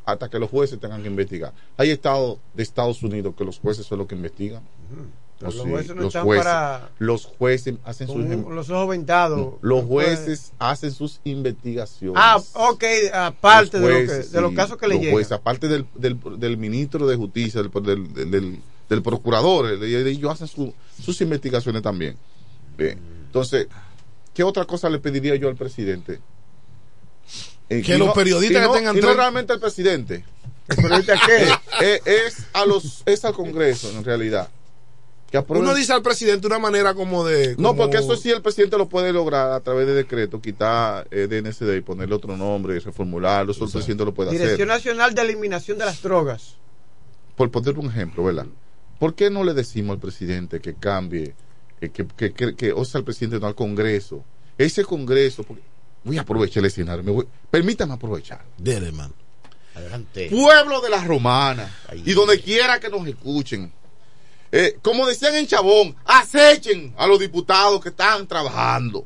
hasta 0.05 0.29
que 0.29 0.39
los 0.39 0.49
jueces 0.49 0.79
tengan 0.79 1.01
que 1.01 1.09
investigar. 1.09 1.53
Hay 1.77 1.91
estados 1.91 2.39
de 2.53 2.63
Estados 2.63 3.03
Unidos 3.03 3.35
que 3.37 3.45
los 3.45 3.59
jueces 3.59 3.85
son 3.85 3.99
los 3.99 4.07
que 4.07 4.15
investigan. 4.15 4.63
Pero 5.41 5.51
los 5.57 5.63
sí, 5.65 5.69
jueces 5.71 5.95
no 5.95 6.01
los 6.01 6.05
están 6.07 6.23
jueces, 6.23 6.45
para- 6.45 6.89
los 6.99 7.25
jueces 7.25 7.75
hacen 7.83 8.07
sus 8.07 8.15
con 8.15 8.31
em- 8.31 8.49
los 8.49 8.69
ojos 8.69 8.89
vendados. 8.89 9.37
no, 9.39 9.57
los 9.61 9.85
jueces 9.85 10.51
hacen 10.59 10.91
sus 10.91 11.19
investigaciones. 11.23 12.15
Ah, 12.23 12.41
ok, 12.53 12.83
aparte 13.13 13.79
de, 13.79 13.89
lo 13.89 13.95
que- 14.11 14.17
de 14.27 14.41
los 14.41 14.53
casos 14.53 14.77
que 14.77 14.87
le 14.87 14.95
llegan. 14.99 15.13
jueces, 15.13 15.31
aparte 15.31 15.67
del, 15.67 15.85
del, 15.95 16.17
del 16.37 16.57
ministro 16.57 17.07
de 17.07 17.15
justicia, 17.15 17.61
del, 17.61 17.71
del, 17.83 18.13
del- 18.13 18.31
del- 18.31 18.59
del 18.89 19.01
procurador, 19.01 19.65
el- 19.71 19.83
el- 19.83 20.07
ellos 20.07 20.31
hacen 20.31 20.47
su- 20.47 20.73
sus 21.01 21.19
investigaciones 21.21 21.81
también. 21.81 22.15
Bien. 22.77 22.99
Entonces, 23.25 23.67
¿qué 24.33 24.43
otra 24.43 24.65
cosa 24.65 24.89
le 24.89 24.99
pediría 24.99 25.35
yo 25.35 25.49
al 25.49 25.55
presidente? 25.55 26.19
Eh, 27.69 27.81
Que 27.81 27.97
los 27.97 28.13
periodistas 28.13 28.61
y 28.63 28.65
no- 28.67 28.73
que 28.73 28.77
tengan 28.79 28.97
y 28.97 29.01
no 29.01 29.13
realmente 29.13 29.53
al 29.53 29.59
presidente. 29.59 30.25
¿El 30.67 30.75
periodista 30.75 31.15
qué? 31.25 31.47
Eh, 31.47 32.01
eh, 32.05 32.25
es 32.27 32.45
a 32.53 32.65
los 32.65 33.01
es 33.05 33.23
al 33.25 33.33
Congreso 33.33 33.89
en 33.91 34.03
realidad 34.03 34.49
que 35.31 35.37
aprueben- 35.37 35.61
Uno 35.63 35.73
dice 35.73 35.93
al 35.93 36.01
presidente 36.01 36.45
una 36.45 36.59
manera 36.59 36.93
como 36.93 37.23
de. 37.25 37.55
no, 37.57 37.73
porque 37.75 37.97
eso 37.97 38.15
sí 38.17 38.29
el 38.29 38.41
presidente 38.41 38.77
lo 38.77 38.89
puede 38.89 39.13
lograr 39.13 39.51
a 39.53 39.59
través 39.61 39.87
de 39.87 39.93
decreto, 39.93 40.41
quitar 40.41 41.07
eh, 41.09 41.27
DNCD 41.27 41.77
y 41.77 41.81
ponerle 41.81 42.13
otro 42.15 42.35
nombre, 42.35 42.77
reformularlo, 42.79 43.53
eso 43.53 43.63
el 43.65 43.71
presidente 43.71 44.03
lo 44.05 44.13
puede 44.13 44.31
Dirección 44.31 44.69
hacer. 44.69 44.93
Nacional 44.93 45.15
de 45.15 45.21
Eliminación 45.21 45.77
de 45.77 45.85
las 45.85 46.01
Drogas. 46.01 46.57
Por 47.35 47.49
poner 47.49 47.79
un 47.79 47.87
ejemplo, 47.87 48.23
¿verdad? 48.25 48.45
¿Por 48.99 49.15
qué 49.15 49.29
no 49.29 49.43
le 49.45 49.53
decimos 49.53 49.95
al 49.95 49.99
presidente 50.01 50.59
que 50.59 50.73
cambie, 50.75 51.33
eh, 51.79 51.89
que, 51.89 52.05
que, 52.05 52.33
que, 52.33 52.53
que- 52.55 52.73
o 52.73 52.83
sea, 52.85 52.99
al 52.99 53.05
presidente 53.05 53.39
no 53.39 53.47
al 53.47 53.55
Congreso? 53.55 54.23
Ese 54.57 54.83
Congreso, 54.83 55.43
porque- 55.43 55.63
voy 56.03 56.17
a 56.17 56.21
aprovechar 56.21 56.59
el 56.59 56.65
escenario, 56.67 57.03
me 57.03 57.11
voy- 57.11 57.27
permítame 57.49 57.93
aprovechar. 57.93 58.43
Dele, 58.57 58.87
hermano. 58.87 59.13
Adelante. 59.75 60.27
Pueblo 60.29 60.81
de 60.81 60.89
la 60.89 61.03
Romana, 61.05 61.73
y 62.03 62.11
donde 62.13 62.41
quiera 62.41 62.79
que 62.81 62.89
nos 62.89 63.07
escuchen. 63.07 63.71
Eh, 64.51 64.77
como 64.81 65.07
decían 65.07 65.35
en 65.35 65.47
Chabón, 65.47 65.95
acechen 66.05 66.93
a 66.97 67.07
los 67.07 67.19
diputados 67.19 67.81
que 67.81 67.89
están 67.89 68.27
trabajando. 68.27 69.05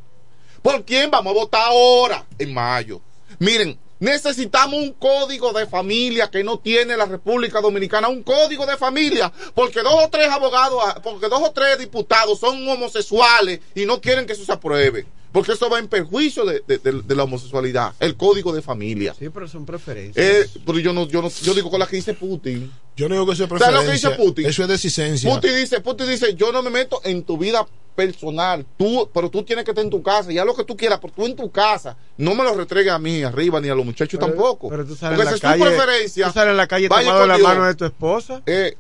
¿Por 0.62 0.84
quién 0.84 1.12
vamos 1.12 1.32
a 1.32 1.40
votar 1.40 1.62
ahora, 1.68 2.26
en 2.40 2.52
mayo? 2.52 3.00
Miren, 3.38 3.78
necesitamos 4.00 4.80
un 4.82 4.94
código 4.94 5.54
de 5.54 5.68
familia 5.68 6.32
que 6.32 6.44
no 6.44 6.58
tiene 6.58 6.98
la 6.98 7.06
República 7.06 7.62
Dominicana, 7.62 8.08
un 8.08 8.24
código 8.24 8.66
de 8.66 8.76
familia, 8.76 9.32
porque 9.54 9.82
dos 9.82 9.94
o 9.94 10.10
tres 10.10 10.30
abogados, 10.30 10.82
ah, 10.84 11.00
porque 11.04 11.28
dos 11.28 11.42
o 11.44 11.52
tres 11.52 11.78
diputados 11.78 12.40
son 12.40 12.68
homosexuales 12.68 13.60
y 13.76 13.86
no 13.86 14.02
quieren 14.02 14.26
que 14.26 14.34
eso 14.34 14.46
se 14.46 14.52
apruebe. 14.52 15.06
Porque 15.36 15.52
eso 15.52 15.70
va 15.70 15.78
en 15.80 15.88
perjuicio 15.88 16.46
de, 16.46 16.64
de- 16.68 16.78
de- 16.80 17.02
de 17.04 17.16
la 17.16 17.26
homosexualidad, 17.26 17.94
el 18.00 18.16
código 18.16 18.52
de 18.54 18.62
familia. 18.64 19.14
Sí, 19.20 19.30
pero 19.30 19.48
son 19.48 19.66
preferencias. 19.66 20.26
Eh, 20.26 20.50
pero 20.66 20.80
yo 20.80 20.94
no, 20.94 21.08
yo 21.08 21.22
no, 21.22 21.30
yo 21.30 21.54
digo 21.54 21.70
con 21.70 21.80
la 21.80 21.86
que 21.86 21.98
dice 21.98 22.14
Putin. 22.16 22.72
Yo 22.96 23.08
no 23.10 23.16
digo 23.16 23.26
que 23.28 23.34
eso 23.34 23.44
es 23.44 23.50
¿Sabes 23.50 23.62
lo 23.62 23.68
que 23.68 23.74
preferencia. 23.86 24.10
dice 24.12 24.24
Putin? 24.24 24.46
Eso 24.48 24.64
es 24.64 24.70
desicencia. 24.70 25.30
Putin 25.36 25.56
dice, 25.58 25.82
Putin 25.82 26.08
dice, 26.10 26.34
yo 26.36 26.52
no 26.52 26.64
me 26.64 26.70
meto 26.72 27.02
en 27.04 27.22
tu 27.24 27.38
vida 27.38 27.68
personal, 27.96 28.66
tú, 28.78 29.10
pero 29.14 29.30
tú 29.30 29.44
tienes 29.44 29.64
que 29.64 29.72
estar 29.72 29.84
en 29.84 29.90
tu 29.90 30.02
casa, 30.04 30.32
ya 30.32 30.44
lo 30.44 30.54
que 30.56 30.64
tú 30.66 30.76
quieras, 30.76 31.00
pero 31.02 31.14
tú 31.14 31.26
en 31.26 31.36
tu 31.36 31.50
casa, 31.52 31.96
no 32.18 32.34
me 32.36 32.44
lo 32.44 32.54
retregues 32.56 32.92
a 32.92 33.00
mí 33.00 33.24
arriba 33.24 33.62
ni 33.62 33.70
a 33.70 33.76
los 33.76 33.86
muchachos 33.86 34.20
Pero- 34.20 34.32
tampoco. 34.34 34.70
Pero 34.70 34.86
tú 34.86 34.96
sales 34.96 35.18
Porque 35.18 35.22
en 35.22 35.26
la 35.26 35.32
si 35.32 35.36
es 35.36 35.42
calle. 35.42 35.58
tu 35.64 35.66
preferencia, 35.78 36.28
Tú 36.28 36.34
sales 36.34 36.52
en 36.52 36.58
la 36.58 36.68
calle 36.68 36.90
con 36.90 37.28
la 37.28 37.38
mano 37.38 37.66
de 37.66 37.76
tu 37.76 37.86
esposa. 37.86 38.42
Eh, 38.46 38.76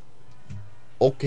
ok, 0.97 1.23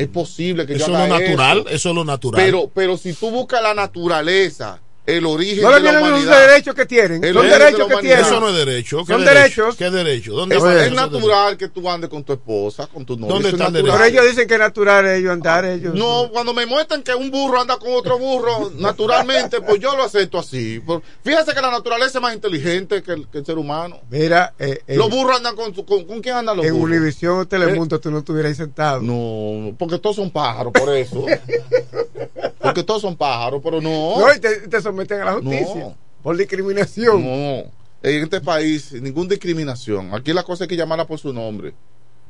es 0.00 0.08
posible 0.08 0.66
que 0.66 0.72
yo 0.78 0.84
Eso 0.84 0.92
es 0.92 0.96
haga 0.96 1.08
lo 1.08 1.18
natural, 1.20 1.58
eso, 1.60 1.68
eso 1.68 1.88
es 1.90 1.94
lo 1.94 2.04
natural. 2.04 2.42
Pero, 2.42 2.70
pero 2.72 2.96
si 2.96 3.12
tú 3.12 3.30
buscas 3.30 3.62
la 3.62 3.74
naturaleza, 3.74 4.80
el 5.06 5.26
origen 5.26 5.62
No 5.62 5.70
le 5.70 5.76
de 5.76 5.80
la 5.82 5.90
vienen 5.90 6.00
los 6.10 6.20
humanidad, 6.20 6.46
derechos 6.48 6.74
que 6.74 6.86
tienen. 6.86 7.24
El 7.24 7.34
Son 7.34 7.42
de 7.46 7.52
derechos 7.58 7.78
que 7.78 7.84
humanidad. 7.94 8.00
tienen. 8.16 8.24
Eso 8.26 8.40
no 8.40 8.48
es 8.50 8.54
derecho. 8.56 8.98
¿Qué 9.04 9.12
Son 9.12 9.24
derecho? 9.24 9.62
derechos. 9.62 9.76
¿Qué 9.76 9.90
derecho? 9.90 10.32
¿Dónde 10.34 10.56
es, 10.56 10.62
es 10.64 10.92
natural 10.92 11.56
que 11.56 11.68
tú 11.68 11.88
andes 11.90 12.08
con 12.10 12.22
tu 12.22 12.32
esposa, 12.32 12.86
con 12.86 13.04
tu 13.04 13.16
novio. 13.16 13.34
¿Dónde 13.34 13.48
es 13.48 13.54
está 13.54 13.66
el 13.66 13.72
natural. 13.72 13.96
Pero 13.98 14.04
ellos 14.10 14.26
dicen 14.30 14.46
que 14.46 14.54
es 14.54 14.60
natural 14.60 15.06
ellos 15.08 15.32
andar 15.32 15.64
ellos. 15.64 15.94
No, 15.94 16.28
cuando 16.32 16.54
me 16.54 16.66
muestran 16.66 17.02
que 17.02 17.14
un 17.14 17.30
burro 17.30 17.60
anda 17.60 17.76
con 17.78 17.92
otro 17.92 18.18
burro, 18.18 18.70
naturalmente, 18.78 19.60
pues 19.60 19.80
yo 19.80 19.96
lo 19.96 20.04
acepto 20.04 20.38
así. 20.38 20.80
Fíjese 21.24 21.54
que 21.54 21.60
la 21.60 21.70
naturaleza 21.70 22.18
es 22.18 22.22
más 22.22 22.34
inteligente 22.34 23.02
que 23.02 23.12
el, 23.12 23.26
que 23.28 23.38
el 23.38 23.46
ser 23.46 23.58
humano. 23.58 24.00
Mira, 24.10 24.54
eh, 24.58 24.80
eh, 24.86 24.96
Los 24.96 25.10
burros 25.10 25.36
andan 25.38 25.56
con, 25.56 25.74
su- 25.74 25.84
con, 25.84 26.04
¿con 26.04 26.20
quién 26.20 26.36
andan 26.36 26.56
los 26.58 26.66
en 26.66 26.74
burros? 26.74 26.96
Univisión 26.96 27.38
o 27.40 27.48
Telemundo 27.48 27.98
tú 27.98 28.10
no 28.10 28.18
estuvieras 28.18 28.50
ahí 28.50 28.54
sentado. 28.56 29.00
No, 29.02 29.74
porque 29.78 29.98
todos 29.98 30.16
son 30.16 30.30
pájaros, 30.30 30.72
por 30.72 30.94
eso. 30.94 31.24
porque 32.60 32.82
todos 32.84 33.02
son 33.02 33.16
pájaros, 33.16 33.60
pero 33.64 33.80
no. 33.80 34.18
No, 34.20 34.34
y 34.34 34.38
te, 34.38 34.68
te 34.68 34.80
someten 34.80 35.20
a 35.22 35.24
la 35.26 35.32
justicia. 35.34 35.74
No. 35.74 35.96
Por 36.22 36.36
discriminación. 36.36 37.22
No. 37.24 37.70
En 38.02 38.22
este 38.24 38.40
país, 38.40 38.92
ninguna 38.92 39.28
discriminación. 39.30 40.14
Aquí 40.14 40.32
la 40.32 40.42
cosa 40.42 40.64
hay 40.64 40.68
que 40.68 40.76
llamarla 40.76 41.06
por 41.06 41.18
su 41.18 41.32
nombre. 41.32 41.74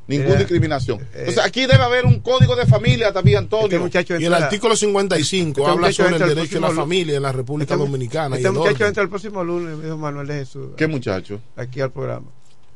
Ninguna 0.06 0.30
Mira, 0.30 0.40
discriminación. 0.40 0.98
eh, 1.14 1.26
o 1.28 1.30
sea, 1.32 1.44
aquí 1.44 1.60
debe 1.66 1.84
haber 1.84 2.04
un 2.04 2.18
código 2.18 2.56
de 2.56 2.66
familia 2.66 3.12
también, 3.12 3.38
Antonio. 3.38 3.66
Este 3.66 3.78
muchacho 3.78 4.18
Y 4.18 4.24
el 4.24 4.34
artículo 4.34 4.74
55 4.74 5.60
Este 5.60 5.70
habla 5.70 5.92
sobre 5.92 6.16
el 6.16 6.34
derecho 6.34 6.58
a 6.58 6.60
la 6.62 6.70
familia 6.70 7.16
en 7.16 7.22
la 7.22 7.30
República 7.30 7.74
Este 7.74 7.84
Dominicana. 7.84 8.34
y 8.34 8.38
Este 8.38 8.48
el 8.48 8.54
muchacho 8.54 8.74
orden. 8.74 8.86
entra 8.88 9.02
el 9.04 9.08
próximo 9.08 9.44
lunes, 9.44 9.76
me 9.76 9.84
dijo 9.84 9.96
Manuel 9.98 10.26
de 10.26 10.34
Jesús. 10.34 10.70
¿Qué 10.76 10.88
muchacho? 10.88 11.40
Aquí 11.54 11.80
al 11.80 11.92
programa. 11.92 12.26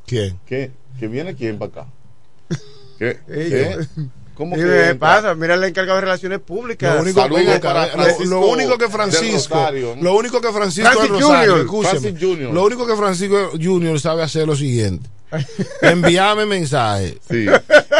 ¿Quién? 0.07 0.39
¿Qué? 0.47 0.71
¿Que 1.01 1.09
viene 1.09 1.35
quién 1.35 1.59
para 1.59 1.73
acá? 1.83 1.87
¿Qué? 3.01 3.19
¿Qué? 3.27 3.79
¿Cómo 4.35 4.57
¿Y 4.57 4.61
que 4.61 4.97
pasa? 4.99 5.35
Mira 5.35 5.55
el 5.55 5.65
encargado 5.65 5.97
de 5.97 6.01
relaciones 6.07 6.41
públicas. 6.41 6.95
Lo 6.97 7.03
único, 7.03 7.21
Saludos 7.21 7.59
para 7.61 7.87
lo- 7.87 7.93
Francisco 7.93 8.25
lo, 8.25 8.47
único 8.49 8.79
que 8.79 8.89
Francisco, 8.89 9.55
Rosario. 9.55 9.97
lo 10.01 10.15
único 10.17 10.41
que 10.41 10.53
Francisco 10.53 10.91
Francis 10.91 11.09
Rosario, 11.11 11.53
Junior. 11.69 11.87
Francis 11.91 12.15
Junior. 12.21 12.53
lo 12.55 12.65
único 12.65 12.87
que 12.87 12.97
Francisco 12.97 13.51
Junior 13.63 14.01
sabe 14.01 14.23
hacer 14.23 14.43
es 14.43 14.49
lo 14.49 14.57
siguiente. 14.57 15.09
Enviarme 15.83 16.47
mensajes, 16.47 17.15
Sí. 17.29 17.47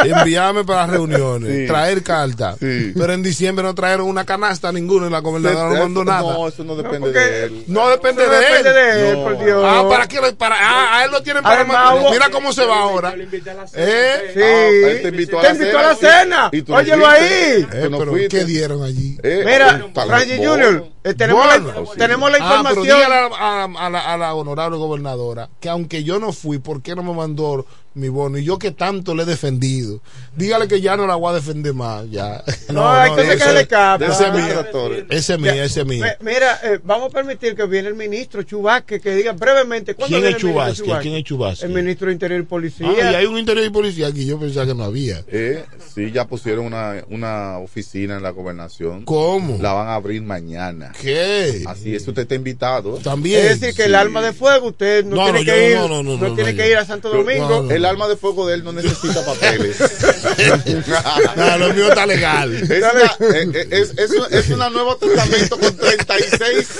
enviarme 0.03 0.63
para 0.63 0.87
reuniones, 0.87 1.51
Sí. 1.61 1.67
traer 1.67 2.03
cartas. 2.03 2.57
Sí. 2.59 2.93
Pero 2.95 3.13
en 3.13 3.23
diciembre 3.23 3.63
no 3.63 3.73
trajeron 3.75 4.07
una 4.07 4.25
canasta 4.25 4.71
ninguno 4.71 5.07
y 5.07 5.09
la 5.09 5.19
gobernadora 5.19 5.69
no 5.69 5.79
mandó 5.83 6.05
nada. 6.05 6.21
No, 6.33 6.47
eso 6.47 6.63
no 6.63 6.75
depende 6.75 7.11
de 7.11 7.43
él. 7.45 7.63
No 7.67 7.89
depende 7.89 8.25
No 8.25 8.31
de 8.31 8.37
depende 8.39 8.69
él. 8.69 8.75
de 8.75 9.09
él, 9.11 9.17
No. 9.17 9.23
por 9.23 9.43
Dios. 9.45 9.63
Ah, 9.65 9.85
¿para 9.89 10.07
qué? 10.07 10.21
lo- 10.21 10.35
Para, 10.35 10.55
ah, 10.59 10.97
a 10.99 11.05
él 11.05 11.11
lo 11.11 11.21
tienen 11.23 11.43
para 11.43 11.55
Además, 11.61 11.95
Mira 12.11 12.29
cómo 12.29 12.51
se 12.53 12.65
va 12.65 12.79
ahora. 12.79 13.13
¿Eh? 13.15 14.31
Sí. 14.33 14.41
Ah, 14.41 14.67
él 14.91 15.01
te 15.01 15.07
invitó 15.09 15.39
a 15.39 15.43
la 15.43 15.49
Te 15.49 15.55
invitó 15.55 15.79
a 15.79 15.83
la 15.83 15.95
cena. 15.95 16.49
Y 16.51 16.71
Óyelo 16.71 17.07
ahí. 17.07 17.23
Eh, 17.23 17.67
pero. 17.71 18.13
¿qué 18.29 18.45
dieron 18.45 18.83
allí? 18.83 19.17
Eh, 19.23 19.43
Mira, 19.45 19.85
bueno. 19.93 20.15
Junior, 20.51 20.85
eh, 21.03 21.13
tenemos, 21.13 21.45
Bueno. 21.45 21.67
la, 21.67 21.95
tenemos 21.97 22.31
la 22.31 22.37
Ah, 22.41 22.61
pero 22.67 22.81
información. 22.83 22.99
a, 23.39 23.89
la, 23.89 23.99
a 24.13 24.17
la 24.17 24.33
honorable 24.33 24.77
gobernadora 24.77 25.49
que 25.59 25.69
aunque 25.69 26.03
yo 26.03 26.19
no 26.19 26.33
fui, 26.33 26.57
¿por 26.59 26.81
qué 26.81 26.95
no 26.95 27.03
me 27.03 27.13
mandó 27.25 27.65
mi 27.95 28.09
bono? 28.09 28.37
Y 28.37 28.43
yo 28.43 28.59
que 28.59 28.71
tanto 28.71 29.15
le 29.15 29.23
he 29.23 29.25
defendido. 29.25 30.01
Dígale 30.35 30.67
que 30.67 30.81
ya 30.81 30.95
no 30.97 31.07
la 31.07 31.15
voy 31.15 31.31
a 31.31 31.35
defender 31.35 31.73
más. 31.73 32.09
Ya. 32.11 32.43
No, 32.69 32.89
hay 32.89 33.09
cosas 33.11 33.35
que 33.41 33.53
le 33.53 33.61
escapan. 33.61 34.11
Ese 34.11 34.27
es 34.27 34.33
mío. 34.33 34.53
Doctor. 34.55 35.05
Ese 35.09 35.33
es 35.35 35.39
mío, 35.39 35.51
ese 35.53 35.81
es 35.81 35.85
mío. 35.85 36.03
Mi- 36.19 36.31
Mira, 36.33 36.59
eh, 36.63 36.79
vamos 36.83 37.09
a 37.09 37.13
permitir 37.13 37.55
que 37.55 37.65
viene 37.65 37.87
el 37.87 37.93
ministro 37.95 38.43
Chubasque 38.43 38.99
que 38.99 39.15
diga 39.15 39.31
brevemente 39.33 39.93
cuándo 39.95 40.17
¿Quién 40.17 40.21
viene 40.23 40.37
es 40.37 40.43
el 40.43 40.49
ministro 40.49 40.83
Chubasque? 40.83 41.01
¿Quién 41.03 41.15
es 41.15 41.23
Chubasque? 41.23 41.65
El 41.65 41.71
ministro 41.73 42.07
de 42.07 42.13
Interior 42.13 42.41
y 42.41 42.43
Policía. 42.43 42.87
Ah, 42.89 43.11
y 43.11 43.15
hay 43.15 43.25
un 43.25 43.37
interior 43.37 43.65
y 43.65 43.69
policía 43.69 44.07
aquí. 44.07 44.25
Yo 44.25 44.39
pensaba 44.39 44.65
que 44.65 44.73
no 44.75 44.83
había. 44.83 45.23
Eh, 45.29 45.63
sí, 45.93 46.11
ya 46.11 46.27
pusieron 46.27 46.65
una, 46.65 47.03
una 47.09 47.59
oficina 47.59 48.17
en 48.17 48.23
la 48.23 48.31
gobernación. 48.31 49.05
¿Cómo? 49.05 49.57
La 49.61 49.71
van 49.73 49.87
a 49.87 49.95
abrir 49.95 50.21
mañana. 50.21 50.91
¿Qué? 51.01 51.63
Así 51.67 51.95
es, 51.95 52.07
usted 52.07 52.23
está 52.23 52.35
invitado. 52.35 52.97
También. 52.97 53.45
es 53.45 53.59
decir, 53.61 53.75
que 53.75 53.83
el 53.83 53.89
Sí. 53.91 53.95
arma 53.95 54.21
de 54.21 54.33
fuego 54.33 54.67
usted 54.67 55.05
no, 55.05 55.15
No, 55.15 55.23
tiene 55.25 55.39
no, 55.39 55.45
que 55.45 55.51
yo 55.61 55.69
ir, 55.69 55.75
no, 55.77 55.87
no, 55.87 56.03
no, 56.03 56.17
no, 56.17 56.35
tiene 56.35 56.51
no, 56.51 56.57
que 56.57 56.63
yo- 56.65 56.71
ir 56.71 56.77
a 56.77 56.85
Santo 56.85 57.09
Domingo. 57.09 57.47
no, 57.47 57.63
no. 57.63 57.71
El 57.85 57.91
arma 57.91 58.07
de 58.07 58.15
fuego 58.17 58.47
de 58.47 58.55
él 58.55 58.63
no 58.63 58.71
necesita 58.73 59.23
papeles. 59.25 59.77
No, 61.35 61.57
lo 61.57 61.73
mío 61.73 61.89
está 61.89 62.05
legal. 62.05 62.53
Es 62.53 62.69
una, 62.69 63.35
eh, 63.37 63.51
eh, 63.53 63.67
es, 63.71 63.97
es, 63.97 64.11
un- 64.11 64.25
es 64.33 64.49
una 64.49 64.69
nuevo 64.69 64.95
testamento 64.97 65.57
con 65.59 65.75
36, 65.75 66.79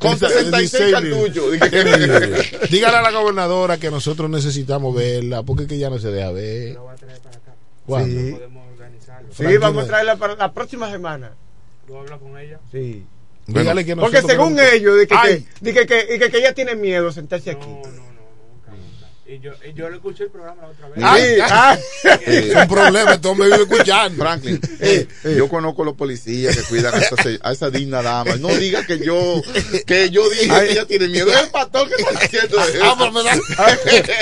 con 0.00 0.18
66 0.18 0.92
cartuchos. 0.92 1.52
Dígale 2.70 2.96
a 2.96 3.02
la 3.02 3.10
gobernadora 3.10 3.78
que 3.78 3.90
nosotros 3.90 4.30
necesitamos 4.30 4.94
verla, 4.94 5.42
porque 5.42 5.64
es 5.64 5.68
que 5.68 5.78
ya 5.78 5.90
no 5.90 5.98
se 5.98 6.08
deja 6.10 6.30
ver. 6.32 6.78
¿Cuándo? 7.86 8.08
Sí, 8.08 8.36
Sí, 9.30 9.42
Tranquilo. 9.42 9.60
vamos 9.60 9.84
a 9.84 9.86
traerla 9.86 10.16
para 10.16 10.34
la 10.34 10.52
próxima 10.52 10.90
semana. 10.90 11.32
¿Tú 11.86 11.96
hablas 11.96 12.18
con 12.20 12.38
ella? 12.38 12.58
Sí. 12.72 13.04
Que 13.46 13.96
Porque 13.96 14.22
según 14.22 14.58
ellos, 14.58 14.96
de 14.96 15.06
que, 15.06 15.14
que, 15.14 15.44
de 15.60 15.72
que, 15.74 15.86
que- 15.86 16.14
y 16.14 16.18
que, 16.18 16.30
que 16.30 16.38
ella 16.38 16.52
tiene 16.54 16.74
miedo 16.74 17.06
de 17.06 17.12
sentarse 17.12 17.50
aquí. 17.50 17.66
Y 19.28 19.40
yo, 19.40 19.50
y 19.68 19.72
yo 19.74 19.88
le 19.90 19.96
escuché 19.96 20.24
el 20.24 20.30
programa 20.30 20.62
la 20.62 20.68
otra 20.68 20.88
vez. 20.88 20.98
Ay, 21.04 21.38
Ah. 21.42 21.76
Eh, 22.04 22.48
es 22.50 22.54
un 22.56 22.68
problema, 22.68 23.14
este 23.14 23.26
hombre 23.26 23.48
vive 23.48 23.62
escuchando. 23.64 24.22
Franklin, 24.22 24.60
eh, 24.80 25.08
yo 25.36 25.48
conozco 25.48 25.82
a 25.82 25.84
los 25.86 25.94
policías 25.94 26.56
que 26.56 26.62
cuidan 26.62 26.94
a 26.94 26.98
esa, 26.98 27.16
a 27.42 27.52
esa 27.52 27.70
digna 27.70 28.02
dama. 28.02 28.36
No 28.36 28.48
diga 28.54 28.86
que 28.86 28.98
yo 29.00 29.42
que 29.84 30.10
yo 30.10 30.28
dije 30.30 30.48
que 30.48 30.70
ella 30.72 30.86
tiene 30.86 31.08
miedo. 31.08 31.32
Es 31.32 31.40
el 31.42 31.50
pastor 31.50 31.88
que 31.88 31.96
está 32.02 32.20
diciendo 32.20 32.60
eso. 32.68 32.78
Ah, 32.84 32.94
pero 32.96 33.10
me 33.12 33.22
da- 33.24 33.36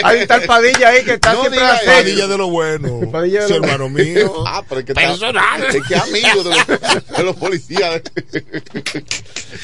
Ahí 0.04 0.20
está 0.20 0.36
el 0.36 0.46
Padilla 0.46 0.88
ahí 0.88 1.04
que 1.04 1.12
está 1.14 1.34
No 1.34 1.40
siempre 1.42 1.60
diga 1.60 1.74
acecho. 1.74 1.92
Padilla 1.92 2.26
de 2.26 2.38
lo 2.38 2.48
bueno. 2.48 3.00
Padilla 3.12 3.42
de 3.42 3.48
Su 3.48 3.54
lo- 3.58 3.64
hermano 3.64 3.88
mío. 3.90 4.44
Ah, 4.46 4.62
pero 4.66 4.80
es 4.80 4.86
que 4.86 4.92
está- 4.92 5.02
Personal. 5.06 5.64
es 5.64 5.82
que 5.86 5.94
es 5.94 6.00
amigo 6.00 6.44
de 6.44 6.50
los, 6.56 6.66
de 7.18 7.22
los 7.24 7.36
policías. 7.36 8.00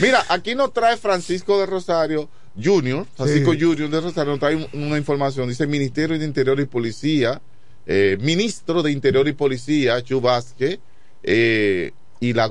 Mira, 0.00 0.24
aquí 0.28 0.54
nos 0.54 0.72
trae 0.74 0.96
Francisco 0.98 1.58
de 1.58 1.66
Rosario 1.66 2.28
Junior, 2.62 3.06
Francisco 3.16 3.52
Sí. 3.52 3.60
Junior 3.60 3.90
de 3.90 4.01
Rosario, 4.01 4.32
nos 4.32 4.40
trae 4.40 4.56
un- 4.56 4.68
una 4.72 4.98
información. 4.98 5.48
Dice 5.48 5.66
Ministerio 5.66 6.18
de 6.18 6.24
Interior 6.24 6.59
y 6.60 6.66
Policía, 6.66 7.40
eh, 7.86 8.18
Ministro 8.20 8.82
de 8.82 8.93
Interior 8.93 9.27
y 9.28 9.32
Policía, 9.32 10.02
Chu 10.02 10.20
Vázquez, 10.20 10.78
eh, 11.22 11.93
y, 12.20 12.32
la 12.35 12.51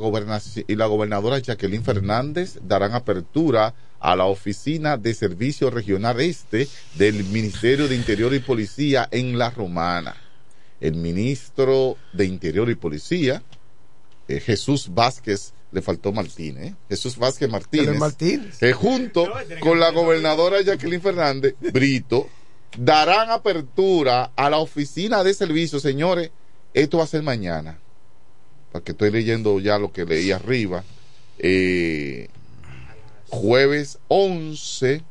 y 0.67 0.75
la 0.75 0.85
gobernadora 0.87 1.39
Jacqueline 1.39 1.83
Fernández 1.83 2.57
darán 2.63 2.93
apertura 2.93 3.73
a 3.99 4.15
la 4.15 4.25
oficina 4.25 4.97
de 4.97 5.13
Servicio 5.13 5.69
Regional 5.69 6.19
Este 6.21 6.67
del 6.95 7.23
Ministerio 7.25 7.87
de 7.87 7.95
Interior 7.95 8.33
y 8.33 8.39
Policía 8.39 9.07
en 9.11 9.37
La 9.37 9.49
Romana 9.49 10.15
el 10.81 10.93
ministro 10.95 11.97
de 12.13 12.23
Interior 12.25 12.69
y 12.69 12.75
Policía, 12.75 13.43
eh, 14.29 14.39
Jesús 14.39 14.89
Vázquez, 14.93 15.51
le 15.71 15.81
faltó 15.81 16.11
Martínez, 16.11 16.71
¿eh? 16.71 16.75
Jesús 16.89 17.17
Vázquez 17.17 17.49
Martínez, 17.49 17.97
Martínez. 17.97 18.61
eh, 18.63 18.73
junto 18.73 19.31
con 19.59 19.79
la 19.79 19.91
gobernadora 19.91 20.61
Jacqueline 20.61 21.01
Fernández, 21.01 21.55
Brito, 21.59 22.27
darán 22.77 23.29
apertura 23.29 24.31
a 24.35 24.49
la 24.49 24.57
oficina 24.57 25.23
de 25.23 25.33
servicio, 25.33 25.79
señores, 25.79 26.31
esto 26.73 26.97
va 26.97 27.03
a 27.03 27.07
ser 27.07 27.21
mañana, 27.23 27.79
para 28.71 28.83
que 28.83 28.91
estoy 28.91 29.11
leyendo 29.11 29.59
ya 29.59 29.77
lo 29.77 29.91
que 29.91 30.05
leí 30.05 30.31
arriba, 30.31 30.83
eh, 31.37 32.27
jueves 33.29 33.99
11, 34.07 35.03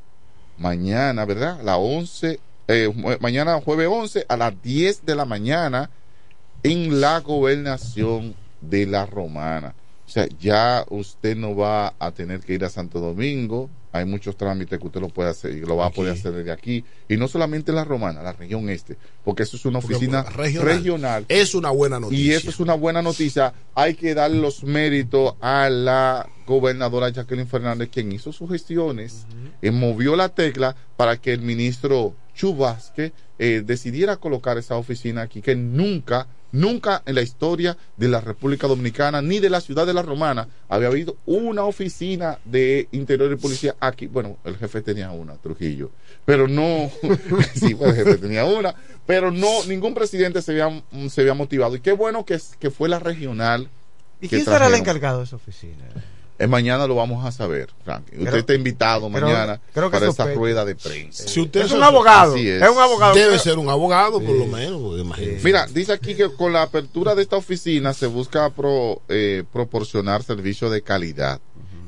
mañana, 0.59 1.24
¿verdad? 1.24 1.60
La 1.62 1.76
11, 1.76 2.40
eh, 2.66 3.18
mañana 3.20 3.60
jueves 3.60 3.89
11 3.90 4.26
a 4.28 4.36
las 4.36 4.60
10 4.62 5.06
de 5.06 5.14
la 5.14 5.24
mañana 5.24 5.90
en 6.62 7.01
la 7.01 7.20
gobernación 7.20 8.35
de 8.60 8.86
la 8.86 9.06
Romana. 9.06 9.74
O 10.09 10.10
sea, 10.10 10.26
ya 10.40 10.86
usted 10.89 11.36
no 11.36 11.55
va 11.55 11.93
a 11.98 12.12
tener 12.12 12.40
que 12.40 12.55
ir 12.55 12.64
a 12.64 12.70
Santo 12.70 12.98
Domingo. 12.98 13.68
Hay 13.93 14.06
muchos 14.06 14.39
trámites 14.39 14.78
que 14.78 14.86
usted 14.86 15.02
lo 15.02 15.10
puede 15.10 15.28
hacer 15.28 15.52
y 15.55 15.60
lo 15.60 15.76
va 15.76 15.86
a 15.86 15.90
poder 15.90 16.14
hacer 16.14 16.32
desde 16.32 16.51
aquí. 16.51 16.82
Y 17.10 17.18
no 17.18 17.28
solamente 17.28 17.72
en 17.72 17.76
la 17.76 17.85
Romana, 17.85 18.22
la 18.22 18.32
región 18.32 18.70
este, 18.70 18.97
porque 19.22 19.43
eso 19.43 19.59
es 19.59 19.66
una 19.66 19.80
oficina 19.80 20.22
regional. 20.22 20.66
regional. 20.66 21.24
Es 21.28 21.55
una 21.55 21.68
buena 21.68 22.01
noticia. 22.01 22.24
Y 22.24 22.30
eso 22.30 22.48
es 22.48 22.59
una 22.59 22.72
buena 22.72 23.02
noticia. 23.02 23.52
Hay 23.74 23.97
que 23.97 24.14
darle 24.14 24.40
los 24.40 24.64
méritos 24.64 25.35
a 25.43 25.68
la 25.68 26.26
gobernadora 26.47 27.10
Jacqueline 27.10 27.47
Fernández, 27.47 27.90
quien 27.93 28.10
hizo 28.10 28.32
sus 28.32 28.48
gestiones, 28.48 29.26
y 29.60 29.70
movió 29.70 30.16
la 30.16 30.30
tecla 30.30 30.74
para 30.97 31.18
que 31.18 31.35
el 31.35 31.43
ministro 31.43 32.14
Chubasque 32.35 33.12
eh, 33.39 33.62
decidiera 33.62 34.16
colocar 34.16 34.56
esa 34.56 34.76
oficina 34.76 35.22
aquí, 35.22 35.43
que 35.43 35.55
nunca, 35.55 36.28
nunca 36.53 37.03
en 37.07 37.15
la 37.15 37.23
historia 37.23 37.77
de 37.97 38.09
la 38.09 38.20
República 38.20 38.66
Dominicana 38.66 39.23
ni 39.23 39.39
de 39.39 39.51
la 39.51 39.61
ciudad 39.61 39.87
de 39.87 39.95
la 39.95 40.03
Romana 40.03 40.49
había 40.69 40.89
habido 40.89 41.16
una 41.27 41.65
oficina 41.65 42.39
de 42.45 42.89
interior 42.93 43.33
y 43.33 43.37
policía 43.37 43.77
aquí. 43.81 44.07
Bueno, 44.07 44.39
el 44.45 44.57
jefe 44.57 44.83
tenía 44.83 45.11
una, 45.11 45.35
Trujillo, 45.37 45.91
pero 46.25 46.49
no, 46.49 46.91
sí, 47.55 47.75
pues, 47.75 47.97
el 47.97 48.05
jefe 48.05 48.19
tenía 48.19 48.45
una, 48.45 48.75
pero 49.07 49.31
no, 49.31 49.65
ningún 49.66 49.95
presidente 49.95 50.43
se 50.43 50.53
había, 50.53 50.83
se 51.09 51.20
había 51.20 51.35
motivado. 51.35 51.77
Y 51.77 51.81
qué 51.81 51.93
bueno 51.93 52.25
que, 52.25 52.41
que 52.59 52.70
fue 52.70 52.89
la 52.89 52.99
regional. 52.99 53.69
¿Y 54.20 54.29
quién 54.29 54.45
será 54.45 54.66
el 54.66 54.75
encargado 54.75 55.19
de 55.19 55.25
esa 55.25 55.37
oficina? 55.37 55.85
Eh, 56.40 56.47
mañana 56.47 56.86
lo 56.86 56.94
vamos 56.94 57.24
a 57.27 57.32
saber, 57.32 57.69
Frank. 57.85 58.05
Usted 58.12 58.24
Creo- 58.27 58.36
está 58.36 58.55
invitado 58.55 59.10
creo- 59.10 59.27
mañana 59.27 59.60
creo 59.74 59.90
que 59.90 59.97
para 59.98 60.09
esa 60.10 60.32
rueda 60.35 60.65
de 60.65 60.77
prensa. 60.77 61.27
Si 61.27 61.40
usted 61.40 61.62
Es 61.62 61.73
un 61.73 61.82
abogado. 61.82 62.35
Así 62.35 62.48
Es 62.48 62.62
un 62.69 62.78
abogado. 62.78 63.15
Debe 63.15 63.31
Pero- 63.31 63.43
ser 63.43 63.59
un 63.59 63.69
abogado, 63.69 64.20
por 64.20 64.36
lo 64.36 64.47
menos. 64.47 65.01
imagínate. 65.01 65.40
Mira, 65.43 65.66
dice 65.66 65.93
aquí 65.93 66.15
que 66.15 66.31
con 66.32 66.52
la 66.52 66.62
apertura 66.62 67.16
de 67.16 67.23
esta 67.23 67.36
oficina 67.36 67.93
se 67.93 68.06
busca 68.06 68.51
pro- 68.51 69.02
eh, 69.09 69.43
proporcionar 69.52 70.23
servicio 70.23 70.70
de 70.70 70.82
calidad 70.82 71.40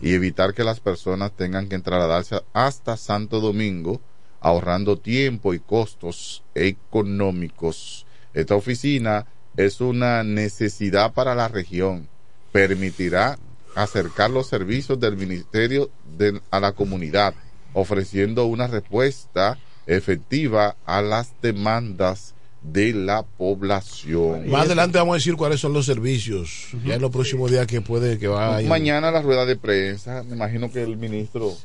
y 0.02 0.14
evitar 0.14 0.52
que 0.52 0.64
las 0.64 0.80
personas 0.80 1.30
tengan 1.36 1.68
que 1.68 1.78
trasladarse 1.78 2.42
hasta 2.52 2.96
Santo 2.96 3.38
Domingo, 3.38 4.00
ahorrando 4.40 4.96
tiempo 4.96 5.54
y 5.54 5.60
costos 5.60 6.42
económicos. 6.56 8.06
Esta 8.34 8.54
oficina 8.54 9.26
es 9.56 9.80
una 9.80 10.22
necesidad 10.24 11.12
para 11.12 11.34
la 11.34 11.48
región. 11.48 12.08
Permitirá 12.52 13.38
acercar 13.74 14.30
los 14.30 14.46
servicios 14.48 14.98
del 15.00 15.16
ministerio 15.16 15.90
de- 16.16 16.40
a 16.50 16.60
la 16.60 16.72
comunidad, 16.72 17.34
ofreciendo 17.72 18.46
una 18.46 18.66
respuesta 18.66 19.58
efectiva 19.86 20.76
a 20.86 21.02
las 21.02 21.32
demandas 21.42 22.34
de 22.62 22.92
la 22.92 23.22
población. 23.22 24.48
Más 24.50 24.66
adelante 24.66 24.98
vamos 24.98 25.14
a 25.14 25.16
decir 25.16 25.34
cuáles 25.36 25.60
son 25.60 25.72
los 25.72 25.86
servicios. 25.86 26.68
Ya 26.84 26.96
en 26.96 27.00
los 27.00 27.10
próximos 27.10 27.50
días 27.50 27.66
que 27.66 27.80
puede 27.80 28.18
que 28.18 28.28
va 28.28 28.56
a 28.56 28.62
ir. 28.62 28.68
Mañana 28.68 29.10
la 29.10 29.22
rueda 29.22 29.46
de 29.46 29.56
prensa, 29.56 30.22
me 30.24 30.36
imagino 30.36 30.70
que 30.70 30.82
el 30.82 30.96
ministro 30.98 31.56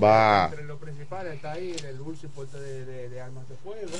va... 0.00 0.46
Entre 0.50 0.64
los 0.66 0.78
principales 0.78 1.34
está 1.34 1.52
ahí 1.52 1.74
el 1.88 1.98
dulce 1.98 2.28
porte 2.28 2.58
de, 2.60 2.84
de, 2.84 3.08
de 3.08 3.20
armas 3.20 3.48
de 3.48 3.56
fuego. 3.56 3.90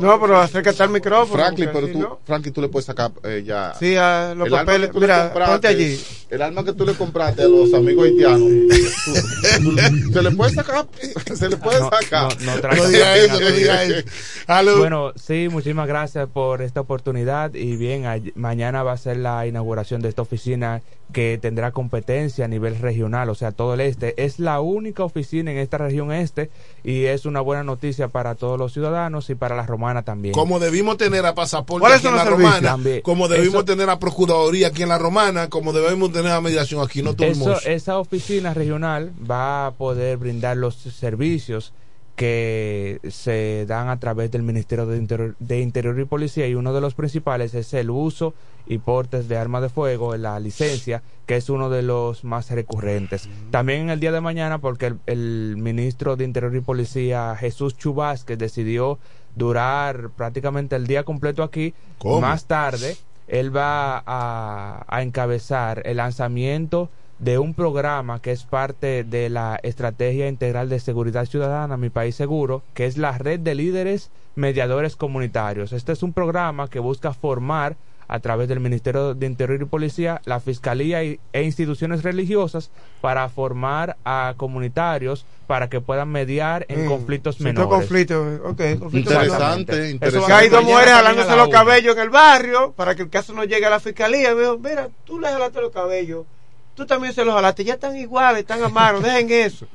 No, 0.00 0.20
pero 0.20 0.38
acércate 0.40 0.82
al 0.82 0.90
micrófono. 0.90 1.42
Franklin, 1.42 1.70
pero 1.72 1.88
tú, 1.88 1.98
no- 1.98 2.18
Franklin, 2.24 2.52
tú 2.54 2.60
le 2.60 2.68
puedes 2.68 2.86
sacar 2.86 3.12
eh, 3.24 3.42
ya. 3.46 3.74
Sí, 3.78 3.94
a 3.96 4.34
los 4.36 4.46
El 4.46 4.52
papeles. 4.52 4.90
Mira, 4.94 5.32
ponte 5.32 5.68
allí. 5.68 6.00
El 6.30 6.42
arma 6.42 6.64
que 6.64 6.72
tú 6.72 6.84
le 6.84 6.94
compraste 6.94 7.42
a 7.42 7.48
los 7.48 7.72
amigos 7.72 8.04
haitianos, 8.06 8.40
tú- 9.04 9.74
tú- 9.74 10.12
se 10.12 10.22
le 10.22 10.30
puede 10.32 10.52
sacar, 10.52 10.86
se 11.34 11.48
le 11.48 11.56
puede 11.56 11.80
No, 11.80 11.90
sacar. 11.90 12.28
no, 12.42 12.56
no 12.56 12.86
diga 12.88 13.16
eso, 13.16 13.40
no 13.40 13.50
diga. 13.50 13.80
Bueno, 14.76 15.12
sí, 15.16 15.48
muchísimas 15.50 15.86
gracias 15.88 16.28
por 16.28 16.60
esta 16.62 16.80
oportunidad 16.80 17.54
y 17.54 17.76
bien, 17.76 18.06
ay- 18.06 18.32
mañana 18.34 18.82
va 18.82 18.92
a 18.92 18.96
ser 18.98 19.16
la 19.18 19.46
inauguración 19.46 20.02
de 20.02 20.08
esta 20.10 20.22
oficina 20.22 20.82
que 21.12 21.38
tendrá 21.40 21.70
competencia 21.70 22.44
a 22.44 22.48
nivel 22.48 22.78
regional, 22.78 23.30
o 23.30 23.34
sea, 23.34 23.52
todo 23.52 23.72
el 23.72 23.80
este. 23.80 24.22
Es 24.22 24.38
la 24.38 24.60
única 24.60 25.04
oficina 25.04 25.50
en 25.50 25.56
esta 25.56 25.78
región 25.78 26.12
este 26.12 26.50
y 26.84 27.04
es 27.06 27.24
una 27.24 27.40
buena 27.40 27.64
noticia 27.64 28.08
para 28.08 28.34
todos 28.34 28.58
los 28.58 28.74
ciudadanos 28.74 29.30
y 29.30 29.34
para 29.34 29.47
la 29.56 29.66
romana 29.66 30.02
también. 30.02 30.32
Como 30.34 30.58
debimos 30.58 30.96
tener 30.96 31.24
a 31.26 31.34
pasaporte 31.34 31.80
¿Cuáles 31.80 31.98
aquí 31.98 32.08
en 32.08 32.14
la 32.16 32.24
servicios? 32.24 32.50
romana, 32.52 32.68
También. 32.70 33.00
como 33.02 33.28
debimos 33.28 33.54
Eso- 33.56 33.64
tener 33.64 33.90
a 33.90 33.98
procuraduría 33.98 34.68
aquí 34.68 34.82
en 34.82 34.88
la 34.88 34.98
romana, 34.98 35.48
como 35.48 35.72
debemos 35.72 36.12
tener 36.12 36.32
a 36.32 36.40
mediación 36.40 36.82
aquí, 36.82 37.02
no 37.02 37.10
Eso, 37.10 37.16
tuvimos. 37.16 37.66
esa 37.66 37.98
oficina 37.98 38.54
regional 38.54 39.12
va 39.30 39.66
a 39.66 39.70
poder 39.72 40.16
brindar 40.18 40.56
los 40.56 40.74
servicios 40.76 41.72
que 42.16 42.98
se 43.10 43.64
dan 43.68 43.88
a 43.88 44.00
través 44.00 44.30
del 44.32 44.42
Ministerio 44.42 44.86
de 44.86 44.96
Interior, 44.96 45.36
de 45.38 45.60
Interior 45.60 45.98
y 46.00 46.04
Policía 46.04 46.48
y 46.48 46.54
uno 46.56 46.72
de 46.72 46.80
los 46.80 46.94
principales 46.94 47.54
es 47.54 47.72
el 47.74 47.90
uso 47.90 48.34
y 48.66 48.78
portes 48.78 49.28
de 49.28 49.36
armas 49.38 49.62
de 49.62 49.68
fuego, 49.68 50.16
la 50.16 50.38
licencia, 50.40 51.00
que 51.26 51.36
es 51.36 51.48
uno 51.48 51.70
de 51.70 51.82
los 51.82 52.24
más 52.24 52.50
recurrentes. 52.50 53.28
También 53.52 53.82
en 53.82 53.90
el 53.90 54.00
día 54.00 54.10
de 54.10 54.20
mañana, 54.20 54.58
porque 54.58 54.86
el, 54.86 54.98
el 55.06 55.56
ministro 55.58 56.16
de 56.16 56.24
Interior 56.24 56.54
y 56.56 56.60
Policía, 56.60 57.36
Jesús 57.38 57.76
Chubasque, 57.76 58.36
decidió 58.36 58.98
durar 59.38 60.10
prácticamente 60.10 60.76
el 60.76 60.86
día 60.86 61.04
completo 61.04 61.42
aquí, 61.42 61.74
¿Cómo? 61.98 62.20
más 62.20 62.44
tarde 62.44 62.96
él 63.28 63.54
va 63.54 64.02
a, 64.06 64.84
a 64.88 65.02
encabezar 65.02 65.82
el 65.84 65.98
lanzamiento 65.98 66.88
de 67.18 67.38
un 67.38 67.52
programa 67.52 68.20
que 68.20 68.32
es 68.32 68.44
parte 68.44 69.04
de 69.04 69.28
la 69.28 69.58
Estrategia 69.62 70.28
Integral 70.28 70.68
de 70.68 70.80
Seguridad 70.80 71.26
Ciudadana, 71.26 71.76
Mi 71.76 71.90
País 71.90 72.14
Seguro, 72.14 72.62
que 72.74 72.86
es 72.86 72.96
la 72.96 73.18
red 73.18 73.40
de 73.40 73.54
líderes 73.54 74.10
mediadores 74.34 74.96
comunitarios. 74.96 75.72
Este 75.72 75.92
es 75.92 76.02
un 76.02 76.12
programa 76.12 76.68
que 76.68 76.78
busca 76.78 77.12
formar 77.12 77.76
a 78.08 78.18
través 78.20 78.48
del 78.48 78.58
Ministerio 78.60 79.14
de 79.14 79.26
Interior 79.26 79.60
y 79.60 79.64
Policía, 79.66 80.20
la 80.24 80.40
Fiscalía 80.40 81.04
y- 81.04 81.20
e 81.32 81.42
instituciones 81.42 82.02
religiosas 82.02 82.70
para 83.02 83.28
formar 83.28 83.96
a 84.04 84.32
comunitarios 84.36 85.26
para 85.46 85.68
que 85.68 85.80
puedan 85.80 86.08
mediar 86.08 86.64
en 86.68 86.84
Mm, 86.86 86.88
conflictos 86.88 87.40
menores. 87.40 87.68
conflictos, 87.68 88.40
ok, 88.44 88.78
conflictos 88.78 89.12
Interesante, 89.14 89.72
menores. 89.72 89.90
interesante. 89.92 90.26
Que 90.26 90.32
hay 90.32 90.48
dos 90.48 90.64
mujeres 90.64 90.90
jalándose 90.94 91.36
los 91.36 91.48
cabellos 91.48 91.96
en 91.96 92.02
el 92.02 92.10
barrio 92.10 92.72
para 92.72 92.94
que 92.94 93.02
el 93.02 93.10
caso 93.10 93.32
no 93.34 93.44
llegue 93.44 93.66
a 93.66 93.70
la 93.70 93.80
fiscalía. 93.80 94.32
Veo, 94.34 94.58
mira, 94.58 94.88
tú 95.04 95.20
le 95.20 95.28
jalaste 95.28 95.60
los 95.60 95.70
cabellos, 95.72 96.24
tú 96.74 96.86
también 96.86 97.12
se 97.12 97.24
los 97.24 97.34
jalaste, 97.34 97.62
ya 97.64 97.74
están 97.74 97.96
iguales, 97.96 98.40
están 98.40 98.62
amados, 98.62 99.02
dejen 99.02 99.30
eso. 99.30 99.66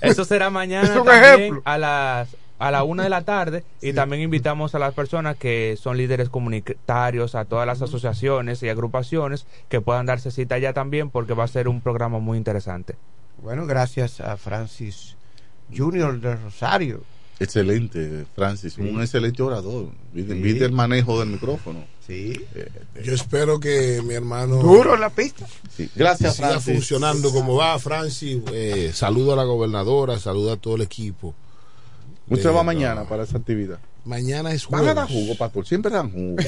Eso 0.00 0.24
será 0.24 0.48
mañana 0.50 0.88
Es 0.88 0.96
un 0.98 1.04
también 1.04 1.34
ejemplo. 1.34 1.62
a 1.64 1.78
las 1.78 2.28
a 2.62 2.70
la 2.70 2.84
una 2.84 3.02
de 3.02 3.08
la 3.10 3.22
tarde 3.24 3.64
y 3.80 3.92
también 3.92 4.22
invitamos 4.22 4.74
a 4.74 4.78
las 4.78 4.94
personas 4.94 5.36
que 5.36 5.76
son 5.80 5.96
líderes 5.96 6.28
comunitarios, 6.28 7.34
a 7.34 7.44
todas 7.44 7.66
las 7.66 7.82
asociaciones 7.82 8.62
y 8.62 8.68
agrupaciones 8.68 9.46
que 9.68 9.80
puedan 9.80 10.06
darse 10.06 10.30
cita 10.30 10.54
allá 10.54 10.72
también 10.72 11.10
porque 11.10 11.34
va 11.34 11.44
a 11.44 11.48
ser 11.48 11.68
un 11.68 11.80
programa 11.80 12.18
muy 12.18 12.38
interesante. 12.38 12.96
Bueno, 13.42 13.66
gracias 13.66 14.20
a 14.20 14.36
Francis 14.36 15.16
Junior 15.76 16.20
de 16.20 16.36
Rosario. 16.36 17.02
Excelente, 17.40 18.24
Francis, 18.36 18.78
un 18.78 19.00
excelente 19.00 19.42
orador. 19.42 19.88
Viste, 20.12 20.34
Sí. 20.40 20.64
el 20.64 20.70
manejo 20.72 21.18
del 21.18 21.30
micrófono. 21.30 21.84
Sí. 22.06 22.40
Yo 23.02 23.14
espero 23.14 23.58
que 23.58 24.00
mi 24.04 24.14
hermano. 24.14 24.56
Duro 24.56 24.94
en 24.94 25.00
la 25.00 25.10
pista. 25.10 25.46
Sí. 25.74 25.90
Gracias, 25.96 26.36
siga 26.36 26.50
Francis. 26.50 26.74
funcionando 26.74 27.32
como 27.32 27.56
va, 27.56 27.76
Francis. 27.80 28.38
Eh, 28.52 28.92
saludo 28.94 29.32
a 29.32 29.36
la 29.36 29.44
gobernadora, 29.44 30.20
saludo 30.20 30.52
a 30.52 30.56
todo 30.56 30.76
el 30.76 30.82
equipo. 30.82 31.34
Usted 32.32 32.50
va 32.50 32.62
mañana 32.62 33.04
para 33.04 33.24
esa 33.24 33.36
actividad. 33.36 33.78
Mañana 34.04 34.52
es 34.52 34.66
Van 34.68 34.80
a 34.80 34.84
jueves. 34.84 34.96
dar 34.96 35.08
jugo, 35.08 35.34
pastor. 35.36 35.66
Siempre 35.66 35.90
dan 35.92 36.10
jugo. 36.10 36.36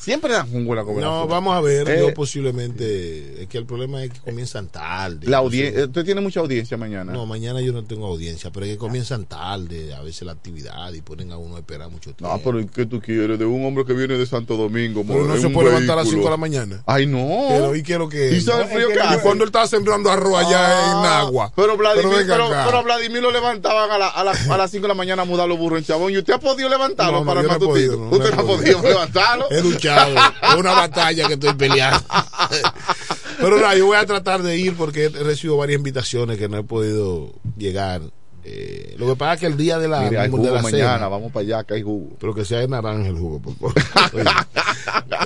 Siempre 0.00 0.32
dan 0.32 0.50
jugo 0.50 0.74
la 0.74 0.82
gobernación. 0.82 1.20
No, 1.20 1.26
vamos 1.28 1.56
a 1.56 1.60
ver. 1.60 1.88
Eh, 1.88 1.98
yo 2.00 2.14
posiblemente. 2.14 3.42
Es 3.42 3.48
que 3.48 3.58
el 3.58 3.66
problema 3.66 4.02
es 4.02 4.12
que 4.12 4.20
comienzan 4.20 4.68
tarde. 4.68 5.26
La 5.28 5.38
No 5.38 5.44
audien- 5.48 5.72
sé. 5.72 5.80
eh, 5.80 5.84
Usted 5.84 6.04
tiene 6.04 6.20
mucha 6.20 6.40
audiencia 6.40 6.76
mañana. 6.76 7.12
No, 7.12 7.26
mañana 7.26 7.60
yo 7.60 7.72
no 7.72 7.84
tengo 7.84 8.06
audiencia, 8.06 8.50
pero 8.50 8.66
es 8.66 8.72
que 8.72 8.78
comienzan 8.78 9.26
tarde 9.26 9.94
a 9.94 10.02
veces 10.02 10.22
la 10.22 10.32
actividad 10.32 10.92
y 10.92 11.02
ponen 11.02 11.32
a 11.32 11.38
uno 11.38 11.56
a 11.56 11.58
esperar 11.60 11.88
mucho 11.90 12.12
tiempo. 12.12 12.34
No, 12.36 12.42
pero 12.42 12.66
¿qué 12.72 12.86
tú 12.86 13.00
quieres? 13.00 13.38
De 13.38 13.44
un 13.44 13.64
hombre 13.64 13.84
que 13.84 13.92
viene 13.92 14.16
de 14.18 14.26
Santo 14.26 14.56
Domingo. 14.56 15.04
Pero 15.06 15.24
no 15.24 15.36
se 15.36 15.48
puede 15.50 15.68
levantar 15.68 15.94
a 15.98 16.02
las 16.02 16.06
vehículo. 16.06 16.22
5 16.22 16.24
de 16.24 16.30
la 16.30 16.36
mañana. 16.36 16.82
Ay, 16.86 17.06
no. 17.06 17.46
Pero 17.48 17.76
¿y 17.76 17.82
qué 17.82 17.94
es 17.94 17.98
lo 17.98 18.08
que 18.08 18.32
¿Y 18.32 18.40
sabe 18.40 18.64
el 18.64 18.68
frío 18.70 18.88
que 18.88 19.18
cuando 19.22 19.44
él 19.44 19.48
estaba 19.48 19.66
sembrando 19.66 20.10
arroz 20.10 20.38
allá 20.44 20.86
en 20.92 21.02
Nagua? 21.02 21.52
Pero 21.54 21.76
Vladimir, 21.76 22.24
pero, 22.26 22.48
pero 22.64 22.82
Vladimir 22.82 23.22
lo 23.22 23.30
levantaban 23.30 23.90
a, 23.90 23.98
la- 23.98 24.08
a, 24.20 24.24
la- 24.24 24.54
a 24.54 24.56
las 24.56 24.70
5 24.70 24.82
de 24.82 24.88
la 24.88 24.94
mañana 24.94 25.22
a 25.22 25.24
mudar 25.24 25.48
los 25.48 25.58
burros 25.58 25.78
en 25.78 25.84
Chabón. 25.84 26.12
¿Y 26.12 26.18
usted 26.18 26.32
ha 26.34 26.38
podido 26.38 26.68
levantarlo 26.68 27.12
No, 27.12 27.20
no, 27.20 27.26
para 27.26 27.40
el 27.42 27.46
matutino? 27.48 27.96
no, 27.96 28.10
¿Usted 28.10 28.34
no 28.34 28.40
ha 28.40 28.46
podido 28.46 28.82
levantarlo? 28.82 29.46
He 29.50 29.62
luchado. 29.62 30.14
Es 30.16 30.54
una 30.56 30.72
batalla 30.72 31.26
que 31.28 31.34
estoy 31.34 31.54
peleando. 31.54 32.00
Pero 33.38 33.58
no, 33.60 33.74
yo 33.76 33.86
voy 33.86 33.96
a 33.96 34.06
tratar 34.06 34.42
de 34.42 34.56
ir 34.58 34.74
porque 34.76 35.04
he 35.04 35.08
recibido 35.10 35.56
varias 35.58 35.78
invitaciones 35.78 36.38
que 36.38 36.48
no 36.48 36.58
he 36.58 36.62
podido 36.64 37.32
llegar. 37.58 38.00
Eh, 38.48 38.94
lo 38.96 39.08
que 39.08 39.16
pasa 39.16 39.34
es 39.34 39.40
que 39.40 39.46
el 39.46 39.56
día 39.56 39.76
de 39.78 39.88
la, 39.88 40.02
Mire, 40.02 40.18
hay 40.20 40.28
de 40.30 40.36
jugo 40.36 40.50
la 40.54 40.62
mañana, 40.62 40.94
cena, 40.94 41.08
vamos 41.08 41.32
para 41.32 41.42
allá, 41.44 41.64
que 41.64 41.74
hay 41.74 41.82
jugo. 41.82 42.16
pero 42.20 42.32
que 42.32 42.44
sea 42.44 42.60
de 42.60 42.68
naranja 42.68 43.08
el 43.08 43.18
jugo, 43.18 43.40
por 43.40 43.54
favor. 43.74 44.24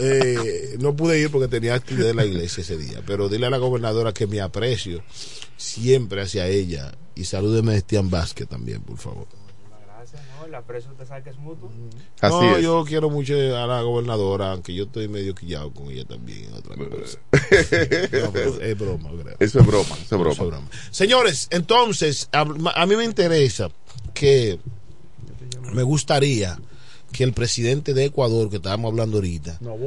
Eh, 0.02 0.76
no 0.78 0.94
pude 0.96 1.20
ir 1.20 1.30
porque 1.30 1.48
tenía 1.48 1.74
actividad 1.74 2.10
en 2.10 2.16
la 2.16 2.24
iglesia 2.24 2.62
ese 2.62 2.78
día, 2.78 3.02
pero 3.06 3.28
dile 3.28 3.46
a 3.46 3.50
la 3.50 3.58
gobernadora 3.58 4.12
que 4.12 4.26
mi 4.26 4.38
aprecio 4.38 5.02
siempre 5.60 6.22
hacia 6.22 6.46
ella 6.46 6.92
y 7.14 7.24
salúdeme 7.24 7.72
a 7.72 7.76
Estian 7.76 8.08
Vázquez 8.08 8.48
también, 8.48 8.80
por 8.80 8.96
favor. 8.96 9.26
Gracias, 9.86 10.22
¿no? 11.36 11.42
Mutuo. 11.42 11.70
Así 12.20 12.46
es. 12.46 12.62
yo 12.62 12.84
quiero 12.86 13.10
mucho 13.10 13.34
a 13.34 13.66
la 13.66 13.82
gobernadora, 13.82 14.52
aunque 14.52 14.74
yo 14.74 14.84
estoy 14.84 15.08
medio 15.08 15.34
quillado 15.34 15.72
con 15.72 15.90
ella 15.90 16.06
también 16.06 16.44
en 16.44 16.54
otra 16.54 16.76
cosa. 16.76 17.18
No, 17.30 18.32
pero 18.32 18.60
es 18.62 18.78
broma, 18.78 19.10
creo. 19.22 19.36
Eso 19.38 19.60
es 19.60 19.66
broma, 19.66 19.94
eso 19.96 20.16
es 20.16 20.20
broma. 20.20 20.32
Eso 20.32 20.44
es 20.44 20.50
broma. 20.50 20.68
Señores, 20.90 21.48
entonces, 21.50 22.28
a, 22.32 22.40
a 22.40 22.86
mí 22.86 22.96
me 22.96 23.04
interesa 23.04 23.70
que 24.14 24.58
me 25.72 25.82
gustaría 25.82 26.58
que 27.12 27.24
el 27.24 27.32
presidente 27.32 27.92
de 27.92 28.06
Ecuador, 28.06 28.50
que 28.50 28.56
estábamos 28.56 28.92
hablando 28.92 29.18
ahorita, 29.18 29.58